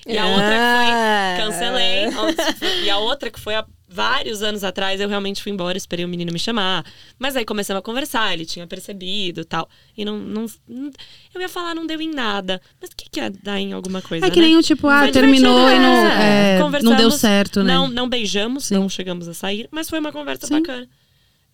E 0.07 0.18
a 0.18 0.26
outra 0.26 0.50
Ah. 0.55 1.36
que 1.36 1.42
foi, 1.42 1.50
cancelei. 1.52 2.84
E 2.84 2.90
a 2.90 2.98
outra 2.98 3.30
que 3.30 3.40
foi 3.40 3.55
há 3.55 3.64
vários 3.95 4.42
anos 4.42 4.64
atrás, 4.64 5.01
eu 5.01 5.09
realmente 5.09 5.42
fui 5.42 5.53
embora, 5.53 5.78
esperei 5.78 6.05
o 6.05 6.09
menino 6.09 6.32
me 6.32 6.38
chamar. 6.38 6.84
Mas 7.18 7.36
aí 7.36 7.45
começamos 7.45 7.78
a 7.78 7.82
conversar, 7.82 8.32
ele 8.34 8.45
tinha 8.45 8.66
percebido 8.66 9.42
e 9.42 9.45
tal. 9.45 9.68
E 9.97 10.05
não, 10.05 10.18
não, 10.18 10.47
não- 10.68 10.90
Eu 11.32 11.40
ia 11.40 11.49
falar, 11.49 11.74
não 11.74 11.86
deu 11.86 12.01
em 12.01 12.11
nada. 12.11 12.61
Mas 12.80 12.90
o 12.90 12.97
que, 12.97 13.09
que 13.09 13.20
ia 13.20 13.30
dar 13.30 13.61
em 13.61 13.72
alguma 13.72 14.03
coisa? 14.03 14.26
É 14.26 14.30
que 14.30 14.40
né? 14.40 14.47
nem 14.47 14.57
o 14.57 14.62
tipo, 14.62 14.88
ah, 14.88 15.09
terminou 15.11 15.70
e 15.70 15.78
não, 15.78 16.07
é. 16.07 16.57
é, 16.59 16.82
não 16.82 16.97
deu 16.97 17.11
certo, 17.11 17.62
né? 17.62 17.72
Não, 17.72 17.86
não 17.88 18.09
beijamos, 18.09 18.64
Sim. 18.66 18.74
não 18.74 18.88
chegamos 18.88 19.28
a 19.28 19.34
sair, 19.34 19.68
mas 19.70 19.88
foi 19.88 20.01
uma 20.01 20.11
conversa 20.11 20.47
Sim. 20.49 20.55
bacana. 20.61 20.88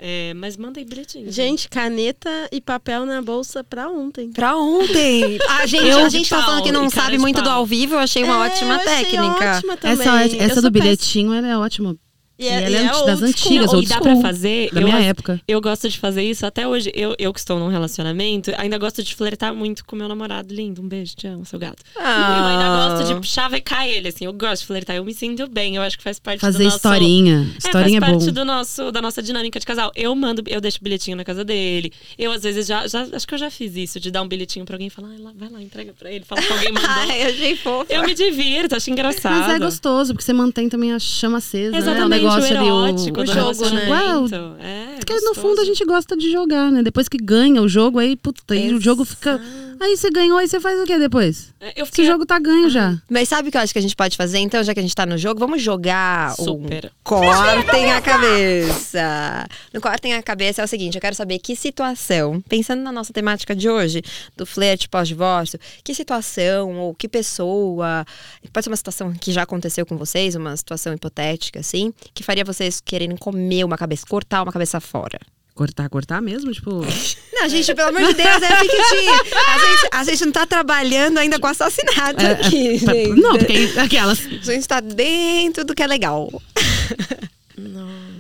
É, 0.03 0.33
mas 0.33 0.57
manda 0.57 0.81
aí 0.81 0.85
bilhetinho. 0.87 1.31
Gente, 1.31 1.69
caneta 1.69 2.31
e 2.51 2.59
papel 2.59 3.05
na 3.05 3.21
bolsa 3.21 3.63
pra 3.63 3.87
ontem. 3.91 4.33
Pra 4.33 4.57
ontem. 4.57 5.39
A 5.47 5.67
gente, 5.69 5.85
Eu 5.87 5.99
a 6.07 6.09
gente 6.09 6.31
tá 6.31 6.37
pau, 6.37 6.47
falando 6.47 6.63
que 6.63 6.73
não 6.73 6.89
sabe 6.89 7.19
muito 7.19 7.37
do 7.37 7.43
pau. 7.45 7.59
ao 7.59 7.67
vivo, 7.67 7.97
eu 7.97 7.99
achei 7.99 8.25
uma 8.25 8.47
É, 8.47 8.49
ótima 8.49 8.75
eu 8.77 8.81
achei 8.81 9.05
técnica. 9.05 9.57
ótima 9.59 9.77
também. 9.77 9.93
Essa, 10.01 10.27
Eu 10.37 10.41
essa 10.41 10.55
sou 10.55 10.63
do 10.63 10.73
péssima. 10.73 10.73
bilhetinho, 10.73 11.35
ela 11.35 11.47
é 11.49 11.59
ótima. 11.59 11.95
E 12.41 12.47
é, 12.49 12.63
ela 12.73 12.77
é 12.79 13.03
é 13.03 13.07
das 13.07 13.23
antigas, 13.23 13.71
e 13.73 13.87
dá 13.87 13.97
school. 13.97 14.03
pra 14.03 14.17
fazer. 14.17 14.71
Da 14.73 14.81
eu, 14.81 14.87
minha 14.87 14.99
época. 15.01 15.41
Eu 15.47 15.61
gosto 15.61 15.89
de 15.91 15.99
fazer 15.99 16.23
isso 16.23 16.47
até 16.47 16.67
hoje. 16.67 16.91
Eu, 16.95 17.15
eu 17.19 17.33
que 17.35 17.39
estou 17.39 17.59
num 17.59 17.69
relacionamento, 17.69 18.51
ainda 18.57 18.79
gosto 18.79 19.03
de 19.03 19.15
flertar 19.15 19.55
muito 19.55 19.85
com 19.85 19.95
meu 19.95 20.09
namorado 20.09 20.55
lindo. 20.55 20.81
Um 20.81 20.89
beijo, 20.89 21.15
te 21.15 21.27
amo, 21.27 21.45
seu 21.45 21.59
gato. 21.59 21.83
Ah. 21.97 22.39
Eu 22.39 22.47
ainda 22.47 23.05
gosto 23.05 23.21
de 23.21 23.29
chavecar 23.29 23.87
ele, 23.87 24.09
assim. 24.09 24.25
Eu 24.25 24.33
gosto 24.33 24.63
de 24.63 24.67
flertar, 24.69 24.97
eu 24.97 25.05
me 25.05 25.13
sinto 25.13 25.47
bem. 25.49 25.77
Eu 25.77 25.83
acho 25.83 25.99
que 25.99 26.03
faz 26.03 26.19
parte 26.19 26.39
do 26.39 26.41
Fazer 26.41 26.65
nosso... 26.65 26.77
historinha. 26.77 27.47
É, 27.55 27.59
Historinha 27.59 27.99
é 27.99 28.01
faz 28.01 28.13
bom. 28.13 28.19
parte 28.19 28.31
do 28.33 28.45
nosso, 28.45 28.91
da 28.91 29.03
nossa 29.03 29.23
dinâmica 29.23 29.61
de 29.61 29.67
casal. 29.67 29.93
Eu 29.95 30.15
mando, 30.15 30.43
eu 30.47 30.61
deixo 30.63 30.79
bilhetinho 30.81 31.19
na 31.19 31.25
casa 31.25 31.45
dele. 31.45 31.93
Eu, 32.19 32.33
às 32.33 32.43
vezes, 32.43 32.67
já, 32.67 32.87
já 32.87 33.07
acho 33.13 33.27
que 33.27 33.35
eu 33.35 33.39
já 33.39 33.51
fiz 33.51 33.77
isso, 33.77 34.01
de 34.01 34.11
dar 34.11 34.23
um 34.23 34.29
bilhetinho 34.29 34.65
pra 34.65 34.77
alguém 34.77 34.87
e 34.87 34.91
falar, 34.91 35.09
"Ai, 35.11 35.19
lá, 35.19 35.33
vai 35.37 35.49
lá, 35.51 35.63
entrega 35.63 35.93
pra 35.99 36.11
ele, 36.11 36.25
fala 36.25 36.41
que 36.41 36.53
alguém 36.53 36.73
mandou. 36.73 36.89
Ai, 36.91 37.23
eu 37.23 37.27
achei 37.31 37.57
fofo. 37.57 37.93
eu 37.93 38.03
me 38.03 38.15
divirto, 38.15 38.75
acho 38.75 38.91
engraçado. 38.91 39.41
Mas 39.41 39.55
é 39.57 39.59
gostoso, 39.59 40.15
porque 40.15 40.25
você 40.25 40.33
mantém 40.33 40.69
também 40.69 40.93
a 40.93 40.99
chama 40.99 41.39
acesa, 41.39 41.73
né? 41.73 42.30
O 42.35 42.39
Exatamente, 42.39 42.65
negócio 42.65 42.75
o 42.75 42.87
erótico 42.89 43.21
o 43.21 43.25
do 43.25 43.33
jogo, 43.33 43.71
né? 43.75 43.89
Uau, 43.89 44.27
É, 44.61 44.97
Porque 44.99 45.15
no 45.15 45.21
gostoso. 45.21 45.41
fundo 45.41 45.61
a 45.61 45.65
gente 45.65 45.85
gosta 45.85 46.17
de 46.17 46.31
jogar, 46.31 46.71
né? 46.71 46.83
Depois 46.83 47.09
que 47.09 47.17
ganha 47.19 47.61
o 47.63 47.69
jogo, 47.69 47.99
aí, 47.99 48.17
puta, 48.17 48.55
aí 48.55 48.73
o 48.75 48.81
jogo 48.81 49.05
fica. 49.05 49.41
Aí 49.81 49.97
você 49.97 50.11
ganhou, 50.11 50.37
aí 50.37 50.47
você 50.47 50.61
faz 50.61 50.79
o 50.79 50.85
quê 50.85 50.99
depois? 50.99 51.55
É, 51.59 51.73
Eu 51.75 51.87
Se 51.87 51.93
fiquei 51.93 52.05
o 52.05 52.09
jogo 52.09 52.27
tá 52.27 52.39
ganho 52.39 52.69
já. 52.69 53.01
Mas 53.09 53.31
sabe 53.31 53.49
o 53.49 53.51
que 53.51 53.57
eu 53.57 53.63
acho 53.63 53.73
que 53.73 53.79
a 53.79 53.83
gente 53.83 53.97
pode 53.97 54.15
fazer? 54.15 54.39
Então, 54.39 54.63
já 54.63 54.75
que 54.75 54.79
a 54.79 54.83
gente 54.83 54.95
tá 54.95 55.07
no 55.07 55.17
jogo, 55.17 55.41
vamos 55.41 55.63
jogar 55.63 56.37
Super. 56.37 56.87
um 56.87 56.91
Cortem 57.03 57.91
a 57.91 58.03
Cabeça. 58.03 59.47
No 59.73 59.81
Cortem 59.81 60.13
a 60.13 60.23
Cabeça 60.23 60.61
é 60.61 60.65
o 60.67 60.69
seguinte, 60.69 60.97
eu 60.97 61.01
quero 61.01 61.15
saber 61.15 61.39
que 61.39 61.57
situação, 61.57 62.43
pensando 62.43 62.83
na 62.83 62.93
nossa 62.93 63.11
temática 63.11 63.57
de 63.57 63.71
hoje, 63.71 64.03
do 64.37 64.45
flerte 64.45 64.87
pós-divórcio, 64.87 65.59
que 65.83 65.95
situação 65.95 66.77
ou 66.79 66.95
que 66.95 67.09
pessoa, 67.09 68.05
pode 68.53 68.65
ser 68.65 68.71
uma 68.71 68.77
situação 68.77 69.15
que 69.15 69.33
já 69.33 69.45
aconteceu 69.45 69.87
com 69.87 69.97
vocês, 69.97 70.35
uma 70.35 70.55
situação 70.59 70.93
hipotética, 70.93 71.61
assim, 71.61 71.91
que 72.13 72.23
faria 72.23 72.45
vocês 72.45 72.83
quererem 72.83 73.17
comer 73.17 73.65
uma 73.65 73.79
cabeça, 73.79 74.05
cortar 74.07 74.43
uma 74.43 74.53
cabeça 74.53 74.79
fora. 74.79 75.19
Cortar, 75.55 75.89
cortar 75.91 76.21
mesmo? 76.23 76.51
Tipo. 76.53 76.71
Não, 77.33 77.49
gente, 77.49 77.75
pelo 77.75 77.89
amor 77.89 78.03
de 78.09 78.15
Deus, 78.15 78.43
é 78.43 78.57
fictício. 78.57 79.13
A 79.49 79.59
gente, 79.59 79.89
a 79.93 80.05
gente 80.05 80.25
não 80.27 80.33
tá 80.33 80.47
trabalhando 80.47 81.17
ainda 81.19 81.39
com 81.39 81.47
assassinato 81.47 82.21
é, 82.21 82.33
aqui, 82.33 82.81
pra- 82.85 82.93
gente. 82.95 83.21
não, 83.21 83.39
porque 83.39 83.73
aquelas. 83.79 84.19
A 84.27 84.53
gente 84.53 84.69
tá 84.69 84.79
dentro 84.81 85.65
do 85.65 85.75
que 85.75 85.83
é 85.83 85.87
legal. 85.87 86.31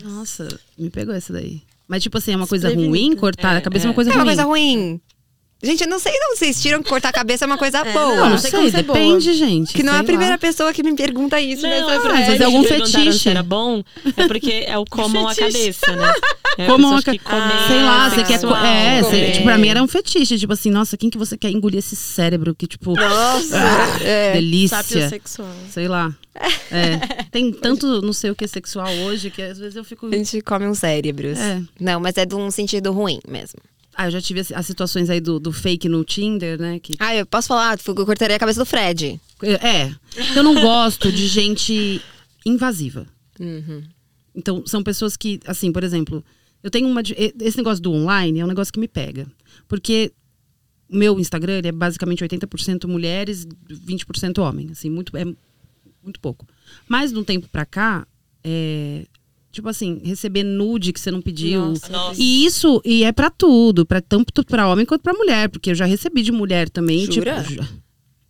Nossa, 0.02 0.48
me 0.78 0.90
pegou 0.90 1.14
essa 1.14 1.32
daí. 1.32 1.62
Mas, 1.88 2.02
tipo 2.02 2.16
assim, 2.18 2.32
é 2.32 2.36
uma 2.36 2.46
coisa 2.46 2.72
ruim 2.72 3.16
cortar 3.16 3.56
a 3.56 3.60
cabeça 3.60 3.86
é 3.86 3.88
uma 3.88 3.94
coisa 3.94 4.10
É 4.10 4.14
uma 4.14 4.22
ruim. 4.22 4.26
coisa 4.28 4.44
ruim. 4.44 5.00
Gente, 5.62 5.82
eu 5.82 5.88
não 5.88 5.98
sei 5.98 6.12
não. 6.18 6.34
Vocês 6.36 6.60
tiram 6.60 6.82
que 6.82 6.88
cortar 6.88 7.10
a 7.10 7.12
cabeça 7.12 7.44
é 7.44 7.46
uma 7.46 7.58
coisa 7.58 7.84
boa. 7.92 8.16
Não, 8.16 8.30
não 8.30 8.38
sei 8.38 8.50
sei, 8.50 8.58
como 8.60 8.70
ser 8.70 8.82
boa. 8.82 8.98
depende, 8.98 9.34
gente. 9.34 9.72
que 9.74 9.82
não 9.82 9.94
é 9.94 9.98
a 9.98 10.04
primeira 10.04 10.32
lá. 10.34 10.38
pessoa 10.38 10.72
que 10.72 10.82
me 10.82 10.94
pergunta 10.94 11.40
isso. 11.40 11.62
Não, 11.62 11.68
nessa 11.70 11.92
é 11.92 12.00
frase. 12.00 12.22
às 12.22 12.26
vezes 12.28 12.38
porque 12.38 12.42
é 12.42 12.46
algum 12.46 12.64
fetiche. 12.64 13.18
se 13.18 13.28
era 13.28 13.42
bom, 13.42 13.82
é 14.16 14.26
porque 14.26 14.64
é 14.66 14.78
o 14.78 14.84
comam 14.86 15.28
a 15.28 15.34
cabeça, 15.34 15.94
né? 15.96 16.12
É 16.58 16.66
Como 16.66 16.78
pessoas 16.88 16.92
uma 16.92 17.02
que 17.12 17.18
ca- 17.18 17.30
comem 17.30 17.66
Sei 17.68 17.82
lá, 17.82 18.10
você 18.10 18.16
quer. 18.16 18.26
sexual, 18.38 18.64
É, 18.64 19.02
você- 19.02 19.30
tipo, 19.32 19.44
pra 19.44 19.58
mim 19.58 19.68
era 19.68 19.82
um 19.82 19.86
fetiche. 19.88 20.38
Tipo 20.38 20.52
assim, 20.52 20.70
nossa, 20.70 20.96
quem 20.96 21.08
que 21.10 21.18
você 21.18 21.36
quer 21.36 21.50
engolir 21.50 21.78
esse 21.78 21.94
cérebro? 21.96 22.54
Que, 22.54 22.66
tipo. 22.66 22.94
Nossa. 22.94 23.56
ah, 23.60 24.02
é. 24.04 24.32
delícia. 24.32 24.78
Sapiosexual. 24.82 25.48
Sei 25.70 25.86
lá. 25.88 26.12
É. 26.70 27.24
Tem 27.30 27.52
tanto 27.52 28.00
não 28.02 28.12
sei 28.12 28.30
o 28.30 28.34
que 28.34 28.46
sexual 28.48 28.88
hoje 29.04 29.30
que 29.30 29.42
às 29.42 29.58
vezes 29.58 29.76
eu 29.76 29.84
fico. 29.84 30.06
A 30.06 30.16
gente 30.16 30.40
come 30.40 30.66
uns 30.66 30.78
cérebros. 30.78 31.38
É. 31.38 31.60
Não, 31.78 32.00
mas 32.00 32.16
é 32.16 32.24
de 32.24 32.34
um 32.34 32.50
sentido 32.50 32.92
ruim 32.92 33.20
mesmo. 33.28 33.60
Ah, 33.94 34.06
eu 34.06 34.10
já 34.10 34.20
tive 34.20 34.40
as, 34.40 34.52
as 34.52 34.66
situações 34.66 35.10
aí 35.10 35.20
do, 35.20 35.38
do 35.40 35.52
fake 35.52 35.88
no 35.88 36.04
Tinder, 36.04 36.60
né? 36.60 36.78
Que, 36.78 36.94
Ah, 36.98 37.14
eu 37.14 37.26
posso 37.26 37.48
falar? 37.48 37.78
Eu 37.86 38.06
cortaria 38.06 38.36
a 38.36 38.38
cabeça 38.38 38.60
do 38.60 38.66
Fred. 38.66 39.20
é. 39.42 39.92
Eu 40.36 40.42
não 40.42 40.54
gosto 40.60 41.10
de 41.12 41.26
gente 41.26 42.00
invasiva. 42.46 43.06
Uhum. 43.38 43.82
Então, 44.34 44.64
são 44.66 44.82
pessoas 44.82 45.16
que, 45.16 45.40
assim, 45.46 45.72
por 45.72 45.82
exemplo, 45.82 46.24
eu 46.62 46.70
tenho 46.70 46.88
uma. 46.88 47.02
Esse 47.40 47.56
negócio 47.56 47.82
do 47.82 47.92
online 47.92 48.38
é 48.40 48.44
um 48.44 48.48
negócio 48.48 48.72
que 48.72 48.80
me 48.80 48.88
pega. 48.88 49.26
Porque 49.66 50.12
o 50.88 50.96
meu 50.96 51.18
Instagram 51.18 51.58
ele 51.58 51.68
é 51.68 51.72
basicamente 51.72 52.24
80% 52.24 52.86
mulheres, 52.86 53.46
20% 53.68 54.38
homem. 54.38 54.70
Assim, 54.70 54.88
muito, 54.88 55.16
é 55.16 55.24
muito 56.02 56.20
pouco. 56.20 56.46
Mas 56.88 57.12
de 57.12 57.18
um 57.18 57.24
tempo 57.24 57.48
pra 57.48 57.66
cá, 57.66 58.06
é. 58.44 59.04
Tipo 59.52 59.68
assim, 59.68 60.00
receber 60.04 60.44
nude 60.44 60.92
que 60.92 61.00
você 61.00 61.10
não 61.10 61.20
pediu. 61.20 61.60
Nossa, 61.70 61.88
Nossa. 61.90 62.20
E 62.22 62.44
isso, 62.44 62.80
e 62.84 63.02
é 63.02 63.10
pra 63.10 63.30
tudo, 63.30 63.84
para 63.84 64.00
tanto 64.00 64.44
pra 64.44 64.68
homem 64.68 64.86
quanto 64.86 65.02
pra 65.02 65.12
mulher, 65.12 65.48
porque 65.48 65.70
eu 65.70 65.74
já 65.74 65.84
recebi 65.84 66.22
de 66.22 66.30
mulher 66.30 66.70
também, 66.70 67.10
Jura? 67.10 67.42
tipo, 67.42 67.64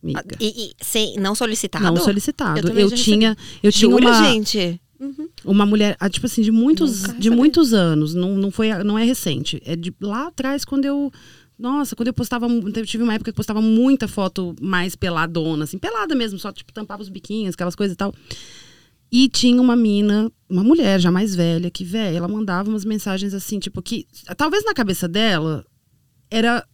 amiga, 0.02 0.36
E, 0.40 0.46
e 0.46 0.72
sem, 0.80 1.16
não 1.16 1.34
solicitado? 1.34 1.84
não 1.84 1.96
solicitado. 1.98 2.70
Eu 2.70 2.78
Eu, 2.80 2.90
tinha, 2.90 3.36
eu 3.62 3.70
tinha 3.70 3.90
Jura, 3.90 4.08
uma 4.08 4.28
gente? 4.30 4.80
uma 5.44 5.66
mulher, 5.66 5.94
ah, 6.00 6.08
tipo 6.08 6.24
assim, 6.26 6.40
de 6.42 6.50
muitos, 6.50 7.02
Nunca 7.02 7.18
de 7.18 7.30
muitos 7.30 7.74
anos, 7.74 8.14
não, 8.14 8.36
não 8.36 8.50
foi, 8.50 8.72
não 8.82 8.98
é 8.98 9.04
recente, 9.04 9.60
é 9.66 9.76
de 9.76 9.92
lá 10.00 10.26
atrás 10.28 10.64
quando 10.64 10.84
eu 10.86 11.12
nossa, 11.58 11.94
quando 11.94 12.06
eu 12.06 12.14
postava, 12.14 12.46
eu 12.46 12.86
tive 12.86 13.04
uma 13.04 13.12
época 13.12 13.30
que 13.30 13.34
eu 13.34 13.36
postava 13.36 13.60
muita 13.60 14.08
foto 14.08 14.56
mais 14.62 14.96
peladona, 14.96 15.64
assim, 15.64 15.76
pelada 15.76 16.14
mesmo, 16.14 16.38
só 16.38 16.50
tipo 16.50 16.72
tampava 16.72 17.02
os 17.02 17.10
biquinhos, 17.10 17.52
aquelas 17.54 17.74
coisas 17.74 17.92
e 17.92 17.98
tal. 17.98 18.14
E 19.12 19.28
tinha 19.28 19.60
uma 19.60 19.74
mina, 19.74 20.30
uma 20.48 20.62
mulher 20.62 21.00
já 21.00 21.10
mais 21.10 21.34
velha, 21.34 21.70
que, 21.70 21.84
velho, 21.84 22.16
ela 22.16 22.28
mandava 22.28 22.68
umas 22.68 22.84
mensagens 22.84 23.34
assim, 23.34 23.58
tipo, 23.58 23.82
que 23.82 24.06
talvez 24.36 24.64
na 24.64 24.72
cabeça 24.72 25.08
dela 25.08 25.64
era 26.30 26.64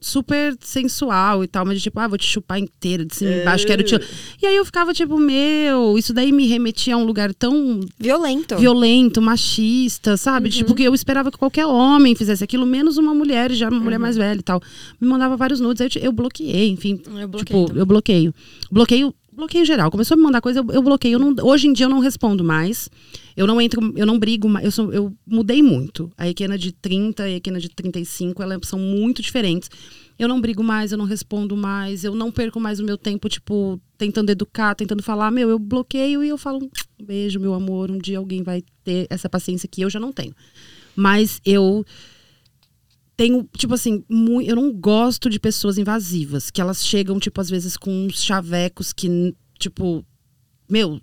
super 0.00 0.56
sensual 0.60 1.44
e 1.44 1.46
tal, 1.46 1.64
mas 1.66 1.76
de 1.76 1.82
tipo, 1.82 2.00
ah, 2.00 2.08
vou 2.08 2.16
te 2.16 2.24
chupar 2.24 2.58
inteira, 2.58 3.04
de 3.04 3.14
cima 3.14 3.30
e 3.30 3.40
embaixo, 3.42 3.66
quero 3.66 3.82
te. 3.82 3.94
E 4.40 4.46
aí 4.46 4.56
eu 4.56 4.64
ficava 4.64 4.94
tipo, 4.94 5.18
meu, 5.18 5.98
isso 5.98 6.14
daí 6.14 6.32
me 6.32 6.46
remetia 6.46 6.94
a 6.94 6.96
um 6.96 7.04
lugar 7.04 7.34
tão 7.34 7.80
Violento. 7.98 8.56
violento, 8.56 9.20
machista, 9.20 10.16
sabe? 10.16 10.48
Tipo, 10.48 10.74
que 10.74 10.82
eu 10.82 10.94
esperava 10.94 11.30
que 11.30 11.36
qualquer 11.36 11.66
homem 11.66 12.14
fizesse 12.14 12.42
aquilo, 12.42 12.64
menos 12.64 12.96
uma 12.96 13.14
mulher, 13.14 13.52
já 13.52 13.68
uma 13.68 13.80
mulher 13.80 13.98
mais 13.98 14.16
velha 14.16 14.38
e 14.38 14.42
tal. 14.42 14.60
Me 14.98 15.06
mandava 15.06 15.36
vários 15.36 15.60
nudes, 15.60 15.82
aí 15.82 15.90
eu, 15.96 16.04
eu 16.04 16.12
bloqueei, 16.12 16.70
enfim. 16.70 17.00
Eu 17.06 17.28
bloqueei 17.28 17.44
tipo, 17.44 17.66
também. 17.66 17.80
eu 17.80 17.86
bloqueio. 17.86 18.34
Bloqueio, 18.70 19.14
bloqueio 19.40 19.64
geral. 19.64 19.90
Começou 19.90 20.14
a 20.14 20.18
me 20.18 20.22
mandar 20.22 20.40
coisa, 20.40 20.60
eu, 20.60 20.66
eu 20.72 20.82
bloqueio. 20.82 21.14
Eu 21.14 21.18
não- 21.18 21.34
hoje 21.44 21.66
em 21.66 21.72
dia 21.72 21.86
eu 21.86 21.90
não 21.90 21.98
respondo 21.98 22.44
mais. 22.44 22.88
Eu 23.36 23.46
não 23.46 23.60
entro, 23.60 23.92
eu 23.96 24.06
não 24.06 24.18
brigo 24.18 24.48
mais. 24.48 24.76
Eu, 24.78 24.92
eu 24.92 25.16
mudei 25.26 25.62
muito. 25.62 26.10
A 26.16 26.28
Equena 26.28 26.56
de 26.56 26.72
30 26.72 27.28
e 27.28 27.34
a 27.34 27.36
Equena 27.36 27.58
de 27.58 27.68
35, 27.68 28.42
elas 28.42 28.60
são 28.64 28.78
muito 28.78 29.20
diferentes. 29.22 29.68
Eu 30.18 30.28
não 30.28 30.40
brigo 30.40 30.62
mais, 30.62 30.92
eu 30.92 30.98
não 30.98 31.06
respondo 31.06 31.56
mais, 31.56 32.04
eu 32.04 32.14
não 32.14 32.30
perco 32.30 32.60
mais 32.60 32.78
o 32.78 32.84
meu 32.84 32.98
tempo, 32.98 33.26
tipo, 33.28 33.80
tentando 33.96 34.30
educar, 34.30 34.74
tentando 34.74 35.02
falar. 35.02 35.30
Meu, 35.30 35.48
eu 35.48 35.58
bloqueio 35.58 36.22
e 36.22 36.28
eu 36.28 36.36
falo, 36.36 36.68
um 37.00 37.04
beijo, 37.04 37.40
meu 37.40 37.54
amor, 37.54 37.90
um 37.90 37.96
dia 37.98 38.18
alguém 38.18 38.42
vai 38.42 38.62
ter 38.84 39.06
essa 39.08 39.28
paciência 39.30 39.66
que 39.66 39.80
eu 39.80 39.88
já 39.88 39.98
não 39.98 40.12
tenho. 40.12 40.34
Mas 40.94 41.40
eu 41.44 41.84
tenho, 43.20 43.46
tipo 43.54 43.74
assim, 43.74 44.02
eu 44.46 44.56
não 44.56 44.72
gosto 44.72 45.28
de 45.28 45.38
pessoas 45.38 45.76
invasivas, 45.76 46.50
que 46.50 46.58
elas 46.58 46.82
chegam, 46.82 47.20
tipo, 47.20 47.38
às 47.38 47.50
vezes 47.50 47.76
com 47.76 48.06
uns 48.06 48.22
chavecos 48.22 48.94
que, 48.94 49.36
tipo, 49.58 50.02
meu, 50.66 50.98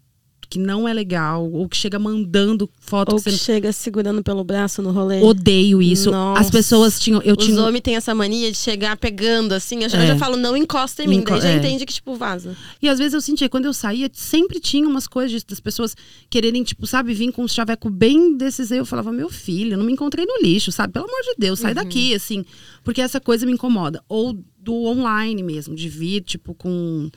que 0.49 0.57
não 0.57 0.87
é 0.87 0.93
legal, 0.93 1.49
ou 1.51 1.67
que 1.67 1.75
chega 1.75 1.99
mandando 1.99 2.69
foto 2.79 3.11
Ou 3.13 3.17
que 3.17 3.25
que 3.25 3.31
você 3.31 3.37
chega 3.37 3.71
segurando 3.73 4.23
pelo 4.23 4.43
braço 4.43 4.81
no 4.81 4.91
rolê. 4.91 5.21
Odeio 5.21 5.81
isso. 5.81 6.09
Nossa. 6.09 6.41
As 6.41 6.49
pessoas 6.49 6.99
tinham. 6.99 7.21
Eu 7.21 7.35
Os 7.37 7.45
tinha. 7.45 7.61
homens 7.61 7.81
têm 7.81 7.95
essa 7.95 8.15
mania 8.15 8.51
de 8.51 8.57
chegar 8.57 8.95
pegando, 8.97 9.51
assim. 9.53 9.83
Eu 9.83 9.89
já, 9.89 9.99
É. 9.99 10.03
eu 10.03 10.07
já 10.07 10.17
falo, 10.17 10.37
não 10.37 10.55
encosta 10.55 11.03
em 11.03 11.07
mim. 11.07 11.17
Enco- 11.17 11.31
Daí 11.31 11.41
já 11.41 11.49
é. 11.49 11.57
entende 11.57 11.85
que, 11.85 11.93
tipo, 11.93 12.15
vaza. 12.15 12.55
E 12.81 12.87
às 12.87 12.97
vezes 12.97 13.13
eu 13.13 13.21
sentia, 13.21 13.49
quando 13.49 13.65
eu 13.65 13.73
saía, 13.73 14.09
sempre 14.13 14.59
tinha 14.59 14.87
umas 14.87 15.07
coisas 15.07 15.43
das 15.43 15.59
pessoas 15.59 15.95
quererem, 16.29 16.63
tipo, 16.63 16.87
sabe, 16.87 17.13
vir 17.13 17.31
com 17.31 17.43
um 17.43 17.47
chaveco 17.47 17.89
bem 17.89 18.37
desses 18.37 18.71
aí. 18.71 18.77
Eu 18.77 18.85
falava, 18.85 19.11
meu 19.11 19.29
filho, 19.29 19.73
eu 19.73 19.77
não 19.77 19.85
me 19.85 19.91
encontrei 19.93 20.25
no 20.25 20.41
lixo, 20.41 20.71
sabe? 20.71 20.93
Pelo 20.93 21.05
amor 21.05 21.21
de 21.23 21.35
Deus, 21.37 21.59
sai 21.59 21.73
daqui, 21.73 22.13
assim. 22.15 22.45
Porque 22.83 23.01
essa 23.01 23.19
coisa 23.19 23.45
me 23.45 23.51
incomoda. 23.51 24.01
Ou 24.07 24.37
do 24.59 24.73
online 24.85 25.43
mesmo, 25.43 25.75
de 25.75 25.89
vir, 25.89 26.21
tipo, 26.21 26.53
com. 26.53 27.09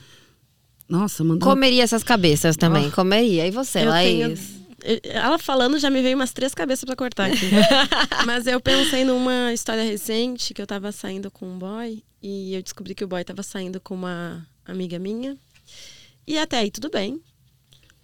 Nossa, 0.91 1.23
mandando. 1.25 1.45
Comeria 1.47 1.83
essas 1.85 2.03
cabeças 2.03 2.57
também, 2.57 2.91
comeria. 2.91 3.47
E 3.47 3.51
você, 3.51 3.81
Eu 3.83 3.89
Laís? 3.91 4.41
tenho- 4.83 5.01
Ela 5.05 5.39
falando 5.39 5.79
já 5.79 5.89
me 5.91 6.01
veio 6.03 6.17
umas 6.17 6.33
três 6.33 6.55
cabeças 6.55 6.85
pra 6.85 6.97
cortar 6.97 7.27
aqui. 7.27 7.47
Mas 8.27 8.47
eu 8.47 8.61
pensei 8.61 9.05
numa 9.05 9.53
história 9.53 9.83
recente 9.85 10.53
que 10.55 10.61
eu 10.61 10.67
tava 10.67 10.91
saindo 10.91 11.31
com 11.31 11.47
um 11.47 11.59
boy 11.59 12.03
e 12.23 12.55
eu 12.55 12.63
descobri 12.63 12.95
que 12.95 13.05
o 13.05 13.09
boy 13.09 13.23
tava 13.23 13.43
saindo 13.43 13.79
com 13.81 13.95
uma 13.95 14.47
amiga 14.67 14.99
minha. 14.99 15.37
E 16.27 16.39
até 16.39 16.59
aí 16.59 16.71
tudo 16.71 16.89
bem. 16.91 17.21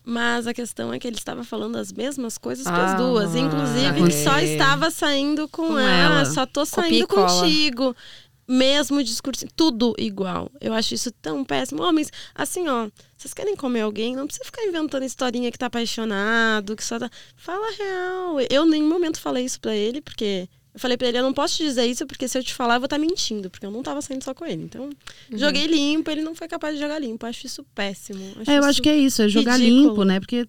Mas 0.09 0.47
a 0.47 0.55
questão 0.55 0.93
é 0.93 0.99
que 1.01 1.09
ele 1.09 1.17
estava 1.17 1.43
falando 1.43 1.77
as 1.77 1.91
mesmas 1.93 2.39
coisas 2.39 2.63
para 2.65 2.77
Ah, 2.77 2.93
as 2.93 2.97
duas. 3.01 3.35
Inclusive, 3.35 4.03
ok. 4.03 4.11
só 4.25 4.39
estava 4.39 4.89
saindo 4.91 5.49
com, 5.49 5.69
Com 5.69 5.79
ela. 5.79 6.19
ela. 6.19 6.25
Só 6.27 6.47
tô 6.47 6.61
Copia 6.65 6.83
saindo 6.83 7.09
cola. 7.09 7.27
Mesmo 8.49 9.03
discurso, 9.03 9.45
tudo 9.57 9.95
igual. 9.99 10.51
Eu 10.61 10.73
acho 10.73 10.95
isso 10.95 11.11
tão 11.11 11.45
péssimo. 11.45 11.83
Homens, 11.83 12.13
assim, 12.35 12.69
ó, 12.69 12.89
vocês 13.17 13.35
querem 13.35 13.57
comer 13.57 13.81
alguém, 13.81 14.15
não 14.15 14.27
precisa 14.27 14.45
ficar 14.45 14.65
inventando 14.65 15.03
historinha 15.05 15.51
que 15.51 15.59
tá 15.59 15.67
apaixonado, 15.67 16.77
que 16.77 16.85
só 16.85 16.99
tá. 16.99 17.11
Fala 17.37 17.67
real. 17.77 18.37
Eu 18.49 18.65
em 18.65 18.71
nenhum 18.71 18.89
momento 18.89 19.19
falei 19.21 19.45
isso 19.45 19.61
pra 19.61 19.75
ele, 19.75 20.01
porque. 20.01 20.49
Eu 20.73 20.79
falei 20.79 20.97
pra 20.99 21.09
ele, 21.09 21.17
eu 21.17 21.23
não 21.23 21.33
posso 21.33 21.57
te 21.57 21.63
dizer 21.65 21.87
isso, 21.87 22.07
porque 22.07 22.29
se 22.29 22.37
eu 22.39 22.45
te 22.45 22.53
falar, 22.53 22.75
eu 22.75 22.81
vou 22.81 22.85
estar 22.85 22.99
mentindo, 22.99 23.49
porque 23.49 23.65
eu 23.65 23.71
não 23.71 23.83
tava 23.83 24.03
saindo 24.03 24.23
só 24.23 24.35
com 24.35 24.45
ele. 24.45 24.63
Então, 24.63 24.85
Uhum. 24.85 25.39
joguei 25.39 25.67
limpo, 25.67 26.11
ele 26.11 26.21
não 26.21 26.35
foi 26.35 26.47
capaz 26.49 26.75
de 26.75 26.81
jogar 26.83 26.99
limpo. 26.99 27.25
Acho 27.25 27.47
isso 27.47 27.65
péssimo. 27.75 28.23
É, 28.47 28.57
eu 28.57 28.61
isso 28.61 28.69
acho 28.69 28.83
que 28.83 28.89
é 28.91 28.97
isso, 28.99 29.23
é 29.23 29.29
jogar 29.29 29.59
ridículo. 29.59 29.89
limpo, 29.89 30.05
né? 30.05 30.21
Porque. 30.21 30.47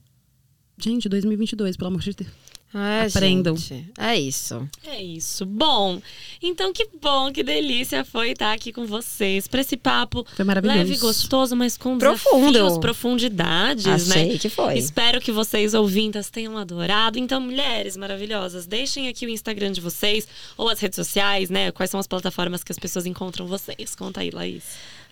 Gente, 0.77 1.07
2022, 1.09 1.77
pelo 1.77 1.87
amor 1.87 2.01
de 2.01 2.11
Deus. 2.11 2.29
É, 2.73 3.07
Aprendam. 3.07 3.55
gente, 3.55 3.89
É 3.97 4.15
isso. 4.19 4.67
É 4.85 5.01
isso. 5.01 5.45
Bom, 5.45 6.01
então 6.43 6.73
que 6.73 6.87
bom, 7.01 7.31
que 7.31 7.41
delícia 7.41 8.03
foi 8.03 8.31
estar 8.31 8.51
aqui 8.53 8.73
com 8.73 8.85
vocês 8.85 9.47
para 9.47 9.61
esse 9.61 9.77
papo 9.77 10.25
Foi 10.35 10.43
maravilhoso. 10.45 10.77
leve, 10.77 10.97
gostoso, 10.97 11.55
mas 11.55 11.77
com 11.77 11.97
Profundo. 11.97 12.51
desafios, 12.51 12.77
profundidades, 12.77 13.87
Achei 13.87 14.33
né? 14.33 14.37
que 14.37 14.49
foi. 14.49 14.77
Espero 14.77 15.21
que 15.21 15.31
vocês 15.31 15.73
ouvintas 15.73 16.29
tenham 16.29 16.57
adorado. 16.57 17.17
Então, 17.17 17.39
mulheres 17.41 17.95
maravilhosas, 17.97 18.67
deixem 18.67 19.07
aqui 19.07 19.25
o 19.25 19.29
Instagram 19.29 19.71
de 19.71 19.81
vocês 19.81 20.27
ou 20.57 20.67
as 20.69 20.79
redes 20.79 20.97
sociais, 20.97 21.49
né? 21.49 21.71
Quais 21.71 21.89
são 21.89 21.99
as 21.99 22.05
plataformas 22.07 22.63
que 22.63 22.71
as 22.71 22.77
pessoas 22.77 23.05
encontram 23.05 23.47
vocês? 23.47 23.95
Conta 23.95 24.19
aí, 24.21 24.29
Laís. 24.29 24.63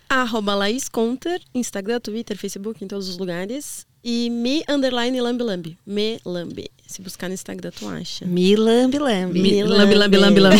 Arroba 0.08 0.54
Laís 0.54 0.88
Conter, 0.88 1.42
Instagram, 1.54 2.00
Twitter, 2.00 2.38
Facebook, 2.38 2.84
em 2.84 2.88
todos 2.88 3.08
os 3.10 3.18
lugares. 3.18 3.88
E 4.08 4.30
me 4.30 4.64
underline 4.70 5.20
lambi 5.20 5.44
lambi. 5.44 5.78
Me 5.84 6.20
lambi. 6.24 6.70
Se 6.86 7.02
buscar 7.02 7.28
no 7.28 7.34
Instagram, 7.34 7.72
tu 7.72 7.90
acha. 7.90 8.24
Me 8.28 8.56
lambe, 8.56 9.00
lambe. 9.00 9.42
Me 9.42 9.64
Lambe, 9.64 9.96
lambe, 9.96 10.18
lambe, 10.18 10.40
lambe. 10.40 10.58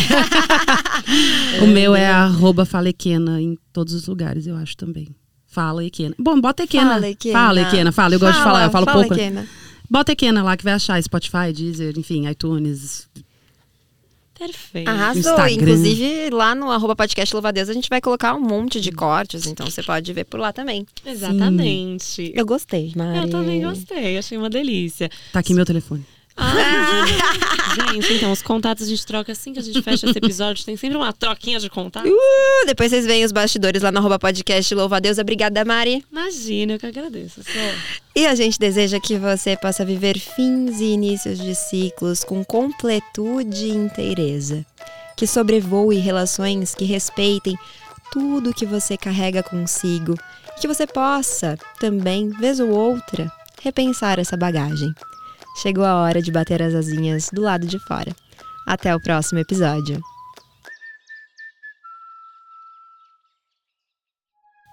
o 1.62 1.66
meu 1.68 1.94
é 1.94 2.08
arroba 2.08 2.64
falequena 2.64 3.40
em 3.40 3.56
todos 3.72 3.94
os 3.94 4.08
lugares, 4.08 4.48
eu 4.48 4.56
acho 4.56 4.76
também. 4.76 5.14
Fala 5.46 5.84
Equena. 5.84 6.12
Bom, 6.18 6.40
bota 6.40 6.64
Equena. 6.64 6.94
Fala, 6.94 7.08
Equena. 7.08 7.38
Fala, 7.38 7.60
Equena. 7.60 7.92
Fala, 7.92 8.14
eu 8.16 8.18
gosto 8.18 8.36
de 8.36 8.42
falar, 8.42 8.64
eu 8.64 8.70
falo 8.70 8.84
fala, 8.84 9.00
pouco. 9.02 9.14
Equena. 9.14 9.46
Bota 9.88 10.10
Equena 10.10 10.42
lá 10.42 10.56
que 10.56 10.64
vai 10.64 10.72
achar 10.72 11.00
Spotify, 11.00 11.52
Deezer, 11.54 11.96
enfim, 11.96 12.26
iTunes. 12.28 13.08
Perfeito. 14.38 14.88
Arrasou. 14.88 15.20
Instagram. 15.20 15.52
Inclusive, 15.52 16.30
lá 16.30 16.54
no 16.54 16.70
arroba 16.70 16.94
podcast 16.94 17.34
Louva 17.34 17.48
a 17.48 17.72
gente 17.72 17.88
vai 17.88 18.00
colocar 18.00 18.34
um 18.34 18.40
monte 18.40 18.80
de 18.80 18.92
cortes, 18.92 19.46
então 19.46 19.66
você 19.66 19.82
pode 19.82 20.12
ver 20.12 20.24
por 20.24 20.38
lá 20.38 20.52
também. 20.52 20.86
Exatamente. 21.04 22.32
Eu 22.34 22.44
gostei, 22.44 22.92
Mari. 22.94 23.18
Eu 23.18 23.30
também 23.30 23.62
gostei, 23.62 24.18
achei 24.18 24.36
uma 24.36 24.50
delícia. 24.50 25.10
Tá 25.32 25.40
aqui 25.40 25.54
meu 25.54 25.64
telefone. 25.64 26.04
Ah, 26.36 27.04
gente, 27.92 28.12
então, 28.12 28.30
os 28.30 28.42
contatos 28.42 28.86
a 28.86 28.88
gente 28.88 29.06
troca 29.06 29.32
assim 29.32 29.52
que 29.52 29.58
a 29.58 29.62
gente 29.62 29.80
fecha 29.82 30.06
esse 30.06 30.18
episódio. 30.18 30.64
Tem 30.64 30.76
sempre 30.76 30.96
uma 30.96 31.12
troquinha 31.12 31.58
de 31.58 31.70
contato. 31.70 32.06
Uh, 32.06 32.66
depois 32.66 32.90
vocês 32.90 33.06
veem 33.06 33.24
os 33.24 33.32
bastidores 33.32 33.82
lá 33.82 33.90
no 33.90 33.98
arroba 33.98 34.18
podcast 34.18 34.74
Louva 34.74 34.98
a 34.98 35.00
Deus. 35.00 35.18
Obrigada, 35.18 35.64
Mari. 35.64 36.04
Imagina, 36.12 36.74
eu 36.74 36.78
que 36.78 36.86
agradeço. 36.86 37.42
Só. 37.42 38.00
E 38.14 38.26
a 38.26 38.34
gente 38.34 38.58
deseja 38.58 39.00
que 39.00 39.16
você 39.16 39.56
possa 39.56 39.84
viver 39.84 40.18
fins 40.18 40.80
e 40.80 40.84
inícios 40.84 41.38
de 41.38 41.54
ciclos 41.54 42.22
com 42.22 42.44
completude 42.44 43.66
e 43.66 43.70
inteireza. 43.70 44.64
Que 45.16 45.26
sobrevoe 45.26 45.96
relações 45.96 46.74
que 46.74 46.84
respeitem 46.84 47.56
tudo 48.12 48.54
que 48.54 48.66
você 48.66 48.96
carrega 48.96 49.42
consigo. 49.42 50.14
E 50.56 50.60
que 50.60 50.68
você 50.68 50.86
possa, 50.86 51.58
também, 51.80 52.28
vez 52.28 52.60
ou 52.60 52.70
outra, 52.70 53.32
repensar 53.62 54.18
essa 54.18 54.36
bagagem. 54.36 54.94
Chegou 55.56 55.84
a 55.84 56.02
hora 56.02 56.20
de 56.20 56.30
bater 56.30 56.62
as 56.62 56.74
asinhas 56.74 57.30
do 57.32 57.40
lado 57.40 57.66
de 57.66 57.78
fora. 57.78 58.14
Até 58.66 58.94
o 58.94 59.00
próximo 59.00 59.38
episódio. 59.38 59.98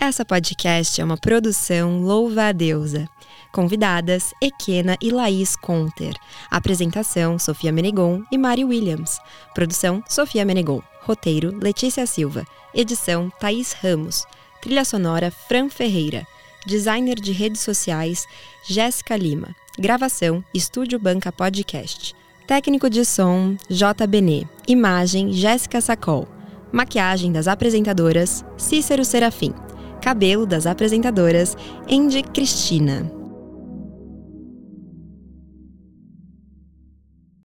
Essa 0.02 0.26
podcast 0.26 1.00
é 1.00 1.06
uma 1.06 1.16
produção 1.16 2.02
Louva 2.02 2.50
a 2.50 2.52
Deusa. 2.52 3.08
Convidadas, 3.54 4.34
Equena 4.42 4.98
e 5.02 5.10
Laís 5.10 5.56
Conter. 5.56 6.16
Apresentação, 6.52 7.40
Sofia 7.40 7.72
Menegon 7.72 8.22
e 8.30 8.38
Mari 8.38 8.66
Williams. 8.66 9.20
Produção, 9.56 10.04
Sofia 10.10 10.44
Menegon. 10.44 10.82
Roteiro, 11.04 11.58
Letícia 11.58 12.06
Silva. 12.06 12.46
Edição, 12.74 13.32
Thaís 13.40 13.72
Ramos. 13.72 14.26
Trilha 14.62 14.84
sonora, 14.84 15.32
Fran 15.32 15.70
Ferreira. 15.70 16.28
Designer 16.66 17.16
de 17.16 17.32
redes 17.32 17.61
sociais, 17.61 18.26
Jéssica 18.64 19.18
Lima. 19.18 19.53
Gravação, 19.78 20.43
Estúdio 20.53 20.97
Banca 20.97 21.32
Podcast. 21.32 22.16
Técnico 22.47 22.89
de 22.89 23.03
som, 23.03 23.57
J. 23.70 24.07
Benê. 24.07 24.45
Imagem, 24.68 25.34
Jéssica 25.34 25.82
Sacol. 25.82 26.28
Maquiagem 26.72 27.32
das 27.32 27.47
apresentadoras, 27.47 28.45
Cícero 28.57 29.03
Serafim. 29.03 29.53
Cabelo 30.01 30.45
das 30.45 30.66
apresentadoras, 30.66 31.57
Andy 31.89 32.24
Cristina. 32.24 33.22